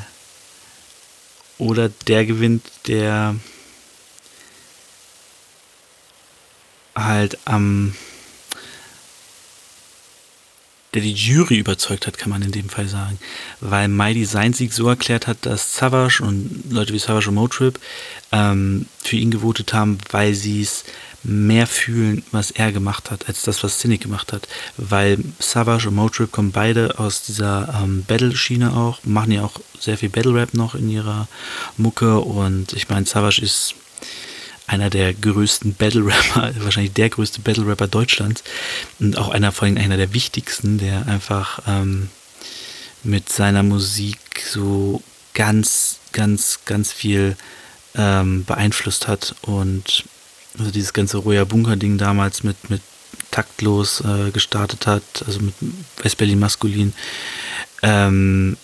oder 1.60 1.90
der 2.08 2.26
gewinnt, 2.26 2.64
der 2.88 3.36
halt 6.96 7.38
am 7.46 7.94
der 10.96 11.02
die 11.02 11.14
Jury 11.14 11.58
überzeugt 11.58 12.08
hat, 12.08 12.18
kann 12.18 12.30
man 12.32 12.42
in 12.42 12.52
dem 12.52 12.70
Fall 12.70 12.88
sagen. 12.88 13.20
Weil 13.60 13.90
Mighty 13.90 14.26
seinen 14.26 14.54
Sieg 14.54 14.74
so 14.74 14.88
erklärt 14.88 15.28
hat, 15.28 15.46
dass 15.46 15.76
Savage 15.76 16.24
und 16.24 16.72
Leute 16.72 16.94
wie 16.94 17.00
Savage 17.00 17.30
und 17.30 17.36
Motrip 17.36 17.80
ähm, 18.32 18.88
für 19.04 19.18
ihn 19.18 19.30
gewotet 19.30 19.74
haben, 19.74 19.98
weil 20.12 20.34
sie 20.34 20.62
es 20.62 20.86
mehr 21.24 21.68
fühlen, 21.68 22.24
was 22.32 22.52
er 22.52 22.72
gemacht 22.72 23.12
hat, 23.12 23.28
als 23.28 23.42
das, 23.42 23.64
was 23.64 23.80
Cynic 23.80 24.02
gemacht 24.02 24.32
hat. 24.32 24.48
Weil 24.78 25.18
Savage 25.40 25.90
und 25.90 25.96
Motrip 25.96 26.32
kommen 26.32 26.52
beide 26.52 26.98
aus 26.98 27.24
dieser 27.24 27.82
ähm, 27.84 28.04
Battle-Schiene 28.08 28.74
auch, 28.74 29.00
machen 29.04 29.32
ja 29.32 29.44
auch 29.44 29.60
sehr 29.80 29.98
viel 29.98 30.10
Battle-Rap 30.10 30.54
noch 30.54 30.76
in 30.76 30.90
ihrer 30.90 31.28
Mucke 31.78 32.20
und 32.20 32.74
ich 32.74 32.90
meine, 32.90 33.06
Savage 33.06 33.42
ist 33.42 33.76
einer 34.68 34.90
der 34.90 35.14
größten 35.14 35.76
Battle 35.76 36.06
Rapper, 36.06 36.54
wahrscheinlich 36.64 36.94
der 36.94 37.10
größte 37.10 37.42
Battle 37.42 37.68
Rapper 37.68 37.88
Deutschlands 37.88 38.44
und 39.00 39.18
auch 39.18 39.30
einer 39.30 39.52
vor 39.52 39.68
allem 39.68 39.78
einer 39.78 39.98
der 39.98 40.14
wichtigsten, 40.14 40.78
der 40.78 41.08
einfach 41.08 41.60
ähm, 41.68 42.10
mit 43.04 43.30
seiner 43.30 43.64
Musik 43.64 44.18
so 44.44 45.02
ganz, 45.34 46.00
ganz, 46.12 46.60
ganz 46.66 46.92
viel 46.92 47.38
ähm, 47.96 48.46
beeinflusst 48.46 49.08
hat 49.08 49.36
und 49.42 50.06
also 50.58 50.72
dieses 50.72 50.94
ganze 50.94 51.18
Roya 51.18 51.44
Bunker 51.44 51.76
Ding 51.76 51.98
damals 51.98 52.44
mit, 52.44 52.70
mit 52.70 52.82
taktlos 53.32 54.02
äh, 54.02 54.32
gestartet 54.32 54.88
hat, 54.88 55.04
also 55.28 55.40
mit 55.40 55.54
Westberlin 55.98 56.40
maskulin. 56.40 56.94
Ähm, 57.84 58.58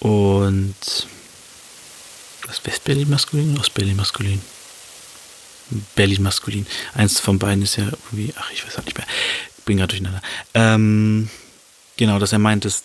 und 0.00 0.74
was 2.48 2.64
West-Berlin 2.64 3.08
maskulin 3.08 3.52
oder 3.52 3.60
Ost-Berlin 3.60 3.96
maskulin? 3.96 4.40
Berlin 5.94 6.22
maskulin. 6.22 6.66
Eins 6.94 7.20
von 7.20 7.38
beiden 7.38 7.62
ist 7.62 7.76
ja 7.76 7.84
irgendwie, 7.84 8.32
ach, 8.36 8.50
ich 8.52 8.66
weiß 8.66 8.78
auch 8.78 8.84
nicht 8.84 8.96
mehr. 8.96 9.06
Bin 9.66 9.76
gerade 9.76 9.90
durcheinander. 9.90 10.22
Ähm, 10.54 11.28
genau, 11.96 12.18
dass 12.18 12.32
er 12.32 12.38
meint, 12.38 12.64
dass 12.64 12.84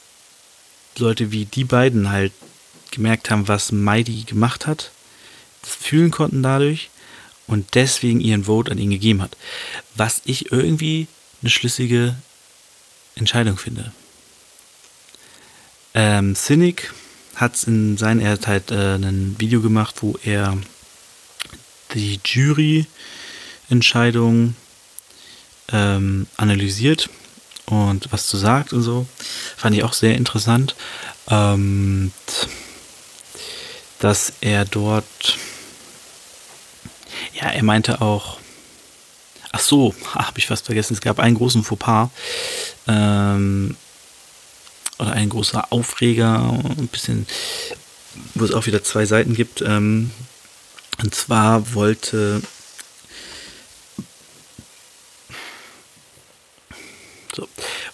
Leute 0.97 1.31
wie 1.31 1.45
die 1.45 1.63
beiden 1.63 2.11
halt 2.11 2.33
gemerkt 2.91 3.29
haben, 3.29 3.47
was 3.47 3.71
Mighty 3.71 4.23
gemacht 4.23 4.67
hat, 4.67 4.91
das 5.61 5.73
fühlen 5.75 6.11
konnten 6.11 6.43
dadurch 6.43 6.89
und 7.47 7.75
deswegen 7.75 8.19
ihren 8.19 8.45
Vote 8.45 8.71
an 8.71 8.77
ihn 8.77 8.91
gegeben 8.91 9.21
hat. 9.21 9.35
Was 9.95 10.21
ich 10.25 10.51
irgendwie 10.51 11.07
eine 11.41 11.49
schlüssige 11.49 12.15
Entscheidung 13.15 13.57
finde. 13.57 13.91
Ähm, 15.93 16.35
Cynic 16.35 16.93
hat 17.35 17.55
es 17.55 17.63
in 17.63 17.97
sein, 17.97 18.19
er 18.19 18.33
hat 18.33 18.45
halt 18.47 18.69
äh, 18.71 18.95
ein 18.95 19.35
Video 19.39 19.61
gemacht, 19.61 19.95
wo 20.01 20.17
er 20.23 20.57
die 21.93 22.19
Jury-Entscheidung 22.23 24.55
ähm, 25.71 26.27
analysiert 26.37 27.09
und 27.65 28.11
was 28.11 28.27
zu 28.27 28.37
sagt 28.37 28.73
und 28.73 28.83
so. 28.83 29.07
Fand 29.57 29.75
ich 29.75 29.83
auch 29.83 29.93
sehr 29.93 30.15
interessant. 30.15 30.75
Ähm, 31.29 32.11
dass 33.99 34.33
er 34.41 34.65
dort, 34.65 35.37
ja, 37.33 37.47
er 37.47 37.63
meinte 37.63 38.01
auch, 38.01 38.37
ach 39.53 39.61
so, 39.61 39.95
habe 40.15 40.39
ich 40.39 40.47
fast 40.47 40.65
vergessen, 40.65 40.93
es 40.93 41.01
gab 41.01 41.19
einen 41.19 41.37
großen 41.37 41.63
Fauxpas. 41.63 42.09
Ähm, 42.87 43.77
oder 45.03 45.13
ein 45.13 45.29
großer 45.29 45.71
Aufreger, 45.71 46.39
ein 46.77 46.87
bisschen, 46.87 47.27
wo 48.35 48.45
es 48.45 48.53
auch 48.53 48.65
wieder 48.65 48.83
zwei 48.83 49.05
Seiten 49.05 49.35
gibt. 49.35 49.61
Ähm, 49.61 50.11
und 51.01 51.13
zwar 51.13 51.73
wollte 51.73 52.41
so, 57.35 57.47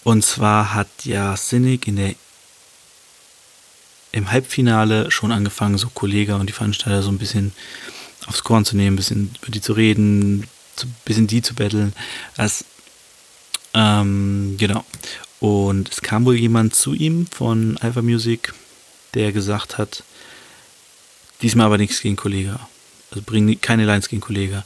und 0.04 0.24
zwar 0.24 0.74
hat 0.74 0.88
ja 1.04 1.36
Cynic 1.36 1.86
in 1.86 1.96
der 1.96 2.14
im 4.12 4.30
Halbfinale 4.30 5.10
schon 5.10 5.30
angefangen, 5.30 5.78
so 5.78 5.88
Kollege 5.88 6.34
und 6.34 6.48
die 6.48 6.52
Veranstalter 6.52 7.02
so 7.02 7.10
ein 7.10 7.18
bisschen 7.18 7.52
aufs 8.26 8.42
Korn 8.42 8.64
zu 8.64 8.76
nehmen, 8.76 8.94
ein 8.94 8.96
bisschen 8.96 9.34
über 9.40 9.52
die 9.52 9.60
zu 9.60 9.72
reden, 9.72 10.40
ein 10.82 10.96
bisschen 11.04 11.26
die 11.26 11.42
zu 11.42 11.54
betteln. 11.54 11.92
Das, 12.36 12.64
ähm, 13.72 14.56
genau. 14.58 14.84
Und 15.40 15.88
es 15.90 16.02
kam 16.02 16.26
wohl 16.26 16.36
jemand 16.36 16.74
zu 16.74 16.92
ihm 16.92 17.26
von 17.26 17.78
Alpha 17.78 18.02
Music, 18.02 18.52
der 19.14 19.32
gesagt 19.32 19.78
hat, 19.78 20.04
diesmal 21.42 21.66
aber 21.66 21.78
nichts 21.78 22.00
gegen 22.00 22.16
Kollega. 22.16 22.60
Also 23.10 23.22
bring 23.24 23.60
keine 23.60 23.86
Lines 23.86 24.08
gegen 24.08 24.20
Kollega. 24.20 24.64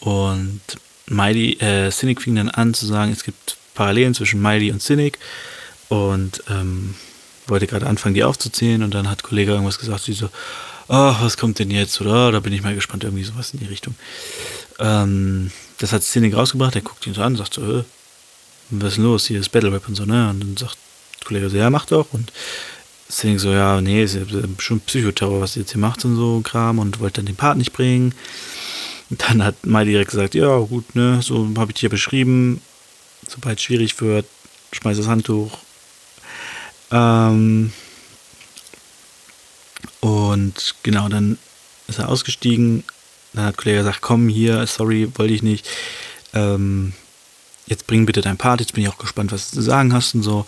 Und 0.00 0.60
Miley, 1.06 1.52
äh, 1.60 1.90
Cynic 1.90 2.20
fing 2.20 2.34
dann 2.34 2.50
an 2.50 2.74
zu 2.74 2.86
sagen, 2.86 3.12
es 3.12 3.22
gibt 3.22 3.56
Parallelen 3.74 4.14
zwischen 4.14 4.42
Miley 4.42 4.72
und 4.72 4.82
Cynic 4.82 5.18
und 5.88 6.42
ähm, 6.50 6.96
wollte 7.46 7.68
gerade 7.68 7.86
anfangen, 7.86 8.14
die 8.14 8.24
aufzuzählen 8.24 8.82
und 8.82 8.92
dann 8.92 9.08
hat 9.08 9.22
Kollege 9.22 9.52
irgendwas 9.52 9.78
gesagt, 9.78 10.02
sie 10.02 10.12
so, 10.12 10.28
oh, 10.88 11.14
was 11.20 11.36
kommt 11.36 11.60
denn 11.60 11.70
jetzt? 11.70 12.00
Oder 12.00 12.32
da 12.32 12.40
bin 12.40 12.52
ich 12.52 12.62
mal 12.62 12.74
gespannt, 12.74 13.04
irgendwie 13.04 13.24
sowas 13.24 13.52
in 13.52 13.60
die 13.60 13.66
Richtung. 13.66 13.94
Ähm, 14.80 15.52
das 15.78 15.92
hat 15.92 16.02
Cynic 16.02 16.34
rausgebracht, 16.34 16.74
er 16.74 16.82
guckt 16.82 17.06
ihn 17.06 17.14
so 17.14 17.22
an 17.22 17.34
und 17.34 17.38
sagt 17.38 17.54
so, 17.54 17.78
äh, 17.78 17.84
was 18.70 18.92
ist 18.92 18.98
los? 18.98 19.26
Hier 19.26 19.40
ist 19.40 19.50
Battle 19.50 19.72
Rap 19.72 19.88
und 19.88 19.94
so, 19.94 20.04
ne? 20.04 20.30
Und 20.30 20.40
dann 20.40 20.56
sagt 20.56 20.76
der 21.20 21.26
Kollege 21.26 21.50
so, 21.50 21.56
ja, 21.56 21.70
mach 21.70 21.86
doch. 21.86 22.06
Und 22.12 22.32
Sting 23.08 23.38
so, 23.38 23.52
ja, 23.52 23.80
nee, 23.80 24.02
ist 24.02 24.16
ja 24.16 24.22
schon 24.58 24.80
Psychoterror, 24.80 25.40
was 25.40 25.56
ihr 25.56 25.62
jetzt 25.62 25.72
hier 25.72 25.80
macht 25.80 26.04
und 26.04 26.16
so 26.16 26.40
Kram 26.42 26.78
und 26.78 26.98
wollte 26.98 27.20
dann 27.20 27.26
den 27.26 27.36
Part 27.36 27.56
nicht 27.56 27.72
bringen. 27.72 28.14
Und 29.10 29.22
dann 29.22 29.44
hat 29.44 29.64
Mai 29.64 29.84
direkt 29.84 30.10
gesagt, 30.10 30.34
ja, 30.34 30.58
gut, 30.58 30.96
ne, 30.96 31.20
so 31.22 31.48
habe 31.56 31.70
ich 31.70 31.78
dir 31.78 31.88
beschrieben. 31.88 32.60
Sobald 33.28 33.58
es 33.58 33.64
schwierig 33.64 34.00
wird, 34.00 34.26
schmeiß 34.72 34.96
das 34.96 35.06
Handtuch. 35.06 35.58
Ähm, 36.90 37.72
und 40.00 40.74
genau, 40.82 41.08
dann 41.08 41.38
ist 41.86 41.98
er 41.98 42.08
ausgestiegen. 42.08 42.84
Dann 43.32 43.44
hat 43.44 43.56
der 43.56 43.62
Kollege 43.62 43.78
gesagt, 43.78 44.00
komm 44.00 44.28
hier, 44.28 44.66
sorry, 44.66 45.10
wollte 45.14 45.34
ich 45.34 45.42
nicht. 45.42 45.68
Ähm, 46.34 46.92
jetzt 47.66 47.86
bring 47.86 48.06
bitte 48.06 48.20
dein 48.20 48.36
Part, 48.36 48.60
jetzt 48.60 48.72
bin 48.74 48.84
ich 48.84 48.88
auch 48.88 48.98
gespannt, 48.98 49.32
was 49.32 49.50
du 49.50 49.56
zu 49.56 49.62
sagen 49.62 49.92
hast 49.92 50.14
und 50.14 50.22
so. 50.22 50.46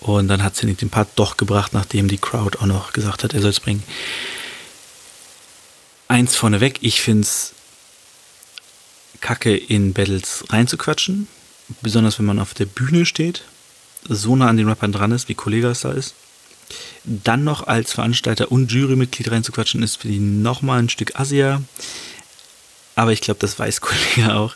Und 0.00 0.28
dann 0.28 0.42
hat 0.42 0.56
Cynic 0.56 0.78
den 0.78 0.90
Part 0.90 1.08
doch 1.16 1.36
gebracht, 1.36 1.72
nachdem 1.72 2.08
die 2.08 2.18
Crowd 2.18 2.58
auch 2.58 2.66
noch 2.66 2.92
gesagt 2.92 3.24
hat, 3.24 3.34
er 3.34 3.40
soll 3.40 3.50
es 3.50 3.60
bringen. 3.60 3.82
Eins 6.08 6.36
vorneweg, 6.36 6.78
ich 6.80 7.00
finde 7.00 7.22
es 7.22 7.52
kacke, 9.20 9.56
in 9.56 9.92
Battles 9.92 10.44
reinzuquatschen. 10.50 11.28
Besonders 11.82 12.18
wenn 12.18 12.26
man 12.26 12.38
auf 12.38 12.54
der 12.54 12.64
Bühne 12.64 13.04
steht, 13.04 13.42
so 14.08 14.36
nah 14.36 14.48
an 14.48 14.56
den 14.56 14.68
Rappern 14.68 14.92
dran 14.92 15.12
ist, 15.12 15.28
wie 15.28 15.34
Kollege 15.34 15.68
es 15.68 15.80
da 15.80 15.92
ist. 15.92 16.14
Dann 17.04 17.44
noch 17.44 17.66
als 17.66 17.92
Veranstalter 17.92 18.50
und 18.52 18.72
Jurymitglied 18.72 19.30
reinzuquatschen, 19.30 19.82
ist 19.82 19.96
für 19.96 20.08
die 20.08 20.18
nochmal 20.18 20.78
ein 20.78 20.88
Stück 20.88 21.18
Asia. 21.18 21.62
Aber 22.94 23.12
ich 23.12 23.20
glaube, 23.20 23.40
das 23.40 23.58
weiß 23.58 23.80
Kollege 23.82 24.34
auch. 24.34 24.54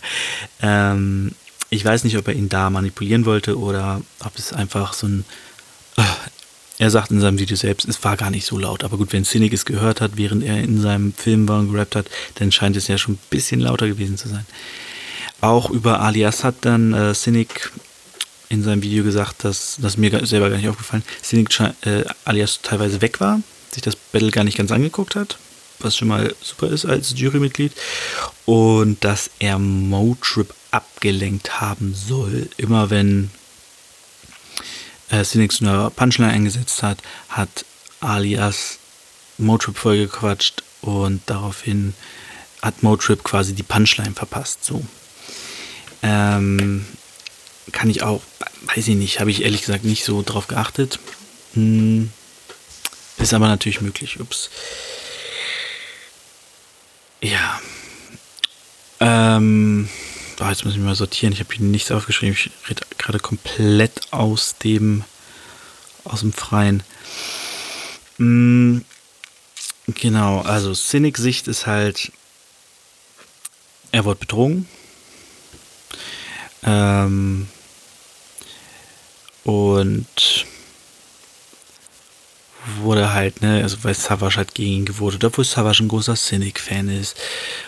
Ähm, 0.60 1.32
ich 1.72 1.84
weiß 1.84 2.04
nicht, 2.04 2.18
ob 2.18 2.28
er 2.28 2.34
ihn 2.34 2.50
da 2.50 2.68
manipulieren 2.68 3.24
wollte 3.24 3.58
oder 3.58 4.02
ob 4.20 4.38
es 4.38 4.52
einfach 4.52 4.92
so 4.92 5.06
ein. 5.06 5.24
Äh, 5.96 6.02
er 6.78 6.90
sagt 6.90 7.10
in 7.10 7.20
seinem 7.20 7.38
Video 7.38 7.56
selbst, 7.56 7.88
es 7.88 8.02
war 8.04 8.16
gar 8.16 8.30
nicht 8.30 8.44
so 8.44 8.58
laut. 8.58 8.84
Aber 8.84 8.98
gut, 8.98 9.12
wenn 9.12 9.24
Cynic 9.24 9.52
es 9.52 9.64
gehört 9.64 10.00
hat, 10.00 10.12
während 10.16 10.44
er 10.44 10.58
in 10.58 10.80
seinem 10.80 11.14
Film 11.14 11.48
war 11.48 11.60
und 11.60 11.72
gerappt 11.72 11.96
hat, 11.96 12.06
dann 12.34 12.50
scheint 12.52 12.76
es 12.76 12.88
ja 12.88 12.98
schon 12.98 13.14
ein 13.14 13.20
bisschen 13.30 13.60
lauter 13.60 13.86
gewesen 13.88 14.18
zu 14.18 14.28
sein. 14.28 14.44
Auch 15.40 15.70
über 15.70 16.00
Alias 16.00 16.44
hat 16.44 16.56
dann 16.62 16.92
äh, 16.92 17.14
Cynic 17.14 17.70
in 18.48 18.62
seinem 18.62 18.82
Video 18.82 19.02
gesagt, 19.02 19.44
dass 19.44 19.78
das 19.80 19.96
mir 19.96 20.26
selber 20.26 20.50
gar 20.50 20.56
nicht 20.58 20.68
aufgefallen, 20.68 21.04
Cynic 21.22 21.58
äh, 21.86 22.04
Alias 22.24 22.60
teilweise 22.62 23.00
weg 23.00 23.20
war, 23.20 23.40
sich 23.70 23.82
das 23.82 23.96
Battle 23.96 24.30
gar 24.30 24.44
nicht 24.44 24.58
ganz 24.58 24.72
angeguckt 24.72 25.14
hat, 25.16 25.38
was 25.78 25.96
schon 25.96 26.08
mal 26.08 26.34
super 26.42 26.68
ist 26.68 26.84
als 26.84 27.14
Jurymitglied 27.16 27.72
und 28.44 29.02
dass 29.04 29.30
er 29.38 29.58
Motrip 29.58 30.52
abgelenkt 30.72 31.60
haben 31.60 31.94
soll. 31.94 32.50
Immer 32.56 32.90
wenn 32.90 33.30
äh, 35.10 35.22
so 35.24 35.38
eine 35.38 35.90
Punchline 35.90 36.32
eingesetzt 36.32 36.82
hat, 36.82 36.98
hat 37.28 37.64
Alias 38.00 38.78
Motrip 39.38 39.78
vollgequatscht 39.78 40.62
und 40.80 41.22
daraufhin 41.26 41.94
hat 42.60 42.82
Motrip 42.82 43.22
quasi 43.22 43.54
die 43.54 43.62
Punchline 43.62 44.14
verpasst. 44.14 44.64
So. 44.64 44.84
Ähm, 46.02 46.86
kann 47.70 47.90
ich 47.90 48.02
auch, 48.02 48.22
weiß 48.74 48.88
ich 48.88 48.96
nicht, 48.96 49.20
habe 49.20 49.30
ich 49.30 49.42
ehrlich 49.42 49.60
gesagt 49.60 49.84
nicht 49.84 50.04
so 50.04 50.22
drauf 50.22 50.48
geachtet. 50.48 50.98
Hm, 51.54 52.10
ist 53.18 53.34
aber 53.34 53.46
natürlich 53.48 53.80
möglich. 53.80 54.18
Ups. 54.20 54.50
Ja. 57.20 57.60
Ähm, 59.00 59.88
oh, 60.42 60.48
jetzt 60.48 60.64
muss 60.64 60.74
ich 60.74 60.80
mal 60.80 60.94
sortieren. 60.94 61.32
Ich 61.32 61.40
habe 61.40 61.54
hier 61.54 61.64
nichts 61.64 61.90
aufgeschrieben. 61.90 62.34
Ich 62.34 62.50
rede 62.68 62.82
gerade 62.98 63.18
komplett 63.18 64.12
aus 64.12 64.56
dem, 64.58 65.04
aus 66.04 66.20
dem 66.20 66.32
Freien. 66.32 66.82
Hm, 68.16 68.84
genau, 69.86 70.40
also 70.40 70.74
Cynic-Sicht 70.74 71.48
ist 71.48 71.66
halt, 71.66 72.12
er 73.90 74.04
wurde 74.04 74.20
betrogen. 74.20 74.68
Ähm, 76.64 77.48
und 79.44 80.46
wurde 82.80 83.12
halt, 83.12 83.42
ne, 83.42 83.62
also 83.62 83.78
weil 83.82 83.94
Savage 83.94 84.36
halt 84.36 84.54
gegen 84.54 84.72
ihn 84.72 84.84
gewotet, 84.84 85.24
obwohl 85.24 85.44
Savage 85.44 85.82
ein 85.82 85.88
großer 85.88 86.14
Cynic-Fan 86.14 86.88
ist 86.88 87.16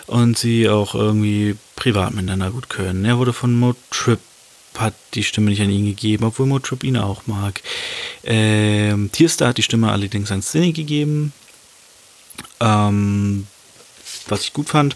und 0.07 0.37
sie 0.37 0.69
auch 0.69 0.95
irgendwie 0.95 1.55
privat 1.75 2.13
miteinander 2.13 2.51
gut 2.51 2.69
können. 2.69 3.05
Er 3.05 3.17
wurde 3.17 3.33
von 3.33 3.53
Motrip 3.53 4.19
hat 4.77 4.93
die 5.13 5.23
Stimme 5.23 5.49
nicht 5.49 5.61
an 5.61 5.69
ihn 5.69 5.85
gegeben, 5.85 6.25
obwohl 6.25 6.45
Motrip 6.45 6.83
ihn 6.83 6.97
auch 6.97 7.27
mag. 7.27 7.61
Ähm, 8.23 9.09
Tierstar 9.11 9.49
hat 9.49 9.57
die 9.57 9.63
Stimme 9.63 9.91
allerdings 9.91 10.31
an 10.31 10.41
Cynic 10.41 10.75
gegeben, 10.75 11.33
ähm, 12.59 13.47
was 14.27 14.41
ich 14.41 14.53
gut 14.53 14.69
fand. 14.69 14.95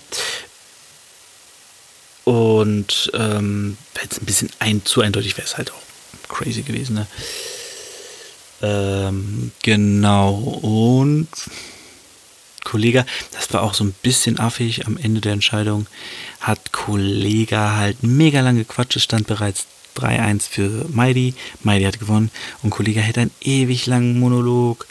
Und 2.25 3.09
ähm, 3.13 3.77
jetzt 4.01 4.21
ein 4.21 4.25
bisschen 4.25 4.49
ein, 4.59 4.85
zu 4.85 5.01
eindeutig 5.01 5.37
wäre 5.37 5.47
es 5.47 5.57
halt 5.57 5.71
auch 5.71 6.27
crazy 6.27 6.61
gewesen. 6.61 6.95
Ne? 6.95 7.07
Ähm, 8.61 9.51
genau. 9.63 10.33
Und 10.33 11.27
Kollege, 12.63 13.05
das 13.31 13.51
war 13.53 13.63
auch 13.63 13.73
so 13.73 13.83
ein 13.83 13.95
bisschen 14.01 14.39
affig 14.39 14.85
am 14.85 14.97
Ende 14.97 15.21
der 15.21 15.33
Entscheidung, 15.33 15.87
hat 16.39 16.71
Kollege 16.71 17.57
halt 17.57 18.03
mega 18.03 18.41
lange 18.41 18.59
gequatscht. 18.59 18.97
Es 18.97 19.03
stand 19.03 19.27
bereits 19.27 19.65
3-1 19.97 20.49
für 20.49 20.85
Mighty. 20.89 21.33
Mighty 21.63 21.85
hat 21.85 21.99
gewonnen 21.99 22.31
und 22.61 22.69
Kollege 22.69 23.01
hätte 23.01 23.21
einen 23.21 23.31
ewig 23.41 23.85
langen 23.85 24.19
Monolog. 24.19 24.87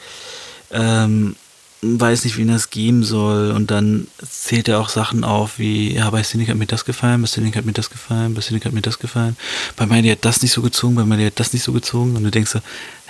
Ähm, 0.71 1.37
weiß 1.83 2.25
nicht, 2.25 2.37
wie 2.37 2.43
ihn 2.43 2.49
das 2.49 2.71
geben 2.71 3.05
soll. 3.05 3.53
Und 3.53 3.71
dann 3.71 4.09
zählt 4.29 4.69
er 4.69 4.81
auch 4.81 4.89
Sachen 4.89 5.25
auf, 5.25 5.59
wie, 5.59 5.95
ja, 5.95 6.11
bei 6.11 6.23
Cynic 6.23 6.49
hat 6.49 6.57
mir 6.57 6.67
das 6.67 6.85
gefallen, 6.85 7.23
bei 7.23 7.29
Cynic 7.29 7.57
hat 7.57 7.65
mir 7.65 7.73
das 7.73 7.91
gefallen, 7.91 8.35
bei 8.35 8.41
Cynic 8.41 8.65
hat 8.65 8.73
mir 8.73 8.83
das 8.83 8.99
gefallen. 8.99 9.37
Bei 9.77 9.87
Mighty 9.87 10.09
hat 10.09 10.25
das 10.25 10.43
nicht 10.43 10.53
so 10.53 10.63
gezogen, 10.63 10.95
bei 10.97 11.05
Mighty 11.05 11.25
hat 11.25 11.41
das 11.41 11.53
nicht 11.53 11.63
so 11.63 11.73
gezogen. 11.73 12.17
Und 12.17 12.25
du 12.25 12.31
denkst 12.31 12.51
so, 12.51 12.61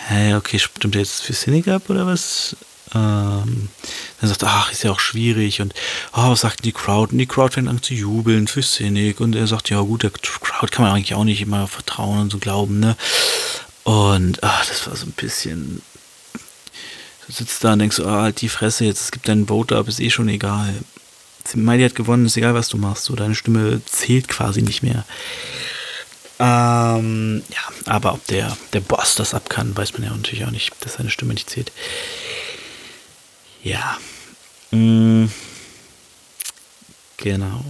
hä, 0.09 0.35
okay, 0.35 0.59
stimmt 0.59 0.95
er 0.95 1.03
jetzt 1.03 1.23
für 1.23 1.32
Cynic 1.32 1.69
ab 1.69 1.89
oder 1.89 2.07
was? 2.07 2.57
Ähm, 2.95 3.69
dann 4.20 4.28
sagt 4.28 4.43
er, 4.43 4.49
ach, 4.49 4.73
ist 4.73 4.82
ja 4.82 4.90
auch 4.90 5.01
schwierig 5.01 5.61
und 5.61 5.74
oh, 6.15 6.31
was 6.31 6.40
sagt 6.40 6.65
die 6.65 6.73
Crowd? 6.73 7.12
Und 7.12 7.19
die 7.19 7.27
Crowd 7.27 7.53
fängt 7.53 7.69
an 7.69 7.82
zu 7.82 7.95
jubeln 7.95 8.49
für 8.49 8.62
Cynic 8.62 9.20
und 9.20 9.35
er 9.35 9.47
sagt, 9.47 9.69
ja 9.69 9.81
gut, 9.81 10.03
der 10.03 10.11
Crowd 10.11 10.73
kann 10.73 10.86
man 10.86 10.95
eigentlich 10.95 11.15
auch 11.15 11.24
nicht 11.24 11.43
immer 11.43 11.69
vertrauen 11.69 12.20
und 12.20 12.32
so 12.32 12.39
glauben, 12.39 12.81
ne? 12.81 12.97
Und 13.85 14.43
ach, 14.43 14.66
das 14.66 14.86
war 14.86 14.97
so 14.97 15.07
ein 15.07 15.12
bisschen. 15.12 15.81
Sitzt 17.28 17.62
da 17.62 17.74
und 17.74 17.80
denkst, 17.80 18.00
ah, 18.00 18.22
halt 18.22 18.40
die 18.40 18.48
Fresse, 18.48 18.84
jetzt 18.84 19.02
es 19.02 19.10
gibt 19.10 19.28
deinen 19.28 19.46
Vote 19.46 19.76
ab, 19.76 19.88
ist 19.88 20.00
eh 20.00 20.10
schon 20.10 20.28
egal. 20.28 20.74
Miley 21.55 21.84
hat 21.84 21.94
gewonnen, 21.94 22.26
ist 22.26 22.36
egal, 22.36 22.55
was 22.55 22.68
du 22.68 22.76
machst. 22.76 23.05
So, 23.05 23.14
deine 23.16 23.34
Stimme 23.34 23.80
zählt 23.86 24.28
quasi 24.28 24.62
nicht 24.62 24.82
mehr. 24.82 25.05
Ähm, 26.38 27.42
ja, 27.48 27.92
aber 27.92 28.14
ob 28.14 28.26
der, 28.26 28.56
der 28.72 28.80
Boss 28.80 29.16
das 29.16 29.34
ab 29.34 29.50
kann, 29.50 29.76
weiß 29.76 29.94
man 29.94 30.05
ja 30.05 30.10
natürlich 30.10 30.44
auch 30.44 30.50
nicht, 30.50 30.72
dass 30.80 30.94
seine 30.94 31.10
Stimme 31.10 31.34
nicht 31.34 31.50
zählt. 31.50 31.72
Ja. 33.62 33.98
Mhm. 34.70 35.30
Genau. 37.16 37.64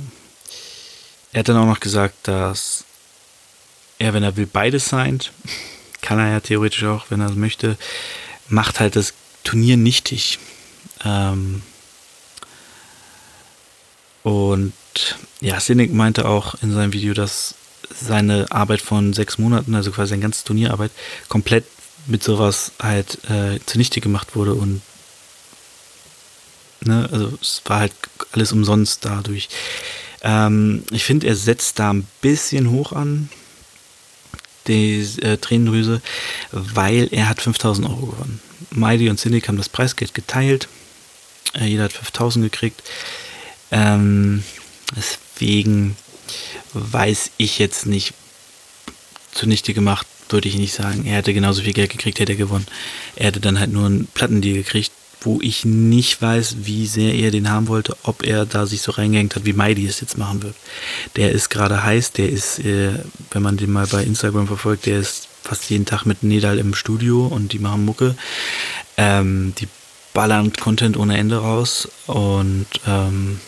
Er 1.32 1.40
hat 1.40 1.48
dann 1.48 1.56
auch 1.56 1.66
noch 1.66 1.80
gesagt, 1.80 2.16
dass 2.24 2.84
er, 3.98 4.12
wenn 4.12 4.22
er 4.22 4.36
will, 4.36 4.46
beides 4.46 4.86
signed, 4.86 5.32
kann 6.02 6.18
er 6.18 6.30
ja 6.30 6.40
theoretisch 6.40 6.84
auch, 6.84 7.06
wenn 7.10 7.20
er 7.20 7.30
möchte, 7.30 7.76
macht 8.48 8.80
halt 8.80 8.96
das 8.96 9.14
Turnier 9.48 9.78
nichtig. 9.78 10.38
Ähm, 11.06 11.62
und 14.22 14.74
ja, 15.40 15.58
Cynic 15.58 15.90
meinte 15.90 16.28
auch 16.28 16.56
in 16.62 16.70
seinem 16.74 16.92
Video, 16.92 17.14
dass 17.14 17.54
seine 17.98 18.50
Arbeit 18.50 18.82
von 18.82 19.14
sechs 19.14 19.38
Monaten, 19.38 19.74
also 19.74 19.90
quasi 19.90 20.10
seine 20.10 20.20
ganze 20.20 20.44
Turnierarbeit, 20.44 20.90
komplett 21.30 21.64
mit 22.06 22.22
sowas 22.22 22.72
halt 22.78 23.24
äh, 23.30 23.58
zunichte 23.64 24.02
gemacht 24.02 24.36
wurde 24.36 24.52
und 24.52 24.82
ne, 26.80 27.08
also 27.10 27.32
es 27.40 27.62
war 27.64 27.80
halt 27.80 27.94
alles 28.32 28.52
umsonst 28.52 29.06
dadurch. 29.06 29.48
Ähm, 30.20 30.84
ich 30.90 31.04
finde, 31.04 31.26
er 31.26 31.36
setzt 31.36 31.78
da 31.78 31.88
ein 31.90 32.06
bisschen 32.20 32.70
hoch 32.70 32.92
an, 32.92 33.30
die 34.66 35.00
äh, 35.22 35.38
Tränendrüse, 35.38 36.02
weil 36.52 37.08
er 37.12 37.28
hat 37.28 37.40
5000 37.40 37.88
Euro 37.88 38.06
gewonnen. 38.06 38.40
Mighty 38.70 39.08
und 39.08 39.18
Cynic 39.18 39.48
haben 39.48 39.58
das 39.58 39.68
Preisgeld 39.68 40.14
geteilt. 40.14 40.68
Äh, 41.54 41.66
jeder 41.66 41.84
hat 41.84 41.92
5000 41.92 42.50
gekriegt. 42.50 42.82
Ähm, 43.70 44.42
deswegen 44.96 45.96
weiß 46.72 47.30
ich 47.36 47.58
jetzt 47.58 47.86
nicht, 47.86 48.14
zunichte 49.32 49.74
gemacht, 49.74 50.06
würde 50.28 50.48
ich 50.48 50.56
nicht 50.56 50.74
sagen. 50.74 51.06
Er 51.06 51.16
hätte 51.16 51.34
genauso 51.34 51.62
viel 51.62 51.72
Geld 51.72 51.90
gekriegt, 51.90 52.18
hätte 52.18 52.32
er 52.32 52.38
gewonnen. 52.38 52.66
Er 53.16 53.26
hätte 53.26 53.40
dann 53.40 53.58
halt 53.58 53.72
nur 53.72 53.86
einen 53.86 54.06
Plattendeal 54.06 54.56
gekriegt, 54.56 54.92
wo 55.20 55.40
ich 55.40 55.64
nicht 55.64 56.22
weiß, 56.22 56.58
wie 56.62 56.86
sehr 56.86 57.14
er 57.14 57.30
den 57.30 57.50
haben 57.50 57.68
wollte, 57.68 57.96
ob 58.04 58.24
er 58.24 58.46
da 58.46 58.66
sich 58.66 58.82
so 58.82 58.92
reingehängt 58.92 59.34
hat, 59.34 59.44
wie 59.44 59.52
Mighty 59.52 59.86
es 59.86 60.00
jetzt 60.00 60.18
machen 60.18 60.42
wird. 60.42 60.54
Der 61.16 61.32
ist 61.32 61.48
gerade 61.50 61.82
heiß, 61.82 62.12
der 62.12 62.28
ist, 62.28 62.60
äh, 62.60 62.92
wenn 63.30 63.42
man 63.42 63.56
den 63.56 63.72
mal 63.72 63.86
bei 63.86 64.04
Instagram 64.04 64.46
verfolgt, 64.46 64.86
der 64.86 65.00
ist 65.00 65.27
fast 65.48 65.70
jeden 65.70 65.86
Tag 65.86 66.04
mit 66.04 66.22
Nedal 66.22 66.58
im 66.58 66.74
Studio 66.74 67.26
und 67.26 67.52
die 67.52 67.58
machen 67.58 67.84
Mucke. 67.84 68.14
Ähm, 68.96 69.54
die 69.58 69.68
ballern 70.12 70.52
Content 70.52 70.96
ohne 70.96 71.16
Ende 71.16 71.38
raus 71.38 71.88
und 72.06 72.66
ähm, 72.86 73.40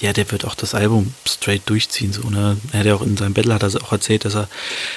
ja, 0.00 0.12
der 0.12 0.30
wird 0.30 0.44
auch 0.44 0.54
das 0.54 0.74
Album 0.74 1.14
straight 1.26 1.62
durchziehen. 1.66 2.12
So, 2.12 2.28
ne? 2.28 2.56
Er 2.72 2.80
hat 2.80 2.86
ja 2.86 2.94
auch 2.94 3.02
in 3.02 3.16
seinem 3.16 3.34
Battle 3.34 3.54
hat 3.54 3.62
er 3.62 3.82
auch 3.82 3.92
erzählt, 3.92 4.24
dass 4.24 4.34
er 4.34 4.48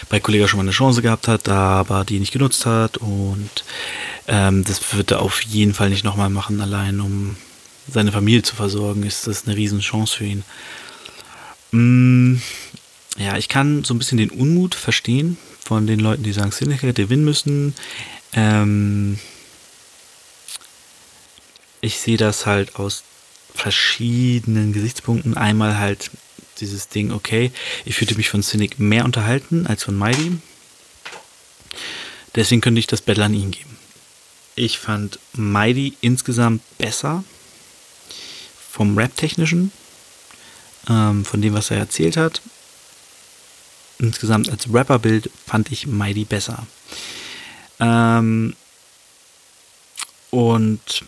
bei 0.09 0.19
Kollega 0.19 0.47
schon 0.47 0.57
mal 0.57 0.63
eine 0.63 0.71
Chance 0.71 1.01
gehabt 1.01 1.27
hat, 1.27 1.47
aber 1.47 2.03
die 2.03 2.19
nicht 2.19 2.33
genutzt 2.33 2.65
hat. 2.65 2.97
Und 2.97 3.49
ähm, 4.27 4.63
das 4.65 4.93
wird 4.93 5.11
er 5.11 5.21
auf 5.21 5.41
jeden 5.41 5.73
Fall 5.73 5.89
nicht 5.89 6.03
nochmal 6.03 6.29
machen, 6.29 6.59
allein 6.61 6.99
um 6.99 7.37
seine 7.87 8.11
Familie 8.11 8.43
zu 8.43 8.55
versorgen, 8.55 9.03
ist 9.03 9.25
das 9.25 9.45
eine 9.45 9.55
Riesenchance 9.55 10.17
für 10.17 10.25
ihn. 10.25 10.43
Mm, 11.71 12.41
ja, 13.17 13.37
ich 13.37 13.49
kann 13.49 13.83
so 13.83 13.93
ein 13.93 13.97
bisschen 13.99 14.17
den 14.17 14.29
Unmut 14.29 14.75
verstehen 14.75 15.37
von 15.69 15.85
den 15.85 15.99
Leuten, 15.99 16.23
die 16.23 16.33
sagen, 16.33 16.51
Cynic 16.51 16.81
hätte 16.81 17.03
gewinnen 17.03 17.23
müssen. 17.23 17.75
Ähm, 18.33 19.19
ich 21.79 21.99
sehe 21.99 22.17
das 22.17 22.47
halt 22.47 22.77
aus 22.77 23.03
verschiedenen 23.53 24.73
Gesichtspunkten. 24.73 25.37
Einmal 25.37 25.77
halt 25.77 26.09
dieses 26.59 26.87
Ding, 26.87 27.11
okay, 27.11 27.51
ich 27.85 27.93
fühlte 27.93 28.15
mich 28.15 28.29
von 28.29 28.41
Cynic 28.41 28.79
mehr 28.79 29.05
unterhalten 29.05 29.67
als 29.67 29.83
von 29.83 29.95
Mighty. 29.95 30.39
Deswegen 32.33 32.61
könnte 32.61 32.79
ich 32.79 32.87
das 32.87 33.01
Battle 33.01 33.25
an 33.25 33.35
ihn 33.35 33.51
geben. 33.51 33.77
Ich 34.55 34.79
fand 34.79 35.19
Mighty 35.33 35.93
insgesamt 36.01 36.63
besser 36.79 37.23
vom 38.71 38.97
Rap-Technischen, 38.97 39.71
ähm, 40.89 41.25
von 41.25 41.43
dem, 41.43 41.53
was 41.53 41.69
er 41.69 41.77
erzählt 41.77 42.17
hat. 42.17 42.41
Insgesamt 43.99 44.49
als 44.49 44.73
Rapper-Bild 44.73 45.29
fand 45.45 45.71
ich 45.71 45.85
Mighty 45.85 46.23
besser. 46.23 46.65
Ähm, 47.79 48.55
und 50.31 51.03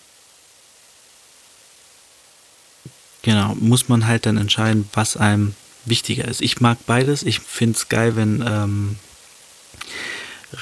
Genau, 3.24 3.56
muss 3.60 3.88
man 3.88 4.08
halt 4.08 4.26
dann 4.26 4.38
entscheiden, 4.38 4.90
was 4.94 5.16
einem 5.16 5.54
wichtiger 5.86 6.28
ist. 6.28 6.42
Ich 6.42 6.60
mag 6.60 6.78
beides. 6.86 7.24
Ich 7.24 7.40
finde 7.40 7.78
es 7.78 7.90
geil, 7.90 8.16
wenn 8.16 8.44
ähm, 8.48 8.96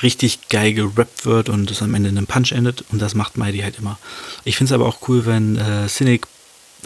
richtig 0.01 0.49
geil 0.49 0.73
gerappt 0.73 1.25
wird 1.25 1.49
und 1.49 1.71
es 1.71 1.81
am 1.81 1.93
Ende 1.93 2.09
in 2.09 2.17
einem 2.17 2.27
Punch 2.27 2.51
endet. 2.51 2.83
Und 2.91 3.01
das 3.01 3.15
macht 3.15 3.37
Mighty 3.37 3.59
halt 3.59 3.77
immer. 3.77 3.97
Ich 4.43 4.57
finde 4.57 4.73
es 4.73 4.75
aber 4.75 4.87
auch 4.87 5.07
cool, 5.07 5.25
wenn 5.25 5.57
äh, 5.57 5.87
Cynic 5.87 6.27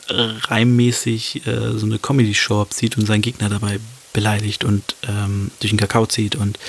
reimmäßig 0.09 1.47
äh, 1.47 1.77
so 1.77 1.85
eine 1.85 1.97
Comedy-Show 1.97 2.61
abzieht 2.61 2.97
und 2.97 3.05
seinen 3.05 3.21
Gegner 3.21 3.49
dabei 3.49 3.79
beleidigt 4.13 4.63
und 4.63 4.95
ähm, 5.07 5.51
durch 5.59 5.71
den 5.71 5.79
Kakao 5.79 6.05
zieht 6.05 6.35
und 6.35 6.59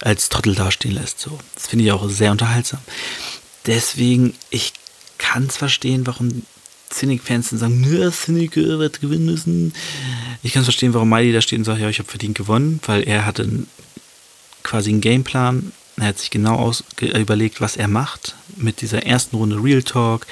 als 0.00 0.28
Trottel 0.28 0.54
dastehen 0.54 0.94
lässt. 0.94 1.20
So, 1.20 1.38
das 1.54 1.66
finde 1.66 1.84
ich 1.84 1.92
auch 1.92 2.08
sehr 2.08 2.30
unterhaltsam. 2.30 2.80
Deswegen, 3.66 4.34
ich 4.50 4.72
kann 5.18 5.46
es 5.46 5.56
verstehen, 5.56 6.06
warum 6.06 6.42
Cynic-Fans 6.92 7.50
sagen, 7.50 7.80
nö, 7.80 8.10
Cynic 8.10 8.56
wird 8.56 9.00
gewinnen 9.00 9.26
müssen. 9.26 9.72
Ich 10.42 10.52
kann 10.52 10.64
verstehen, 10.64 10.94
warum 10.94 11.08
Miley 11.08 11.32
da 11.32 11.40
steht 11.40 11.58
und 11.58 11.64
sagt, 11.64 11.80
ja, 11.80 11.88
ich 11.88 11.98
habe 11.98 12.08
verdient 12.08 12.36
gewonnen, 12.36 12.80
weil 12.86 13.02
er 13.02 13.26
hatte 13.26 13.42
einen, 13.42 13.68
quasi 14.62 14.90
einen 14.90 15.00
Gameplan. 15.00 15.72
Er 15.96 16.06
hat 16.06 16.18
sich 16.18 16.30
genau 16.30 16.56
aus, 16.56 16.82
überlegt, 17.00 17.60
was 17.60 17.76
er 17.76 17.88
macht 17.88 18.34
mit 18.56 18.80
dieser 18.80 19.04
ersten 19.04 19.36
Runde 19.36 19.62
Real 19.62 19.82
Talk. 19.82 20.26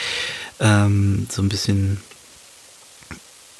Ähm, 0.61 1.27
so 1.31 1.43
ein 1.43 1.49
bisschen 1.49 2.01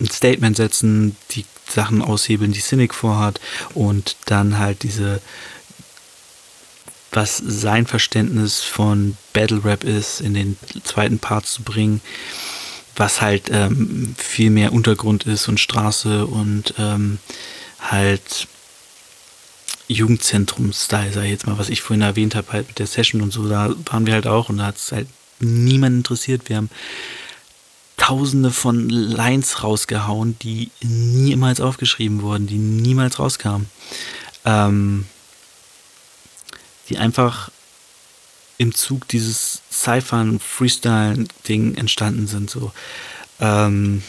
ein 0.01 0.11
Statement 0.11 0.57
setzen, 0.57 1.17
die 1.33 1.45
Sachen 1.69 2.03
aushebeln, 2.03 2.53
die 2.53 2.61
Cynic 2.61 2.95
vorhat 2.95 3.41
und 3.75 4.17
dann 4.27 4.59
halt 4.59 4.83
diese 4.83 5.21
was 7.11 7.39
sein 7.39 7.87
Verständnis 7.87 8.61
von 8.63 9.17
Battle 9.33 9.65
Rap 9.65 9.83
ist, 9.83 10.21
in 10.21 10.35
den 10.35 10.59
zweiten 10.85 11.19
Part 11.19 11.47
zu 11.47 11.63
bringen 11.63 12.03
was 12.99 13.21
halt 13.21 13.51
ähm, 13.51 14.15
viel 14.19 14.51
mehr 14.51 14.73
Untergrund 14.73 15.25
ist 15.25 15.49
und 15.49 15.61
Straße 15.61 16.27
und 16.27 16.75
ähm, 16.79 17.19
halt 17.81 18.49
Jugendzentrum-Style, 19.87 21.13
sag 21.13 21.25
ich 21.25 21.31
jetzt 21.31 21.47
mal, 21.47 21.59
was 21.59 21.71
ich 21.71 21.81
vorhin 21.81 22.03
erwähnt 22.03 22.35
habe, 22.35 22.53
halt 22.53 22.69
mit 22.69 22.79
der 22.79 22.87
Session 22.87 23.23
und 23.23 23.33
so, 23.33 23.49
da 23.49 23.75
waren 23.87 24.07
wir 24.07 24.15
halt 24.15 24.27
auch 24.27 24.49
und 24.49 24.59
da 24.59 24.67
hat 24.67 24.77
es 24.77 24.93
halt 24.93 25.07
niemand 25.41 25.97
interessiert. 25.97 26.49
Wir 26.49 26.57
haben 26.57 26.71
tausende 27.99 28.51
von 28.51 28.89
Lines 28.89 29.63
rausgehauen, 29.63 30.39
die 30.39 30.71
niemals 30.83 31.61
aufgeschrieben 31.61 32.23
wurden, 32.23 32.47
die 32.47 32.57
niemals 32.57 33.19
rauskamen. 33.19 33.69
Ähm, 34.47 35.07
die 36.89 36.97
einfach 36.97 37.51
im 38.57 38.75
Zug 38.75 39.07
dieses 39.09 39.61
Cyphern 39.71 40.41
Freestyle 40.41 41.27
Ding 41.47 41.75
entstanden 41.75 42.27
sind 42.27 42.49
so. 42.49 42.73
Ähm, 43.41 44.03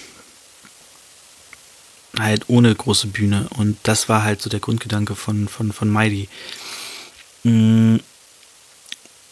halt 2.17 2.45
ohne 2.47 2.73
große 2.73 3.07
Bühne. 3.07 3.47
Und 3.57 3.77
das 3.83 4.07
war 4.07 4.23
halt 4.23 4.41
so 4.41 4.49
der 4.49 4.59
Grundgedanke 4.59 5.15
von 5.15 5.47
von 5.47 5.73
von 5.73 5.91
Mighty. 5.91 6.29
Mm, 7.43 7.97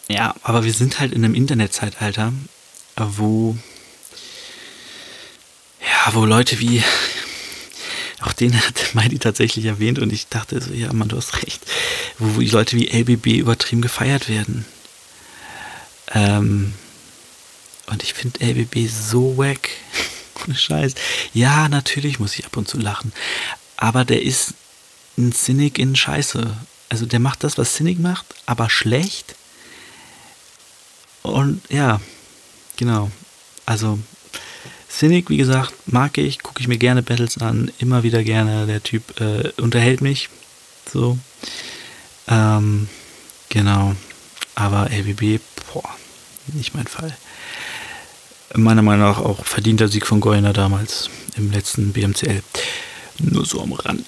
ja 0.08 0.36
aber 0.44 0.64
wir 0.66 0.74
sind 0.74 1.00
halt 1.00 1.14
in 1.14 1.24
einem 1.24 1.36
Internetzeitalter 1.36 2.34
wo 2.96 3.56
wo 6.16 6.26
Leute 6.26 6.60
wie 6.60 6.84
auch 8.22 8.34
den 8.34 8.60
hat 8.60 8.74
Mighty 8.94 9.20
tatsächlich 9.20 9.66
erwähnt 9.66 10.00
und 10.00 10.12
ich 10.12 10.28
dachte 10.28 10.62
so 10.62 10.74
ja 10.74 10.92
man 10.94 11.08
du 11.08 11.18
hast 11.18 11.44
recht 11.44 11.62
wo 12.18 12.40
die 12.40 12.50
Leute 12.50 12.76
wie 12.78 12.88
LBB 12.88 13.38
übertrieben 13.38 13.82
gefeiert 13.82 14.30
werden 14.30 14.66
ähm, 16.14 16.74
und 17.88 18.04
ich 18.04 18.14
finde 18.14 18.46
LBB 18.46 18.90
so 18.90 19.38
wack. 19.38 19.70
Ohne 20.46 20.56
Scheiß. 20.56 20.94
Ja, 21.34 21.68
natürlich 21.70 22.20
muss 22.20 22.38
ich 22.38 22.46
ab 22.46 22.58
und 22.58 22.68
zu 22.68 22.78
lachen. 22.78 23.12
Aber 23.76 24.06
der 24.06 24.22
ist 24.22 24.54
ein 25.18 25.32
Cynic 25.32 25.80
in 25.80 25.96
Scheiße. 25.96 26.56
Also 26.90 27.06
der 27.06 27.20
macht 27.20 27.44
das, 27.44 27.58
was 27.58 27.76
Cynic 27.76 28.00
macht, 28.00 28.26
aber 28.46 28.70
schlecht. 28.70 29.36
Und 31.24 31.62
ja, 31.70 32.00
genau. 32.78 33.12
Also 33.66 34.00
Cynic, 34.98 35.30
wie 35.30 35.38
gesagt, 35.38 35.74
mag 35.86 36.18
ich, 36.18 36.42
gucke 36.42 36.60
ich 36.60 36.68
mir 36.68 36.80
gerne 36.80 37.04
Battles 37.04 37.38
an, 37.38 37.72
immer 37.78 38.02
wieder 38.02 38.24
gerne. 38.24 38.66
Der 38.66 38.82
Typ 38.82 39.22
äh, 39.22 39.52
unterhält 39.62 40.02
mich. 40.02 40.30
So. 40.92 41.20
Ähm, 42.28 42.90
genau. 43.50 43.96
Aber 44.56 44.90
LBB, 44.90 45.40
boah, 45.72 45.88
nicht 46.48 46.74
mein 46.74 46.88
Fall. 46.88 47.16
Meiner 48.56 48.82
Meinung 48.82 49.08
nach 49.08 49.20
auch 49.20 49.46
verdienter 49.46 49.88
Sieg 49.88 50.08
von 50.08 50.20
Goyner 50.20 50.54
damals 50.54 51.12
im 51.36 51.52
letzten 51.52 51.94
BMCL. 51.94 52.42
Nur 53.20 53.46
so 53.46 53.62
am 53.62 53.74
Rande. 53.74 54.04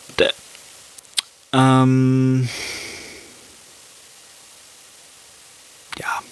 Ähm, 1.54 2.50
ja. 6.00 6.24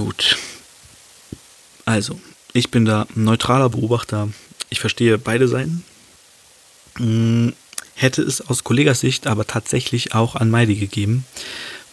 Gut. 0.00 0.38
Also, 1.84 2.18
ich 2.54 2.70
bin 2.70 2.86
da 2.86 3.06
neutraler 3.14 3.68
Beobachter. 3.68 4.30
Ich 4.70 4.80
verstehe 4.80 5.18
beide 5.18 5.46
Seiten. 5.46 5.84
Hm, 6.96 7.52
hätte 7.94 8.22
es 8.22 8.40
aus 8.40 8.64
Kollegas 8.64 9.00
Sicht 9.00 9.26
aber 9.26 9.46
tatsächlich 9.46 10.14
auch 10.14 10.36
an 10.36 10.48
Meidi 10.48 10.76
gegeben, 10.76 11.26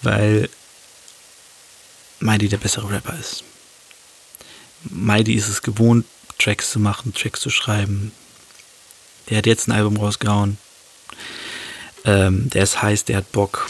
weil 0.04 0.50
Meidi 2.20 2.48
der 2.48 2.60
bessere 2.60 2.90
Rapper 2.90 3.20
ist. 3.20 3.44
Meidi 4.84 5.34
ist 5.34 5.50
es 5.50 5.62
gewohnt, 5.62 6.06
Tracks 6.40 6.72
zu 6.72 6.80
machen, 6.80 7.14
Tracks 7.14 7.42
zu 7.42 7.50
schreiben. 7.50 8.14
Der 9.30 9.40
hat 9.40 9.48
jetzt 9.48 9.68
ein 9.68 9.74
Album 9.74 9.98
rausgehauen. 9.98 10.58
Ähm, 12.06 12.50
der 12.52 12.64
ist 12.64 12.82
heiß, 12.82 13.04
der 13.04 13.18
hat 13.18 13.34
Bock. 13.34 13.70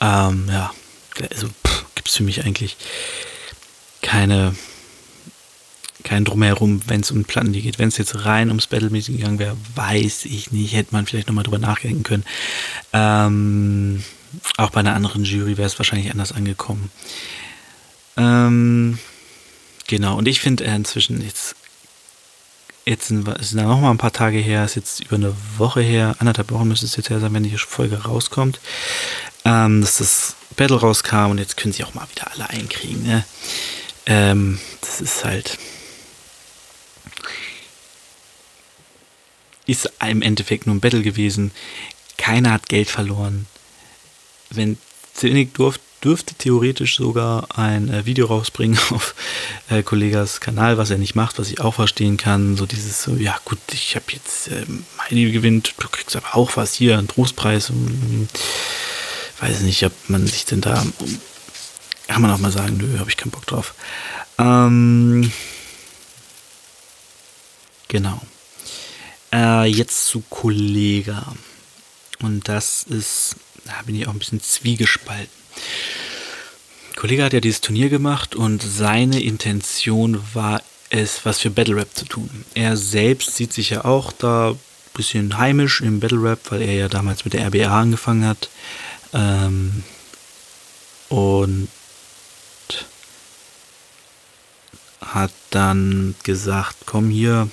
Ähm, 0.00 0.46
ja, 0.48 0.72
also 1.28 1.48
gibt 1.96 2.08
es 2.08 2.16
für 2.16 2.22
mich 2.22 2.44
eigentlich 2.44 2.76
keine 4.08 4.54
kein 6.02 6.24
Drumherum, 6.24 6.80
wenn 6.86 7.00
es 7.00 7.10
um 7.10 7.24
Platten 7.24 7.52
geht. 7.52 7.78
Wenn 7.78 7.88
es 7.88 7.98
jetzt 7.98 8.24
rein 8.24 8.48
ums 8.48 8.68
Battle-Meeting 8.68 9.18
gegangen 9.18 9.38
wäre, 9.38 9.56
weiß 9.74 10.24
ich 10.24 10.52
nicht, 10.52 10.74
hätte 10.74 10.92
man 10.92 11.04
vielleicht 11.04 11.28
nochmal 11.28 11.44
drüber 11.44 11.58
nachdenken 11.58 12.02
können. 12.02 12.24
Ähm, 12.94 14.02
auch 14.56 14.70
bei 14.70 14.80
einer 14.80 14.94
anderen 14.94 15.24
Jury 15.24 15.58
wäre 15.58 15.66
es 15.66 15.78
wahrscheinlich 15.78 16.10
anders 16.10 16.32
angekommen. 16.32 16.90
Ähm, 18.16 18.98
genau, 19.86 20.16
und 20.16 20.28
ich 20.28 20.40
finde 20.40 20.64
äh, 20.64 20.74
inzwischen 20.74 21.20
jetzt, 21.20 21.56
jetzt 22.86 23.08
sind, 23.08 23.26
sind 23.44 23.58
da 23.58 23.64
nochmal 23.64 23.90
ein 23.90 23.98
paar 23.98 24.12
Tage 24.12 24.38
her, 24.38 24.64
ist 24.64 24.76
jetzt 24.76 25.00
über 25.00 25.16
eine 25.16 25.34
Woche 25.58 25.82
her, 25.82 26.16
anderthalb 26.20 26.50
Wochen 26.52 26.68
müsste 26.68 26.86
es 26.86 26.96
jetzt 26.96 27.10
her 27.10 27.20
sein, 27.20 27.34
wenn 27.34 27.42
die 27.42 27.58
Folge 27.58 28.04
rauskommt, 28.04 28.60
ähm, 29.44 29.82
dass 29.82 29.98
das 29.98 30.36
Battle 30.56 30.80
rauskam 30.80 31.32
und 31.32 31.38
jetzt 31.38 31.56
können 31.56 31.74
sie 31.74 31.84
auch 31.84 31.94
mal 31.94 32.08
wieder 32.14 32.30
alle 32.32 32.48
einkriegen. 32.48 33.04
Ne? 33.04 33.24
Ähm, 34.08 34.58
das 34.80 35.00
ist 35.00 35.24
halt 35.24 35.58
ist 39.66 39.92
im 40.00 40.22
Endeffekt 40.22 40.66
nur 40.66 40.74
ein 40.74 40.80
Battle 40.80 41.02
gewesen. 41.02 41.52
Keiner 42.16 42.52
hat 42.52 42.70
Geld 42.70 42.88
verloren. 42.88 43.46
Wenn 44.50 44.78
Zinnig 45.12 45.52
durft, 45.52 45.82
dürfte 46.02 46.34
theoretisch 46.34 46.96
sogar 46.96 47.58
ein 47.58 47.92
äh, 47.92 48.06
Video 48.06 48.26
rausbringen 48.26 48.78
auf 48.90 49.14
äh, 49.68 49.82
Kollegas 49.82 50.40
Kanal, 50.40 50.78
was 50.78 50.90
er 50.90 50.98
nicht 50.98 51.14
macht, 51.14 51.38
was 51.38 51.50
ich 51.50 51.60
auch 51.60 51.74
verstehen 51.74 52.16
kann. 52.16 52.56
So 52.56 52.66
dieses 52.66 53.02
so, 53.02 53.14
ja 53.16 53.38
gut, 53.44 53.58
ich 53.72 53.94
habe 53.94 54.06
jetzt 54.12 54.48
äh, 54.48 54.64
meine 54.96 55.30
gewinnt, 55.30 55.74
du 55.78 55.88
kriegst 55.88 56.16
aber 56.16 56.34
auch 56.34 56.56
was 56.56 56.72
hier, 56.72 56.96
einen 56.96 57.08
Trostpreis. 57.08 57.70
Und, 57.70 58.28
weiß 59.40 59.60
nicht, 59.60 59.84
ob 59.84 59.92
man 60.08 60.26
sich 60.26 60.46
denn 60.46 60.60
da, 60.60 60.84
kann 62.08 62.22
man 62.22 62.30
auch 62.30 62.38
mal 62.38 62.50
sagen, 62.50 62.78
nö, 62.78 62.98
habe 62.98 63.10
ich 63.10 63.16
keinen 63.16 63.30
Bock 63.30 63.46
drauf. 63.46 63.74
Ähm, 64.38 65.30
genau. 67.86 68.20
Äh, 69.32 69.66
jetzt 69.66 70.06
zu 70.06 70.24
Kollega. 70.28 71.34
Und 72.20 72.48
das 72.48 72.82
ist, 72.82 73.36
da 73.64 73.74
bin 73.86 73.94
ich 73.94 74.08
auch 74.08 74.12
ein 74.12 74.18
bisschen 74.18 74.42
zwiegespalten. 74.42 75.38
Kollege 76.96 77.22
hat 77.22 77.32
ja 77.32 77.40
dieses 77.40 77.60
Turnier 77.60 77.90
gemacht 77.90 78.34
und 78.34 78.60
seine 78.60 79.22
Intention 79.22 80.20
war 80.34 80.62
es, 80.90 81.24
was 81.24 81.38
für 81.38 81.50
Battle 81.50 81.76
Rap 81.76 81.94
zu 81.94 82.06
tun. 82.06 82.44
Er 82.54 82.76
selbst 82.76 83.36
sieht 83.36 83.52
sich 83.52 83.70
ja 83.70 83.84
auch 83.84 84.10
da 84.10 84.50
ein 84.50 84.58
bisschen 84.94 85.38
heimisch 85.38 85.80
im 85.80 86.00
Battle 86.00 86.22
Rap, 86.22 86.40
weil 86.50 86.62
er 86.62 86.72
ja 86.72 86.88
damals 86.88 87.24
mit 87.24 87.34
der 87.34 87.46
RBA 87.46 87.80
angefangen 87.80 88.26
hat. 88.26 88.48
Ähm, 89.12 89.84
und 91.08 91.68
hat 95.14 95.32
dann 95.50 96.14
gesagt, 96.22 96.76
komm 96.86 97.10
hier, 97.10 97.48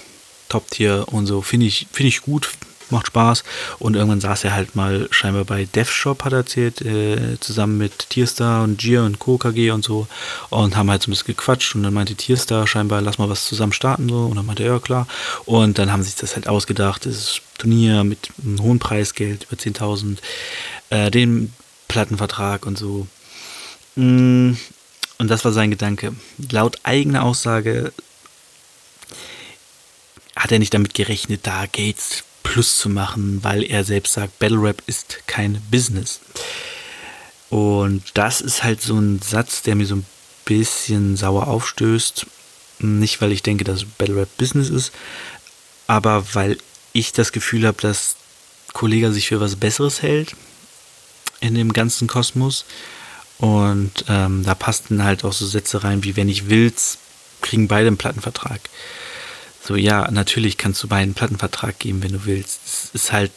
Top-Tier 0.49 1.05
und 1.11 1.25
so, 1.25 1.41
finde 1.41 1.65
ich, 1.65 1.87
finde 1.91 2.09
ich 2.09 2.21
gut, 2.21 2.49
macht 2.91 3.07
Spaß. 3.07 3.43
Und 3.79 3.95
irgendwann 3.95 4.21
saß 4.21 4.43
er 4.43 4.53
halt 4.53 4.75
mal 4.75 5.07
scheinbar 5.11 5.45
bei 5.45 5.65
Dev 5.65 5.91
Shop, 5.91 6.23
hat 6.23 6.33
er 6.33 6.39
erzählt, 6.39 6.81
äh, 6.81 7.39
zusammen 7.39 7.77
mit 7.77 8.09
Tierstar 8.09 8.63
und 8.63 8.77
Gier 8.77 9.03
und 9.03 9.19
Co. 9.19 9.37
KG 9.37 9.71
und 9.71 9.83
so. 9.83 10.07
Und 10.49 10.75
haben 10.75 10.89
halt 10.89 11.01
so 11.01 11.09
ein 11.09 11.11
bisschen 11.11 11.27
gequatscht. 11.27 11.75
Und 11.75 11.83
dann 11.83 11.93
meinte 11.93 12.15
Tierstar 12.15 12.67
scheinbar, 12.67 13.01
lass 13.01 13.17
mal 13.17 13.29
was 13.29 13.45
zusammen 13.45 13.73
starten. 13.73 14.09
so 14.09 14.25
Und 14.25 14.35
dann 14.35 14.45
meinte 14.45 14.63
er, 14.63 14.73
ja 14.73 14.79
klar. 14.79 15.07
Und 15.45 15.77
dann 15.77 15.91
haben 15.91 16.03
sich 16.03 16.15
das 16.15 16.35
halt 16.35 16.47
ausgedacht. 16.47 17.05
Das 17.05 17.41
Turnier 17.57 18.03
mit 18.03 18.29
einem 18.43 18.61
hohen 18.61 18.79
Preisgeld, 18.79 19.47
über 19.49 19.59
10.000. 19.59 20.17
Äh, 20.89 21.11
den 21.11 21.53
Plattenvertrag 21.87 22.65
und 22.65 22.77
so. 22.77 23.07
Mm, 23.95 24.53
und 25.17 25.29
das 25.29 25.45
war 25.45 25.53
sein 25.53 25.71
Gedanke. 25.71 26.13
Laut 26.51 26.79
eigener 26.83 27.23
Aussage 27.23 27.93
hat 30.35 30.51
er 30.51 30.59
nicht 30.59 30.73
damit 30.73 30.93
gerechnet, 30.93 31.41
da 31.43 31.65
Gates 31.65 32.23
Plus 32.43 32.77
zu 32.77 32.89
machen, 32.89 33.43
weil 33.43 33.63
er 33.63 33.83
selbst 33.83 34.13
sagt, 34.13 34.37
Battle 34.37 34.61
Rap 34.61 34.83
ist 34.85 35.19
kein 35.25 35.61
Business. 35.71 36.19
Und 37.49 38.03
das 38.13 38.41
ist 38.41 38.63
halt 38.63 38.81
so 38.81 38.97
ein 38.97 39.19
Satz, 39.21 39.63
der 39.63 39.75
mir 39.75 39.85
so 39.85 39.95
ein 39.95 40.05
bisschen 40.45 41.17
sauer 41.17 41.47
aufstößt. 41.47 42.25
Nicht, 42.79 43.21
weil 43.21 43.31
ich 43.31 43.41
denke, 43.41 43.63
dass 43.63 43.85
Battle 43.85 44.17
Rap 44.17 44.37
Business 44.37 44.69
ist, 44.69 44.91
aber 45.87 46.23
weil 46.33 46.57
ich 46.93 47.13
das 47.13 47.31
Gefühl 47.31 47.65
habe, 47.65 47.81
dass 47.81 48.15
Kollege 48.73 49.11
sich 49.11 49.27
für 49.27 49.39
was 49.39 49.55
Besseres 49.55 50.01
hält 50.01 50.35
in 51.39 51.55
dem 51.55 51.73
ganzen 51.73 52.07
Kosmos. 52.07 52.65
Und 53.37 54.05
ähm, 54.07 54.43
da 54.43 54.55
passten 54.55 55.03
halt 55.03 55.23
auch 55.25 55.33
so 55.33 55.45
Sätze 55.45 55.83
rein, 55.83 56.03
wie 56.03 56.15
wenn 56.15 56.29
ich 56.29 56.49
will's, 56.49 56.97
kriegen 57.41 57.67
beide 57.67 57.87
einen 57.87 57.97
Plattenvertrag. 57.97 58.61
So, 59.63 59.75
ja, 59.75 60.09
natürlich 60.11 60.57
kannst 60.57 60.81
du 60.83 60.87
beiden 60.87 61.05
einen 61.05 61.13
Plattenvertrag 61.15 61.79
geben, 61.79 62.03
wenn 62.03 62.13
du 62.13 62.25
willst. 62.25 62.59
Es 62.65 62.89
ist 62.93 63.11
halt, 63.11 63.31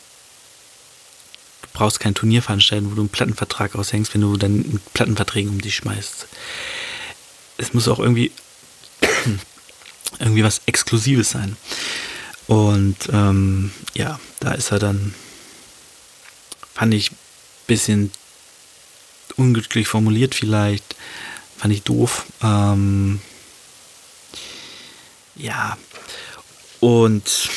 du 1.63 1.69
brauchst 1.73 2.01
kein 2.01 2.15
Turnier 2.15 2.43
veranstalten, 2.43 2.91
wo 2.91 2.95
du 2.95 3.03
einen 3.03 3.09
Plattenvertrag 3.09 3.75
aushängst, 3.75 4.15
wenn 4.15 4.21
du 4.21 4.37
dann 4.37 4.81
Plattenverträge 4.95 5.49
um 5.49 5.61
dich 5.61 5.77
schmeißt. 5.77 6.27
Es 7.57 7.75
muss 7.75 7.89
auch 7.89 7.99
irgendwie, 7.99 8.31
irgendwie 10.19 10.45
was 10.45 10.61
Exklusives 10.67 11.31
sein. 11.31 11.57
Und 12.47 12.97
ähm, 13.13 13.73
ja, 13.95 14.21
da 14.41 14.53
ist 14.53 14.71
er 14.71 14.79
dann, 14.79 15.15
fand 16.75 16.95
ich 16.95 17.11
ein 17.11 17.17
bisschen 17.67 18.11
unglücklich 19.39 19.89
formuliert 19.89 20.35
vielleicht, 20.35 20.97
fand 21.57 21.73
ich 21.73 21.83
doof. 21.83 22.27
Ähm, 22.43 23.21
ja, 25.37 25.79
und 26.81 27.49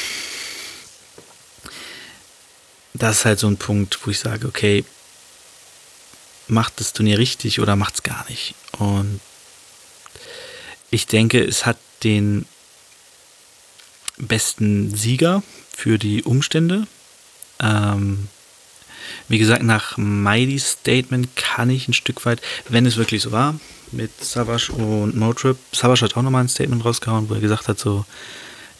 das 2.94 3.18
ist 3.18 3.26
halt 3.26 3.40
so 3.40 3.48
ein 3.48 3.58
Punkt, 3.58 4.00
wo 4.06 4.12
ich 4.12 4.20
sage, 4.20 4.48
okay, 4.48 4.86
macht 6.48 6.80
das 6.80 6.94
Turnier 6.94 7.18
richtig 7.18 7.60
oder 7.60 7.76
macht 7.76 7.96
es 7.96 8.04
gar 8.04 8.26
nicht. 8.30 8.56
Und 8.78 9.20
ich 10.90 11.08
denke, 11.08 11.44
es 11.44 11.66
hat 11.66 11.78
den 12.04 12.46
besten 14.18 14.96
Sieger 14.96 15.42
für 15.76 15.98
die 15.98 16.24
Umstände. 16.24 16.86
Ähm, 17.60 18.28
wie 19.32 19.40
gesagt, 19.40 19.64
nach 19.64 19.98
Mighty's 19.98 20.72
Statement 20.72 21.36
kann 21.38 21.70
ich 21.70 21.88
ein 21.88 21.94
Stück 21.94 22.26
weit, 22.26 22.42
wenn 22.68 22.86
es 22.86 22.98
wirklich 22.98 23.22
so 23.22 23.32
war, 23.32 23.60
mit 23.94 24.12
Savage 24.24 24.74
und 24.74 25.16
Motrip. 25.16 25.58
Savage 25.72 26.02
hat 26.02 26.18
auch 26.18 26.22
nochmal 26.22 26.44
ein 26.44 26.50
Statement 26.50 26.84
rausgehauen, 26.84 27.30
wo 27.30 27.34
er 27.34 27.40
gesagt 27.40 27.70
hat, 27.70 27.80
so, 27.80 28.06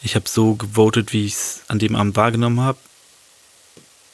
ich 0.02 0.14
habe 0.14 0.28
so 0.28 0.54
gewotet, 0.54 1.14
wie 1.14 1.24
ich 1.24 1.32
es 1.32 1.62
an 1.68 1.78
dem 1.78 1.96
Abend 1.96 2.16
wahrgenommen 2.16 2.60
habe. 2.60 2.78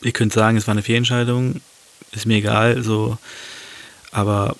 Ihr 0.01 0.13
könnt 0.13 0.33
sagen, 0.33 0.57
es 0.57 0.69
war 0.69 0.73
eine 0.73 0.83
Fehlentscheidung, 0.83 1.61
ist 2.13 2.27
mir 2.27 2.37
egal, 2.37 2.85
so, 2.85 3.19
aber 4.13 4.55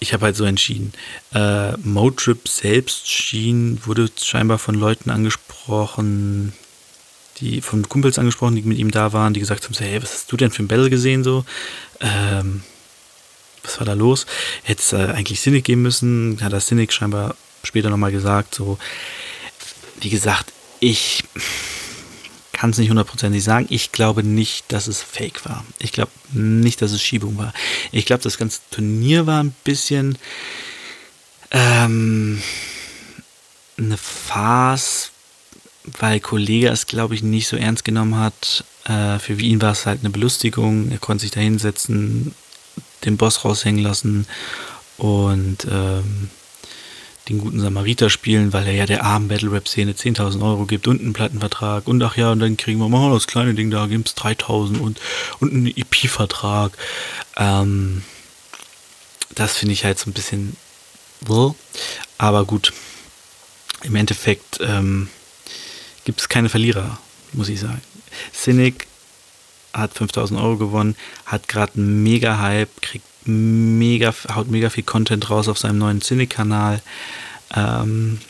ich 0.00 0.14
habe 0.14 0.24
halt 0.24 0.36
so 0.36 0.44
entschieden. 0.44 0.92
Äh, 1.34 1.76
Motrip 1.78 2.48
selbst 2.48 3.10
schien, 3.10 3.80
wurde 3.84 4.08
scheinbar 4.18 4.58
von 4.58 4.74
Leuten 4.74 5.10
angesprochen, 5.10 6.54
die 7.40 7.60
von 7.60 7.88
Kumpels 7.88 8.18
angesprochen, 8.18 8.56
die 8.56 8.62
mit 8.62 8.78
ihm 8.78 8.90
da 8.90 9.12
waren, 9.12 9.34
die 9.34 9.40
gesagt 9.40 9.64
haben, 9.64 9.74
so, 9.74 9.84
hey, 9.84 10.02
was 10.02 10.12
hast 10.12 10.32
du 10.32 10.36
denn 10.36 10.50
für 10.50 10.62
ein 10.62 10.68
Battle 10.68 10.90
gesehen 10.90 11.24
so? 11.24 11.44
Ähm, 12.00 12.62
was 13.62 13.78
war 13.78 13.86
da 13.86 13.92
los? 13.92 14.26
Hätte 14.62 14.82
es 14.82 14.92
äh, 14.92 15.12
eigentlich 15.12 15.40
Cynic 15.40 15.64
geben 15.64 15.82
müssen, 15.82 16.38
hat 16.40 16.52
das 16.52 16.66
Cynic 16.66 16.92
scheinbar 16.92 17.36
später 17.62 17.90
nochmal 17.90 18.12
gesagt, 18.12 18.54
so, 18.54 18.78
wie 20.00 20.10
gesagt, 20.10 20.52
ich 20.80 21.24
kann 22.52 22.70
es 22.70 22.78
nicht 22.78 22.90
hundertprozentig 22.90 23.44
sagen. 23.44 23.66
Ich 23.68 23.92
glaube 23.92 24.24
nicht, 24.24 24.64
dass 24.72 24.88
es 24.88 25.00
Fake 25.00 25.44
war. 25.44 25.64
Ich 25.78 25.92
glaube 25.92 26.10
nicht, 26.32 26.82
dass 26.82 26.90
es 26.90 27.00
Schiebung 27.00 27.38
war. 27.38 27.52
Ich 27.92 28.04
glaube, 28.04 28.22
das 28.22 28.36
ganze 28.36 28.60
Turnier 28.72 29.26
war 29.26 29.44
ein 29.44 29.54
bisschen 29.62 30.18
ähm, 31.52 32.42
eine 33.76 33.96
Farce, 33.96 35.12
weil 35.98 36.20
Kollege 36.20 36.68
es, 36.68 36.86
glaube 36.86 37.14
ich, 37.14 37.22
nicht 37.22 37.48
so 37.48 37.56
ernst 37.56 37.84
genommen 37.84 38.16
hat. 38.16 38.64
Äh, 38.84 39.18
für 39.18 39.34
ihn 39.34 39.60
war 39.60 39.72
es 39.72 39.86
halt 39.86 40.00
eine 40.00 40.10
Belustigung. 40.10 40.90
Er 40.90 40.98
konnte 40.98 41.22
sich 41.22 41.30
da 41.30 41.40
hinsetzen, 41.40 42.34
den 43.04 43.16
Boss 43.16 43.44
raushängen 43.44 43.82
lassen 43.82 44.26
und 44.96 45.66
ähm, 45.70 46.30
den 47.28 47.38
guten 47.38 47.60
Samariter 47.60 48.10
spielen, 48.10 48.52
weil 48.52 48.66
er 48.66 48.74
ja 48.74 48.86
der 48.86 49.04
armen 49.04 49.28
Battle 49.28 49.52
Rap 49.52 49.68
Szene 49.68 49.92
10.000 49.92 50.42
Euro 50.42 50.64
gibt 50.64 50.88
und 50.88 51.00
einen 51.00 51.12
Plattenvertrag 51.12 51.86
und 51.86 52.02
ach 52.02 52.16
ja, 52.16 52.32
und 52.32 52.40
dann 52.40 52.56
kriegen 52.56 52.78
wir 52.78 52.88
mal 52.88 53.12
das 53.12 53.26
kleine 53.26 53.54
Ding 53.54 53.70
da, 53.70 53.86
gibt 53.86 54.08
es 54.08 54.16
3.000 54.16 54.78
und, 54.78 55.00
und 55.40 55.52
einen 55.52 55.66
EP-Vertrag. 55.66 56.72
Ähm, 57.36 58.02
das 59.34 59.56
finde 59.56 59.74
ich 59.74 59.84
halt 59.84 59.98
so 59.98 60.10
ein 60.10 60.14
bisschen, 60.14 60.56
aber 62.16 62.44
gut, 62.44 62.72
im 63.82 63.94
Endeffekt 63.94 64.58
ähm, 64.60 65.08
gibt 66.08 66.22
es 66.22 66.30
keine 66.30 66.48
Verlierer, 66.48 66.98
muss 67.34 67.50
ich 67.50 67.60
sagen. 67.60 67.82
Cynic 68.32 68.86
hat 69.74 69.92
5000 69.92 70.40
Euro 70.40 70.56
gewonnen, 70.56 70.96
hat 71.26 71.48
gerade 71.48 71.74
einen 71.74 72.02
mega 72.02 72.38
Hype, 72.38 72.80
kriegt 72.80 73.04
mega, 73.26 74.14
haut 74.34 74.48
mega 74.48 74.70
viel 74.70 74.84
Content 74.84 75.28
raus 75.28 75.48
auf 75.48 75.58
seinem 75.58 75.76
neuen 75.76 76.00
Cynic-Kanal. 76.00 76.80
Ähm, 77.54 78.20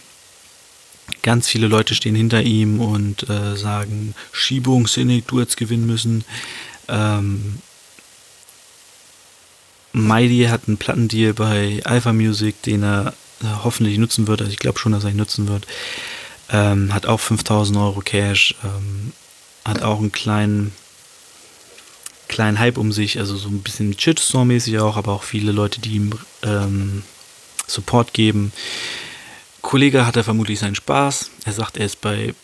ganz 1.23 1.47
viele 1.47 1.69
Leute 1.69 1.95
stehen 1.95 2.17
hinter 2.17 2.43
ihm 2.43 2.81
und 2.81 3.31
äh, 3.31 3.55
sagen, 3.55 4.17
Schiebung, 4.33 4.89
Cynic, 4.89 5.29
du 5.29 5.41
hättest 5.41 5.57
gewinnen 5.57 5.87
müssen. 5.87 6.25
Ähm, 6.89 7.61
Mighty 9.93 10.47
hat 10.51 10.63
einen 10.67 10.79
Plattendeal 10.79 11.33
bei 11.33 11.81
Alpha 11.85 12.13
Music, 12.13 12.61
den 12.63 12.83
er 12.83 13.15
äh, 13.41 13.47
hoffentlich 13.63 13.99
nutzen 13.99 14.27
wird. 14.27 14.41
Also 14.41 14.51
ich 14.51 14.59
glaube 14.59 14.81
schon, 14.81 14.91
dass 14.91 15.05
er 15.05 15.11
ihn 15.11 15.17
nutzen 15.17 15.47
wird. 15.47 15.65
Ähm, 16.51 16.95
hat 16.95 17.07
auch 17.07 17.21
5000 17.21 17.77
Euro 17.79 18.01
Cash. 18.01 18.55
Ähm, 18.65 19.13
hat 19.65 19.83
auch 19.83 19.99
einen 19.99 20.13
kleinen 20.13 20.73
kleinen 22.29 22.59
Hype 22.59 22.79
um 22.79 22.93
sich, 22.93 23.19
also 23.19 23.37
so 23.37 23.49
ein 23.49 23.63
bisschen 23.63 23.95
Shitstorm-mäßig 23.95 24.79
auch, 24.81 24.97
aber 24.97 25.13
auch 25.13 25.23
viele 25.23 25.51
Leute, 25.51 25.81
die 25.81 25.95
ihm 25.95 26.13
ähm, 26.43 27.03
Support 27.67 28.13
geben. 28.13 28.53
Kollege 29.63 30.07
hat 30.07 30.17
er 30.17 30.25
vermutlich 30.25 30.59
seinen 30.59 30.75
Spaß. 30.75 31.31
Er 31.45 31.53
sagt, 31.53 31.77
er 31.77 31.87
ist 31.87 32.01
bei 32.01 32.35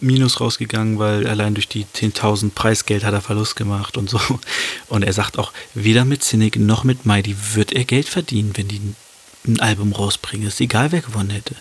Minus 0.00 0.40
rausgegangen, 0.40 0.98
weil 0.98 1.26
allein 1.26 1.54
durch 1.54 1.68
die 1.68 1.84
10.000 1.84 2.50
Preisgeld 2.50 3.04
hat 3.04 3.14
er 3.14 3.20
Verlust 3.20 3.56
gemacht 3.56 3.96
und 3.96 4.10
so. 4.10 4.20
Und 4.88 5.04
er 5.04 5.12
sagt 5.12 5.38
auch, 5.38 5.52
weder 5.74 6.04
mit 6.04 6.24
Cynic 6.24 6.56
noch 6.56 6.84
mit 6.84 7.06
Mighty 7.06 7.36
wird 7.54 7.72
er 7.72 7.84
Geld 7.84 8.08
verdienen, 8.08 8.52
wenn 8.54 8.68
die 8.68 8.80
ein 9.46 9.60
Album 9.60 9.92
rausbringen. 9.92 10.48
Ist 10.48 10.60
egal, 10.60 10.92
wer 10.92 11.00
gewonnen 11.00 11.30
hätte. 11.30 11.54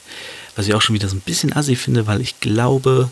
Was 0.56 0.68
ich 0.68 0.74
auch 0.74 0.82
schon 0.82 0.96
wieder 0.96 1.08
so 1.08 1.16
ein 1.16 1.22
bisschen 1.22 1.54
assi 1.54 1.76
finde, 1.76 2.08
weil 2.08 2.22
ich 2.22 2.40
glaube, 2.40 3.10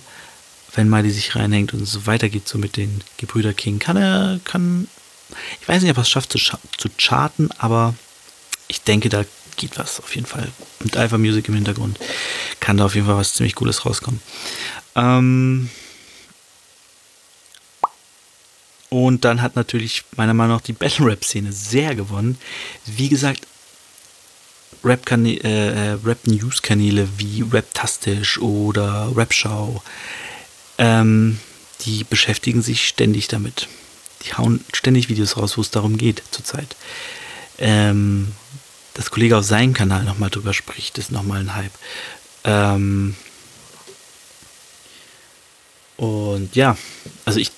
wenn 0.75 0.89
Miley 0.89 1.11
sich 1.11 1.35
reinhängt 1.35 1.73
und 1.73 1.81
es 1.81 2.05
weitergeht, 2.05 2.47
so 2.47 2.57
mit 2.57 2.77
den 2.77 3.01
Gebrüder 3.17 3.53
King, 3.53 3.79
kann 3.79 3.97
er, 3.97 4.39
kann, 4.43 4.87
ich 5.61 5.67
weiß 5.67 5.81
nicht, 5.81 5.91
ob 5.91 5.97
er 5.97 6.01
es 6.01 6.09
schafft 6.09 6.31
zu, 6.31 6.39
zu 6.39 6.89
charten, 6.97 7.49
aber 7.57 7.95
ich 8.67 8.81
denke, 8.81 9.09
da 9.09 9.25
geht 9.55 9.77
was 9.77 9.99
auf 9.99 10.15
jeden 10.15 10.27
Fall. 10.27 10.47
Mit 10.83 10.97
Alpha 10.97 11.17
Music 11.17 11.47
im 11.47 11.55
Hintergrund 11.55 11.99
kann 12.59 12.77
da 12.77 12.85
auf 12.85 12.95
jeden 12.95 13.07
Fall 13.07 13.17
was 13.17 13.33
ziemlich 13.33 13.55
Cooles 13.55 13.85
rauskommen. 13.85 14.21
Ähm, 14.95 15.69
Und 18.89 19.23
dann 19.23 19.41
hat 19.41 19.55
natürlich 19.55 20.03
meiner 20.15 20.33
Meinung 20.33 20.57
nach 20.57 20.63
die 20.63 20.73
Battle 20.73 21.05
Rap 21.05 21.23
Szene 21.23 21.53
sehr 21.53 21.95
gewonnen. 21.95 22.37
Wie 22.85 23.09
gesagt, 23.09 23.45
Rap, 24.83 25.11
äh, 25.11 25.37
äh, 25.37 25.97
Rap 26.05 26.25
News 26.25 26.61
Kanäle 26.61 27.07
wie 27.17 27.45
Raptastisch 27.49 28.39
oder 28.39 29.11
Rapschau, 29.15 29.83
ähm, 30.77 31.39
die 31.81 32.03
beschäftigen 32.03 32.61
sich 32.61 32.87
ständig 32.87 33.27
damit. 33.27 33.67
Die 34.23 34.33
hauen 34.33 34.63
ständig 34.73 35.09
Videos 35.09 35.37
raus, 35.37 35.57
wo 35.57 35.61
es 35.61 35.71
darum 35.71 35.97
geht 35.97 36.23
zurzeit. 36.31 36.75
Ähm, 37.57 38.31
dass 38.93 39.11
Kollege 39.11 39.37
auf 39.37 39.45
seinem 39.45 39.73
Kanal 39.73 40.03
nochmal 40.03 40.29
drüber 40.29 40.53
spricht, 40.53 40.97
ist 40.97 41.11
nochmal 41.11 41.41
ein 41.41 41.55
Hype. 41.55 41.71
Ähm, 42.43 43.15
und 45.97 46.55
ja, 46.55 46.77
also 47.25 47.39
ich 47.39 47.51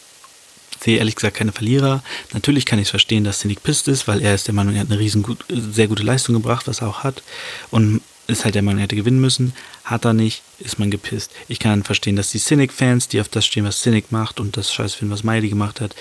sehe 0.81 0.97
ehrlich 0.97 1.15
gesagt 1.15 1.37
keine 1.37 1.51
Verlierer. 1.51 2.03
Natürlich 2.33 2.65
kann 2.65 2.79
ich 2.79 2.85
es 2.85 2.89
verstehen, 2.89 3.23
dass 3.23 3.39
Cynic 3.39 3.63
pisst 3.63 3.87
ist, 3.87 4.07
weil 4.07 4.21
er 4.21 4.35
ist 4.35 4.47
der 4.47 4.53
Meinung, 4.53 4.75
er 4.75 4.81
hat 4.81 4.89
eine 4.89 4.99
riesen 4.99 5.23
gut, 5.23 5.45
sehr 5.49 5.87
gute 5.87 6.03
Leistung 6.03 6.33
gebracht, 6.33 6.67
was 6.67 6.81
er 6.81 6.87
auch 6.87 7.03
hat. 7.03 7.21
Und 7.69 8.01
ist 8.27 8.45
halt 8.45 8.55
der 8.55 8.61
Meinung, 8.61 8.79
er 8.79 8.83
hätte 8.83 8.95
gewinnen 8.95 9.21
müssen. 9.21 9.53
Hat 9.83 10.05
er 10.05 10.13
nicht, 10.13 10.41
ist 10.59 10.79
man 10.79 10.89
gepisst. 10.89 11.31
Ich 11.47 11.59
kann 11.59 11.83
verstehen, 11.83 12.15
dass 12.15 12.31
die 12.31 12.39
Cynic-Fans, 12.39 13.07
die 13.09 13.21
auf 13.21 13.29
das 13.29 13.45
stehen, 13.45 13.65
was 13.65 13.81
Cynic 13.81 14.11
macht 14.11 14.39
und 14.39 14.57
das 14.57 14.73
Scheiß 14.73 14.95
finden, 14.95 15.13
was 15.13 15.23
Miley 15.23 15.49
gemacht 15.49 15.81
hat, 15.81 15.95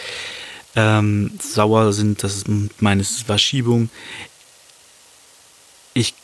ähm, 0.76 1.32
sauer 1.40 1.92
sind. 1.92 2.22
Das 2.22 2.36
ist 2.36 2.46
meines 2.80 3.28
war 3.28 3.38
Schiebung. 3.38 3.90
Ich 5.92 6.14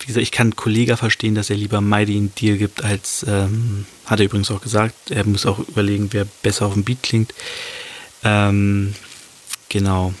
wie 0.00 0.06
gesagt, 0.06 0.22
ich 0.22 0.30
kann 0.30 0.54
Kollega 0.54 0.96
verstehen, 0.96 1.34
dass 1.34 1.50
er 1.50 1.56
lieber 1.56 1.80
Mighty 1.80 2.16
einen 2.16 2.32
Deal 2.34 2.56
gibt, 2.56 2.84
als, 2.84 3.24
ähm, 3.28 3.84
hat 4.06 4.20
er 4.20 4.26
übrigens 4.26 4.50
auch 4.50 4.60
gesagt, 4.60 5.10
er 5.10 5.24
muss 5.24 5.44
auch 5.44 5.58
überlegen, 5.58 6.08
wer 6.12 6.24
besser 6.24 6.66
auf 6.66 6.74
dem 6.74 6.84
Beat 6.84 7.02
klingt. 7.02 7.34
Ähm, 8.24 8.94
genau. 9.68 10.14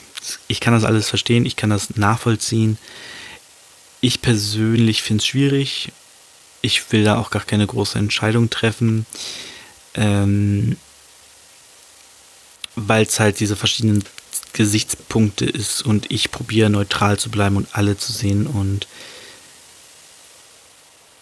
Ich 0.46 0.60
kann 0.60 0.74
das 0.74 0.84
alles 0.84 1.08
verstehen, 1.08 1.46
ich 1.46 1.56
kann 1.56 1.70
das 1.70 1.96
nachvollziehen. 1.96 2.78
Ich 4.00 4.20
persönlich 4.20 5.02
finde 5.02 5.22
es 5.22 5.26
schwierig. 5.26 5.92
Ich 6.60 6.92
will 6.92 7.04
da 7.04 7.18
auch 7.18 7.30
gar 7.30 7.44
keine 7.44 7.66
große 7.66 7.98
Entscheidung 7.98 8.50
treffen. 8.50 9.06
Ähm, 9.94 10.76
weil 12.74 13.04
es 13.04 13.18
halt 13.18 13.40
diese 13.40 13.56
verschiedenen 13.56 14.04
Gesichtspunkte 14.52 15.44
ist 15.44 15.82
und 15.82 16.10
ich 16.10 16.30
probiere 16.30 16.70
neutral 16.70 17.18
zu 17.18 17.30
bleiben 17.30 17.56
und 17.56 17.68
alle 17.72 17.96
zu 17.96 18.12
sehen 18.12 18.46
und 18.46 18.86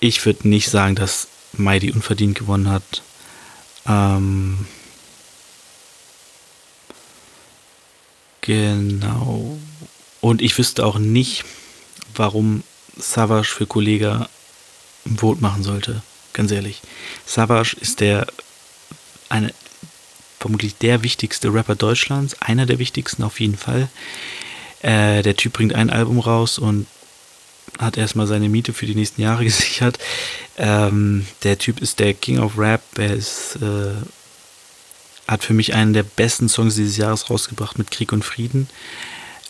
ich 0.01 0.25
würde 0.27 0.49
nicht 0.49 0.69
sagen, 0.69 0.95
dass 0.95 1.29
Mighty 1.53 1.91
unverdient 1.91 2.39
gewonnen 2.39 2.71
hat. 2.71 3.03
Ähm, 3.87 4.67
genau. 8.47 9.59
Und 10.21 10.41
ich 10.41 10.57
wüsste 10.57 10.87
auch 10.87 10.99
nicht, 10.99 11.45
warum 12.15 12.63
Savage 12.97 13.49
für 13.49 13.67
Kollega 13.67 14.29
ein 15.05 15.19
Vote 15.19 15.43
machen 15.43 15.63
sollte. 15.63 16.03
Ganz 16.33 16.51
ehrlich. 16.51 16.81
Savage 17.27 17.77
ist 17.81 18.01
der 18.01 18.27
eine 19.29 19.53
vermutlich 20.39 20.77
der 20.77 21.03
wichtigste 21.03 21.53
Rapper 21.53 21.75
Deutschlands, 21.75 22.41
einer 22.41 22.67
der 22.67 22.79
wichtigsten 22.79 23.23
auf 23.23 23.41
jeden 23.41 23.57
Fall. 23.57 23.89
Äh, 24.83 25.23
der 25.23 25.37
Typ 25.37 25.55
bringt 25.55 25.75
ein 25.75 25.91
Album 25.91 26.21
raus 26.21 26.59
und 26.59 26.87
hat 27.79 27.97
erstmal 27.97 28.27
seine 28.27 28.49
Miete 28.49 28.73
für 28.73 28.87
die 28.87 28.95
nächsten 28.95 29.23
Jahre 29.23 29.45
gesichert. 29.45 29.99
Ähm, 30.57 31.27
der 31.43 31.59
Typ 31.59 31.81
ist 31.81 31.99
der 31.99 32.15
King 32.15 32.39
of 32.39 32.59
Rap. 32.59 32.83
Er 32.97 33.15
ist, 33.15 33.57
äh, 33.57 33.95
hat 35.27 35.45
für 35.45 35.55
mich 35.55 35.75
einen 35.75 35.93
der 35.93 36.03
besten 36.03 36.49
Songs 36.49 36.77
dieses 36.77 36.97
Jahres 36.97 37.31
rausgebracht 37.31 37.79
mit 37.79 37.91
Krieg 37.91 38.13
und 38.13 38.25
Frieden. 38.25 38.69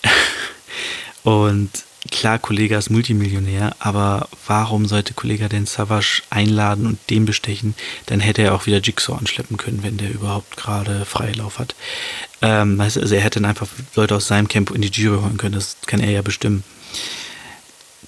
und 1.23 1.71
klar, 2.11 2.39
Kollega 2.39 2.79
ist 2.79 2.91
Multimillionär, 2.91 3.75
aber 3.79 4.29
warum 4.47 4.87
sollte 4.87 5.15
Kollega 5.15 5.49
den 5.49 5.67
Savage 5.67 6.23
einladen 6.31 6.87
und 6.87 6.99
den 7.11 7.27
bestechen? 7.27 7.75
Dann 8.07 8.21
hätte 8.21 8.43
er 8.43 8.55
auch 8.55 8.67
wieder 8.67 8.79
Jigsaw 8.79 9.19
anschleppen 9.19 9.57
können, 9.57 9.83
wenn 9.83 9.97
der 9.97 10.13
überhaupt 10.13 10.57
gerade 10.57 11.05
Freilauf 11.05 11.59
hat. 11.59 11.75
Ähm, 12.43 12.81
also 12.81 13.01
er 13.01 13.21
hätte 13.21 13.41
dann 13.41 13.51
einfach 13.51 13.69
Leute 13.95 14.17
aus 14.17 14.29
seinem 14.29 14.49
Camp 14.49 14.71
in 14.71 14.83
die 14.83 14.89
Jury 14.89 15.21
holen 15.21 15.37
können, 15.37 15.55
das 15.55 15.77
kann 15.87 16.01
er 16.01 16.11
ja 16.11 16.23
bestimmen. 16.23 16.65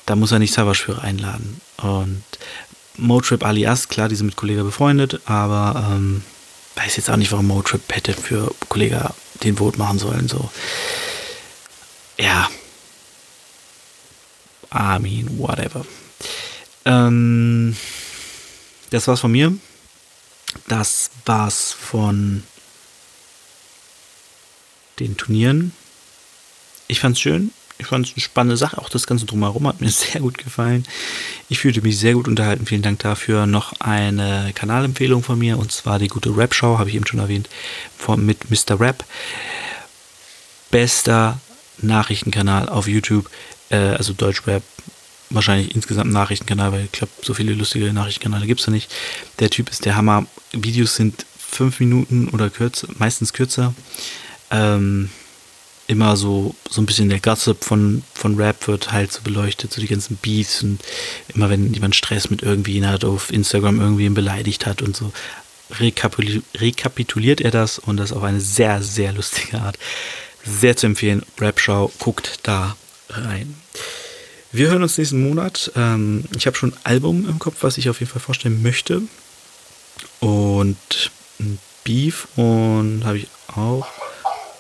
Da 0.07 0.17
muss 0.17 0.33
er 0.33 0.39
nicht 0.39 0.55
Savage 0.55 0.79
für 0.79 1.03
einladen. 1.03 1.61
Und 1.77 2.25
Motrip 2.97 3.45
alias, 3.45 3.89
klar, 3.89 4.09
die 4.09 4.17
sind 4.17 4.27
mit 4.27 4.37
Kollega 4.37 4.63
befreundet, 4.63 5.21
aber 5.27 5.93
ähm, 5.93 6.23
weiß 6.79 6.97
jetzt 6.97 7.11
auch 7.11 7.17
nicht, 7.17 7.33
warum 7.33 7.49
Motrip 7.49 7.83
hätte 7.95 8.15
für 8.15 8.55
Kollega 8.69 9.15
den 9.43 9.57
Vote 9.57 9.79
machen 9.79 9.99
sollen. 9.99 10.29
So. 10.29 10.51
Ja. 12.19 12.49
I 14.73 14.99
mean, 15.01 15.39
whatever. 15.39 15.85
Ähm, 16.85 17.77
das 18.91 19.09
war's 19.09 19.21
von 19.21 19.33
mir. 19.33 19.57
Das 20.69 21.11
war's 21.25 21.73
von 21.73 22.45
den 24.99 25.17
Turnieren. 25.17 25.73
Ich 26.87 27.01
fand's 27.01 27.21
schön. 27.21 27.53
Ich 27.79 27.87
fand 27.87 28.07
es 28.07 28.13
eine 28.15 28.23
spannende 28.23 28.57
Sache. 28.57 28.79
Auch 28.79 28.89
das 28.89 29.07
Ganze 29.07 29.25
drumherum 29.25 29.67
hat 29.69 29.81
mir 29.81 29.91
sehr 29.91 30.21
gut 30.21 30.39
gefallen. 30.39 30.85
Ich 31.49 31.61
fühlte 31.61 31.81
mich 31.81 31.99
sehr 31.99 32.15
gut 32.15 32.29
unterhalten. 32.29 32.67
Vielen 32.67 32.83
Dank 32.83 32.99
dafür. 32.99 33.47
Noch 33.47 33.73
eine 33.81 34.53
Kanalempfehlung 34.55 35.23
von 35.23 35.39
mir 35.39 35.59
und 35.59 35.73
zwar 35.73 35.99
die 35.99 36.09
gute 36.09 36.37
Rap-Show, 36.37 36.79
habe 36.79 36.91
ich 36.91 36.97
eben 36.97 37.07
schon 37.07 37.21
erwähnt, 37.21 37.49
von, 37.97 38.25
mit 38.25 38.51
Mr. 38.51 38.81
Rap. 38.81 39.05
Bester 40.71 41.41
Nachrichtenkanal 41.81 42.69
auf 42.69 42.89
YouTube, 42.89 43.31
äh, 43.71 43.77
also 43.77 44.13
Deutschrap. 44.13 44.63
Wahrscheinlich 45.31 45.75
insgesamt 45.75 46.11
Nachrichtenkanal, 46.11 46.73
weil 46.73 46.85
ich 46.85 46.93
glaube, 46.93 47.13
so 47.23 47.35
viele 47.35 47.53
lustige 47.53 47.93
Nachrichtenkanäle 47.93 48.47
gibt 48.47 48.61
es 48.61 48.67
ja 48.67 48.73
nicht. 48.73 48.93
Der 49.39 49.51
Typ 49.51 49.71
ist 49.71 49.85
der 49.85 49.95
Hammer. 49.95 50.27
Videos 50.53 50.97
sind 50.97 51.27
fünf 51.39 51.81
Minuten 51.81 52.29
oder 52.31 52.51
kürzer, 52.51 52.89
meistens 52.99 53.33
kürzer. 53.33 53.75
Ähm, 54.51 55.11
immer 55.89 56.17
so, 56.17 56.55
so 56.71 56.81
ein 56.81 56.87
bisschen 56.87 57.09
der 57.09 57.19
Gossip 57.19 57.65
von, 57.65 58.05
von 58.15 58.37
Rap 58.37 58.69
wird 58.69 58.93
halt 58.93 59.11
so 59.11 59.23
beleuchtet, 59.23 59.73
so 59.73 59.81
die 59.81 59.89
ganzen 59.89 60.17
Beats 60.17 60.63
und 60.63 60.81
immer 61.35 61.51
wenn 61.51 61.73
jemand 61.73 61.97
Stress 61.97 62.31
mit 62.31 62.43
irgendwie 62.43 62.85
hat, 62.85 63.05
auf 63.05 63.33
Instagram 63.33 63.81
irgendwie 63.81 64.09
beleidigt 64.11 64.67
hat 64.67 64.83
und 64.83 64.95
so, 64.95 65.13
rekapituliert 65.81 67.41
er 67.41 67.51
das 67.51 67.79
und 67.79 67.97
das 67.97 68.13
auf 68.13 68.23
eine 68.23 68.41
sehr, 68.41 68.83
sehr 68.83 69.13
lustige 69.13 69.61
Art. 69.61 69.79
Sehr 70.45 70.77
zu 70.77 70.87
empfehlen. 70.87 71.23
Rap-Show, 71.39 71.91
guckt 71.99 72.41
da 72.43 72.77
rein. 73.11 73.55
Wir 74.53 74.69
hören 74.69 74.83
uns 74.83 74.97
nächsten 74.97 75.23
Monat. 75.23 75.73
Ähm, 75.77 76.25
ich 76.37 76.47
habe 76.47 76.57
schon 76.57 76.73
ein 76.73 76.79
Album 76.85 77.29
im 77.29 77.39
Kopf, 77.39 77.57
was 77.61 77.77
ich 77.77 77.91
auf 77.91 78.01
jeden 78.01 78.11
Fall 78.11 78.23
vorstellen 78.23 78.63
möchte. 78.63 79.03
Und 80.21 81.11
ein 81.41 81.59
Beef 81.85 82.29
und 82.37 83.03
habe 83.05 83.19
ich 83.19 83.29
auch. 83.55 83.87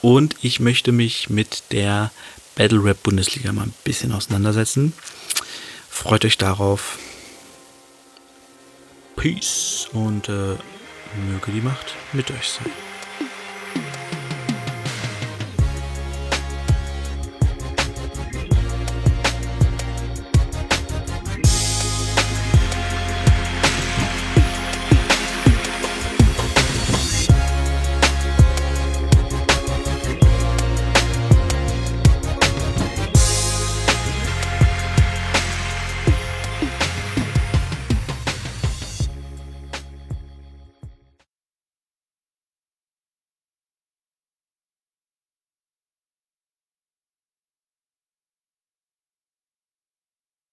Und 0.03 0.37
ich 0.43 0.61
möchte 0.61 0.93
mich 0.93 1.29
mit 1.29 1.65
der 1.73 2.11
Battle 2.55 2.83
Rap 2.83 3.03
Bundesliga 3.03 3.53
mal 3.53 3.65
ein 3.65 3.75
bisschen 3.85 4.13
auseinandersetzen. 4.13 4.93
Freut 5.89 6.25
euch 6.25 6.39
darauf. 6.39 6.99
Peace 9.17 9.89
und 9.93 10.29
äh, 10.29 10.57
möge 11.29 11.53
die 11.53 11.61
Macht 11.61 11.95
mit 12.13 12.31
euch 12.31 12.49
sein. 12.49 12.88